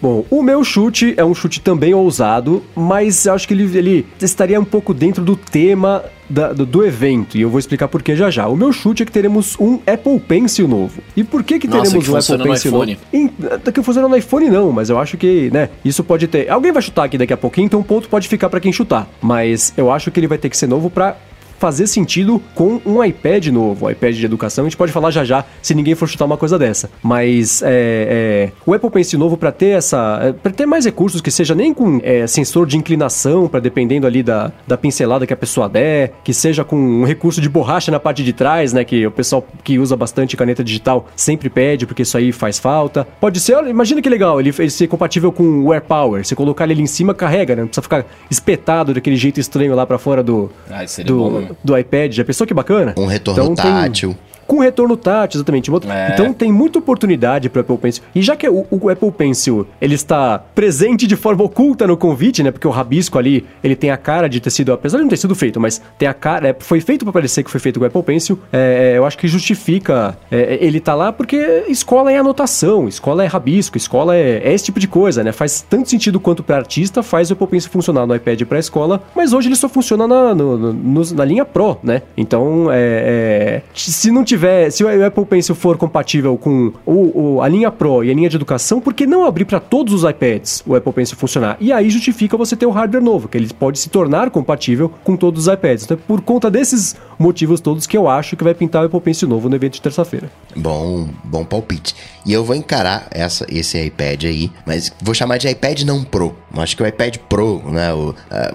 Bom, 0.00 0.26
o 0.28 0.42
meu 0.42 0.62
chute 0.64 1.14
é 1.16 1.24
um 1.24 1.34
chute 1.34 1.60
também 1.60 1.94
ousado, 1.94 2.62
mas 2.74 3.24
eu 3.24 3.34
acho 3.34 3.46
que 3.46 3.54
ele, 3.54 3.64
ele 3.76 4.06
estaria 4.20 4.60
um 4.60 4.64
pouco 4.64 4.92
dentro 4.92 5.24
do 5.24 5.36
tema 5.36 6.04
da- 6.32 6.52
do, 6.52 6.64
do 6.66 6.84
evento, 6.84 7.36
e 7.36 7.42
eu 7.42 7.50
vou 7.50 7.58
explicar 7.58 7.88
por 7.88 8.02
que 8.02 8.16
já 8.16 8.30
já. 8.30 8.48
O 8.48 8.56
meu 8.56 8.72
chute 8.72 9.02
é 9.02 9.06
que 9.06 9.12
teremos 9.12 9.56
um 9.60 9.78
Apple 9.86 10.18
Pencil 10.20 10.66
novo. 10.66 11.00
E 11.16 11.22
por 11.22 11.42
que 11.42 11.58
que 11.58 11.68
Nossa, 11.68 11.82
teremos 11.82 12.04
que 12.04 12.10
um 12.10 12.16
Apple 12.16 12.38
no 12.38 12.44
Pencil 12.44 12.70
iPhone. 12.70 12.92
novo? 12.92 13.06
Em, 13.12 13.70
que 13.72 13.82
funciona 13.82 14.08
no 14.08 14.16
iPhone 14.16 14.48
não, 14.50 14.72
mas 14.72 14.90
eu 14.90 14.98
acho 14.98 15.16
que, 15.16 15.50
né, 15.52 15.68
isso 15.84 16.02
pode 16.02 16.26
ter... 16.26 16.48
Alguém 16.50 16.72
vai 16.72 16.82
chutar 16.82 17.04
aqui 17.04 17.18
daqui 17.18 17.32
a 17.32 17.36
pouquinho, 17.36 17.66
então 17.66 17.80
o 17.80 17.84
ponto 17.84 18.08
pode 18.08 18.26
ficar 18.28 18.48
pra 18.48 18.60
quem 18.60 18.72
chutar. 18.72 19.08
Mas 19.20 19.72
eu 19.76 19.90
acho 19.90 20.10
que 20.10 20.18
ele 20.20 20.26
vai 20.26 20.38
ter 20.38 20.48
que 20.48 20.56
ser 20.56 20.66
novo 20.66 20.88
pra 20.90 21.16
fazer 21.62 21.86
sentido 21.86 22.42
com 22.56 22.80
um 22.84 23.04
iPad 23.04 23.46
novo, 23.46 23.86
um 23.86 23.90
iPad 23.90 24.16
de 24.16 24.26
educação. 24.26 24.64
A 24.64 24.68
gente 24.68 24.76
pode 24.76 24.90
falar 24.90 25.12
já 25.12 25.24
já 25.24 25.44
se 25.62 25.76
ninguém 25.76 25.94
for 25.94 26.08
chutar 26.08 26.24
uma 26.24 26.36
coisa 26.36 26.58
dessa. 26.58 26.90
Mas 27.00 27.62
é, 27.62 28.50
é, 28.50 28.52
o 28.66 28.74
Apple 28.74 28.90
Pencil 28.90 29.16
novo 29.16 29.36
para 29.36 29.52
ter 29.52 29.76
essa, 29.76 30.18
é, 30.20 30.32
para 30.32 30.50
ter 30.50 30.66
mais 30.66 30.86
recursos 30.86 31.20
que 31.20 31.30
seja 31.30 31.54
nem 31.54 31.72
com 31.72 32.00
é, 32.02 32.26
sensor 32.26 32.66
de 32.66 32.76
inclinação 32.76 33.46
para 33.46 33.60
dependendo 33.60 34.08
ali 34.08 34.24
da, 34.24 34.50
da 34.66 34.76
pincelada 34.76 35.24
que 35.24 35.32
a 35.32 35.36
pessoa 35.36 35.68
der, 35.68 36.14
que 36.24 36.34
seja 36.34 36.64
com 36.64 36.74
um 36.74 37.04
recurso 37.04 37.40
de 37.40 37.48
borracha 37.48 37.92
na 37.92 38.00
parte 38.00 38.24
de 38.24 38.32
trás, 38.32 38.72
né? 38.72 38.82
Que 38.82 39.06
o 39.06 39.12
pessoal 39.12 39.46
que 39.62 39.78
usa 39.78 39.96
bastante 39.96 40.36
caneta 40.36 40.64
digital 40.64 41.06
sempre 41.14 41.48
pede 41.48 41.86
porque 41.86 42.02
isso 42.02 42.18
aí 42.18 42.32
faz 42.32 42.58
falta. 42.58 43.06
Pode 43.20 43.38
ser, 43.38 43.54
olha, 43.54 43.68
imagina 43.68 44.02
que 44.02 44.08
legal 44.08 44.40
ele, 44.40 44.52
ele 44.58 44.70
ser 44.70 44.88
compatível 44.88 45.30
com 45.30 45.62
o 45.62 45.72
AirPower. 45.72 46.24
Você 46.24 46.34
colocar 46.34 46.68
ele 46.68 46.82
em 46.82 46.88
cima 46.88 47.14
carrega, 47.14 47.54
né? 47.54 47.62
Não 47.62 47.68
precisa 47.68 47.82
ficar 47.82 48.04
espetado 48.28 48.92
daquele 48.92 49.14
jeito 49.14 49.38
estranho 49.38 49.76
lá 49.76 49.86
para 49.86 49.96
fora 49.96 50.24
do 50.24 50.50
Ah, 50.68 50.82
isso 50.82 50.94
seria 50.94 51.14
bom, 51.14 51.30
do, 51.30 51.40
né? 51.40 51.51
Do 51.62 51.76
iPad. 51.76 52.12
Já 52.12 52.24
pensou 52.24 52.46
que 52.46 52.54
bacana? 52.54 52.94
Um 52.96 53.06
retorno 53.06 53.42
Então, 53.42 53.54
tem- 53.54 53.72
tátil. 53.72 54.16
Com 54.52 54.58
retorno 54.58 54.96
tátil, 54.98 55.38
exatamente. 55.38 55.70
É. 55.88 56.10
Então 56.12 56.30
tem 56.34 56.52
muita 56.52 56.78
oportunidade 56.78 57.48
para 57.48 57.60
o 57.60 57.62
Apple 57.62 57.78
Pencil. 57.78 58.02
E 58.14 58.20
já 58.20 58.36
que 58.36 58.46
o, 58.46 58.66
o 58.70 58.90
Apple 58.90 59.10
Pencil 59.10 59.66
ele 59.80 59.94
está 59.94 60.38
presente 60.54 61.06
de 61.06 61.16
forma 61.16 61.42
oculta 61.42 61.86
no 61.86 61.96
convite, 61.96 62.42
né? 62.42 62.50
Porque 62.50 62.66
o 62.68 62.70
rabisco 62.70 63.18
ali 63.18 63.46
ele 63.64 63.74
tem 63.74 63.90
a 63.90 63.96
cara 63.96 64.28
de 64.28 64.40
ter 64.40 64.50
sido, 64.50 64.70
apesar 64.72 64.98
de 64.98 65.04
não 65.04 65.08
ter 65.08 65.16
sido 65.16 65.34
feito, 65.34 65.58
mas 65.58 65.80
tem 65.98 66.06
a 66.06 66.12
cara, 66.12 66.48
é, 66.48 66.56
foi 66.58 66.80
feito 66.82 67.02
para 67.04 67.12
parecer 67.12 67.42
que 67.42 67.50
foi 67.50 67.60
feito 67.60 67.78
com 67.78 67.84
o 67.84 67.88
Apple 67.88 68.02
Pencil. 68.02 68.38
é, 68.52 68.92
eu 68.94 69.06
acho 69.06 69.16
que 69.16 69.26
justifica 69.26 70.18
é, 70.30 70.58
ele 70.60 70.80
tá 70.80 70.94
lá 70.94 71.12
porque 71.12 71.64
escola 71.68 72.12
é 72.12 72.18
anotação, 72.18 72.86
escola 72.88 73.24
é 73.24 73.26
rabisco, 73.26 73.76
escola 73.78 74.14
é, 74.16 74.42
é 74.44 74.52
esse 74.52 74.66
tipo 74.66 74.78
de 74.78 74.86
coisa, 74.86 75.24
né? 75.24 75.32
Faz 75.32 75.62
tanto 75.62 75.88
sentido 75.88 76.20
quanto 76.20 76.42
para 76.42 76.56
artista, 76.56 77.02
faz 77.02 77.30
o 77.30 77.32
Apple 77.32 77.46
Pencil 77.46 77.70
funcionar 77.70 78.06
no 78.06 78.14
iPad 78.14 78.42
para 78.42 78.58
escola, 78.58 79.02
mas 79.16 79.32
hoje 79.32 79.48
ele 79.48 79.56
só 79.56 79.68
funciona 79.68 80.06
na, 80.06 80.34
no- 80.34 80.72
no- 80.72 81.14
na 81.14 81.24
linha 81.24 81.44
Pro, 81.44 81.78
né? 81.82 82.02
Então, 82.16 82.70
é, 82.70 82.76
é, 82.76 83.62
se 83.74 84.10
não 84.10 84.22
tiver, 84.24 84.41
se 84.70 84.84
o 84.84 85.06
Apple 85.06 85.24
Pencil 85.26 85.54
for 85.54 85.76
compatível 85.76 86.36
com 86.36 86.72
o, 86.86 87.34
o- 87.36 87.42
a 87.42 87.48
linha 87.48 87.70
Pro 87.70 88.02
e 88.04 88.10
a 88.10 88.14
linha 88.14 88.28
de 88.28 88.36
educação, 88.36 88.80
por 88.80 88.94
que 88.94 89.06
não 89.06 89.24
abrir 89.26 89.44
para 89.44 89.60
todos 89.60 89.92
os 89.94 90.08
iPads 90.08 90.62
o 90.66 90.74
Apple 90.74 90.92
Pencil 90.92 91.16
funcionar? 91.16 91.56
E 91.60 91.72
aí 91.72 91.88
justifica 91.90 92.36
você 92.36 92.56
ter 92.56 92.66
o 92.66 92.70
hardware 92.70 93.02
novo, 93.02 93.28
que 93.28 93.36
ele 93.36 93.48
pode 93.52 93.78
se 93.78 93.88
tornar 93.88 94.30
compatível 94.30 94.90
com 95.04 95.16
todos 95.16 95.46
os 95.46 95.52
iPads. 95.52 95.84
Então, 95.84 95.96
é 95.96 96.00
por 96.06 96.20
conta 96.20 96.50
desses 96.50 96.96
motivos 97.18 97.60
todos 97.60 97.86
que 97.86 97.96
eu 97.96 98.08
acho 98.08 98.36
que 98.36 98.44
vai 98.44 98.54
pintar 98.54 98.82
o 98.82 98.86
Apple 98.86 99.00
Pencil 99.00 99.28
novo 99.28 99.48
no 99.48 99.56
evento 99.56 99.74
de 99.74 99.82
terça-feira. 99.82 100.30
Bom, 100.56 101.08
bom 101.24 101.44
palpite. 101.44 101.94
E 102.26 102.32
eu 102.32 102.44
vou 102.44 102.54
encarar 102.56 103.06
essa, 103.10 103.46
esse 103.50 103.78
iPad 103.84 104.24
aí, 104.24 104.50
mas 104.66 104.92
vou 105.00 105.14
chamar 105.14 105.38
de 105.38 105.48
iPad 105.48 105.82
não 105.82 106.02
Pro. 106.04 106.34
Acho 106.56 106.76
que 106.76 106.82
o 106.82 106.86
iPad 106.86 107.16
Pro, 107.28 107.62
né? 107.70 107.92
O, 107.94 108.14
ah, 108.30 108.54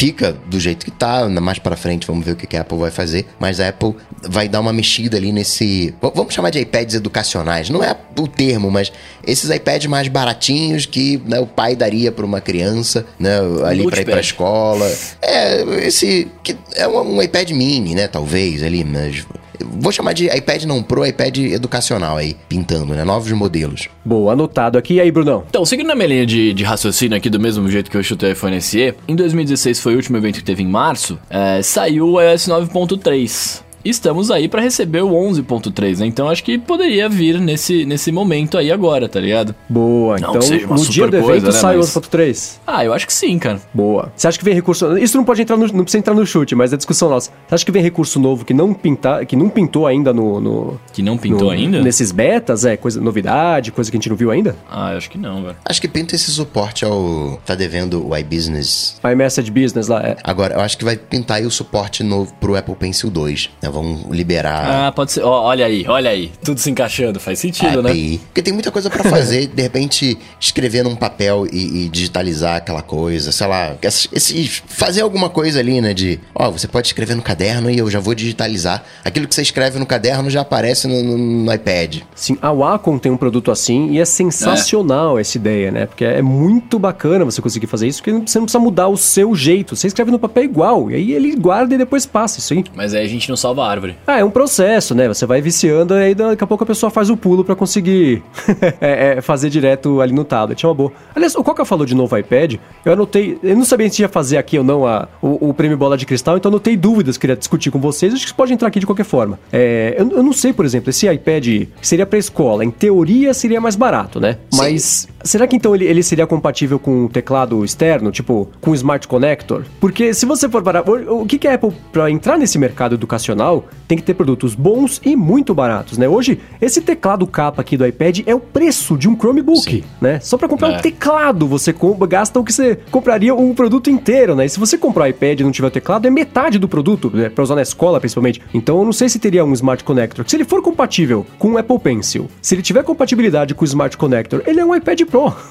fica 0.00 0.32
do 0.46 0.58
jeito 0.58 0.86
que 0.86 0.90
tá, 0.90 1.28
mais 1.28 1.58
pra 1.58 1.76
frente 1.76 2.06
vamos 2.06 2.24
ver 2.24 2.32
o 2.32 2.36
que 2.36 2.56
a 2.56 2.62
Apple 2.62 2.78
vai 2.78 2.90
fazer, 2.90 3.26
mas 3.38 3.60
a 3.60 3.68
Apple 3.68 3.94
vai 4.22 4.48
dar 4.48 4.60
uma 4.60 4.72
mexida 4.72 5.18
ali 5.18 5.30
nesse, 5.30 5.94
vamos 6.00 6.32
chamar 6.32 6.48
de 6.48 6.58
iPads 6.58 6.94
educacionais, 6.94 7.68
não 7.68 7.84
é 7.84 7.94
o 8.18 8.26
termo, 8.26 8.70
mas 8.70 8.90
esses 9.26 9.50
iPads 9.50 9.88
mais 9.88 10.08
baratinhos 10.08 10.86
que 10.86 11.20
né, 11.26 11.38
o 11.38 11.46
pai 11.46 11.76
daria 11.76 12.10
pra 12.10 12.24
uma 12.24 12.40
criança, 12.40 13.04
né, 13.18 13.40
ali 13.66 13.82
pra 13.90 14.00
ir 14.00 14.04
pra 14.06 14.14
Notepad. 14.14 14.20
escola. 14.20 14.90
É, 15.20 15.62
esse 15.86 16.28
que 16.42 16.56
é 16.76 16.88
um, 16.88 17.16
um 17.16 17.22
iPad 17.22 17.50
mini, 17.50 17.94
né, 17.94 18.08
talvez 18.08 18.62
ali, 18.62 18.82
mas 18.82 19.26
vou 19.64 19.92
chamar 19.92 20.12
de 20.12 20.26
iPad 20.26 20.64
não 20.64 20.82
Pro, 20.82 21.06
iPad 21.06 21.38
educacional 21.38 22.16
aí, 22.16 22.36
pintando, 22.48 22.94
né, 22.94 23.04
novos 23.04 23.30
modelos. 23.32 23.88
Boa, 24.04 24.32
anotado 24.32 24.78
aqui. 24.78 24.94
E 24.94 25.00
aí, 25.00 25.10
Brunão? 25.10 25.44
Então, 25.48 25.64
seguindo 25.64 25.86
na 25.86 25.94
minha 25.94 26.08
linha 26.08 26.26
de, 26.26 26.52
de 26.52 26.64
raciocínio 26.64 27.16
aqui, 27.16 27.30
do 27.30 27.40
mesmo 27.40 27.68
jeito 27.70 27.90
que 27.90 27.96
eu 27.96 28.02
chutei 28.02 28.30
o 28.30 28.32
iPhone 28.32 28.60
SE, 28.60 28.94
em 29.06 29.14
2016 29.14 29.80
foi 29.80 29.94
o 29.94 29.96
último 29.96 30.16
evento 30.16 30.36
que 30.36 30.44
teve 30.44 30.62
em 30.62 30.68
março, 30.68 31.18
é, 31.28 31.62
saiu 31.62 32.08
o 32.08 32.20
iOS 32.20 32.48
9.3. 32.48 33.69
Estamos 33.84 34.30
aí 34.30 34.48
pra 34.48 34.60
receber 34.60 35.02
o 35.02 35.10
11.3, 35.10 35.98
né? 36.00 36.06
Então 36.06 36.28
acho 36.28 36.44
que 36.44 36.58
poderia 36.58 37.08
vir 37.08 37.40
nesse, 37.40 37.84
nesse 37.84 38.12
momento 38.12 38.58
aí 38.58 38.70
agora, 38.70 39.08
tá 39.08 39.18
ligado? 39.20 39.54
Boa, 39.68 40.18
Não 40.18 40.36
então 40.36 40.76
no 40.76 40.84
dia 40.86 41.06
do 41.08 41.16
evento 41.16 41.26
coisa, 41.26 41.46
né, 41.46 41.52
sai 41.52 41.76
o 41.76 41.78
mas- 41.78 41.88
11.3. 41.96 42.60
Ah, 42.66 42.84
eu 42.84 42.92
acho 42.92 43.06
que 43.06 43.12
sim, 43.12 43.38
cara. 43.38 43.60
Boa. 43.72 44.12
Você 44.14 44.28
acha 44.28 44.38
que 44.38 44.44
vem 44.44 44.54
recurso. 44.54 44.96
Isso 44.98 45.16
não 45.16 45.24
pode 45.24 45.42
entrar 45.42 45.56
no. 45.56 45.66
Não 45.68 45.82
precisa 45.84 45.98
entrar 45.98 46.14
no 46.14 46.26
chute, 46.26 46.54
mas 46.54 46.72
é 46.72 46.76
discussão 46.76 47.08
nossa. 47.08 47.30
Você 47.48 47.54
acha 47.54 47.64
que 47.64 47.72
vem 47.72 47.82
recurso 47.82 48.18
novo 48.20 48.44
que 48.44 48.52
não 48.54 48.72
pintar, 48.74 49.24
que 49.26 49.34
não 49.36 49.48
pintou 49.48 49.86
ainda 49.86 50.12
no. 50.12 50.40
no- 50.40 50.80
Que 50.92 51.02
não 51.02 51.16
pintou 51.16 51.44
no- 51.46 51.50
ainda? 51.50 51.80
Nesses 51.82 52.12
betas, 52.12 52.64
é, 52.64 52.76
coisa, 52.76 53.00
novidade, 53.00 53.72
coisa 53.72 53.90
que 53.90 53.96
a 53.96 53.98
gente 53.98 54.08
não 54.10 54.16
viu 54.16 54.30
ainda? 54.30 54.56
Ah, 54.70 54.92
eu 54.92 54.98
acho 54.98 55.10
que 55.10 55.18
não, 55.18 55.42
velho. 55.42 55.56
Acho 55.64 55.80
que 55.80 55.88
pinta 55.88 56.14
esse 56.14 56.30
suporte 56.30 56.84
ao. 56.84 57.40
Tá 57.46 57.54
devendo 57.54 58.06
o 58.08 58.16
iBusiness. 58.16 59.00
iMessage 59.10 59.50
Business 59.50 59.88
lá, 59.88 60.00
é. 60.02 60.16
Agora, 60.22 60.54
eu 60.54 60.60
acho 60.60 60.76
que 60.78 60.84
vai 60.84 60.96
pintar 60.96 61.38
aí 61.38 61.46
o 61.46 61.50
suporte 61.50 62.02
novo 62.02 62.32
pro 62.40 62.56
Apple 62.56 62.74
Pencil 62.74 63.10
2. 63.10 63.50
Né? 63.70 63.80
Vão 63.80 64.10
liberar 64.12 64.86
Ah, 64.88 64.92
pode 64.92 65.12
ser. 65.12 65.22
Ó, 65.22 65.42
olha 65.44 65.64
aí, 65.66 65.84
olha 65.88 66.10
aí. 66.10 66.30
Tudo 66.44 66.58
se 66.60 66.70
encaixando, 66.70 67.18
faz 67.20 67.38
sentido, 67.38 67.82
né? 67.82 67.90
API. 67.90 68.20
Porque 68.26 68.42
tem 68.42 68.52
muita 68.52 68.70
coisa 68.70 68.90
pra 68.90 69.04
fazer, 69.04 69.46
de 69.46 69.62
repente, 69.62 70.18
escrever 70.38 70.82
num 70.84 70.96
papel 70.96 71.46
e, 71.52 71.84
e 71.84 71.88
digitalizar 71.88 72.56
aquela 72.56 72.82
coisa, 72.82 73.32
sei 73.32 73.46
lá. 73.46 73.74
Esse, 73.82 74.08
esse- 74.12 74.48
fazer 74.66 75.02
alguma 75.02 75.28
coisa 75.30 75.60
ali, 75.60 75.80
né? 75.80 75.94
De, 75.94 76.18
ó, 76.34 76.50
você 76.50 76.66
pode 76.68 76.86
escrever 76.88 77.14
no 77.14 77.22
caderno 77.22 77.70
e 77.70 77.78
eu 77.78 77.90
já 77.90 78.00
vou 78.00 78.14
digitalizar. 78.14 78.82
Aquilo 79.04 79.26
que 79.28 79.34
você 79.34 79.42
escreve 79.42 79.78
no 79.78 79.86
caderno 79.86 80.28
já 80.30 80.40
aparece 80.40 80.86
no, 80.86 81.02
no- 81.02 81.18
no 81.44 81.52
iPad. 81.52 81.98
Sim, 82.14 82.36
a 82.42 82.52
Wacom 82.52 82.98
tem 82.98 83.10
um 83.12 83.16
produto 83.16 83.50
assim 83.50 83.90
e 83.90 83.98
é 84.00 84.04
sensacional 84.04 85.18
essa 85.18 85.36
ideia, 85.36 85.70
né? 85.70 85.86
Porque 85.86 86.04
é 86.04 86.22
muito 86.22 86.78
bacana 86.78 87.24
você 87.24 87.40
conseguir 87.42 87.66
fazer 87.66 87.86
isso, 87.88 88.02
porque 88.02 88.12
você 88.26 88.38
não 88.38 88.46
precisa 88.46 88.58
mudar 88.62 88.88
o 88.88 88.96
seu 88.96 89.34
jeito. 89.34 89.76
Você 89.76 89.86
escreve 89.86 90.10
no 90.10 90.18
papel 90.18 90.44
igual, 90.44 90.90
e 90.90 90.94
aí 90.94 91.12
ele 91.12 91.34
guarda 91.36 91.74
e 91.74 91.78
depois 91.78 92.06
passa 92.06 92.38
isso 92.38 92.52
aí. 92.52 92.64
Mas 92.74 92.94
aí 92.94 93.04
a 93.04 93.08
gente 93.08 93.28
não 93.28 93.36
salva 93.36 93.59
árvore. 93.60 93.96
Ah, 94.06 94.20
é 94.20 94.24
um 94.24 94.30
processo, 94.30 94.94
né? 94.94 95.08
Você 95.08 95.26
vai 95.26 95.40
viciando 95.40 95.94
e 95.94 96.02
aí 96.02 96.14
daqui 96.14 96.44
a 96.44 96.46
pouco 96.46 96.64
a 96.64 96.66
pessoa 96.66 96.90
faz 96.90 97.10
o 97.10 97.16
pulo 97.16 97.44
pra 97.44 97.54
conseguir 97.54 98.22
é, 98.80 99.16
é, 99.16 99.20
fazer 99.20 99.50
direto 99.50 100.00
ali 100.00 100.12
no 100.12 100.24
tablet. 100.24 100.64
É 100.64 100.68
uma 100.68 100.74
boa. 100.74 100.92
Aliás, 101.14 101.34
o 101.34 101.42
Coca 101.42 101.64
falou 101.64 101.86
de 101.86 101.94
novo 101.94 102.16
iPad. 102.16 102.56
Eu 102.84 102.92
anotei, 102.92 103.38
eu 103.42 103.56
não 103.56 103.64
sabia 103.64 103.88
se 103.90 104.02
ia 104.02 104.08
fazer 104.08 104.36
aqui 104.36 104.58
ou 104.58 104.64
não 104.64 104.86
a, 104.86 105.08
o, 105.22 105.48
o 105.50 105.54
prêmio 105.54 105.76
Bola 105.76 105.96
de 105.96 106.06
Cristal, 106.06 106.36
então 106.36 106.50
anotei 106.50 106.76
dúvidas 106.76 107.16
que 107.16 107.20
queria 107.22 107.36
discutir 107.36 107.70
com 107.70 107.80
vocês. 107.80 108.12
Acho 108.12 108.26
que 108.26 108.34
pode 108.34 108.52
entrar 108.52 108.68
aqui 108.68 108.80
de 108.80 108.86
qualquer 108.86 109.04
forma. 109.04 109.38
É, 109.52 109.94
eu, 109.98 110.10
eu 110.10 110.22
não 110.22 110.32
sei, 110.32 110.52
por 110.52 110.64
exemplo, 110.64 110.90
esse 110.90 111.08
iPad 111.08 111.68
seria 111.80 112.06
pra 112.06 112.18
escola, 112.18 112.64
em 112.64 112.70
teoria 112.70 113.32
seria 113.34 113.60
mais 113.60 113.76
barato, 113.76 114.20
né? 114.20 114.38
Sim. 114.50 114.58
Mas 114.58 115.08
será 115.24 115.46
que 115.46 115.56
então 115.56 115.74
ele, 115.74 115.84
ele 115.84 116.02
seria 116.02 116.26
compatível 116.26 116.78
com 116.78 117.04
o 117.04 117.08
teclado 117.08 117.64
externo, 117.64 118.10
tipo 118.10 118.48
com 118.60 118.70
o 118.70 118.74
Smart 118.74 119.06
Connector? 119.08 119.64
Porque 119.80 120.12
se 120.14 120.26
você 120.26 120.48
for 120.48 120.62
parar, 120.62 120.82
o, 120.88 121.24
que, 121.26 121.38
que 121.38 121.48
a 121.48 121.54
Apple, 121.54 121.72
pra 121.92 122.10
entrar 122.10 122.38
nesse 122.38 122.58
mercado 122.58 122.94
educacional, 122.94 123.64
tem 123.86 123.98
que 123.98 124.04
ter 124.04 124.14
produtos 124.14 124.54
bons 124.54 125.00
e 125.04 125.16
muito 125.16 125.54
baratos, 125.54 125.98
né? 125.98 126.08
Hoje, 126.08 126.40
esse 126.60 126.80
teclado 126.80 127.26
capa 127.26 127.60
aqui 127.62 127.76
do 127.76 127.86
iPad 127.86 128.20
é 128.26 128.34
o 128.34 128.40
preço 128.40 128.96
de 128.96 129.08
um 129.08 129.16
Chromebook, 129.16 129.84
né? 130.00 130.20
Só 130.20 130.36
pra 130.38 130.48
comprar 130.48 130.72
É. 130.72 130.78
um 130.78 130.80
teclado, 130.80 131.46
você 131.46 131.72
compra, 131.72 132.06
gasta 132.06 132.38
o 132.38 132.44
que 132.44 132.52
você 132.52 132.78
compraria 132.90 133.34
um 133.34 133.54
produto 133.54 133.90
inteiro, 133.90 134.34
né? 134.34 134.46
E 134.46 134.48
se 134.48 134.58
você 134.58 134.78
comprar 134.78 135.04
o 135.04 135.06
iPad 135.08 135.40
e 135.40 135.44
não 135.44 135.50
tiver 135.50 135.68
o 135.68 135.70
teclado, 135.70 136.06
é 136.06 136.10
metade 136.10 136.58
do 136.58 136.68
produto, 136.68 137.10
né? 137.12 137.28
Pra 137.28 137.42
usar 137.42 137.54
na 137.54 137.62
escola, 137.62 137.98
principalmente. 138.00 138.40
Então, 138.54 138.78
eu 138.78 138.84
não 138.84 138.92
sei 138.92 139.08
se 139.08 139.18
teria 139.18 139.44
um 139.44 139.52
Smart 139.52 139.82
Connector. 139.84 140.24
Se 140.28 140.36
ele 140.36 140.44
for 140.44 140.62
compatível 140.62 141.26
com 141.38 141.52
o 141.52 141.58
Apple 141.58 141.78
Pencil, 141.78 142.28
se 142.40 142.54
ele 142.54 142.62
tiver 142.62 142.82
compatibilidade 142.82 143.54
com 143.54 143.64
o 143.64 143.66
Smart 143.66 143.96
Connector, 143.96 144.42
ele 144.46 144.60
é 144.60 144.64
um 144.64 144.74
iPad 144.74 145.00
Pro. 145.10 145.32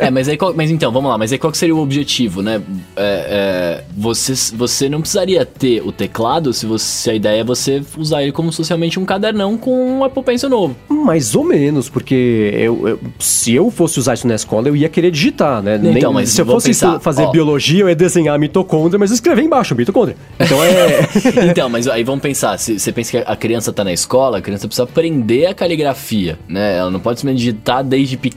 É, 0.00 0.10
mas 0.10 0.28
aí 0.28 0.36
qual- 0.36 0.52
mas 0.54 0.70
então, 0.70 0.92
vamos 0.92 1.10
lá, 1.10 1.16
mas 1.16 1.32
aí 1.32 1.38
qual 1.38 1.50
que 1.50 1.56
seria 1.56 1.74
o 1.74 1.80
objetivo, 1.80 2.42
né? 2.42 2.60
É, 2.96 3.80
é, 3.80 3.84
você, 3.96 4.34
você 4.54 4.88
não 4.88 5.00
precisaria 5.00 5.44
ter 5.44 5.80
o 5.82 5.90
teclado 5.90 6.52
se, 6.52 6.66
você, 6.66 6.84
se 6.84 7.10
a 7.10 7.14
ideia 7.14 7.40
é 7.40 7.44
você 7.44 7.82
usar 7.96 8.22
ele 8.22 8.32
como 8.32 8.52
socialmente 8.52 8.98
um 9.00 9.04
cadernão 9.06 9.56
com 9.56 9.98
um 9.98 10.04
Apple 10.04 10.22
Pencil 10.22 10.50
novo. 10.50 10.76
Mais 10.88 11.34
ou 11.34 11.44
menos, 11.44 11.88
porque 11.88 12.50
eu, 12.54 12.88
eu- 12.88 13.00
se 13.18 13.54
eu 13.54 13.70
fosse 13.70 13.98
usar 13.98 14.14
isso 14.14 14.26
na 14.26 14.34
escola, 14.34 14.68
eu 14.68 14.76
ia 14.76 14.88
querer 14.88 15.10
digitar, 15.10 15.62
né? 15.62 15.80
Então, 15.82 16.12
mas 16.12 16.28
se 16.30 16.40
eu 16.40 16.46
fosse 16.46 16.68
pensar, 16.68 17.00
fazer 17.00 17.22
ó. 17.24 17.30
biologia, 17.30 17.80
eu 17.84 17.88
ia 17.88 17.96
desenhar 17.96 18.38
mitocôndria, 18.38 18.98
mas 18.98 19.10
escrever 19.10 19.42
embaixo, 19.42 19.74
mitocôndria. 19.74 20.16
Então 20.38 20.62
é. 20.62 21.08
Então, 21.50 21.68
mas 21.70 21.88
aí 21.88 22.04
vamos 22.04 22.20
pensar, 22.22 22.58
se 22.58 22.78
você 22.78 22.92
pensa 22.92 23.10
que 23.12 23.16
a 23.18 23.36
criança 23.36 23.72
tá 23.72 23.82
na 23.82 23.92
escola, 23.92 24.38
a 24.38 24.42
criança 24.42 24.66
precisa 24.66 24.84
aprender 24.84 25.46
a 25.46 25.54
caligrafia, 25.54 26.38
né? 26.48 26.76
Ela 26.78 26.90
não 26.90 27.00
pode 27.00 27.20
simplesmente 27.20 27.38
digitar 27.44 27.82
desde 27.82 28.16
pequena. 28.16 28.35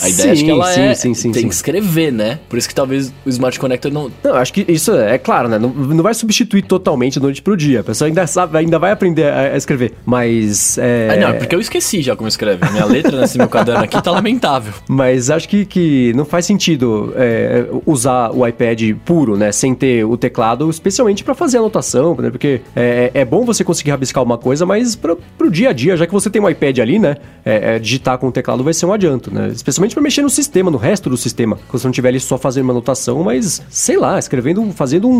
A 0.00 0.08
ideia 0.08 0.32
é 0.32 0.36
Sim, 0.36 0.44
que 0.44 0.50
ela 0.50 0.72
sim, 0.72 0.80
é, 0.80 0.94
sim, 0.94 1.14
sim, 1.14 1.32
tem 1.32 1.42
sim. 1.42 1.48
que 1.48 1.54
escrever, 1.54 2.12
né? 2.12 2.38
Por 2.48 2.58
isso 2.58 2.68
que 2.68 2.74
talvez 2.74 3.12
o 3.24 3.28
Smart 3.28 3.58
Connector 3.58 3.92
não... 3.92 4.10
Não, 4.22 4.34
acho 4.34 4.52
que 4.52 4.64
isso 4.68 4.92
é 4.96 5.18
claro, 5.18 5.48
né? 5.48 5.58
Não, 5.58 5.68
não 5.68 6.02
vai 6.02 6.14
substituir 6.14 6.62
totalmente 6.62 7.18
da 7.18 7.24
noite 7.24 7.42
pro 7.42 7.56
dia. 7.56 7.80
A 7.80 7.84
pessoa 7.84 8.08
ainda, 8.08 8.26
sabe, 8.26 8.56
ainda 8.58 8.78
vai 8.78 8.92
aprender 8.92 9.24
a, 9.32 9.56
escrever. 9.56 9.94
Mas. 10.04 10.78
É... 10.78 11.08
Ah, 11.10 11.16
não, 11.16 11.28
é 11.28 11.32
porque 11.34 11.54
eu 11.54 11.60
esqueci 11.60 12.02
já 12.02 12.16
como 12.16 12.28
escreve. 12.28 12.68
Minha 12.70 12.84
letra 12.84 13.20
nesse 13.20 13.38
meu 13.38 13.48
caderno 13.48 13.84
aqui 13.84 14.00
tá 14.00 14.10
lamentável. 14.10 14.72
Mas 14.88 15.30
acho 15.30 15.48
que, 15.48 15.64
que 15.64 16.12
não 16.14 16.24
faz 16.24 16.46
sentido 16.46 17.12
é, 17.16 17.66
usar 17.86 18.30
o 18.30 18.46
iPad 18.46 18.80
puro, 19.04 19.36
né? 19.36 19.52
Sem 19.52 19.74
ter 19.74 20.04
o 20.04 20.16
teclado, 20.16 20.68
especialmente 20.70 21.22
pra 21.22 21.34
fazer 21.34 21.58
anotação, 21.58 22.16
né? 22.18 22.30
Porque 22.30 22.60
é, 22.74 23.10
é 23.12 23.24
bom 23.24 23.44
você 23.44 23.62
conseguir 23.62 23.90
rabiscar 23.90 24.22
uma 24.22 24.38
coisa, 24.38 24.64
mas 24.64 24.96
pra, 24.96 25.16
pro 25.36 25.50
dia 25.50 25.70
a 25.70 25.72
dia, 25.72 25.96
já 25.96 26.06
que 26.06 26.12
você 26.12 26.30
tem 26.30 26.40
um 26.40 26.48
iPad 26.48 26.78
ali, 26.78 26.98
né? 26.98 27.16
é, 27.44 27.74
é, 27.74 27.78
digitar 27.78 28.18
com 28.18 28.28
o 28.28 28.32
teclado 28.32 28.64
vai 28.64 28.72
ser 28.72 28.86
um 28.86 28.92
adianto, 28.92 29.32
né? 29.34 29.48
Especialmente 29.48 29.94
pra 29.94 30.02
mexer 30.02 30.22
no 30.22 30.30
sistema, 30.30 30.70
no 30.70 30.78
resto 30.78 31.10
do 31.10 31.16
sistema. 31.16 31.58
Quando 31.68 31.80
você 31.82 31.86
não 31.88 31.92
tiver 31.92 32.08
ali 32.08 32.20
só 32.20 32.38
fazendo 32.38 32.64
uma 32.64 32.72
anotação, 32.72 33.22
mas, 33.22 33.60
sei 33.68 33.96
lá, 33.98 34.18
escrevendo, 34.18 34.64
fazendo 34.72 35.08
um- 35.08 35.12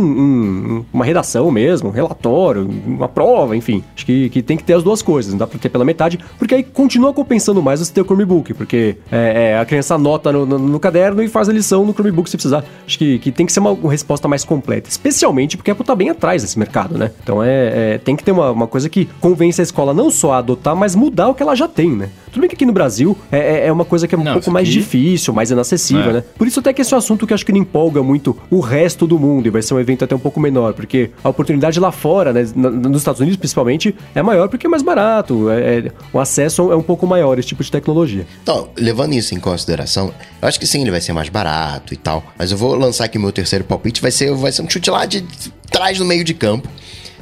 um- 0.79 0.85
uma 0.93 1.05
redação 1.05 1.51
mesmo, 1.51 1.89
um 1.89 1.93
relatório, 1.93 2.69
uma 2.87 3.09
prova, 3.09 3.57
enfim. 3.57 3.83
Acho 3.95 4.07
que, 4.07 4.29
que 4.31 4.43
tem 4.43 4.57
que 4.57 4.65
ter 4.65 4.75
as 4.75 4.83
duas 4.83 5.03
coisas, 5.03 5.33
não 5.33 5.39
dá 5.39 5.47
pra 5.47 5.59
ter 5.59 5.69
pela 5.69 5.85
metade, 5.85 6.19
porque 6.39 6.55
aí 6.55 6.63
continua 6.63 7.13
compensando 7.13 7.63
mais 7.63 7.81
você 7.81 7.93
ter 7.93 8.01
o 8.01 8.05
Chromebook, 8.05 8.55
porque 8.55 8.97
é, 9.11 9.53
é, 9.55 9.59
a 9.59 9.65
criança 9.65 9.95
anota 9.97 10.33
no, 10.33 10.47
no- 10.47 10.59
no 10.59 10.81
caderno 10.81 11.23
e 11.23 11.29
faz 11.29 11.49
a 11.49 11.53
lição 11.53 11.85
no 11.85 11.93
Chromebook 11.93 12.31
se 12.31 12.37
precisar. 12.37 12.65
Acho 12.87 12.99
que, 12.99 13.19
que 13.19 13.33
tem 13.33 13.45
que 13.47 13.53
ser 13.53 13.61
uma, 13.61 13.73
uma 13.73 13.91
resposta 13.91 14.29
mais 14.29 14.45
completa, 14.45 14.89
especialmente 14.89 15.57
porque 15.57 15.71
a 15.71 15.73
Apple 15.73 15.85
tá 15.85 15.95
bem 15.95 16.11
atrás 16.11 16.43
desse 16.43 16.59
mercado, 16.59 16.97
né? 16.97 17.11
Então 17.23 17.43
é, 17.43 17.95
é, 17.95 17.99
tem 17.99 18.15
que 18.17 18.23
ter 18.23 18.33
uma, 18.33 18.51
uma 18.51 18.67
coisa 18.67 18.89
que 18.89 19.07
convence 19.21 19.61
a 19.61 19.65
escola 19.65 19.93
não 19.93 20.11
só 20.11 20.33
a 20.35 20.39
adotar, 20.39 20.77
mas 20.77 20.95
mudar 20.95 21.29
o 21.29 21.35
que 21.35 21.43
ela 21.43 21.55
já 21.57 21.67
tem, 21.69 21.91
né? 21.91 22.09
Tudo 22.35 22.41
bem 22.41 22.49
que 22.51 22.57
aqui 22.57 22.67
no 22.67 22.73
Brasil 22.73 23.17
é, 23.31 23.39
é- 23.39 23.67
é 23.69 23.73
uma 23.73 23.85
coisa 23.85 24.09
que 24.09 24.15
é 24.17 24.19
um 24.19 24.25
Não, 24.25 24.33
pouco 24.33 24.51
mais 24.51 24.67
aqui- 24.69 24.79
difícil, 24.79 25.33
mais 25.33 25.53
inacessível, 25.53 26.11
É. 26.11 26.13
né? 26.15 26.25
Por 26.37 26.49
isso 26.49 26.59
até 26.59 26.73
que 26.73 26.83
esse 26.83 26.93
é 26.93 26.97
um 26.97 26.99
assunto 26.99 27.29
que 27.29 27.33
eu 27.33 27.37
acho 27.37 27.47
que 27.47 27.53
não 27.53 27.61
empolga 27.61 28.03
muito 28.03 28.37
o 28.51 28.59
resto 28.59 29.07
do 29.07 29.21
mundo 29.21 29.47
e 29.47 29.51
vai 29.51 29.63
ser 29.63 29.73
um 29.73 29.79
evento 29.79 30.05
até 30.05 30.17
um 30.17 30.19
pouco 30.19 30.41
menor, 30.41 30.75
porque 30.75 31.11
a 31.23 31.29
oportunidade 31.29 31.79
lá 31.79 31.93
fora, 31.93 32.33
né, 32.33 32.45
nos 32.57 33.01
Estados 33.03 33.21
Unidos 33.21 33.37
principalmente, 33.37 33.95
é 34.17 34.21
maior 34.21 34.49
porque 34.49 34.67
é 34.67 34.69
mais 34.69 34.83
barato, 34.83 35.49
é, 35.49 35.79
é- 35.79 35.93
o 36.13 36.19
acesso 36.19 36.73
é 36.73 36.77
um 36.77 36.83
pouco 36.83 37.07
maior 37.07 37.37
a 37.37 37.39
esse 37.39 37.47
tipo 37.47 37.63
de 37.63 37.71
tecnologia. 37.71 38.27
Então, 38.43 38.69
levando 38.77 39.15
isso 39.15 39.33
em 39.33 39.39
consideração, 39.39 40.13
eu 40.43 40.49
acho 40.49 40.59
que 40.59 40.67
sim, 40.67 40.81
ele 40.83 40.91
vai 40.91 41.01
ser 41.01 41.13
mais 41.13 41.29
barato 41.29 41.95
e 41.95 41.97
tal. 41.97 42.25
Mas 42.37 42.51
eu 42.51 42.59
vou 42.59 42.75
lançar 42.75 43.05
aqui 43.05 43.17
meu 43.17 43.31
terceiro 43.31 43.65
palpite, 43.65 44.03
vai 44.03 44.11
ser, 44.11 44.35
vai 44.35 44.51
ser 44.51 44.63
um 44.63 44.69
chute 44.69 44.91
lá 44.91 45.07
de 45.07 45.25
trás 45.71 46.01
no 46.01 46.05
meio 46.05 46.25
de 46.25 46.35
campo, 46.35 46.69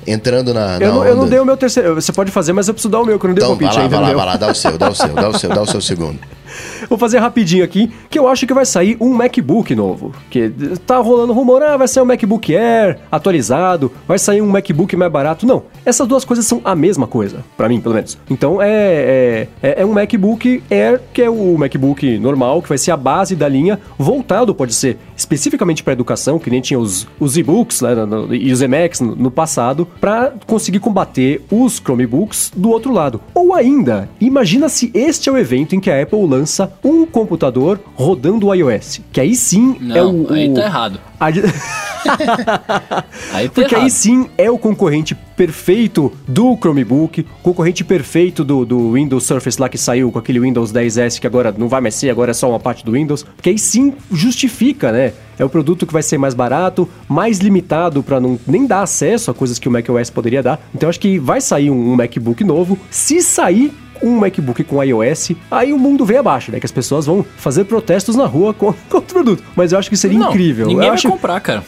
entrando 0.06 0.52
na. 0.52 0.78
na 0.78 0.84
Eu 0.84 0.94
não, 0.94 1.04
eu 1.04 1.16
não 1.16 1.28
dei 1.28 1.38
o 1.38 1.44
meu 1.44 1.56
terceiro, 1.56 1.94
você 1.94 2.12
pode 2.12 2.30
fazer, 2.30 2.52
mas 2.52 2.68
eu 2.68 2.74
preciso 2.74 2.90
dar 2.90 3.00
o 3.00 3.04
meu, 3.04 3.18
que 3.18 3.26
eu 3.26 3.28
não 3.28 3.34
dei 3.34 3.44
o 3.44 3.46
Então, 3.46 3.56
vai 3.56 3.66
palpite 3.66 3.76
lá, 3.78 3.82
ainda. 3.84 3.96
vai 3.96 4.08
lá, 4.08 4.16
vai 4.16 4.26
lá, 4.26 4.36
dá 4.36 4.50
o 4.50 4.54
seu, 4.54 4.78
dá 4.78 4.88
o 4.90 4.94
seu, 4.94 5.08
dá 5.08 5.12
o 5.12 5.14
seu, 5.14 5.14
dá 5.14 5.28
o 5.28 5.38
seu, 5.38 5.50
dá 5.50 5.62
o 5.62 5.66
seu 5.66 5.80
segundo. 5.80 6.18
Vou 6.88 6.98
fazer 6.98 7.18
rapidinho 7.18 7.64
aqui, 7.64 7.90
que 8.10 8.18
eu 8.18 8.28
acho 8.28 8.46
que 8.46 8.52
vai 8.52 8.66
sair 8.66 8.96
um 9.00 9.12
MacBook 9.14 9.74
novo. 9.74 10.12
Que 10.28 10.50
tá 10.86 10.98
rolando 10.98 11.32
rumor, 11.32 11.62
ah, 11.62 11.76
vai 11.76 11.88
sair 11.88 12.02
um 12.02 12.06
MacBook 12.06 12.54
Air 12.54 12.98
atualizado, 13.10 13.90
vai 14.06 14.18
sair 14.18 14.42
um 14.42 14.46
MacBook 14.48 14.94
mais 14.96 15.10
barato. 15.10 15.46
Não, 15.46 15.62
essas 15.84 16.06
duas 16.06 16.24
coisas 16.24 16.46
são 16.46 16.60
a 16.64 16.74
mesma 16.74 17.06
coisa, 17.06 17.44
pra 17.56 17.68
mim, 17.68 17.80
pelo 17.80 17.94
menos. 17.94 18.16
Então 18.30 18.60
é, 18.60 18.68
é, 18.70 19.48
é- 19.62 19.82
é 19.82 19.86
um 19.86 19.92
MacBook 19.92 20.62
Air, 20.70 21.00
que 21.12 21.22
é 21.22 21.30
o 21.30 21.56
MacBook 21.58 22.18
normal, 22.18 22.62
que 22.62 22.68
vai 22.68 22.78
ser 22.78 22.90
a 22.90 22.96
base 22.96 23.34
da 23.36 23.48
linha, 23.48 23.78
voltado, 23.98 24.54
pode 24.54 24.74
ser 24.74 24.98
especificamente 25.16 25.82
para 25.82 25.92
educação, 25.92 26.38
que 26.38 26.50
nem 26.50 26.60
tinha 26.60 26.78
os, 26.78 27.06
os 27.18 27.36
e-books 27.36 27.80
né, 27.80 27.90
e 28.32 28.52
os 28.52 28.60
Emacs 28.62 29.00
no, 29.00 29.14
no 29.16 29.30
passado, 29.30 29.86
para 30.00 30.32
conseguir 30.46 30.78
combater 30.80 31.44
os 31.50 31.76
Chromebooks 31.78 32.50
do 32.54 32.70
outro 32.70 32.92
lado. 32.92 33.20
Ou 33.34 33.54
ainda, 33.54 34.08
imagina 34.20 34.68
se 34.68 34.90
este 34.94 35.28
é 35.28 35.32
o 35.32 35.38
evento 35.38 35.74
em 35.74 35.80
que 35.80 35.90
a 35.90 36.02
Apple 36.02 36.26
lança 36.26 36.72
um 36.84 37.06
computador 37.06 37.78
rodando 37.94 38.46
o 38.48 38.54
iOS, 38.54 39.00
que 39.12 39.20
aí 39.20 39.34
sim 39.34 39.76
Não, 39.80 39.96
é 39.96 40.02
o... 40.02 40.32
aí 40.32 40.50
o- 40.50 40.54
tá 40.54 40.62
errado. 40.64 41.00
Aí 43.32 43.48
Porque 43.48 43.74
errado. 43.74 43.84
aí 43.84 43.90
sim 43.90 44.28
é 44.36 44.50
o 44.50 44.58
concorrente 44.58 45.14
perfeito 45.14 46.12
do 46.26 46.56
Chromebook, 46.56 47.24
concorrente 47.42 47.84
perfeito 47.84 48.44
do, 48.44 48.64
do 48.64 48.92
Windows 48.92 49.24
Surface 49.24 49.60
lá 49.60 49.68
que 49.68 49.78
saiu 49.78 50.10
com 50.10 50.18
aquele 50.18 50.40
Windows 50.40 50.72
10S 50.72 51.20
que 51.20 51.26
agora 51.26 51.54
não 51.56 51.68
vai 51.68 51.80
mais 51.80 51.94
ser, 51.94 52.10
agora 52.10 52.32
é 52.32 52.34
só 52.34 52.48
uma 52.48 52.60
parte 52.60 52.84
do 52.84 52.92
Windows. 52.92 53.22
Porque 53.22 53.50
aí 53.50 53.58
sim 53.58 53.94
justifica, 54.10 54.92
né? 54.92 55.12
É 55.38 55.44
o 55.44 55.48
produto 55.48 55.86
que 55.86 55.92
vai 55.92 56.02
ser 56.02 56.18
mais 56.18 56.34
barato, 56.34 56.88
mais 57.08 57.38
limitado 57.38 58.02
para 58.02 58.20
não 58.20 58.38
nem 58.46 58.66
dar 58.66 58.82
acesso 58.82 59.30
a 59.30 59.34
coisas 59.34 59.58
que 59.58 59.68
o 59.68 59.72
macOS 59.72 60.10
poderia 60.10 60.42
dar. 60.42 60.60
Então 60.74 60.88
acho 60.88 61.00
que 61.00 61.18
vai 61.18 61.40
sair 61.40 61.70
um, 61.70 61.92
um 61.92 61.96
MacBook 61.96 62.44
novo. 62.44 62.78
Se 62.90 63.22
sair 63.22 63.72
um 64.02 64.18
MacBook 64.18 64.64
com 64.64 64.82
iOS, 64.82 65.32
aí 65.50 65.72
o 65.72 65.78
mundo 65.78 66.04
vem 66.04 66.18
abaixo, 66.18 66.50
né? 66.52 66.58
Que 66.60 66.66
as 66.66 66.72
pessoas 66.72 67.06
vão 67.06 67.24
fazer 67.36 67.64
protestos 67.64 68.16
na 68.16 68.26
rua 68.26 68.52
com- 68.54 68.72
contra 68.88 68.98
o 68.98 69.02
produto. 69.02 69.42
Mas 69.56 69.72
eu 69.72 69.78
acho 69.78 69.88
que 69.90 69.96
seria 69.96 70.18
Não, 70.18 70.28
incrível. 70.30 70.66
Ninguém 70.66 70.84
eu 70.84 70.88
vai 70.90 70.94
acho... 70.94 71.08
comprar, 71.08 71.40
cara. 71.40 71.62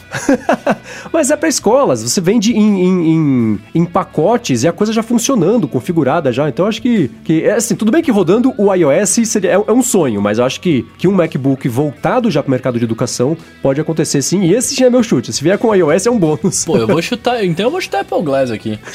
Mas 1.11 1.29
é 1.31 1.35
pra 1.37 1.47
escolas, 1.49 2.03
você 2.03 2.19
vende 2.21 2.53
em, 2.53 2.81
em, 2.85 3.11
em- 3.15 3.59
em 3.75 3.85
pacotes 3.85 4.63
e 4.63 4.67
a 4.67 4.71
coisa 4.73 4.91
já 4.93 5.03
funcionando, 5.03 5.67
configurada 5.67 6.31
já. 6.31 6.47
Então 6.49 6.65
eu 6.65 6.69
acho 6.69 6.81
que, 6.81 7.09
que 7.23 7.43
é 7.43 7.53
assim, 7.53 7.75
tudo 7.75 7.91
bem 7.91 8.01
que 8.03 8.11
rodando 8.11 8.53
o 8.57 8.73
iOS 8.73 9.09
seria, 9.25 9.51
é, 9.51 9.53
é 9.53 9.71
um 9.71 9.81
sonho, 9.83 10.21
mas 10.21 10.37
eu 10.39 10.45
acho 10.45 10.59
que, 10.61 10.85
que 10.97 11.07
um 11.07 11.11
MacBook 11.11 11.67
voltado 11.69 12.29
já 12.31 12.41
pro 12.41 12.51
mercado 12.51 12.77
de 12.79 12.85
educação 12.85 13.37
pode 13.61 13.79
acontecer 13.81 14.21
sim. 14.21 14.41
E 14.43 14.53
esse 14.53 14.75
já 14.75 14.87
é 14.87 14.89
meu 14.89 15.03
chute. 15.03 15.31
Se 15.33 15.43
vier 15.43 15.57
com 15.57 15.67
o 15.69 15.75
iOS 15.75 16.05
é 16.05 16.11
um 16.11 16.17
bônus. 16.19 16.65
Pô, 16.65 16.77
eu 16.77 16.87
vou 16.87 17.01
chutar. 17.01 17.43
Então 17.45 17.65
eu 17.65 17.71
vou 17.71 17.81
chutar 17.81 18.01
Apple 18.01 18.21
Glass 18.23 18.51
aqui. 18.51 18.79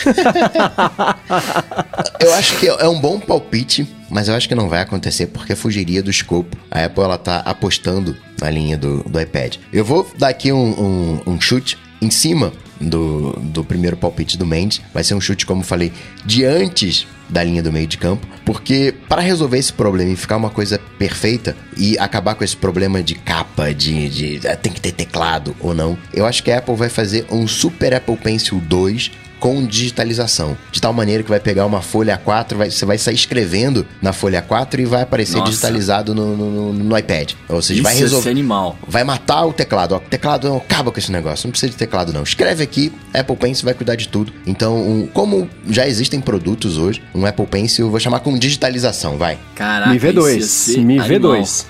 Eu 2.20 2.34
acho 2.34 2.59
que 2.59 2.68
é 2.68 2.86
um 2.88 3.01
bom 3.01 3.18
palpite, 3.31 3.87
mas 4.11 4.26
eu 4.26 4.35
acho 4.35 4.49
que 4.49 4.57
não 4.57 4.68
vai 4.68 4.81
acontecer 4.81 5.26
porque 5.28 5.55
fugiria 5.55 6.03
do 6.03 6.11
escopo. 6.11 6.57
A 6.68 6.85
Apple 6.87 7.05
ela 7.05 7.16
tá 7.16 7.39
apostando 7.45 8.16
na 8.41 8.51
linha 8.51 8.76
do, 8.76 9.05
do 9.05 9.20
iPad. 9.20 9.55
Eu 9.72 9.85
vou 9.85 10.05
dar 10.18 10.31
aqui 10.31 10.51
um, 10.53 10.70
um- 10.70 11.20
um 11.35 11.41
chute 11.41 11.78
em 12.03 12.11
cima 12.11 12.53
do, 12.81 13.31
do 13.41 13.62
primeiro 13.62 13.97
palpite 13.97 14.37
do 14.37 14.45
Mendes. 14.45 14.81
Vai 14.93 15.05
ser 15.05 15.14
um 15.14 15.20
chute, 15.20 15.47
como 15.47 15.62
falei, 15.62 15.93
de 16.26 16.45
antes 16.45 17.07
da 17.28 17.45
linha 17.45 17.62
do 17.62 17.70
meio 17.72 17.87
de 17.87 17.97
campo, 17.99 18.26
porque 18.45 18.93
para 19.09 19.22
resolver 19.22 19.59
esse 19.59 19.72
problema 19.72 20.11
e 20.11 20.16
ficar 20.16 20.37
uma 20.37 20.51
coisa 20.51 20.81
perfeita 20.99 21.57
e 21.76 21.97
acabar 22.01 22.35
com 22.35 22.43
esse 22.43 22.57
problema 22.57 23.01
de 23.01 23.14
capa, 23.14 23.72
de, 23.72 24.09
de 24.39 24.49
ah, 24.49 24.57
tem 24.57 24.72
que 24.72 24.81
ter 24.81 24.91
teclado 24.91 25.55
ou 25.61 25.72
não, 25.72 25.97
eu 26.12 26.26
acho 26.26 26.43
que 26.43 26.51
a 26.51 26.59
Apple 26.59 26.74
vai 26.74 26.89
fazer 26.89 27.24
um 27.31 27.47
Super 27.47 27.95
Apple 27.95 28.16
Pencil 28.16 28.59
2 28.59 29.12
com 29.41 29.66
digitalização. 29.66 30.57
De 30.70 30.80
tal 30.80 30.93
maneira 30.93 31.22
que 31.22 31.28
vai 31.30 31.41
pegar 31.41 31.66
uma 31.66 31.80
folha 31.80 32.20
A4, 32.24 32.55
vai, 32.55 32.70
você 32.70 32.84
vai 32.84 32.99
sair 32.99 33.14
escrevendo 33.14 33.86
na 34.01 34.12
folha 34.12 34.45
A4 34.47 34.80
e 34.80 34.84
vai 34.84 35.03
aparecer 35.03 35.38
Nossa. 35.38 35.51
digitalizado 35.51 36.14
no, 36.14 36.36
no, 36.36 36.72
no, 36.72 36.99
iPad. 36.99 37.32
Ou 37.49 37.62
seja, 37.62 37.80
Isso 37.80 37.82
vai 37.82 37.97
é 37.97 37.99
resolver. 37.99 38.30
animal. 38.30 38.78
Vai 38.86 39.03
matar 39.03 39.47
o 39.47 39.53
teclado. 39.53 39.97
O 39.97 40.01
teclado 40.01 40.47
é 40.47 40.51
não 40.51 40.59
acaba 40.59 40.93
com 40.93 40.99
esse 40.99 41.11
negócio. 41.11 41.47
Não 41.47 41.53
precisa 41.53 41.70
de 41.70 41.76
teclado, 41.76 42.12
não. 42.12 42.22
Escreve 42.22 42.62
aqui, 42.62 42.93
Apple 43.14 43.36
Pencil 43.36 43.64
vai 43.64 43.74
cuidar 43.74 43.97
de 43.97 44.09
tudo. 44.09 44.32
Então, 44.47 44.76
um, 44.76 45.07
como 45.07 45.49
já 45.68 45.88
existem 45.88 46.20
produtos 46.20 46.76
hoje, 46.76 47.03
um 47.14 47.24
Apple 47.24 47.47
Pencil 47.47 47.86
eu 47.86 47.91
vou 47.91 47.99
chamar 47.99 48.20
com 48.20 48.36
digitalização, 48.38 49.16
vai. 49.16 49.38
Caraca, 49.55 49.91
Mi 49.91 49.99
V2. 49.99 50.78
Mi 50.78 50.99
V2. 50.99 51.64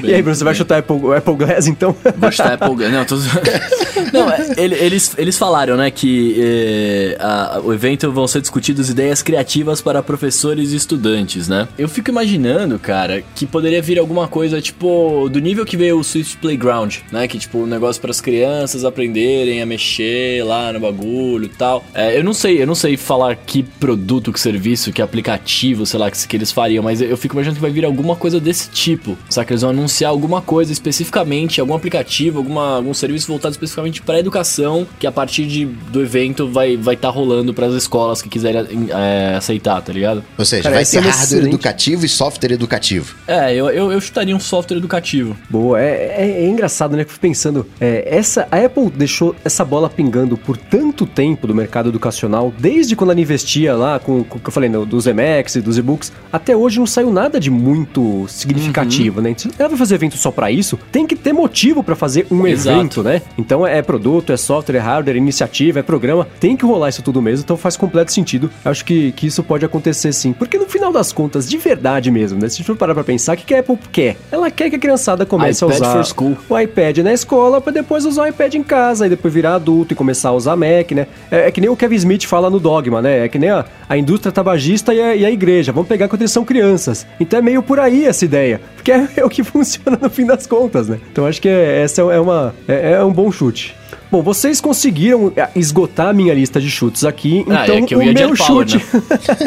Bem, 0.00 0.10
e 0.10 0.14
aí, 0.14 0.22
Bruno, 0.22 0.36
você 0.36 0.44
vai 0.44 0.54
chutar 0.54 0.78
Apple, 0.78 0.96
Apple 1.16 1.34
Glass, 1.34 1.66
então? 1.66 1.94
Vou 2.16 2.30
chutar 2.30 2.54
Apple 2.54 2.74
Glass. 2.76 2.92
Não, 2.92 3.04
tô... 3.04 3.16
Não 4.12 4.28
eles, 4.56 5.14
eles 5.16 5.38
falaram, 5.38 5.76
né, 5.76 5.90
que 5.90 6.34
eh, 6.38 7.16
a, 7.18 7.60
o 7.62 7.72
evento 7.72 8.10
vão 8.12 8.26
ser 8.26 8.40
discutidos 8.40 8.90
ideias 8.90 9.22
criativas 9.22 9.80
para 9.80 10.02
professores 10.02 10.72
e 10.72 10.76
estudantes, 10.76 11.48
né? 11.48 11.68
Eu 11.78 11.88
fico 11.88 12.10
imaginando, 12.10 12.78
cara, 12.78 13.22
que 13.34 13.46
poderia 13.46 13.80
vir 13.80 13.98
alguma 13.98 14.28
coisa, 14.28 14.60
tipo, 14.60 15.28
do 15.30 15.40
nível 15.40 15.64
que 15.64 15.76
veio 15.76 15.98
o 15.98 16.04
Switch 16.04 16.36
Playground, 16.36 16.96
né? 17.10 17.26
Que, 17.26 17.38
tipo, 17.38 17.58
um 17.58 17.66
negócio 17.66 18.00
para 18.00 18.10
as 18.10 18.20
crianças 18.20 18.84
aprenderem 18.84 19.62
a 19.62 19.66
mexer 19.66 20.44
lá 20.44 20.72
no 20.72 20.80
bagulho 20.80 21.44
e 21.44 21.48
tal. 21.48 21.84
É, 21.94 22.18
eu 22.18 22.24
não 22.24 22.34
sei, 22.34 22.60
eu 22.62 22.66
não 22.66 22.74
sei 22.74 22.96
falar 22.96 23.36
que 23.36 23.62
produto, 23.62 24.32
que 24.32 24.40
serviço, 24.40 24.92
que 24.92 25.00
aplicativo, 25.00 25.86
sei 25.86 25.98
lá, 25.98 26.10
que, 26.10 26.26
que 26.26 26.36
eles 26.36 26.52
fariam, 26.52 26.82
mas 26.82 27.00
eu 27.00 27.16
fico 27.16 27.34
imaginando 27.34 27.56
que 27.56 27.62
vai 27.62 27.70
vir 27.70 27.84
alguma 27.84 28.16
coisa 28.16 28.38
desse 28.40 28.51
desse 28.52 28.68
tipo. 28.68 29.16
Saca? 29.28 29.52
Eles 29.52 29.62
vão 29.62 29.70
anunciar 29.70 30.10
alguma 30.10 30.42
coisa 30.42 30.72
especificamente, 30.72 31.60
algum 31.60 31.74
aplicativo, 31.74 32.38
alguma, 32.38 32.76
algum 32.76 32.92
serviço 32.92 33.26
voltado 33.26 33.52
especificamente 33.52 34.02
para 34.02 34.18
educação, 34.18 34.86
que 34.98 35.06
a 35.06 35.12
partir 35.12 35.46
de, 35.46 35.64
do 35.64 36.02
evento 36.02 36.46
vai 36.48 36.72
estar 36.72 36.82
vai 36.82 36.96
tá 36.96 37.08
rolando 37.08 37.54
para 37.54 37.66
as 37.66 37.74
escolas 37.74 38.20
que 38.20 38.28
quiserem 38.28 38.88
é, 38.90 39.34
aceitar, 39.36 39.80
tá 39.80 39.92
ligado? 39.92 40.22
Ou 40.36 40.44
seja, 40.44 40.64
Cara, 40.64 40.74
vai 40.76 40.84
ter 40.84 40.96
é 40.96 41.00
um 41.00 41.02
hardware 41.04 41.24
excelente- 41.24 41.48
educativo 41.48 42.04
e 42.04 42.08
software 42.08 42.52
educativo. 42.52 43.14
É, 43.26 43.54
eu, 43.54 43.70
eu, 43.70 43.90
eu 43.90 44.00
chutaria 44.00 44.36
um 44.36 44.40
software 44.40 44.76
educativo. 44.76 45.36
Boa, 45.48 45.80
é, 45.80 46.14
é- 46.18 46.44
é 46.44 46.48
engraçado, 46.48 46.96
né? 46.96 47.04
Que 47.04 47.10
eu 47.10 47.14
fico 47.14 47.22
pensando, 47.22 47.66
é, 47.80 48.06
essa, 48.06 48.46
a 48.50 48.58
Apple 48.58 48.90
deixou 48.90 49.34
essa 49.44 49.64
bola 49.64 49.88
pingando 49.88 50.36
por 50.36 50.56
tanto 50.56 51.06
tempo 51.06 51.46
do 51.46 51.54
mercado 51.54 51.88
educacional, 51.88 52.52
desde 52.58 52.94
quando 52.94 53.12
ela 53.12 53.20
investia 53.20 53.74
lá 53.74 53.98
com, 53.98 54.22
com 54.24 54.38
o 54.38 54.40
que 54.40 54.48
eu 54.48 54.52
falei, 54.52 54.68
no, 54.68 54.84
dos 54.84 55.06
Emacs 55.06 55.56
e 55.56 55.60
dos 55.60 55.78
e-books, 55.78 56.12
até 56.32 56.54
hoje 56.54 56.78
não 56.78 56.86
saiu 56.86 57.10
nada 57.10 57.40
de 57.40 57.50
muito 57.50 58.26
significativo, 58.42 59.20
né? 59.20 59.34
Se 59.36 59.48
ela 59.58 59.68
vai 59.68 59.78
fazer 59.78 59.94
evento 59.94 60.16
só 60.16 60.30
pra 60.30 60.50
isso, 60.50 60.78
tem 60.90 61.06
que 61.06 61.16
ter 61.16 61.32
motivo 61.32 61.82
pra 61.82 61.96
fazer 61.96 62.26
um 62.30 62.46
Exato. 62.46 62.76
evento, 62.76 63.02
né? 63.02 63.22
Então 63.36 63.66
é 63.66 63.80
produto, 63.82 64.32
é 64.32 64.36
software, 64.36 64.76
é 64.76 64.80
hardware, 64.80 65.16
é 65.16 65.18
iniciativa, 65.18 65.80
é 65.80 65.82
programa, 65.82 66.26
tem 66.38 66.56
que 66.56 66.64
rolar 66.64 66.88
isso 66.88 67.02
tudo 67.02 67.20
mesmo, 67.20 67.44
então 67.44 67.56
faz 67.56 67.76
completo 67.76 68.12
sentido. 68.12 68.50
Acho 68.64 68.84
que, 68.84 69.12
que 69.12 69.26
isso 69.26 69.42
pode 69.42 69.64
acontecer 69.64 70.12
sim, 70.12 70.32
porque 70.32 70.58
no 70.58 70.66
final 70.66 70.92
das 70.92 71.12
contas, 71.12 71.48
de 71.48 71.56
verdade 71.56 72.10
mesmo, 72.10 72.40
né? 72.40 72.48
Se 72.48 72.56
a 72.56 72.58
gente 72.58 72.66
for 72.66 72.76
parar 72.76 72.94
pra 72.94 73.04
pensar, 73.04 73.34
o 73.34 73.36
que 73.36 73.44
que 73.44 73.54
a 73.54 73.60
Apple 73.60 73.78
quer? 73.90 74.16
Ela 74.30 74.50
quer 74.50 74.70
que 74.70 74.76
a 74.76 74.78
criançada 74.78 75.24
comece 75.24 75.64
iPad 75.64 75.82
a 75.82 76.00
usar 76.00 76.14
o 76.48 76.58
iPad 76.58 76.98
na 76.98 77.12
escola 77.12 77.60
pra 77.60 77.72
depois 77.72 78.04
usar 78.04 78.22
o 78.22 78.26
iPad 78.26 78.54
em 78.54 78.62
casa 78.62 79.06
e 79.06 79.10
depois 79.10 79.32
virar 79.32 79.54
adulto 79.54 79.92
e 79.92 79.96
começar 79.96 80.30
a 80.30 80.32
usar 80.32 80.56
Mac, 80.56 80.92
né? 80.92 81.06
É, 81.30 81.48
é 81.48 81.50
que 81.50 81.60
nem 81.60 81.70
o 81.70 81.76
Kevin 81.76 81.96
Smith 81.96 82.24
fala 82.24 82.50
no 82.50 82.58
Dogma, 82.58 83.00
né? 83.00 83.24
É 83.24 83.28
que 83.28 83.38
nem 83.38 83.50
a, 83.50 83.64
a 83.88 83.96
indústria 83.96 84.32
tabagista 84.32 84.94
e 84.94 85.00
a, 85.00 85.14
e 85.14 85.24
a 85.24 85.30
igreja. 85.30 85.72
Vamos 85.72 85.88
pegar 85.88 86.08
quando 86.08 86.22
eles 86.22 86.32
são 86.32 86.44
crianças. 86.44 87.06
Então 87.20 87.38
é 87.38 87.42
meio 87.42 87.62
por 87.62 87.78
aí 87.78 88.04
essa 88.04 88.24
ideia. 88.32 88.60
Porque 88.76 88.90
é, 88.90 89.08
é 89.18 89.24
o 89.24 89.28
que 89.28 89.44
funciona 89.44 89.98
no 90.00 90.08
fim 90.10 90.24
das 90.26 90.46
contas, 90.46 90.88
né? 90.88 90.98
Então 91.12 91.26
acho 91.26 91.40
que 91.40 91.48
é- 91.48 91.82
essa 91.82 92.00
é 92.00 92.18
uma 92.18 92.54
é, 92.66 92.92
é 92.92 93.04
um 93.04 93.12
bom 93.12 93.30
chute. 93.30 93.76
Bom, 94.12 94.22
vocês 94.22 94.60
conseguiram 94.60 95.32
é, 95.34 95.48
esgotar 95.56 96.08
a 96.08 96.12
minha 96.12 96.34
lista 96.34 96.60
de 96.60 96.70
chutes 96.70 97.02
aqui, 97.04 97.44
Ah, 97.48 97.62
então 97.64 97.76
é 97.78 97.82
que 97.82 97.94
eu 97.94 97.98
o 97.98 98.02
ia 98.02 98.12
meu 98.12 98.28
AirPower, 98.28 98.68
chute 98.68 98.84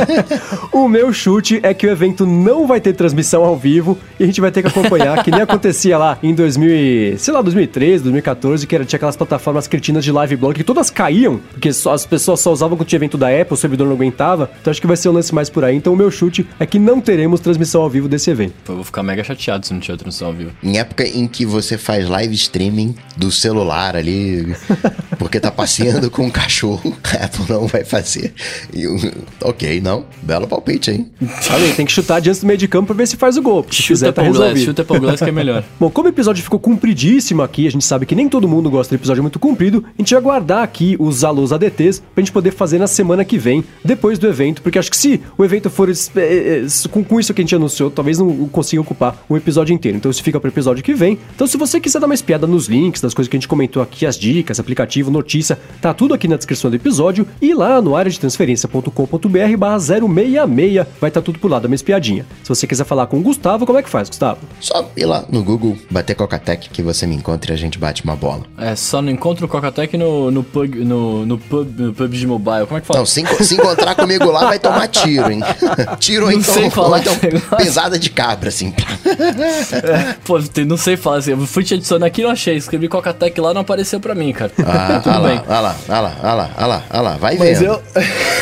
o 0.73 0.87
meu 0.87 1.13
chute 1.13 1.59
é 1.63 1.73
que 1.73 1.85
o 1.85 1.89
evento 1.91 2.25
não 2.25 2.65
vai 2.65 2.81
ter 2.81 2.93
transmissão 2.93 3.43
ao 3.43 3.55
vivo 3.55 3.97
e 4.19 4.23
a 4.23 4.25
gente 4.25 4.41
vai 4.41 4.51
ter 4.51 4.61
que 4.61 4.67
acompanhar, 4.67 5.23
que 5.23 5.31
nem 5.31 5.41
acontecia 5.41 5.97
lá 5.97 6.17
em 6.23 6.33
2000, 6.33 6.69
e- 6.75 7.15
sei 7.17 7.33
lá, 7.33 7.41
2013, 7.41 8.03
2014, 8.03 8.65
que 8.67 8.75
era, 8.75 8.85
tinha 8.85 8.97
aquelas 8.97 9.15
plataformas 9.15 9.67
cretinas 9.67 10.03
de 10.03 10.11
live 10.11 10.35
blog 10.35 10.55
que 10.55 10.63
todas 10.63 10.89
caíam, 10.89 11.39
porque 11.51 11.71
só- 11.71 11.93
as 11.93 12.05
pessoas 12.05 12.39
só 12.39 12.51
usavam 12.51 12.77
quando 12.77 12.87
tinha 12.87 12.97
evento 12.97 13.17
da 13.17 13.27
Apple, 13.29 13.53
o 13.53 13.57
servidor 13.57 13.87
não 13.87 13.93
aguentava. 13.93 14.49
Então 14.61 14.71
acho 14.71 14.81
que 14.81 14.87
vai 14.87 14.97
ser 14.97 15.09
um 15.09 15.13
lance 15.13 15.33
mais 15.33 15.49
por 15.49 15.63
aí. 15.63 15.75
Então 15.75 15.93
o 15.93 15.95
meu 15.95 16.09
chute 16.09 16.45
é 16.59 16.65
que 16.65 16.79
não 16.79 16.99
teremos 16.99 17.39
transmissão 17.39 17.81
ao 17.81 17.89
vivo 17.89 18.07
desse 18.07 18.29
evento. 18.31 18.53
Pô, 18.65 18.71
Eu 18.73 18.77
vou 18.77 18.83
ficar 18.85 19.03
mega 19.03 19.23
chateado 19.23 19.65
se 19.65 19.73
não 19.73 19.79
tiver 19.79 19.97
transmissão 19.97 20.27
ao 20.29 20.33
vivo. 20.33 20.51
Em 20.63 20.77
época 20.79 21.05
em 21.07 21.27
que 21.27 21.45
você 21.45 21.77
faz 21.77 22.07
live 22.09 22.33
streaming 22.33 22.95
do 23.15 23.31
celular 23.31 23.95
ali, 23.95 24.54
porque 25.17 25.39
tá 25.39 25.51
passeando 25.51 26.09
com 26.09 26.25
um 26.25 26.29
cachorro, 26.29 26.95
a 27.03 27.25
Apple 27.25 27.45
não 27.49 27.67
vai 27.67 27.83
fazer. 27.83 28.33
E 28.73 28.87
o- 28.87 28.97
ok, 29.43 29.79
não. 29.81 30.05
Belo 30.21 30.47
palpite, 30.47 30.91
hein? 30.91 31.11
Falei, 31.41 31.73
tem 31.73 31.85
que 31.85 31.91
chutar 31.91 32.19
diante 32.21 32.41
do 32.41 32.47
meio 32.47 32.57
de 32.57 32.67
campo 32.67 32.87
pra 32.87 32.95
ver 32.95 33.07
se 33.07 33.15
faz 33.17 33.37
o 33.37 33.41
gol. 33.41 33.65
Se 33.69 33.81
fizer, 33.83 34.07
Chuta 34.07 34.13
tá 34.13 34.21
Apple 34.21 34.33
Glass, 34.33 34.43
resolvido. 34.49 34.65
chuta 34.65 34.81
Apple 34.81 34.99
Glass 34.99 35.19
que 35.21 35.29
é 35.29 35.31
melhor. 35.31 35.63
Bom, 35.79 35.89
como 35.89 36.07
o 36.07 36.11
episódio 36.11 36.43
ficou 36.43 36.59
compridíssimo 36.59 37.41
aqui, 37.41 37.67
a 37.67 37.71
gente 37.71 37.83
sabe 37.85 38.05
que 38.05 38.15
nem 38.15 38.27
todo 38.29 38.47
mundo 38.47 38.69
gosta 38.69 38.89
de 38.95 38.99
episódio 38.99 39.21
muito 39.23 39.39
comprido, 39.39 39.83
a 39.97 40.01
gente 40.01 40.13
vai 40.13 40.21
guardar 40.23 40.63
aqui 40.63 40.95
os 40.99 41.23
alôs 41.23 41.51
ADTs 41.51 42.01
pra 42.13 42.21
gente 42.21 42.31
poder 42.31 42.51
fazer 42.51 42.77
na 42.79 42.87
semana 42.87 43.23
que 43.25 43.37
vem, 43.37 43.63
depois 43.83 44.19
do 44.19 44.27
evento, 44.27 44.61
porque 44.61 44.77
acho 44.79 44.89
que 44.89 44.97
se 44.97 45.21
o 45.37 45.43
evento 45.45 45.69
for 45.69 45.89
eh, 45.89 45.93
eh, 46.15 46.65
com, 46.89 47.03
com 47.03 47.19
isso 47.19 47.33
que 47.33 47.41
a 47.41 47.43
gente 47.43 47.55
anunciou, 47.55 47.89
talvez 47.89 48.17
não 48.19 48.47
consiga 48.49 48.81
ocupar 48.81 49.23
o 49.29 49.35
episódio 49.37 49.73
inteiro. 49.73 49.97
Então 49.97 50.09
isso 50.11 50.23
fica 50.23 50.39
pro 50.39 50.49
episódio 50.49 50.83
que 50.83 50.93
vem. 50.93 51.17
Então 51.35 51.47
se 51.47 51.57
você 51.57 51.79
quiser 51.79 51.99
dar 51.99 52.05
uma 52.07 52.13
espiada 52.15 52.45
nos 52.47 52.67
links, 52.67 53.01
das 53.01 53.13
coisas 53.13 53.29
que 53.29 53.35
a 53.35 53.39
gente 53.39 53.47
comentou 53.47 53.81
aqui, 53.81 54.05
as 54.05 54.17
dicas, 54.17 54.44
aplicativo, 54.51 55.11
notícia, 55.11 55.57
tá 55.81 55.93
tudo 55.93 56.13
aqui 56.13 56.27
na 56.27 56.35
descrição 56.35 56.69
do 56.69 56.75
episódio 56.75 57.27
e 57.41 57.53
lá 57.53 57.81
no 57.81 57.95
área 57.95 58.11
de 58.11 58.19
transferência.com.br 58.19 59.57
barra 59.57 59.79
066 59.79 60.87
vai 60.99 61.09
estar 61.09 61.21
tudo 61.21 61.39
por 61.39 61.49
lá, 61.49 61.59
dá 61.59 61.67
uma 61.67 61.75
espiadinha. 61.75 62.25
Se 62.43 62.49
você 62.49 62.67
quiser 62.67 62.85
falar 62.85 63.07
com 63.07 63.17
o 63.17 63.21
Gustavo, 63.21 63.65
como 63.65 63.77
é 63.79 63.83
que 63.83 63.89
faz, 63.89 64.09
Gustavo? 64.09 64.39
Só 64.59 64.89
ir 64.95 65.05
lá 65.05 65.25
no 65.29 65.43
Google, 65.43 65.77
bater 65.89 66.15
Cocatec 66.15 66.69
que 66.69 66.81
você 66.81 67.05
me 67.07 67.15
encontra 67.15 67.51
e 67.51 67.53
a 67.53 67.57
gente 67.57 67.77
bate 67.77 68.03
uma 68.03 68.15
bola. 68.15 68.43
É, 68.57 68.75
só 68.75 69.01
não 69.01 69.11
encontro 69.11 69.45
o 69.45 69.49
Cocatec 69.49 69.97
no, 69.97 70.31
no, 70.31 70.43
pub, 70.43 70.75
no, 70.75 71.25
no, 71.25 71.37
pub, 71.37 71.79
no 71.79 71.93
PUBG 71.93 72.25
Mobile. 72.27 72.65
Como 72.65 72.77
é 72.77 72.81
que 72.81 72.87
fala? 72.87 72.99
Não, 72.99 73.05
se, 73.05 73.23
se 73.43 73.55
encontrar 73.55 73.95
comigo 73.95 74.29
lá, 74.31 74.41
vai 74.45 74.59
tomar 74.59 74.87
tiro, 74.87 75.31
hein? 75.31 75.41
Tiro 75.99 76.25
ou 76.25 76.31
então, 76.31 76.53
sei 76.53 76.69
falar 76.69 76.99
então 76.99 77.13
pesada 77.57 77.97
de 77.97 78.09
cabra, 78.09 78.49
assim. 78.49 78.73
Pô, 80.25 80.41
tem- 80.41 80.65
não 80.65 80.77
sei 80.77 80.97
falar 80.97 81.17
assim. 81.17 81.31
Eu 81.31 81.45
fui 81.45 81.63
te 81.63 81.73
adicionar 81.73 82.07
aqui 82.07 82.21
e 82.21 82.23
não 82.23 82.31
achei. 82.31 82.55
Escrevi 82.55 82.87
Cocatec 82.87 83.39
lá 83.39 83.53
não 83.53 83.61
apareceu 83.61 83.99
pra 83.99 84.15
mim, 84.15 84.31
cara. 84.35 84.51
Ah, 84.65 84.99
Tudo 85.03 85.15
ah 85.15 85.19
bem. 85.21 85.35
lá, 85.37 85.43
ah 85.47 85.59
lá, 85.59 85.75
ah 85.87 85.99
lá, 86.01 86.15
ah 86.21 86.33
lá, 86.33 86.51
ah 86.57 86.65
lá, 86.67 86.83
ah 86.89 87.01
lá, 87.01 87.17
vai 87.17 87.37
Mas 87.37 87.59
vendo. 87.59 87.71
eu. 87.71 87.81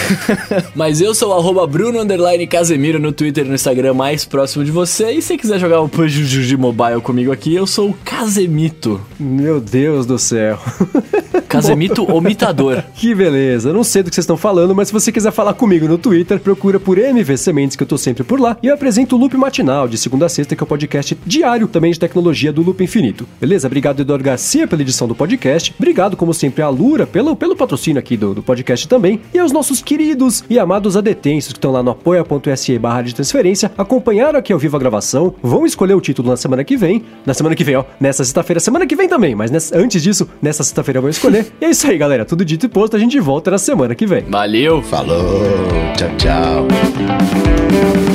Mas 0.76 1.00
eu 1.02 1.14
sou 1.16 1.30
o 1.30 1.34
arroba 1.34 1.66
Bruno 1.66 2.00
Underline 2.00 2.46
Casemiro 2.48 3.00
no 3.00 3.12
Twitter 3.12 3.46
e 3.46 3.48
no 3.48 3.56
Instagram 3.56 3.94
mais 3.94 4.26
próximo 4.26 4.66
de 4.66 4.72
você. 4.72 5.12
E 5.12 5.22
se 5.22 5.38
quiser 5.38 5.60
jogar 5.60 5.80
o 5.82 5.88
PUBG 5.88 6.58
Mobile 6.58 7.02
comigo 7.02 7.32
aqui, 7.32 7.54
eu 7.56 7.66
sou 7.66 7.92
o 7.92 7.98
Casemito. 8.04 9.00
Meu 9.20 9.62
Deus 9.62 10.06
do 10.06 10.20
céu. 10.20 10.60
Casemito 11.54 12.04
Omitador. 12.12 12.84
Que 12.96 13.14
beleza. 13.14 13.70
Eu 13.70 13.74
não 13.74 13.84
sei 13.84 14.02
do 14.04 14.10
que 14.10 14.16
vocês 14.16 14.24
estão 14.24 14.38
falando, 14.38 14.74
mas 14.74 14.88
se 14.88 14.94
você 14.94 15.12
quiser 15.12 15.32
falar 15.32 15.54
comigo 15.54 15.88
no 15.88 15.98
Twitter, 15.98 16.40
procura 16.40 16.80
por 16.80 16.98
MV 16.98 17.38
Sementes, 17.38 17.76
que 17.76 17.84
eu 17.84 17.88
tô 17.88 17.98
sempre 17.98 18.24
por 18.24 18.40
lá. 18.40 18.58
E 18.64 18.68
eu 18.68 18.74
apresento 18.74 19.16
o 19.16 19.20
Loop 19.20 19.36
Matinal, 19.36 19.88
de 19.88 19.98
segunda 19.98 20.26
a 20.26 20.30
sexta, 20.30 20.56
que 20.56 20.64
é 20.64 20.66
o 20.66 20.68
podcast 20.68 21.18
diário 21.26 21.68
também 21.68 21.92
de 21.92 22.00
tecnologia 22.00 22.52
do 22.54 22.62
Loop 22.62 22.84
Infinito. 22.84 23.28
Beleza? 23.42 23.68
Obrigado, 23.68 24.02
Eduardo 24.02 24.24
Garcia, 24.24 24.68
pela 24.68 24.82
edição 24.82 25.08
do 25.08 25.16
podcast. 25.16 25.74
Obrigado, 25.78 26.16
como 26.16 26.34
sempre, 26.34 26.62
a 26.64 26.70
Lura 26.70 27.06
pelo, 27.06 27.36
pelo 27.36 27.56
patrocínio 27.56 28.00
aqui 28.00 28.16
do, 28.16 28.34
do 28.34 28.44
podcast 28.44 28.88
também. 28.88 29.20
E 29.34 29.40
aos 29.40 29.52
nossos 29.52 29.82
queridos 29.82 30.44
e 30.50 30.58
amados 30.60 30.96
adetensos 30.96 31.54
que 31.54 31.58
estão 31.58 31.72
lá 31.72 31.84
no 31.84 31.92
apoia.se 31.92 32.78
barra 32.80 33.02
de 33.02 33.16
transferência, 33.16 33.72
acompanharam 33.78 34.40
aqui 34.40 34.54
ao 34.54 34.60
vivo 34.60 34.76
a 34.78 34.80
gravação, 34.80 35.34
vão 35.42 35.66
escolher 35.66 35.94
o 35.94 36.02
título 36.02 36.30
na 36.30 36.38
semana 36.38 36.64
que 36.64 36.78
vem. 36.78 37.04
Na 37.26 37.34
semana 37.34 37.56
que 37.56 37.64
vem, 37.64 37.76
ó. 37.76 37.84
Nessa 38.00 38.24
sexta-feira, 38.24 38.60
semana 38.60 38.86
que 38.88 38.96
vem 38.96 39.08
também, 39.10 39.36
mas 39.36 39.52
nessa- 39.52 39.78
antes 39.78 40.02
disso, 40.02 40.28
nessa 40.42 40.64
sexta-feira 40.64 41.02
vão 41.02 41.10
escolher. 41.10 41.43
E 41.62 41.66
é 41.66 41.70
isso 41.70 41.88
aí, 41.88 41.98
galera. 41.98 42.26
Tudo 42.26 42.44
dito 42.46 42.66
e 42.66 42.70
posto, 42.70 42.96
a 42.96 43.00
gente 43.00 43.20
volta 43.20 43.52
na 43.52 43.58
semana 43.58 43.96
que 43.96 44.06
vem. 44.06 44.24
Valeu! 44.24 44.82
Falou, 44.82 45.42
tchau, 45.96 46.10
tchau. 46.18 48.13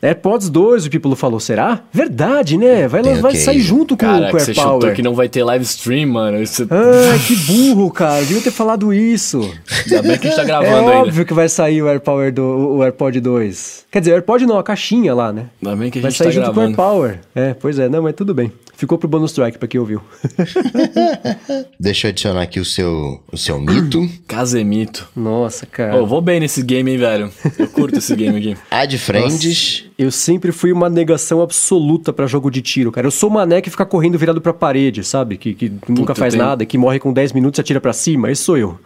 AirPods 0.00 0.48
2, 0.48 0.86
o 0.86 0.90
Pippolo 0.90 1.16
falou, 1.16 1.40
será? 1.40 1.80
Verdade, 1.92 2.56
né? 2.56 2.86
Vai, 2.86 3.02
Tem 3.02 3.14
vai 3.16 3.32
ok. 3.32 3.40
sair 3.40 3.60
junto 3.60 3.96
com, 3.96 4.06
Cara, 4.06 4.28
o 4.28 4.30
que 4.36 4.40
você 4.40 4.54
chutou 4.54 4.72
AirPower. 4.74 4.94
que 4.94 5.02
não 5.02 5.14
vai 5.14 5.28
ter 5.28 5.42
live 5.42 5.64
stream, 5.64 6.08
mano. 6.08 6.40
Isso... 6.40 6.68
Ai, 6.70 7.18
que 7.26 7.34
burro, 7.34 7.90
cara. 7.90 8.20
Devia 8.24 8.40
ter 8.40 8.52
falado 8.52 8.94
isso. 8.94 9.40
Ainda 9.86 10.02
bem 10.02 10.16
que 10.18 10.28
a 10.28 10.30
gente 10.30 10.36
tá 10.36 10.42
É 10.42 10.46
gravando 10.46 10.76
ainda. 10.90 10.92
óbvio 11.08 11.26
que 11.26 11.34
vai 11.34 11.48
sair 11.48 11.82
o 11.82 11.88
AirPower 11.88 12.32
do 12.32 12.42
o 12.76 12.82
AirPod 12.82 13.20
2. 13.20 13.86
Quer 13.90 13.98
dizer, 13.98 14.12
o 14.12 14.14
AirPod 14.14 14.46
não, 14.46 14.56
a 14.58 14.62
caixinha 14.62 15.12
lá, 15.14 15.32
né? 15.32 15.46
Ainda 15.60 15.74
bem 15.74 15.90
que 15.90 15.98
a 15.98 16.02
Vai 16.02 16.10
gente 16.12 16.18
sair 16.18 16.26
tá 16.28 16.32
junto 16.32 16.44
com 16.46 16.50
o 16.50 16.54
gravando. 16.54 16.80
AirPower. 16.80 17.20
É, 17.34 17.54
pois 17.54 17.78
é, 17.80 17.88
não, 17.88 18.02
mas 18.02 18.14
tudo 18.14 18.32
bem. 18.32 18.52
Ficou 18.76 18.96
pro 18.96 19.08
bonus 19.08 19.32
track 19.32 19.58
pra 19.58 19.66
quem 19.66 19.80
ouviu. 19.80 20.00
Deixa 21.80 22.06
eu 22.06 22.10
adicionar 22.10 22.42
aqui 22.42 22.60
o 22.60 22.64
seu, 22.64 23.20
o 23.32 23.36
seu 23.36 23.58
mito. 23.58 24.08
Casemito. 24.28 25.08
Nossa, 25.16 25.66
cara. 25.66 25.96
Eu 25.96 26.06
vou 26.06 26.20
bem 26.20 26.38
nesse 26.38 26.62
game, 26.62 26.88
hein, 26.92 26.98
velho. 26.98 27.30
Eu 27.58 27.66
curto 27.68 27.98
esse 27.98 28.14
game 28.14 28.38
aqui. 28.38 28.56
Ad 28.70 28.96
Friends. 28.98 29.87
Eu 29.98 30.12
sempre 30.12 30.52
fui 30.52 30.70
uma 30.70 30.88
negação 30.88 31.42
absoluta 31.42 32.12
pra 32.12 32.28
jogo 32.28 32.52
de 32.52 32.62
tiro, 32.62 32.92
cara. 32.92 33.08
Eu 33.08 33.10
sou 33.10 33.28
o 33.28 33.32
mané 33.32 33.60
que 33.60 33.68
fica 33.68 33.84
correndo 33.84 34.16
virado 34.16 34.40
pra 34.40 34.52
parede, 34.54 35.02
sabe? 35.02 35.36
Que, 35.36 35.54
que 35.54 35.72
nunca 35.88 36.14
faz 36.14 36.34
tem- 36.34 36.40
nada, 36.42 36.64
que 36.64 36.78
morre 36.78 37.00
com 37.00 37.12
10 37.12 37.32
minutos 37.32 37.58
e 37.58 37.60
atira 37.62 37.80
pra 37.80 37.92
cima. 37.92 38.30
Esse 38.30 38.42
sou 38.44 38.56
eu. 38.56 38.78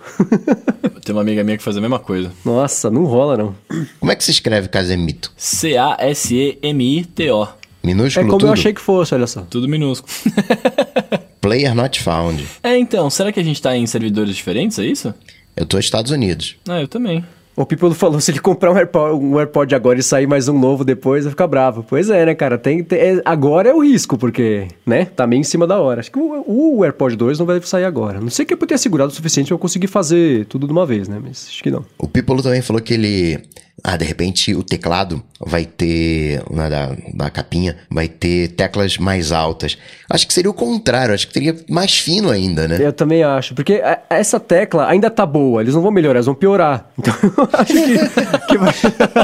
Tem 1.04 1.14
uma 1.14 1.20
amiga 1.20 1.44
minha 1.44 1.58
que 1.58 1.62
faz 1.62 1.76
a 1.76 1.82
mesma 1.82 1.98
coisa. 1.98 2.32
Nossa, 2.42 2.90
não 2.90 3.04
rola, 3.04 3.36
não. 3.36 3.54
Como 4.00 4.10
é 4.10 4.16
que 4.16 4.24
se 4.24 4.30
escreve 4.30 4.68
Casemito? 4.68 5.30
C-A-S-E-M-I-T-O. 5.36 7.44
É 7.44 7.48
Minúsculo 7.86 8.26
como 8.28 8.38
tudo? 8.38 8.48
eu 8.48 8.52
achei 8.54 8.72
que 8.72 8.80
fosse, 8.80 9.14
olha 9.14 9.26
só. 9.26 9.42
Tudo 9.42 9.68
minúsculo. 9.68 10.10
Player 11.42 11.74
not 11.74 12.00
found. 12.00 12.42
é, 12.62 12.78
então, 12.78 13.10
será 13.10 13.30
que 13.32 13.40
a 13.40 13.44
gente 13.44 13.60
tá 13.60 13.76
em 13.76 13.84
servidores 13.86 14.34
diferentes, 14.36 14.78
é 14.78 14.86
isso? 14.86 15.12
Eu 15.56 15.66
tô 15.66 15.76
nos 15.76 15.84
Estados 15.84 16.10
Unidos. 16.12 16.56
Ah, 16.68 16.80
eu 16.80 16.86
também. 16.88 17.22
O 17.54 17.66
Pippolo 17.66 17.94
falou, 17.94 18.18
se 18.18 18.30
ele 18.30 18.38
comprar 18.38 18.72
um 18.72 18.76
AirPod, 18.76 19.14
um 19.22 19.38
AirPod 19.38 19.74
agora 19.74 19.98
e 19.98 20.02
sair 20.02 20.26
mais 20.26 20.48
um 20.48 20.58
novo 20.58 20.84
depois, 20.84 21.24
vai 21.24 21.30
ficar 21.30 21.46
bravo. 21.46 21.84
Pois 21.86 22.08
é, 22.08 22.24
né, 22.24 22.34
cara? 22.34 22.56
Tem, 22.56 22.82
tem- 22.82 22.98
é- 22.98 23.22
agora 23.26 23.68
é 23.68 23.74
o 23.74 23.82
risco, 23.84 24.16
porque, 24.16 24.68
né, 24.86 25.04
tá 25.04 25.26
meio 25.26 25.40
em 25.40 25.44
cima 25.44 25.66
da 25.66 25.78
hora. 25.78 26.00
Acho 26.00 26.10
que 26.10 26.18
o, 26.18 26.44
o 26.78 26.82
AirPod 26.82 27.14
2 27.14 27.38
não 27.38 27.44
vai 27.44 27.60
sair 27.60 27.84
agora. 27.84 28.20
Não 28.20 28.30
sei 28.30 28.46
que 28.46 28.54
eu 28.54 28.58
ter 28.58 28.78
segurado 28.78 29.12
o 29.12 29.14
suficiente 29.14 29.48
pra 29.48 29.54
eu 29.54 29.58
conseguir 29.58 29.86
fazer 29.88 30.46
tudo 30.46 30.66
de 30.66 30.72
uma 30.72 30.86
vez, 30.86 31.08
né? 31.08 31.18
Mas 31.22 31.46
acho 31.50 31.62
que 31.62 31.70
não. 31.70 31.84
O 31.98 32.08
Pipolo 32.08 32.42
também 32.42 32.62
falou 32.62 32.80
que 32.80 32.94
ele 32.94 33.38
Ah, 33.84 33.96
de 33.96 34.04
repente 34.04 34.54
o 34.54 34.62
teclado 34.62 35.22
vai 35.40 35.64
ter, 35.64 36.40
na 36.50 36.68
da, 36.68 36.96
da 37.14 37.30
capinha, 37.30 37.76
vai 37.90 38.06
ter 38.06 38.48
teclas 38.48 38.96
mais 38.96 39.32
altas. 39.32 39.76
Acho 40.08 40.26
que 40.26 40.32
seria 40.32 40.50
o 40.50 40.54
contrário, 40.54 41.12
acho 41.14 41.26
que 41.26 41.32
seria 41.32 41.56
mais 41.68 41.98
fino 41.98 42.30
ainda, 42.30 42.68
né? 42.68 42.78
Eu 42.80 42.92
também 42.92 43.24
acho, 43.24 43.54
porque 43.54 43.74
a- 43.84 43.98
essa 44.10 44.38
tecla 44.38 44.86
ainda 44.88 45.10
tá 45.10 45.26
boa, 45.26 45.60
eles 45.62 45.74
não 45.74 45.82
vão 45.82 45.90
melhorar, 45.90 46.18
eles 46.18 46.26
vão 46.26 46.34
piorar. 46.34 46.90
Então 46.98 47.14
eu 47.36 47.48
acho 47.52 47.72
que. 47.72 48.46
que 48.48 48.58
vai- 48.58 48.72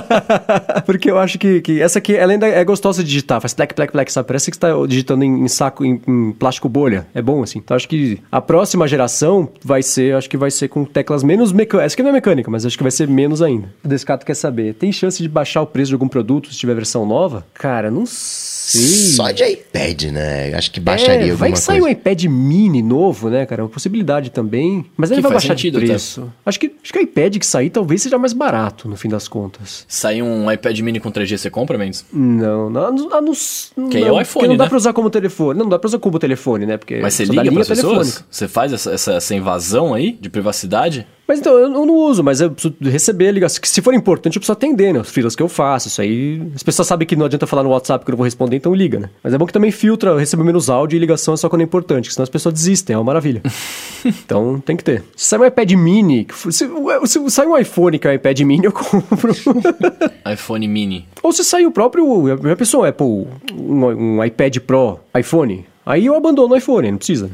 porque 0.84 1.10
eu 1.10 1.18
acho 1.18 1.38
que, 1.38 1.60
que 1.60 1.80
essa 1.80 1.98
aqui, 1.98 2.16
ela 2.16 2.32
ainda 2.32 2.48
é 2.48 2.64
gostosa 2.64 3.02
de 3.02 3.08
digitar, 3.08 3.40
faz 3.40 3.54
plec, 3.54 3.74
plec, 3.74 3.92
plec, 3.92 4.10
sabe? 4.12 4.26
Parece 4.26 4.50
que 4.50 4.56
você 4.56 4.60
tá 4.60 4.68
digitando 4.86 5.24
em, 5.24 5.44
em 5.44 5.48
saco, 5.48 5.84
em, 5.84 6.00
em 6.06 6.32
plástico 6.32 6.68
bolha. 6.68 7.06
É 7.14 7.22
bom 7.22 7.42
assim. 7.42 7.58
Então 7.58 7.76
acho 7.76 7.88
que 7.88 8.18
a 8.32 8.40
próxima 8.40 8.88
geração 8.88 9.48
vai 9.62 9.82
ser, 9.82 10.14
acho 10.16 10.28
que 10.28 10.36
vai 10.36 10.50
ser 10.50 10.68
com 10.68 10.84
teclas 10.84 11.22
menos 11.22 11.52
mecânicas. 11.52 11.86
Essa 11.86 11.94
aqui 11.94 12.02
não 12.02 12.10
é 12.10 12.14
mecânica, 12.14 12.50
mas 12.50 12.66
acho 12.66 12.76
que 12.76 12.82
vai 12.82 12.90
ser 12.90 13.06
menos 13.08 13.40
ainda. 13.42 13.68
O 13.84 13.88
Descato 13.88 14.26
quer 14.26 14.34
saber: 14.38 14.74
tem 14.74 14.90
chance 14.92 15.22
de 15.22 15.28
baixar 15.28 15.62
o 15.62 15.66
preço 15.66 15.88
de 15.88 15.94
algum 15.94 16.08
produto 16.08 16.52
se 16.52 16.58
tiver 16.58 16.74
versão 16.74 17.04
nova? 17.06 17.46
Cara, 17.54 17.90
não 17.90 18.04
sei. 18.06 18.80
Só 18.80 19.30
de 19.30 19.42
iPad, 19.44 20.04
né? 20.04 20.54
Acho 20.54 20.70
que 20.70 20.78
baixaria 20.80 21.14
É, 21.14 21.22
alguma 21.22 21.36
vai 21.38 21.52
que 21.52 21.58
sai 21.58 21.78
coisa. 21.80 21.88
um 21.88 21.98
iPad 21.98 22.24
mini 22.24 22.82
novo, 22.82 23.28
né, 23.30 23.46
cara? 23.46 23.62
É 23.62 23.64
uma 23.64 23.68
possibilidade 23.70 24.30
também. 24.30 24.84
Mas 24.96 25.10
Que 25.10 25.20
vai 25.20 25.32
baixar 25.32 25.54
sentido 25.56 25.78
de 25.78 25.84
até. 25.86 25.92
preço. 25.94 26.30
Acho 26.44 26.60
que, 26.60 26.72
acho 26.82 26.92
que 26.92 26.98
o 26.98 27.02
iPad 27.02 27.36
que 27.38 27.46
sair 27.46 27.70
talvez 27.70 28.02
seja 28.02 28.18
mais 28.18 28.32
barato, 28.32 28.88
no 28.88 28.96
fim 28.96 29.08
das 29.08 29.26
contas. 29.26 29.84
Sair 29.88 30.22
um 30.22 30.50
iPad 30.50 30.78
mini 30.80 31.00
com 31.00 31.10
3G, 31.10 31.38
você 31.38 31.50
compra, 31.50 31.78
Mendes? 31.78 32.04
Não, 32.12 32.68
não, 32.68 32.92
não, 32.92 33.08
não, 33.22 33.88
Que 33.88 33.98
é 33.98 34.00
não, 34.02 34.14
o 34.16 34.20
iPhone, 34.20 34.24
porque 34.24 34.48
não 34.48 34.56
dá 34.56 34.64
né? 34.64 34.68
pra 34.68 34.76
usar 34.76 34.92
como 34.92 35.08
telefone. 35.10 35.58
Não, 35.58 35.64
não 35.64 35.70
dá 35.70 35.78
pra 35.78 35.88
usar 35.88 35.98
como 35.98 36.18
telefone, 36.18 36.66
né? 36.66 36.76
Porque 36.76 36.98
Mas 37.00 37.14
você 37.14 37.26
dá 37.26 37.42
liga 37.42 37.54
para 37.54 37.64
pessoas? 37.64 37.84
telefônica. 37.98 38.24
Você 38.30 38.48
faz 38.48 38.72
essa, 38.72 38.92
essa, 38.92 39.12
essa 39.14 39.34
invasão 39.34 39.94
aí 39.94 40.12
de 40.20 40.28
privacidade? 40.28 41.06
Mas 41.28 41.40
então, 41.40 41.58
eu, 41.58 41.68
não 41.68 41.94
uso, 41.94 42.24
mas 42.24 42.40
eu 42.40 42.50
preciso 42.50 42.74
receber 42.80 43.28
a 43.28 43.32
ligação. 43.32 43.60
Se 43.62 43.82
for 43.82 43.92
importante, 43.92 44.36
eu 44.36 44.40
preciso 44.40 44.54
atender, 44.54 44.94
né? 44.94 45.00
Os 45.00 45.10
filas 45.10 45.36
que 45.36 45.42
eu 45.42 45.48
faço, 45.48 45.88
isso 45.88 46.00
aí... 46.00 46.40
As 46.54 46.62
pessoas 46.62 46.88
sabem 46.88 47.06
que 47.06 47.14
não 47.14 47.26
adianta 47.26 47.46
falar 47.46 47.62
no 47.62 47.68
WhatsApp 47.68 48.02
que 48.02 48.10
eu 48.10 48.12
não 48.12 48.16
vou 48.16 48.24
responder, 48.24 48.56
então 48.56 48.74
liga, 48.74 48.98
né? 48.98 49.10
Mas 49.22 49.34
é 49.34 49.38
bom 49.38 49.44
que 49.44 49.52
também 49.52 49.70
filtra, 49.70 50.12
eu 50.12 50.16
recebo 50.16 50.42
menos 50.42 50.70
áudio 50.70 50.96
e 50.96 50.98
ligação 50.98 51.34
é 51.34 51.36
só 51.36 51.50
quando 51.50 51.60
é 51.60 51.64
importante, 51.64 52.08
que 52.08 52.14
senão 52.14 52.22
as 52.22 52.30
pessoas 52.30 52.54
desistem, 52.54 52.94
é 52.94 52.96
uma 52.96 53.04
maravilha. 53.04 53.42
então, 54.02 54.58
tem 54.58 54.74
que 54.74 54.82
ter. 54.82 55.04
Se 55.14 55.26
sai 55.26 55.38
um 55.38 55.44
iPad 55.44 55.70
mini, 55.72 56.26
se, 56.50 56.66
se 57.04 57.30
sai 57.30 57.46
um 57.46 57.58
iPhone 57.58 57.98
que 57.98 58.08
é 58.08 58.12
um 58.12 58.14
iPad 58.14 58.40
mini, 58.40 58.64
eu 58.64 58.72
compro. 58.72 59.30
iPhone 60.32 60.66
mini. 60.66 61.06
Ou 61.22 61.30
se 61.30 61.44
sai 61.44 61.66
o 61.66 61.70
próprio... 61.70 62.38
Já 62.42 62.56
pensou, 62.56 62.86
Apple, 62.86 63.26
um, 63.52 63.84
um 63.84 64.24
iPad 64.24 64.56
Pro 64.60 64.98
iPhone? 65.14 65.66
Aí 65.84 66.06
eu 66.06 66.14
abandono 66.14 66.54
o 66.54 66.56
iPhone, 66.56 66.90
não 66.90 66.96
precisa. 66.96 67.30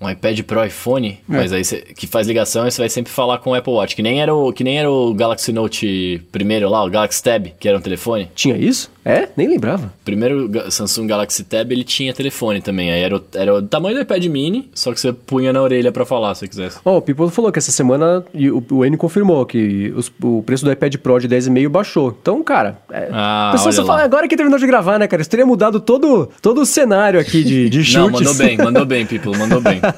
Um 0.00 0.08
iPad 0.08 0.40
Pro 0.44 0.64
iPhone, 0.64 1.18
É. 1.28 1.36
mas 1.36 1.52
aí 1.52 1.62
você, 1.62 1.80
que 1.80 2.06
faz 2.06 2.26
ligação 2.26 2.66
e 2.66 2.70
você 2.70 2.80
vai 2.80 2.88
sempre 2.88 3.12
falar 3.12 3.36
com 3.38 3.50
o 3.50 3.54
Apple 3.54 3.72
Watch. 3.72 3.94
Que 3.94 4.02
nem, 4.02 4.22
era 4.22 4.34
o, 4.34 4.50
que 4.52 4.64
nem 4.64 4.78
era 4.78 4.90
o 4.90 5.12
Galaxy 5.12 5.52
Note 5.52 6.22
primeiro 6.32 6.70
lá, 6.70 6.82
o 6.84 6.88
Galaxy 6.90 7.22
Tab, 7.22 7.48
que 7.60 7.68
era 7.68 7.76
um 7.76 7.80
telefone. 7.82 8.30
Tinha 8.34 8.56
isso? 8.56 8.90
É? 9.04 9.28
Nem 9.36 9.48
lembrava. 9.48 9.92
Primeiro 10.04 10.50
Samsung 10.70 11.06
Galaxy 11.06 11.42
Tab, 11.44 11.72
ele 11.72 11.84
tinha 11.84 12.12
telefone 12.12 12.60
também. 12.60 12.90
Aí 12.90 13.00
era 13.00 13.16
o, 13.16 13.22
era 13.34 13.54
o 13.54 13.62
tamanho 13.62 13.94
do 13.96 14.02
iPad 14.02 14.24
mini, 14.26 14.68
só 14.74 14.92
que 14.92 15.00
você 15.00 15.10
punha 15.12 15.52
na 15.52 15.62
orelha 15.62 15.90
pra 15.90 16.04
falar, 16.04 16.34
se 16.34 16.40
você 16.40 16.48
quisesse. 16.48 16.78
Ó, 16.84 16.98
o 16.98 17.02
People 17.02 17.30
falou 17.30 17.50
que 17.50 17.58
essa 17.58 17.72
semana 17.72 18.22
o, 18.34 18.74
o 18.76 18.84
N 18.84 18.96
confirmou 18.98 19.46
que 19.46 19.92
os- 19.96 20.12
o 20.22 20.42
preço 20.42 20.64
do 20.64 20.70
iPad 20.72 20.94
Pro 20.96 21.18
de 21.18 21.28
10,5 21.28 21.68
baixou. 21.70 22.16
Então, 22.20 22.42
cara, 22.42 22.78
é, 22.92 23.08
Ah, 23.10 23.48
a 23.48 23.52
pessoa 23.52 23.68
olha 23.68 23.76
só 23.76 23.82
lá. 23.82 23.88
fala 23.88 24.02
agora 24.04 24.28
que 24.28 24.36
terminou 24.36 24.58
de 24.58 24.66
gravar, 24.66 24.98
né, 24.98 25.06
cara? 25.08 25.22
Isso 25.22 25.30
teria 25.30 25.46
mudado 25.46 25.80
todo, 25.80 26.28
todo 26.42 26.60
o 26.60 26.66
cenário 26.66 27.18
aqui 27.18 27.42
de, 27.42 27.70
de 27.70 27.82
chutes. 27.82 27.94
Não, 27.94 28.10
mandou 28.10 28.34
bem, 28.34 28.58
mandou 28.58 28.84
bem, 28.84 29.06
people, 29.06 29.36
mandou 29.38 29.60
bem. 29.62 29.80